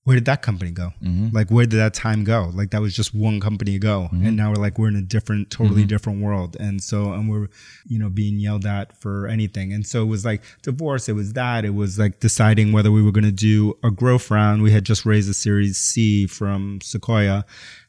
where 0.08 0.16
did 0.16 0.24
that 0.24 0.41
company 0.41 0.72
go? 0.72 0.93
Mm-hmm. 1.03 1.36
Like, 1.36 1.49
where 1.49 1.66
did 1.66 1.76
that 1.76 1.93
time 1.93 2.24
go? 2.24 2.49
Like, 2.53 2.72
that 2.72 2.80
was 2.80 2.95
just 2.95 3.14
one 3.14 3.41
company 3.41 3.76
ago. 3.76 4.08
Mm-hmm. 4.14 4.26
And 4.26 4.38
now 4.38 4.51
we're 4.51 4.55
like, 4.55 4.80
we're 4.80 4.88
in 4.88 4.95
a 4.95 5.01
different, 5.01 5.51
totally 5.51 5.82
mm-hmm. 5.82 5.89
different 5.89 6.22
world. 6.22 6.55
And 6.62 6.82
so, 6.82 7.12
and 7.12 7.30
we're, 7.30 7.49
you 7.86 7.99
know, 7.99 8.08
being 8.08 8.39
yelled 8.39 8.66
at 8.66 8.95
for 8.95 9.28
anything. 9.28 9.74
And 9.74 9.86
so 9.86 10.03
it 10.03 10.05
was 10.05 10.24
like 10.24 10.43
divorce. 10.62 11.10
It 11.10 11.14
was 11.14 11.34
that. 11.34 11.66
It 11.66 11.74
was 11.74 11.99
like 11.99 12.22
deciding 12.22 12.72
whether 12.72 12.89
we 12.89 13.03
were 13.03 13.12
going 13.12 13.26
to 13.26 13.34
do 13.34 13.78
a 13.84 13.91
growth 13.91 14.32
round. 14.32 14.64
We 14.64 14.72
had 14.72 14.86
just 14.86 15.05
raised 15.05 15.30
a 15.30 15.34
series 15.34 15.78
C 15.78 16.26
from 16.26 16.80
Sequoia. 16.82 17.45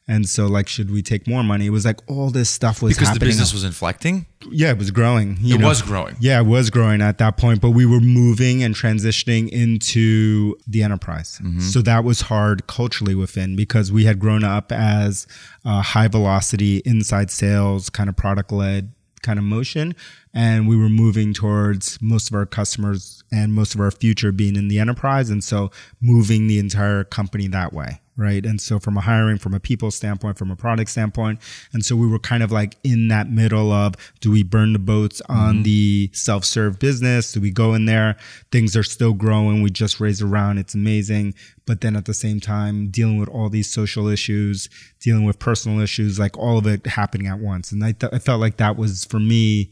And 0.09 0.27
so, 0.27 0.47
like, 0.47 0.67
should 0.67 0.89
we 0.89 1.03
take 1.03 1.27
more 1.27 1.43
money? 1.43 1.67
It 1.67 1.69
was 1.69 1.85
like 1.85 1.99
all 2.09 2.31
this 2.31 2.49
stuff 2.49 2.81
was 2.81 2.93
happening. 2.97 3.05
Because 3.05 3.19
the 3.19 3.25
business 3.25 3.53
was 3.53 3.63
inflecting. 3.63 4.25
yeah, 4.51 4.71
it 4.71 4.77
was 4.79 4.89
growing. 4.89 5.37
you 5.39 5.55
It 5.55 5.61
know. 5.61 5.67
was 5.67 5.83
growing. 5.83 6.15
Yeah, 6.19 6.39
it 6.41 6.47
was 6.47 6.71
growing 6.71 6.99
at 7.01 7.19
that 7.19 7.37
point, 7.37 7.61
but 7.61 7.69
we 7.71 7.85
were 7.85 7.99
moving 7.99 8.63
and 8.63 8.73
transitioning 8.73 9.49
into 9.49 10.55
the 10.67 10.81
enterprise. 10.81 11.39
Mm-hmm. 11.43 11.59
So 11.59 11.81
that 11.83 12.03
was 12.03 12.21
hard 12.21 12.65
culturally 12.65 13.13
within 13.13 13.55
because 13.55 13.91
we 13.91 14.05
had 14.05 14.17
grown 14.19 14.43
up 14.43 14.71
as 14.71 15.27
a 15.63 15.81
high 15.81 16.07
velocity 16.07 16.77
inside 16.85 17.29
sales 17.29 17.89
kind 17.91 18.09
of 18.09 18.15
product 18.15 18.51
led 18.51 18.91
kind 19.21 19.37
of 19.37 19.45
motion. 19.45 19.95
And 20.33 20.67
we 20.67 20.77
were 20.77 20.89
moving 20.89 21.33
towards 21.33 21.99
most 22.01 22.29
of 22.29 22.35
our 22.35 22.45
customers 22.45 23.23
and 23.31 23.53
most 23.53 23.73
of 23.73 23.81
our 23.81 23.91
future 23.91 24.31
being 24.31 24.55
in 24.55 24.67
the 24.67 24.79
enterprise. 24.79 25.29
And 25.29 25.43
so 25.43 25.71
moving 26.01 26.47
the 26.47 26.59
entire 26.59 27.03
company 27.03 27.47
that 27.47 27.73
way. 27.73 27.99
Right. 28.19 28.45
And 28.45 28.59
so 28.59 28.79
from 28.79 28.97
a 28.97 29.01
hiring, 29.01 29.37
from 29.37 29.53
a 29.53 29.61
people 29.61 29.91
standpoint, 29.91 30.37
from 30.37 30.51
a 30.51 30.55
product 30.57 30.91
standpoint. 30.91 31.39
And 31.71 31.85
so 31.85 31.95
we 31.95 32.05
were 32.05 32.19
kind 32.19 32.43
of 32.43 32.51
like 32.51 32.75
in 32.83 33.07
that 33.07 33.29
middle 33.29 33.71
of 33.71 33.95
do 34.19 34.29
we 34.29 34.43
burn 34.43 34.73
the 34.73 34.79
boats 34.79 35.21
on 35.29 35.53
mm-hmm. 35.53 35.63
the 35.63 36.09
self 36.11 36.43
serve 36.43 36.79
business? 36.79 37.31
Do 37.31 37.39
we 37.39 37.49
go 37.49 37.73
in 37.73 37.85
there? 37.85 38.17
Things 38.51 38.75
are 38.75 38.83
still 38.83 39.13
growing. 39.13 39.61
We 39.61 39.69
just 39.69 40.01
raised 40.01 40.21
a 40.21 40.25
round. 40.25 40.59
It's 40.59 40.75
amazing. 40.75 41.33
But 41.65 41.79
then 41.79 41.95
at 41.95 42.03
the 42.03 42.13
same 42.13 42.41
time, 42.41 42.89
dealing 42.89 43.19
with 43.19 43.29
all 43.29 43.47
these 43.47 43.71
social 43.71 44.09
issues, 44.09 44.67
dealing 44.99 45.23
with 45.23 45.39
personal 45.39 45.79
issues, 45.79 46.19
like 46.19 46.37
all 46.37 46.57
of 46.57 46.67
it 46.67 46.87
happening 46.87 47.27
at 47.27 47.39
once. 47.39 47.71
And 47.71 47.81
I, 47.85 47.93
th- 47.93 48.11
I 48.11 48.19
felt 48.19 48.41
like 48.41 48.57
that 48.57 48.75
was 48.75 49.05
for 49.05 49.21
me 49.21 49.71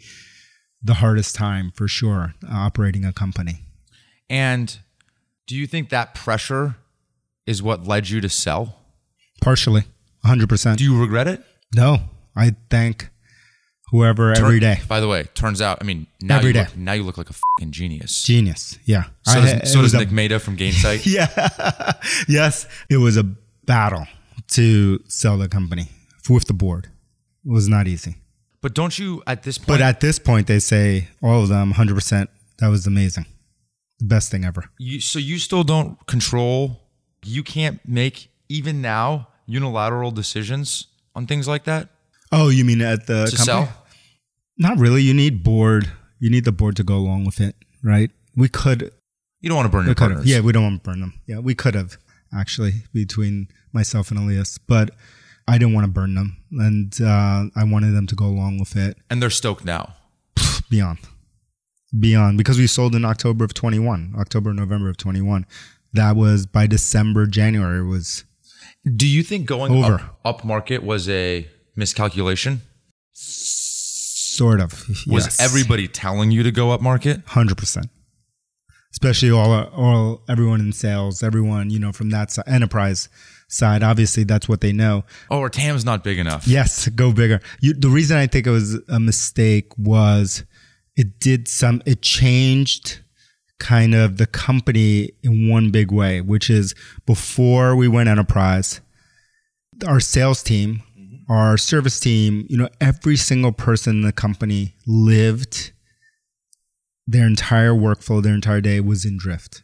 the 0.88 0.95
hardest 0.95 1.35
time 1.35 1.71
for 1.75 1.88
sure, 1.88 2.33
uh, 2.43 2.53
operating 2.53 3.05
a 3.05 3.13
company. 3.13 3.59
And 4.29 4.77
do 5.45 5.55
you 5.55 5.67
think 5.67 5.89
that 5.89 6.15
pressure 6.15 6.75
is 7.45 7.61
what 7.61 7.85
led 7.88 8.09
you 8.09 8.19
to 8.21 8.29
sell? 8.29 8.79
Partially, 9.41 9.83
100%. 10.25 10.77
Do 10.77 10.83
you 10.83 10.99
regret 10.99 11.27
it? 11.27 11.43
no, 11.75 11.99
I 12.35 12.55
thank 12.69 13.09
whoever 13.91 14.31
every 14.33 14.59
day. 14.59 14.79
By 14.88 14.99
the 14.99 15.07
way, 15.07 15.23
turns 15.33 15.61
out, 15.61 15.77
I 15.81 15.85
mean, 15.85 16.07
now 16.21 16.38
Every 16.38 16.49
you 16.49 16.53
day. 16.53 16.59
look, 16.65 16.77
now 16.77 16.93
you 16.93 17.03
look 17.03 17.17
like 17.17 17.29
a 17.29 17.33
fucking 17.33 17.71
genius. 17.71 18.23
Genius. 18.23 18.77
Yeah. 18.85 19.03
So 19.23 19.39
I- 19.39 19.59
does, 19.59 19.71
so 19.73 19.81
does 19.81 19.93
a- 19.93 19.99
Nick 19.99 20.11
Mehta 20.11 20.39
from 20.39 20.57
Gainsight. 20.57 21.05
yeah. 21.05 21.93
yes. 22.27 22.67
It 22.89 22.97
was 22.97 23.15
a 23.17 23.23
battle 23.65 24.05
to 24.49 25.01
sell 25.07 25.38
the 25.38 25.47
company 25.47 25.88
with 26.29 26.45
the 26.45 26.53
board. 26.53 26.89
It 27.45 27.51
was 27.51 27.67
not 27.69 27.88
easy. 27.88 28.17
But 28.62 28.74
don't 28.74 28.97
you 28.97 29.22
at 29.28 29.43
this 29.43 29.58
point? 29.58 29.68
But 29.68 29.82
at 29.82 29.99
this 30.01 30.20
point, 30.20 30.47
they 30.47 30.60
say 30.60 31.08
all 31.22 31.43
of 31.43 31.49
them 31.49 31.74
100%. 31.74 32.28
That 32.60 32.68
was 32.70 32.88
amazing. 32.88 33.26
The 33.99 34.05
best 34.05 34.32
thing 34.32 34.45
ever. 34.45 34.66
you, 34.80 34.99
so 34.99 35.20
you 35.20 35.38
still 35.39 35.64
don't 35.64 36.05
control. 36.08 36.82
You 37.26 37.43
can't 37.43 37.80
make 37.88 38.30
even 38.49 38.82
now 38.82 39.28
unilateral 39.47 40.12
decisions 40.12 40.88
on 41.16 41.26
things 41.28 41.47
like 41.47 41.64
that 41.66 41.89
Oh, 42.32 42.49
you 42.49 42.66
mean 42.66 42.82
at 42.82 43.08
the 43.08 43.26
to 43.28 43.36
company? 43.38 43.66
sell. 43.68 43.84
Not 44.58 44.78
really. 44.80 45.01
You 45.01 45.14
need 45.14 45.43
board. 45.43 45.89
You 46.20 46.30
need 46.30 46.43
the 46.45 46.51
board 46.51 46.76
to 46.76 46.84
go 46.84 46.95
along 46.97 47.26
with 47.26 47.39
it, 47.39 47.55
right? 47.84 48.12
We 48.36 48.49
could. 48.49 48.91
You 49.39 49.49
don't 49.49 49.55
want 49.55 49.68
to 49.68 49.72
burn 49.72 49.86
your 49.86 49.91
have. 49.91 49.97
partners. 49.97 50.26
Yeah, 50.26 50.41
we 50.41 50.51
don't 50.51 50.64
want 50.64 50.84
to 50.84 50.89
burn 50.89 50.99
them. 50.99 51.14
Yeah, 51.26 51.39
we 51.39 51.55
could 51.55 51.74
have 51.76 51.97
actually 52.34 52.84
between 52.93 53.47
myself 53.72 54.12
and 54.12 54.20
Elias, 54.20 54.58
but 54.58 54.91
I 55.48 55.58
didn't 55.58 55.74
want 55.74 55.86
to 55.86 55.91
burn 55.91 56.14
them, 56.16 56.38
and 56.52 56.93
uh, 57.02 57.45
I 57.56 57.64
wanted 57.64 57.91
them 57.91 58.06
to 58.08 58.16
go 58.16 58.26
along 58.26 58.60
with 58.60 58.76
it. 58.76 58.98
and 59.10 59.22
they're 59.22 59.30
stoked 59.30 59.64
now. 59.66 59.95
beyond 60.70 61.00
beyond 61.98 62.38
because 62.38 62.58
we 62.58 62.68
sold 62.68 62.93
in 62.93 63.06
october 63.06 63.45
of 63.45 63.54
21 63.54 64.14
october 64.20 64.54
november 64.54 64.89
of 64.89 64.98
21 64.98 65.45
that 65.93 66.18
was 66.18 66.45
by 66.45 66.68
december 66.68 67.26
january 67.26 67.82
was 67.82 68.26
Do 68.95 69.08
you 69.08 69.24
think 69.24 69.45
going 69.48 69.72
Over. 69.72 69.93
up, 69.93 70.20
up 70.26 70.43
market 70.43 70.84
was 70.84 71.08
a 71.08 71.48
miscalculation? 71.78 72.62
sort 73.14 74.60
of 74.62 74.72
Was 75.08 75.26
yes. 75.26 75.41
everybody 75.41 75.88
telling 75.88 76.30
you 76.32 76.43
to 76.43 76.52
go 76.52 76.72
up 76.72 76.82
market? 76.82 77.26
100% 77.28 77.89
especially 78.91 79.32
all 79.32 79.52
all 79.84 80.22
everyone 80.30 80.60
in 80.60 80.72
sales 80.74 81.24
everyone 81.24 81.70
you 81.70 81.80
know 81.80 81.91
from 81.91 82.10
that 82.10 82.32
side, 82.32 82.45
enterprise 82.48 83.10
side 83.48 83.82
obviously 83.82 84.24
that's 84.24 84.50
what 84.50 84.62
they 84.62 84.74
know 84.74 85.04
Oh, 85.32 85.39
our 85.39 85.50
TAM's 85.50 85.86
not 85.86 86.04
big 86.04 86.20
enough. 86.20 86.48
Yes, 86.48 86.88
go 86.89 87.12
bigger. 87.12 87.39
You, 87.62 87.74
the 87.74 87.89
reason 87.89 88.18
I 88.18 88.28
think 88.28 88.48
it 88.48 88.52
was 88.52 88.80
a 88.89 89.00
mistake 89.00 89.72
was 89.78 90.43
it 90.95 91.20
did 91.20 91.48
some, 91.48 91.82
it 91.86 92.02
changed 92.02 93.00
kind 93.60 93.95
of 93.95 94.18
the 94.18 94.26
company 94.26 95.12
in 95.24 95.50
one 95.50 95.72
big 95.72 95.91
way, 95.91 96.22
which 96.22 96.50
is 96.50 96.76
before 97.06 97.76
we 97.76 97.88
went 97.88 98.10
enterprise, 98.10 98.82
our 99.88 100.00
sales 100.00 100.43
team, 100.43 100.84
mm-hmm. 100.98 101.32
our 101.32 101.58
service 101.58 102.00
team, 102.00 102.45
you 102.50 102.58
know, 102.58 102.70
every 102.82 103.16
single 103.16 103.52
person 103.52 103.98
in 103.98 104.02
the 104.02 104.12
company 104.12 104.76
lived 104.86 105.72
their 107.06 107.26
entire 107.26 107.74
workflow, 107.74 108.22
their 108.22 108.34
entire 108.34 108.62
day 108.62 108.80
was 108.80 109.06
in 109.06 109.18
drift 109.18 109.64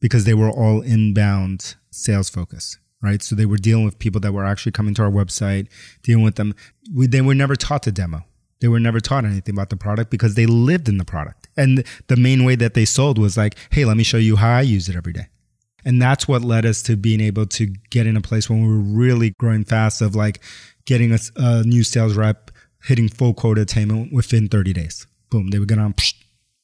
because 0.00 0.24
they 0.24 0.34
were 0.34 0.50
all 0.50 0.82
inbound 0.82 1.74
sales 1.90 2.30
focus, 2.30 2.78
right? 3.02 3.22
So 3.22 3.34
they 3.36 3.46
were 3.46 3.56
dealing 3.56 3.84
with 3.84 3.98
people 3.98 4.20
that 4.22 4.32
were 4.32 4.44
actually 4.44 4.72
coming 4.72 4.94
to 4.94 5.02
our 5.02 5.10
website, 5.10 5.68
dealing 6.02 6.24
with 6.24 6.36
them. 6.36 6.54
We, 6.94 7.06
they 7.06 7.20
were 7.20 7.34
never 7.34 7.56
taught 7.56 7.82
to 7.84 7.92
demo. 7.92 8.24
They 8.60 8.68
were 8.68 8.80
never 8.80 9.00
taught 9.00 9.24
anything 9.24 9.54
about 9.54 9.68
the 9.70 9.76
product 9.76 10.10
because 10.10 10.34
they 10.34 10.46
lived 10.46 10.88
in 10.88 10.96
the 10.96 11.04
product. 11.04 11.48
And 11.56 11.84
the 12.06 12.16
main 12.16 12.44
way 12.44 12.54
that 12.56 12.74
they 12.74 12.86
sold 12.86 13.18
was 13.18 13.36
like, 13.36 13.54
hey, 13.70 13.84
let 13.84 13.96
me 13.96 14.02
show 14.02 14.16
you 14.16 14.36
how 14.36 14.56
I 14.56 14.62
use 14.62 14.88
it 14.88 14.96
every 14.96 15.12
day. 15.12 15.26
And 15.84 16.00
that's 16.00 16.26
what 16.26 16.42
led 16.42 16.64
us 16.66 16.82
to 16.84 16.96
being 16.96 17.20
able 17.20 17.46
to 17.46 17.66
get 17.90 18.06
in 18.06 18.16
a 18.16 18.20
place 18.20 18.48
when 18.50 18.62
we 18.62 18.68
were 18.68 18.80
really 18.80 19.34
growing 19.38 19.64
fast 19.64 20.00
of 20.02 20.16
like 20.16 20.40
getting 20.86 21.12
a, 21.12 21.18
a 21.36 21.62
new 21.64 21.84
sales 21.84 22.14
rep 22.16 22.50
hitting 22.84 23.08
full 23.08 23.34
quota 23.34 23.60
attainment 23.60 24.12
within 24.12 24.48
30 24.48 24.72
days. 24.72 25.06
Boom, 25.30 25.50
they 25.50 25.58
would 25.58 25.68
get 25.68 25.78
on, 25.78 25.94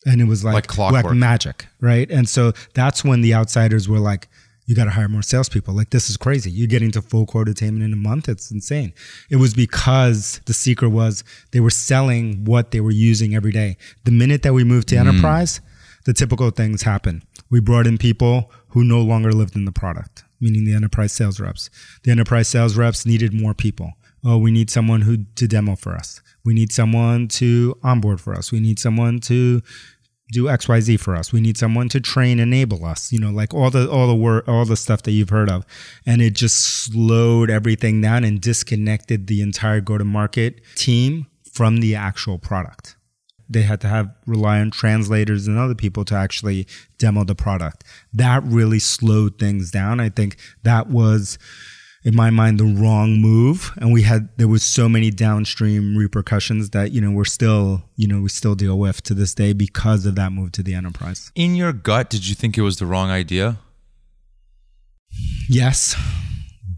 and 0.06 0.20
it 0.20 0.24
was 0.24 0.44
like, 0.44 0.54
Like 0.54 0.66
clockwork. 0.66 1.14
magic, 1.14 1.66
right? 1.80 2.10
And 2.10 2.28
so 2.28 2.52
that's 2.74 3.04
when 3.04 3.20
the 3.20 3.34
outsiders 3.34 3.88
were 3.88 3.98
like, 3.98 4.28
you 4.72 4.76
got 4.76 4.86
to 4.86 4.90
hire 4.90 5.06
more 5.06 5.20
salespeople. 5.20 5.74
Like, 5.74 5.90
this 5.90 6.08
is 6.08 6.16
crazy. 6.16 6.50
You 6.50 6.66
get 6.66 6.80
into 6.80 7.02
full 7.02 7.26
quota 7.26 7.50
attainment 7.50 7.84
in 7.84 7.92
a 7.92 7.96
month. 7.96 8.26
It's 8.26 8.50
insane. 8.50 8.94
It 9.28 9.36
was 9.36 9.52
because 9.52 10.40
the 10.46 10.54
secret 10.54 10.88
was 10.88 11.24
they 11.50 11.60
were 11.60 11.68
selling 11.68 12.46
what 12.46 12.70
they 12.70 12.80
were 12.80 12.90
using 12.90 13.34
every 13.34 13.52
day. 13.52 13.76
The 14.04 14.12
minute 14.12 14.42
that 14.44 14.54
we 14.54 14.64
moved 14.64 14.88
to 14.88 14.94
mm. 14.94 15.00
enterprise, 15.06 15.60
the 16.06 16.14
typical 16.14 16.48
things 16.48 16.84
happen. 16.84 17.22
We 17.50 17.60
brought 17.60 17.86
in 17.86 17.98
people 17.98 18.50
who 18.68 18.82
no 18.82 19.02
longer 19.02 19.32
lived 19.32 19.56
in 19.56 19.66
the 19.66 19.72
product, 19.72 20.24
meaning 20.40 20.64
the 20.64 20.74
enterprise 20.74 21.12
sales 21.12 21.38
reps. 21.38 21.68
The 22.04 22.10
enterprise 22.10 22.48
sales 22.48 22.74
reps 22.74 23.04
needed 23.04 23.34
more 23.34 23.52
people. 23.52 23.92
Oh, 24.24 24.38
we 24.38 24.52
need 24.52 24.70
someone 24.70 25.02
who 25.02 25.24
to 25.34 25.46
demo 25.46 25.76
for 25.76 25.94
us. 25.94 26.22
We 26.44 26.54
need 26.54 26.72
someone 26.72 27.28
to 27.28 27.76
onboard 27.82 28.22
for 28.22 28.32
us. 28.32 28.50
We 28.50 28.60
need 28.60 28.78
someone 28.78 29.20
to 29.20 29.60
do 30.32 30.44
XYZ 30.44 30.98
for 30.98 31.14
us. 31.14 31.32
We 31.32 31.40
need 31.40 31.56
someone 31.58 31.88
to 31.90 32.00
train, 32.00 32.40
enable 32.40 32.84
us, 32.84 33.12
you 33.12 33.20
know, 33.20 33.30
like 33.30 33.54
all 33.54 33.70
the 33.70 33.88
all 33.90 34.08
the 34.08 34.14
work 34.14 34.48
all 34.48 34.64
the 34.64 34.76
stuff 34.76 35.02
that 35.02 35.12
you've 35.12 35.28
heard 35.28 35.50
of. 35.50 35.64
And 36.06 36.20
it 36.22 36.32
just 36.32 36.56
slowed 36.56 37.50
everything 37.50 38.00
down 38.00 38.24
and 38.24 38.40
disconnected 38.40 39.26
the 39.26 39.42
entire 39.42 39.80
go-to-market 39.80 40.60
team 40.74 41.26
from 41.52 41.80
the 41.80 41.94
actual 41.94 42.38
product. 42.38 42.96
They 43.48 43.62
had 43.62 43.82
to 43.82 43.88
have 43.88 44.14
rely 44.26 44.60
on 44.60 44.70
translators 44.70 45.46
and 45.46 45.58
other 45.58 45.74
people 45.74 46.06
to 46.06 46.14
actually 46.14 46.66
demo 46.98 47.24
the 47.24 47.34
product. 47.34 47.84
That 48.12 48.42
really 48.44 48.78
slowed 48.78 49.38
things 49.38 49.70
down. 49.70 50.00
I 50.00 50.08
think 50.08 50.36
that 50.62 50.88
was 50.88 51.38
in 52.04 52.14
my 52.16 52.30
mind 52.30 52.58
the 52.58 52.64
wrong 52.64 53.20
move 53.20 53.72
and 53.76 53.92
we 53.92 54.02
had 54.02 54.28
there 54.36 54.48
was 54.48 54.62
so 54.62 54.88
many 54.88 55.10
downstream 55.10 55.96
repercussions 55.96 56.70
that 56.70 56.90
you 56.92 57.00
know 57.00 57.10
we're 57.10 57.24
still 57.24 57.82
you 57.96 58.08
know 58.08 58.20
we 58.20 58.28
still 58.28 58.54
deal 58.54 58.78
with 58.78 59.02
to 59.02 59.14
this 59.14 59.34
day 59.34 59.52
because 59.52 60.04
of 60.06 60.14
that 60.16 60.32
move 60.32 60.50
to 60.52 60.62
the 60.62 60.74
enterprise 60.74 61.30
In 61.34 61.54
your 61.54 61.72
gut, 61.72 62.10
did 62.10 62.26
you 62.28 62.34
think 62.34 62.58
it 62.58 62.62
was 62.62 62.78
the 62.78 62.86
wrong 62.86 63.10
idea? 63.10 63.58
yes 65.48 65.96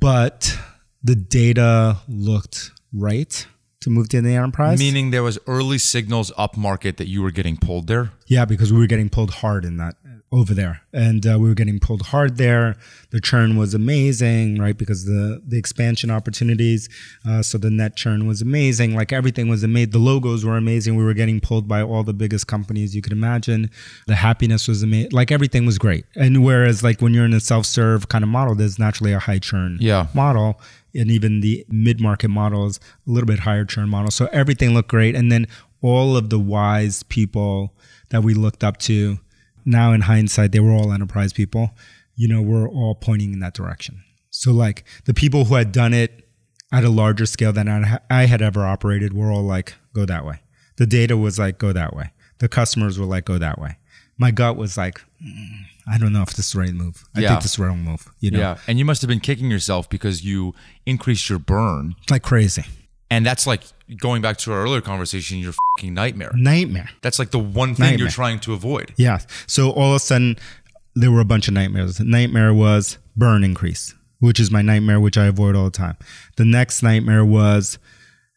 but 0.00 0.58
the 1.02 1.14
data 1.14 1.98
looked 2.08 2.70
right 2.92 3.46
to 3.80 3.90
move 3.90 4.08
to 4.08 4.20
the 4.20 4.34
enterprise 4.34 4.78
Meaning 4.78 5.10
there 5.10 5.22
was 5.22 5.38
early 5.46 5.78
signals 5.78 6.32
up 6.36 6.56
market 6.56 6.96
that 6.96 7.06
you 7.08 7.22
were 7.22 7.30
getting 7.30 7.56
pulled 7.58 7.86
there. 7.86 8.12
Yeah, 8.26 8.46
because 8.46 8.72
we 8.72 8.78
were 8.78 8.86
getting 8.86 9.10
pulled 9.10 9.30
hard 9.30 9.64
in 9.66 9.76
that 9.76 9.96
over 10.34 10.52
there, 10.52 10.80
and 10.92 11.24
uh, 11.26 11.38
we 11.40 11.48
were 11.48 11.54
getting 11.54 11.78
pulled 11.78 12.02
hard 12.12 12.36
there. 12.38 12.74
The 13.10 13.20
churn 13.20 13.56
was 13.56 13.72
amazing, 13.74 14.58
right? 14.58 14.76
Because 14.76 15.04
the 15.04 15.40
the 15.46 15.56
expansion 15.58 16.10
opportunities, 16.10 16.88
uh, 17.28 17.42
so 17.42 17.56
the 17.58 17.70
net 17.70 17.94
churn 17.96 18.26
was 18.26 18.42
amazing. 18.42 18.96
Like 18.96 19.12
everything 19.12 19.46
was 19.48 19.62
amazing. 19.62 19.90
The 19.90 19.98
logos 20.10 20.44
were 20.44 20.56
amazing. 20.56 20.96
We 20.96 21.04
were 21.04 21.14
getting 21.14 21.40
pulled 21.40 21.68
by 21.68 21.82
all 21.82 22.02
the 22.02 22.12
biggest 22.12 22.46
companies 22.48 22.96
you 22.96 23.02
could 23.02 23.12
imagine. 23.12 23.70
The 24.08 24.16
happiness 24.16 24.66
was 24.66 24.82
amazing. 24.82 25.12
Like 25.12 25.30
everything 25.30 25.66
was 25.66 25.78
great. 25.78 26.04
And 26.16 26.44
whereas 26.44 26.82
like 26.82 27.00
when 27.00 27.14
you're 27.14 27.24
in 27.26 27.32
a 27.34 27.40
self 27.40 27.64
serve 27.66 28.08
kind 28.08 28.24
of 28.24 28.28
model, 28.30 28.54
there's 28.56 28.78
naturally 28.78 29.12
a 29.12 29.20
high 29.20 29.38
churn 29.38 29.78
Yeah. 29.80 30.08
model 30.14 30.60
and 30.96 31.10
even 31.10 31.40
the 31.40 31.64
mid-market 31.68 32.28
model 32.28 32.66
is 32.66 32.78
a 33.06 33.10
little 33.10 33.26
bit 33.26 33.40
higher 33.40 33.64
churn 33.64 33.88
model 33.88 34.12
so 34.12 34.26
everything 34.32 34.74
looked 34.74 34.88
great 34.88 35.16
and 35.16 35.30
then 35.32 35.44
all 35.82 36.16
of 36.16 36.30
the 36.30 36.38
wise 36.38 37.02
people 37.02 37.74
that 38.10 38.22
we 38.22 38.32
looked 38.32 38.62
up 38.62 38.76
to 38.78 39.18
now 39.64 39.92
in 39.92 40.02
hindsight 40.02 40.52
they 40.52 40.60
were 40.60 40.70
all 40.72 40.92
enterprise 40.92 41.32
people 41.32 41.70
you 42.16 42.28
know 42.28 42.40
we're 42.42 42.68
all 42.68 42.94
pointing 42.94 43.32
in 43.32 43.40
that 43.40 43.54
direction 43.54 44.02
so 44.30 44.52
like 44.52 44.84
the 45.04 45.14
people 45.14 45.44
who 45.46 45.54
had 45.54 45.72
done 45.72 45.94
it 45.94 46.28
at 46.72 46.84
a 46.84 46.88
larger 46.90 47.26
scale 47.26 47.52
than 47.52 47.68
I 48.10 48.26
had 48.26 48.42
ever 48.42 48.64
operated 48.66 49.12
were 49.12 49.30
all 49.30 49.42
like 49.44 49.74
go 49.94 50.04
that 50.06 50.24
way 50.24 50.40
the 50.76 50.86
data 50.86 51.16
was 51.16 51.38
like 51.38 51.58
go 51.58 51.72
that 51.72 51.94
way 51.94 52.10
the 52.38 52.48
customers 52.48 52.98
were 52.98 53.06
like 53.06 53.24
go 53.26 53.38
that 53.38 53.58
way 53.60 53.78
my 54.18 54.30
gut 54.30 54.56
was 54.56 54.76
like 54.76 55.00
"Mm, 55.24 55.64
I 55.88 55.98
don't 55.98 56.12
know 56.12 56.22
if 56.22 56.34
this 56.34 56.46
is 56.46 56.52
the 56.52 56.60
right 56.60 56.72
move. 56.72 57.04
I 57.16 57.20
Yeah. 57.20 57.28
think 57.30 57.42
this 57.42 57.50
is 57.52 57.56
the 57.56 57.64
wrong 57.64 57.82
move. 57.82 58.08
You 58.20 58.30
know, 58.30 58.38
Yeah. 58.38 58.58
And 58.68 58.78
you 58.78 58.84
must 58.84 59.02
have 59.02 59.08
been 59.08 59.18
kicking 59.20 59.50
yourself 59.50 59.90
because 59.90 60.24
you 60.24 60.54
increased 60.86 61.28
your 61.28 61.40
burn. 61.40 61.96
like 62.10 62.22
crazy 62.22 62.64
And 63.10 63.26
that's 63.26 63.44
like 63.46 63.64
going 63.98 64.22
back 64.22 64.38
to 64.38 64.52
our 64.52 64.62
earlier 64.62 64.80
conversation, 64.80 65.38
your 65.38 65.52
fucking 65.76 65.94
nightmare. 65.94 66.32
nightmare. 66.34 66.90
That's 67.02 67.18
like 67.18 67.30
the 67.30 67.38
one 67.38 67.74
thing 67.74 67.98
you're 67.98 68.08
trying 68.08 68.40
to 68.40 68.54
avoid. 68.54 68.92
Yeah. 68.96 69.18
So 69.46 69.70
all 69.70 69.90
of 69.90 69.96
a 69.96 70.00
sudden, 70.00 70.36
there 70.94 71.10
were 71.10 71.20
a 71.20 71.24
bunch 71.24 71.48
of 71.48 71.54
nightmares. 71.54 71.98
The 71.98 72.04
nightmare 72.04 72.54
was 72.54 72.98
burn 73.16 73.44
increase, 73.44 73.94
which 74.20 74.40
is 74.40 74.50
my 74.50 74.62
nightmare, 74.62 75.00
which 75.00 75.18
I 75.18 75.26
avoid 75.26 75.56
all 75.56 75.64
the 75.64 75.70
time. 75.70 75.96
The 76.36 76.44
next 76.44 76.82
nightmare 76.82 77.24
was 77.24 77.78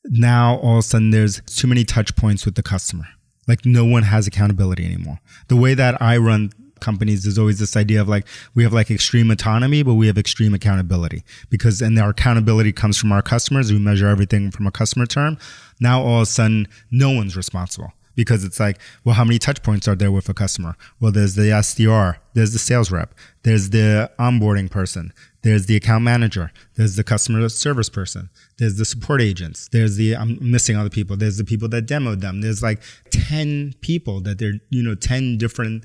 now 0.06 0.58
all 0.58 0.74
of 0.74 0.80
a 0.80 0.82
sudden 0.84 1.12
there's 1.12 1.42
too 1.42 1.68
many 1.68 1.84
touch 1.84 2.16
points 2.16 2.46
with 2.46 2.56
the 2.56 2.64
customer. 2.64 3.06
Like 3.48 3.66
no 3.66 3.86
one 3.86 4.04
has 4.04 4.28
accountability 4.28 4.86
anymore. 4.86 5.20
The 5.48 5.56
way 5.56 5.74
that 5.74 6.02
I 6.02 6.18
run 6.18 6.52
companies 6.80 7.24
there's 7.24 7.38
always 7.38 7.60
this 7.60 7.76
idea 7.76 8.02
of 8.02 8.08
like 8.08 8.28
we 8.56 8.64
have 8.64 8.74
like 8.74 8.92
extreme 8.92 9.32
autonomy 9.32 9.84
but 9.84 9.96
we 9.96 10.08
have 10.08 10.18
extreme 10.18 10.54
accountability. 10.54 11.24
Because 11.50 11.82
and 11.82 11.98
our 12.00 12.10
accountability 12.10 12.72
comes 12.72 12.98
from 12.98 13.12
our 13.12 13.22
customers 13.22 13.72
we 13.72 13.80
measure 13.80 14.08
everything 14.08 14.52
from 14.52 14.68
a 14.68 14.72
customer 14.72 15.06
term. 15.06 15.38
Now 15.80 16.02
all 16.02 16.18
of 16.18 16.24
a 16.24 16.26
sudden 16.26 16.68
no 16.92 17.12
one's 17.12 17.36
responsible. 17.36 17.94
Because 18.16 18.44
it's 18.44 18.60
like 18.60 18.80
well 19.04 19.16
how 19.16 19.24
many 19.24 19.40
touch 19.40 19.62
points 19.62 19.88
are 19.88 19.96
there 19.96 20.12
with 20.12 20.28
a 20.30 20.34
customer? 20.34 20.76
Well 21.00 21.12
there's 21.12 21.36
the 21.36 21.44
sdr 21.44 22.18
there's 22.34 22.54
the 22.54 22.60
sales 22.60 22.92
rep 22.92 23.14
there's 23.44 23.72
the 23.72 24.12
onboarding 24.20 24.70
person 24.70 25.14
there's 25.44 25.68
the 25.68 25.76
account 25.76 26.04
manager 26.04 26.52
there's 26.76 26.96
the 26.98 27.04
customer 27.04 27.48
service 27.50 27.90
person 27.90 28.30
there's 28.60 28.76
the 28.78 28.86
support 28.86 29.22
agents 29.22 29.70
there's 29.72 29.96
the 29.96 30.16
i'm 30.16 30.38
missing 30.42 30.76
other 30.76 30.90
people 30.90 31.16
there's 31.16 31.38
the 31.38 31.44
people 31.44 31.68
that 31.70 31.88
demoed 31.88 32.22
them. 32.22 32.42
There's 32.42 32.62
like 32.62 32.82
10 33.12 33.76
people 33.82 34.22
that 34.22 34.38
they're 34.38 34.60
you 34.70 34.84
know 34.84 34.96
10 34.96 35.38
different 35.38 35.84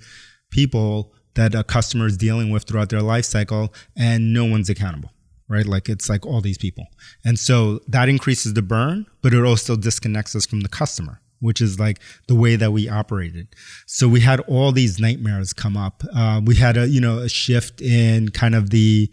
people 0.53 1.13
that 1.35 1.55
a 1.55 1.65
customer 1.65 2.07
is 2.07 2.17
dealing 2.17 2.51
with 2.51 2.65
throughout 2.65 2.91
their 2.91 3.03
life 3.03 3.25
cycle 3.25 3.73
and 3.97 4.33
no 4.33 4.45
one's 4.45 4.71
accountable 4.71 5.11
right? 5.49 5.67
Like 5.67 5.91
it's 5.91 6.09
like 6.09 6.25
all 6.25 6.41
these 6.41 6.57
people. 6.57 6.87
And 7.27 7.39
so 7.39 7.81
that 7.87 8.09
increases 8.09 8.55
the 8.55 8.63
burn 8.63 9.07
but 9.21 9.35
it 9.35 9.45
also 9.45 9.77
disconnects 9.77 10.35
us 10.37 10.47
from 10.47 10.61
the 10.61 10.69
customer 10.69 11.21
which 11.41 11.61
is 11.61 11.81
like 11.81 11.99
the 12.29 12.37
way 12.37 12.55
that 12.55 12.71
we 12.71 12.89
operated. 12.89 13.49
So 13.87 14.07
we 14.09 14.21
had 14.21 14.39
all 14.43 14.71
these 14.71 15.01
nightmares 15.01 15.53
come 15.53 15.77
up. 15.77 16.05
Uh, 16.15 16.41
we 16.45 16.55
had 16.55 16.77
a 16.77 16.87
you 16.89 17.01
know 17.01 17.19
a 17.19 17.29
shift 17.29 17.81
in 17.81 18.29
kind 18.31 18.55
of 18.55 18.71
the 18.71 19.11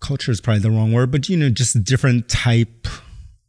culture 0.00 0.30
is 0.30 0.40
probably 0.40 0.60
the 0.60 0.70
wrong 0.70 0.92
word 0.92 1.12
but 1.12 1.28
you 1.28 1.36
know 1.36 1.48
just 1.48 1.76
a 1.76 1.78
different 1.78 2.28
type 2.28 2.88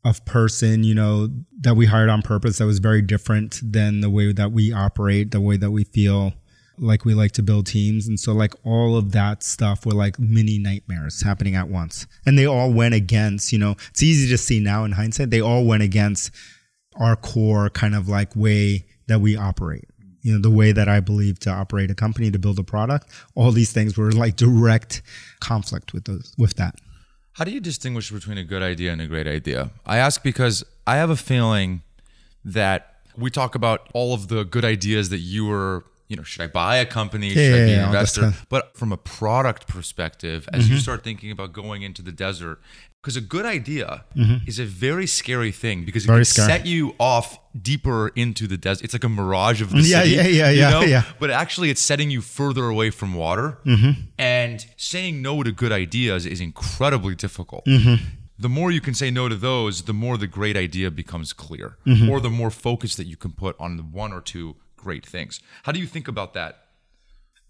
of 0.05 0.23
person, 0.25 0.83
you 0.83 0.93
know, 0.93 1.29
that 1.61 1.75
we 1.75 1.85
hired 1.85 2.09
on 2.09 2.21
purpose 2.21 2.57
that 2.57 2.65
was 2.65 2.79
very 2.79 3.01
different 3.01 3.59
than 3.63 4.01
the 4.01 4.09
way 4.09 4.33
that 4.33 4.51
we 4.51 4.73
operate, 4.73 5.31
the 5.31 5.39
way 5.39 5.55
that 5.55 5.71
we 5.71 5.85
feel 5.85 6.33
like 6.77 7.05
we 7.05 7.13
like 7.13 7.31
to 7.33 7.43
build 7.43 7.67
teams. 7.67 8.07
And 8.07 8.19
so 8.19 8.33
like 8.33 8.53
all 8.65 8.97
of 8.97 9.11
that 9.11 9.43
stuff 9.43 9.85
were 9.85 9.93
like 9.93 10.19
mini 10.19 10.57
nightmares 10.57 11.21
happening 11.21 11.55
at 11.55 11.67
once. 11.67 12.07
And 12.25 12.37
they 12.37 12.45
all 12.45 12.71
went 12.71 12.93
against, 12.93 13.51
you 13.51 13.59
know, 13.59 13.75
it's 13.89 14.03
easy 14.03 14.29
to 14.29 14.37
see 14.37 14.59
now 14.59 14.83
in 14.83 14.93
hindsight, 14.93 15.29
they 15.29 15.41
all 15.41 15.65
went 15.65 15.83
against 15.83 16.31
our 16.95 17.15
core 17.15 17.69
kind 17.69 17.95
of 17.95 18.07
like 18.07 18.35
way 18.35 18.85
that 19.07 19.19
we 19.19 19.35
operate. 19.35 19.85
You 20.21 20.33
know, 20.33 20.41
the 20.41 20.49
way 20.49 20.71
that 20.71 20.87
I 20.87 21.01
believe 21.01 21.39
to 21.39 21.49
operate 21.49 21.91
a 21.91 21.95
company, 21.95 22.31
to 22.31 22.39
build 22.39 22.57
a 22.57 22.63
product, 22.63 23.09
all 23.35 23.51
these 23.51 23.73
things 23.73 23.97
were 23.97 24.11
like 24.11 24.37
direct 24.37 25.01
conflict 25.41 25.93
with 25.93 26.05
those 26.05 26.33
with 26.37 26.53
that. 26.55 26.75
How 27.33 27.43
do 27.43 27.51
you 27.51 27.59
distinguish 27.59 28.11
between 28.11 28.37
a 28.37 28.43
good 28.43 28.61
idea 28.61 28.93
and 28.93 29.01
a 29.01 29.07
great 29.07 29.27
idea? 29.27 29.71
I 29.85 29.97
ask 29.97 30.23
because 30.23 30.63
I 30.85 30.95
have 30.97 31.09
a 31.09 31.15
feeling 31.15 31.81
that 32.45 32.93
we 33.17 33.29
talk 33.29 33.55
about 33.55 33.89
all 33.93 34.13
of 34.13 34.27
the 34.27 34.43
good 34.43 34.63
ideas 34.63 35.09
that 35.09 35.19
you 35.19 35.45
were, 35.45 35.83
you 36.07 36.15
know, 36.15 36.23
should 36.23 36.41
I 36.41 36.47
buy 36.47 36.77
a 36.77 36.85
company? 36.85 37.29
should 37.31 37.39
I 37.61 37.65
be 37.65 37.71
yeah, 37.71 37.77
an 37.77 37.85
all 37.85 37.91
that 37.93 37.99
investor? 37.99 38.33
But 38.49 38.75
from 38.77 38.91
a 38.91 38.97
product 38.97 39.67
perspective, 39.67 40.47
as 40.53 40.69
you 40.69 40.77
start 40.77 41.03
thinking 41.03 41.31
about 41.31 41.53
going 41.53 41.81
into 41.81 42.01
the 42.01 42.11
desert, 42.11 42.59
because 43.01 43.17
a 43.17 43.21
good 43.21 43.45
idea 43.45 44.05
is 44.47 44.59
a 44.59 44.65
very 44.65 45.05
scary 45.07 45.51
thing 45.51 45.83
because 45.85 46.05
it 46.05 46.07
Very 46.07 46.19
can 46.19 46.25
scary. 46.25 46.47
set 46.47 46.65
you 46.65 46.95
off 46.99 47.37
deeper 47.61 48.09
into 48.15 48.47
the 48.47 48.55
desert. 48.57 48.83
It's 48.85 48.93
like 48.93 49.03
a 49.03 49.09
mirage 49.09 49.61
of 49.61 49.71
the 49.71 49.81
Yeah, 49.81 50.03
city. 50.03 50.15
yeah, 50.15 50.27
yeah, 50.27 50.49
you 50.51 50.59
yeah, 50.59 50.69
know? 50.69 50.81
yeah. 50.81 51.03
But 51.19 51.29
actually, 51.29 51.69
it's 51.69 51.81
setting 51.81 52.09
you 52.11 52.21
further 52.21 52.65
away 52.67 52.91
from 52.91 53.13
water. 53.13 53.57
Mm-hmm. 53.65 54.01
And 54.17 54.65
saying 54.77 55.21
no 55.21 55.43
to 55.43 55.51
good 55.51 55.71
ideas 55.73 56.25
is 56.25 56.39
incredibly 56.39 57.13
difficult. 57.15 57.65
Mm-hmm. 57.65 58.03
The 58.39 58.49
more 58.49 58.71
you 58.71 58.81
can 58.81 58.93
say 58.93 59.11
no 59.11 59.27
to 59.29 59.35
those, 59.35 59.83
the 59.83 59.93
more 59.93 60.17
the 60.17 60.27
great 60.27 60.55
idea 60.57 60.89
becomes 60.89 61.33
clear, 61.33 61.77
Mm-hmm. 61.85 62.09
or 62.09 62.19
the 62.21 62.29
more 62.29 62.49
focus 62.51 62.95
that 62.95 63.05
you 63.07 63.17
can 63.17 63.31
put 63.31 63.55
on 63.59 63.75
the 63.77 63.83
one 63.83 64.13
or 64.13 64.21
two 64.21 64.55
great 64.83 65.05
things. 65.05 65.39
How 65.63 65.71
do 65.71 65.79
you 65.79 65.87
think 65.87 66.07
about 66.07 66.33
that? 66.33 66.59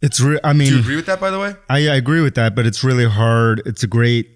It's 0.01 0.19
re- 0.19 0.39
I 0.43 0.53
mean 0.53 0.67
Do 0.67 0.75
you 0.75 0.81
agree 0.81 0.95
with 0.95 1.05
that, 1.07 1.19
by 1.19 1.31
the 1.31 1.39
way? 1.39 1.55
I, 1.69 1.87
I 1.87 1.95
agree 1.95 2.21
with 2.21 2.35
that, 2.35 2.55
but 2.55 2.65
it's 2.65 2.83
really 2.83 3.07
hard. 3.07 3.61
It's 3.65 3.83
a 3.83 3.87
great 3.87 4.29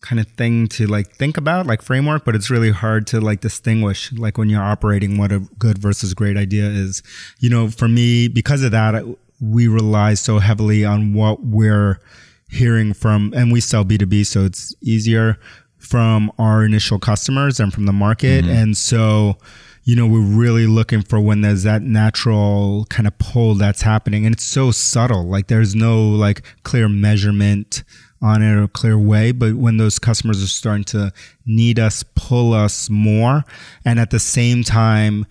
kind 0.00 0.20
of 0.20 0.26
thing 0.28 0.68
to 0.68 0.86
like 0.86 1.16
think 1.16 1.36
about, 1.36 1.66
like 1.66 1.82
framework, 1.82 2.24
but 2.24 2.34
it's 2.34 2.50
really 2.50 2.70
hard 2.70 3.06
to 3.08 3.20
like 3.20 3.40
distinguish, 3.40 4.12
like 4.12 4.38
when 4.38 4.48
you're 4.48 4.62
operating, 4.62 5.18
what 5.18 5.32
a 5.32 5.40
good 5.58 5.78
versus 5.78 6.14
great 6.14 6.36
idea 6.36 6.66
is. 6.66 7.02
You 7.40 7.50
know, 7.50 7.70
for 7.70 7.88
me, 7.88 8.28
because 8.28 8.62
of 8.62 8.70
that, 8.70 9.04
we 9.40 9.66
rely 9.66 10.14
so 10.14 10.38
heavily 10.38 10.84
on 10.84 11.14
what 11.14 11.42
we're 11.42 12.00
hearing 12.48 12.92
from, 12.92 13.32
and 13.34 13.52
we 13.52 13.60
sell 13.60 13.84
B2B, 13.84 14.26
so 14.26 14.44
it's 14.44 14.74
easier 14.80 15.38
from 15.78 16.32
our 16.38 16.64
initial 16.64 16.98
customers 16.98 17.60
and 17.60 17.72
from 17.72 17.86
the 17.86 17.92
market. 17.92 18.44
Mm-hmm. 18.44 18.54
And 18.54 18.76
so, 18.76 19.38
you 19.84 19.94
know, 19.94 20.06
we're 20.06 20.20
really 20.20 20.66
looking 20.66 21.02
for 21.02 21.20
when 21.20 21.42
there's 21.42 21.62
that 21.64 21.82
natural 21.82 22.86
kind 22.88 23.06
of 23.06 23.16
pull 23.18 23.54
that's 23.54 23.82
happening. 23.82 24.24
And 24.24 24.34
it's 24.34 24.44
so 24.44 24.70
subtle. 24.70 25.24
Like 25.24 25.48
there's 25.48 25.74
no 25.74 26.02
like 26.02 26.42
clear 26.62 26.88
measurement 26.88 27.84
on 28.22 28.42
it 28.42 28.56
or 28.56 28.66
clear 28.66 28.98
way. 28.98 29.30
But 29.32 29.54
when 29.54 29.76
those 29.76 29.98
customers 29.98 30.42
are 30.42 30.46
starting 30.46 30.84
to 30.84 31.12
need 31.44 31.78
us, 31.78 32.02
pull 32.14 32.54
us 32.54 32.88
more, 32.88 33.44
and 33.84 34.00
at 34.00 34.10
the 34.10 34.18
same 34.18 34.62
time, 34.62 35.26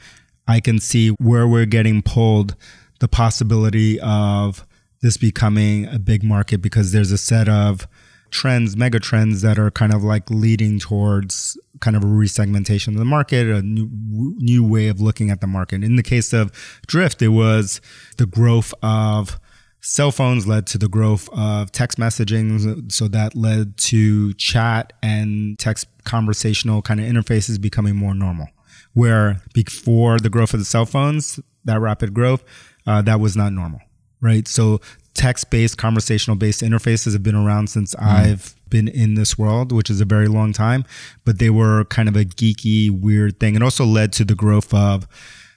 I 0.47 0.59
can 0.59 0.79
see 0.79 1.09
where 1.09 1.47
we're 1.47 1.65
getting 1.65 2.03
pulled. 2.03 2.55
the 3.03 3.07
possibility 3.09 3.99
of 3.99 4.65
this 5.01 5.17
becoming 5.17 5.85
a 5.87 5.99
big 5.99 6.23
market 6.23 6.61
because 6.61 6.93
there's 6.93 7.11
a 7.11 7.17
set 7.17 7.49
of 7.49 7.85
trends, 8.33 8.75
mega 8.75 8.99
trends 8.99 9.41
that 9.41 9.57
are 9.57 9.71
kind 9.71 9.93
of 9.93 10.03
like 10.03 10.29
leading 10.29 10.79
towards 10.79 11.57
kind 11.79 11.95
of 11.95 12.03
a 12.03 12.07
resegmentation 12.07 12.89
of 12.89 12.95
the 12.95 13.05
market, 13.05 13.47
a 13.47 13.61
new, 13.61 13.89
new 14.37 14.67
way 14.67 14.87
of 14.89 14.99
looking 14.99 15.29
at 15.29 15.39
the 15.39 15.47
market. 15.47 15.83
In 15.83 15.95
the 15.95 16.03
case 16.03 16.33
of 16.33 16.51
Drift, 16.87 17.21
it 17.21 17.29
was 17.29 17.79
the 18.17 18.25
growth 18.25 18.73
of 18.83 19.39
cell 19.79 20.11
phones 20.11 20.47
led 20.47 20.65
to 20.67 20.77
the 20.77 20.87
growth 20.87 21.29
of 21.33 21.71
text 21.71 21.97
messaging. 21.97 22.91
So 22.91 23.07
that 23.09 23.35
led 23.35 23.77
to 23.77 24.33
chat 24.33 24.93
and 25.01 25.59
text 25.59 25.87
conversational 26.03 26.81
kind 26.81 26.99
of 26.99 27.05
interfaces 27.05 27.61
becoming 27.61 27.95
more 27.95 28.15
normal. 28.15 28.47
Where 28.93 29.41
before 29.53 30.19
the 30.19 30.29
growth 30.29 30.53
of 30.53 30.59
the 30.59 30.65
cell 30.65 30.85
phones, 30.85 31.39
that 31.65 31.79
rapid 31.79 32.13
growth, 32.13 32.43
uh, 32.85 33.01
that 33.03 33.19
was 33.19 33.35
not 33.35 33.53
normal, 33.53 33.81
right? 34.21 34.47
So 34.47 34.81
text 35.13 35.49
based, 35.49 35.77
conversational 35.77 36.37
based 36.37 36.61
interfaces 36.61 37.13
have 37.13 37.23
been 37.23 37.35
around 37.35 37.69
since 37.69 37.95
mm. 37.95 38.03
I've 38.03 38.55
been 38.69 38.87
in 38.87 39.13
this 39.13 39.37
world, 39.37 39.71
which 39.71 39.89
is 39.89 40.01
a 40.01 40.05
very 40.05 40.27
long 40.27 40.53
time, 40.53 40.83
but 41.25 41.39
they 41.39 41.49
were 41.49 41.85
kind 41.85 42.09
of 42.09 42.15
a 42.15 42.25
geeky, 42.25 42.89
weird 42.89 43.39
thing. 43.39 43.55
It 43.55 43.63
also 43.63 43.85
led 43.85 44.11
to 44.13 44.25
the 44.25 44.35
growth 44.35 44.73
of 44.73 45.07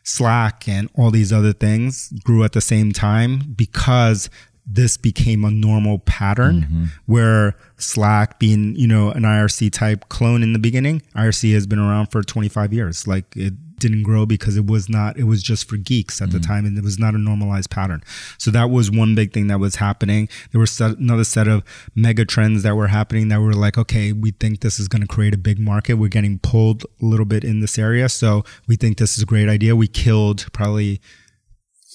Slack 0.03 0.69
and 0.69 0.89
all 0.95 1.11
these 1.11 1.33
other 1.33 1.53
things 1.53 2.13
grew 2.23 2.45
at 2.45 2.53
the 2.53 2.61
same 2.61 2.93
time 2.93 3.55
because 3.57 4.31
this 4.67 4.97
became 4.97 5.45
a 5.45 5.51
normal 5.51 6.01
pattern 6.01 6.63
mm-hmm. 6.63 6.85
where 7.07 7.57
Slack 7.77 8.39
being, 8.39 8.75
you 8.77 8.87
know, 8.87 9.11
an 9.11 9.23
IRC 9.23 9.73
type 9.73 10.09
clone 10.09 10.43
in 10.43 10.53
the 10.53 10.59
beginning, 10.59 11.03
IRC 11.15 11.53
has 11.55 11.67
been 11.67 11.79
around 11.79 12.07
for 12.07 12.23
25 12.23 12.73
years. 12.73 13.07
Like 13.07 13.37
it 13.37 13.55
didn't 13.79 14.03
grow 14.03 14.27
because 14.27 14.57
it 14.57 14.67
was 14.67 14.89
not, 14.89 15.19
it 15.19 15.25
was 15.25 15.43
just 15.43 15.69
for 15.69 15.77
geeks 15.77 16.21
at 16.21 16.29
mm-hmm. 16.29 16.39
the 16.39 16.45
time 16.45 16.67
and 16.67 16.77
it 16.77 16.85
was 16.85 16.99
not 16.99 17.15
a 17.15 17.19
normalized 17.19 17.71
pattern. 17.71 18.03
So 18.39 18.51
that 18.51 18.71
was 18.71 18.91
one 18.91 19.15
big 19.15 19.33
thing 19.33 19.47
that 19.49 19.61
was 19.61 19.77
happening. 19.77 20.29
There 20.53 20.61
was 20.61 20.81
another 20.81 21.25
set 21.25 21.49
of 21.49 21.63
mega 21.95 22.25
trends 22.25 22.63
that 22.63 22.75
were 22.77 22.89
happening 22.89 23.29
that 23.29 23.41
were 23.41 23.55
like, 23.55 23.79
okay, 23.79 24.13
we 24.13 24.31
think 24.33 24.61
this 24.61 24.79
is 24.79 24.89
going 24.89 25.03
to 25.03 25.09
create 25.09 25.35
a 25.35 25.39
big 25.39 25.59
market. 25.59 25.95
We're 25.95 26.09
getting 26.09 26.39
pulled 26.39 26.85
a 26.85 27.05
little 27.05 27.27
bit 27.27 27.45
in 27.45 27.61
this 27.61 27.79
area. 27.79 28.09
So 28.09 28.45
we 28.67 28.77
think 28.77 28.99
this 28.99 29.17
is 29.17 29.23
a 29.23 29.27
great 29.27 29.49
idea. 29.49 29.77
We 29.77 29.89
killed 29.89 30.47
probably 30.53 31.01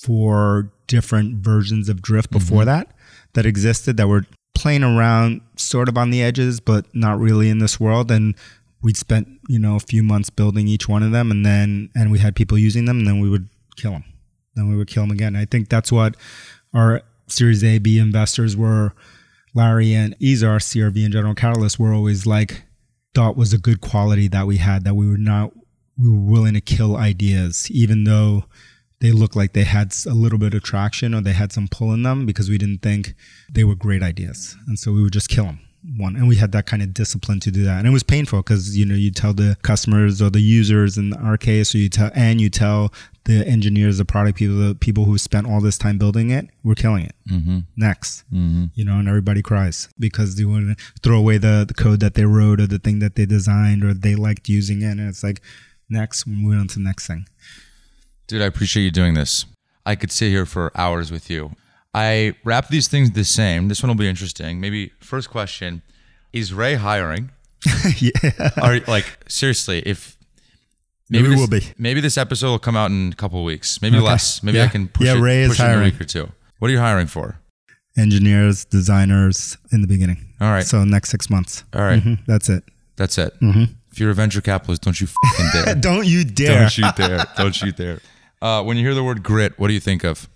four 0.01 0.71
different 0.87 1.35
versions 1.43 1.87
of 1.89 2.01
Drift 2.01 2.31
before 2.31 2.59
mm-hmm. 2.59 2.67
that 2.67 2.95
that 3.33 3.45
existed 3.45 3.97
that 3.97 4.07
were 4.07 4.25
playing 4.53 4.83
around 4.83 5.41
sort 5.55 5.87
of 5.87 5.97
on 5.97 6.09
the 6.11 6.21
edges, 6.21 6.59
but 6.59 6.85
not 6.93 7.19
really 7.19 7.49
in 7.49 7.59
this 7.59 7.79
world. 7.79 8.11
And 8.11 8.35
we 8.81 8.93
spent, 8.93 9.27
you 9.47 9.59
know, 9.59 9.75
a 9.75 9.79
few 9.79 10.03
months 10.03 10.29
building 10.29 10.67
each 10.67 10.87
one 10.87 11.03
of 11.03 11.11
them 11.11 11.31
and 11.31 11.45
then, 11.45 11.89
and 11.95 12.11
we 12.11 12.19
had 12.19 12.35
people 12.35 12.57
using 12.57 12.85
them 12.85 12.99
and 12.99 13.07
then 13.07 13.19
we 13.19 13.29
would 13.29 13.47
kill 13.77 13.91
them. 13.91 14.03
Then 14.55 14.69
we 14.69 14.75
would 14.75 14.87
kill 14.87 15.03
them 15.03 15.11
again. 15.11 15.35
I 15.35 15.45
think 15.45 15.69
that's 15.69 15.91
what 15.91 16.15
our 16.73 17.01
Series 17.27 17.63
A, 17.63 17.79
B 17.79 17.97
investors 17.99 18.57
were. 18.57 18.93
Larry 19.53 19.93
and 19.93 20.17
Izhar, 20.19 20.59
CRV 20.59 21.03
and 21.03 21.13
General 21.13 21.35
Catalyst 21.35 21.77
were 21.77 21.93
always 21.93 22.25
like, 22.25 22.63
thought 23.13 23.35
was 23.35 23.53
a 23.53 23.57
good 23.57 23.81
quality 23.81 24.27
that 24.29 24.47
we 24.47 24.57
had, 24.57 24.85
that 24.85 24.95
we 24.95 25.07
were 25.07 25.17
not, 25.17 25.51
we 25.97 26.09
were 26.09 26.31
willing 26.31 26.53
to 26.53 26.61
kill 26.61 26.95
ideas, 26.95 27.69
even 27.69 28.05
though 28.05 28.45
they 29.01 29.11
looked 29.11 29.35
like 29.35 29.53
they 29.53 29.65
had 29.65 29.93
a 30.07 30.13
little 30.13 30.39
bit 30.39 30.53
of 30.53 30.63
traction 30.63 31.13
or 31.13 31.21
they 31.21 31.33
had 31.33 31.51
some 31.51 31.67
pull 31.67 31.93
in 31.93 32.03
them 32.03 32.25
because 32.25 32.49
we 32.49 32.57
didn't 32.57 32.81
think 32.81 33.13
they 33.51 33.63
were 33.63 33.75
great 33.75 34.01
ideas. 34.01 34.55
And 34.67 34.79
so 34.79 34.93
we 34.93 35.03
would 35.03 35.13
just 35.13 35.27
kill 35.27 35.45
them 35.45 35.59
one. 35.97 36.15
And 36.15 36.27
we 36.27 36.35
had 36.35 36.51
that 36.51 36.65
kind 36.65 36.81
of 36.81 36.93
discipline 36.93 37.39
to 37.41 37.51
do 37.51 37.63
that. 37.63 37.79
And 37.79 37.87
it 37.87 37.91
was 37.91 38.03
painful 38.03 38.41
because, 38.41 38.77
you 38.77 38.85
know, 38.85 38.95
you 38.95 39.11
tell 39.11 39.33
the 39.33 39.57
customers 39.63 40.21
or 40.21 40.29
the 40.29 40.39
users 40.39 40.97
in 40.97 41.13
our 41.13 41.37
case, 41.37 41.73
or 41.73 41.79
you 41.79 41.89
tell, 41.89 42.11
and 42.13 42.39
you 42.39 42.49
tell 42.49 42.93
the 43.25 43.47
engineers, 43.47 43.97
the 43.97 44.05
product 44.05 44.37
people, 44.37 44.57
the 44.57 44.75
people 44.75 45.05
who 45.05 45.17
spent 45.17 45.47
all 45.47 45.61
this 45.61 45.77
time 45.77 45.97
building 45.97 46.29
it, 46.29 46.49
we're 46.63 46.75
killing 46.75 47.05
it. 47.05 47.15
Mm-hmm. 47.29 47.59
Next, 47.77 48.23
mm-hmm. 48.31 48.65
you 48.73 48.85
know, 48.85 48.99
and 48.99 49.07
everybody 49.07 49.41
cries 49.41 49.89
because 49.99 50.35
they 50.35 50.45
want 50.45 50.77
to 50.77 50.83
throw 51.01 51.17
away 51.17 51.37
the, 51.37 51.65
the 51.67 51.73
code 51.73 51.99
that 51.99 52.13
they 52.13 52.25
wrote 52.25 52.59
or 52.59 52.67
the 52.67 52.79
thing 52.79 52.99
that 52.99 53.15
they 53.15 53.25
designed 53.25 53.83
or 53.83 53.93
they 53.93 54.15
liked 54.15 54.49
using 54.49 54.81
it. 54.81 54.91
And 54.91 55.01
it's 55.01 55.23
like, 55.23 55.41
next, 55.89 56.25
we 56.25 56.33
move 56.33 56.59
on 56.59 56.67
to 56.69 56.75
the 56.75 56.83
next 56.83 57.07
thing. 57.07 57.27
Dude, 58.27 58.41
I 58.41 58.45
appreciate 58.45 58.83
you 58.83 58.91
doing 58.91 59.13
this. 59.13 59.45
I 59.85 59.95
could 59.95 60.11
sit 60.11 60.29
here 60.29 60.45
for 60.45 60.71
hours 60.75 61.11
with 61.11 61.29
you. 61.29 61.51
I 61.93 62.33
wrap 62.43 62.69
these 62.69 62.87
things 62.87 63.11
the 63.11 63.25
same. 63.25 63.67
This 63.67 63.83
one 63.83 63.89
will 63.89 63.95
be 63.95 64.07
interesting. 64.07 64.61
Maybe 64.61 64.91
first 64.99 65.29
question 65.29 65.81
is 66.31 66.53
Rey 66.53 66.75
hiring? 66.75 67.31
yeah. 67.97 68.11
Are 68.61 68.79
like 68.87 69.05
seriously, 69.27 69.79
if 69.85 70.17
maybe, 71.09 71.23
maybe 71.23 71.35
this, 71.35 71.41
will 71.41 71.59
be. 71.59 71.65
Maybe 71.77 72.01
this 72.01 72.17
episode 72.17 72.51
will 72.51 72.59
come 72.59 72.77
out 72.77 72.91
in 72.91 73.11
a 73.11 73.15
couple 73.15 73.43
weeks. 73.43 73.81
Maybe 73.81 73.97
okay. 73.97 74.05
less. 74.05 74.41
Maybe 74.41 74.57
yeah. 74.57 74.65
I 74.65 74.67
can 74.67 74.87
push 74.87 75.07
yeah, 75.07 75.15
it, 75.15 75.19
Rey 75.21 75.41
is 75.41 75.57
hiring. 75.57 75.81
a 75.81 75.83
week 75.83 75.99
or 75.99 76.05
two. 76.05 76.31
What 76.59 76.69
are 76.69 76.73
you 76.73 76.79
hiring 76.79 77.07
for? 77.07 77.39
Engineers, 77.97 78.63
designers 78.65 79.57
in 79.71 79.81
the 79.81 79.87
beginning. 79.87 80.17
All 80.39 80.49
right. 80.49 80.65
So 80.65 80.83
next 80.85 81.09
six 81.09 81.29
months. 81.29 81.65
All 81.73 81.81
right. 81.81 81.99
mm-hmm. 81.99 82.23
That's 82.25 82.47
it. 82.47 82.63
That's 82.95 83.17
it. 83.17 83.33
Mm-hmm. 83.41 83.73
If 83.91 83.99
you're 83.99 84.11
a 84.11 84.13
venture 84.13 84.39
capitalist, 84.39 84.81
don't 84.81 84.99
you 84.99 85.07
fucking 85.07 85.49
dare. 85.53 85.75
don't 85.75 86.07
you 86.07 86.23
dare. 86.23 86.61
Don't 86.61 86.77
you 86.77 86.91
dare. 86.95 87.25
Don't 87.35 87.61
you 87.61 87.71
dare. 87.73 87.99
Uh, 88.41 88.63
when 88.63 88.77
you 88.77 88.83
hear 88.83 88.95
the 88.95 89.03
word 89.03 89.21
grit, 89.23 89.59
what 89.59 89.67
do 89.67 89.73
you 89.73 89.79
think 89.79 90.05
of? 90.05 90.29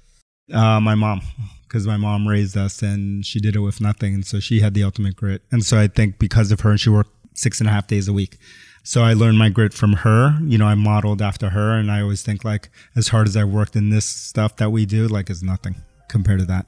Uh, 0.53 0.79
my 0.79 0.95
mom, 0.95 1.21
because 1.67 1.87
my 1.87 1.97
mom 1.97 2.27
raised 2.27 2.55
us 2.55 2.81
and 2.81 3.25
she 3.25 3.39
did 3.39 3.55
it 3.55 3.59
with 3.59 3.81
nothing. 3.81 4.13
And 4.13 4.25
so 4.25 4.39
she 4.39 4.59
had 4.59 4.73
the 4.73 4.83
ultimate 4.83 5.15
grit. 5.15 5.41
And 5.51 5.65
so 5.65 5.79
I 5.79 5.87
think 5.87 6.19
because 6.19 6.51
of 6.51 6.61
her, 6.61 6.71
and 6.71 6.79
she 6.79 6.89
worked 6.89 7.11
six 7.33 7.59
and 7.59 7.67
a 7.67 7.71
half 7.71 7.87
days 7.87 8.07
a 8.07 8.13
week. 8.13 8.37
So 8.83 9.01
I 9.01 9.13
learned 9.13 9.39
my 9.39 9.49
grit 9.49 9.73
from 9.73 9.93
her. 9.93 10.37
You 10.43 10.59
know, 10.59 10.67
I 10.67 10.75
modeled 10.75 11.21
after 11.21 11.49
her. 11.49 11.71
And 11.71 11.91
I 11.91 12.01
always 12.01 12.21
think 12.21 12.45
like, 12.45 12.69
as 12.95 13.07
hard 13.07 13.27
as 13.27 13.35
I 13.35 13.43
worked 13.43 13.75
in 13.75 13.89
this 13.89 14.05
stuff 14.05 14.57
that 14.57 14.71
we 14.71 14.85
do, 14.85 15.07
like, 15.07 15.29
is 15.29 15.41
nothing 15.41 15.75
compared 16.07 16.39
to 16.39 16.45
that. 16.45 16.67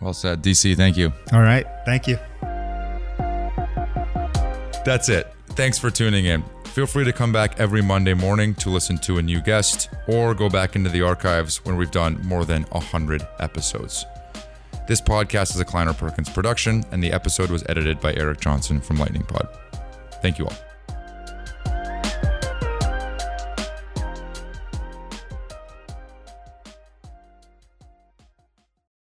Well 0.00 0.12
said. 0.12 0.42
DC, 0.42 0.76
thank 0.76 0.96
you. 0.96 1.12
All 1.32 1.40
right. 1.40 1.66
Thank 1.84 2.06
you. 2.06 2.18
That's 4.84 5.08
it. 5.08 5.32
Thanks 5.50 5.78
for 5.78 5.90
tuning 5.90 6.24
in. 6.24 6.42
Feel 6.72 6.86
free 6.86 7.04
to 7.04 7.12
come 7.12 7.32
back 7.32 7.60
every 7.60 7.82
Monday 7.82 8.14
morning 8.14 8.54
to 8.54 8.70
listen 8.70 8.96
to 9.00 9.18
a 9.18 9.22
new 9.22 9.42
guest 9.42 9.90
or 10.06 10.34
go 10.34 10.48
back 10.48 10.74
into 10.74 10.88
the 10.88 11.02
archives 11.02 11.62
when 11.66 11.76
we've 11.76 11.90
done 11.90 12.18
more 12.24 12.46
than 12.46 12.62
100 12.62 13.28
episodes. 13.40 14.06
This 14.88 14.98
podcast 14.98 15.54
is 15.54 15.60
a 15.60 15.66
Kleiner 15.66 15.92
Perkins 15.92 16.30
production, 16.30 16.82
and 16.90 17.04
the 17.04 17.12
episode 17.12 17.50
was 17.50 17.62
edited 17.68 18.00
by 18.00 18.14
Eric 18.14 18.40
Johnson 18.40 18.80
from 18.80 18.96
Lightning 18.96 19.22
Pod. 19.22 19.48
Thank 20.22 20.38
you 20.38 20.46
all. 20.46 20.71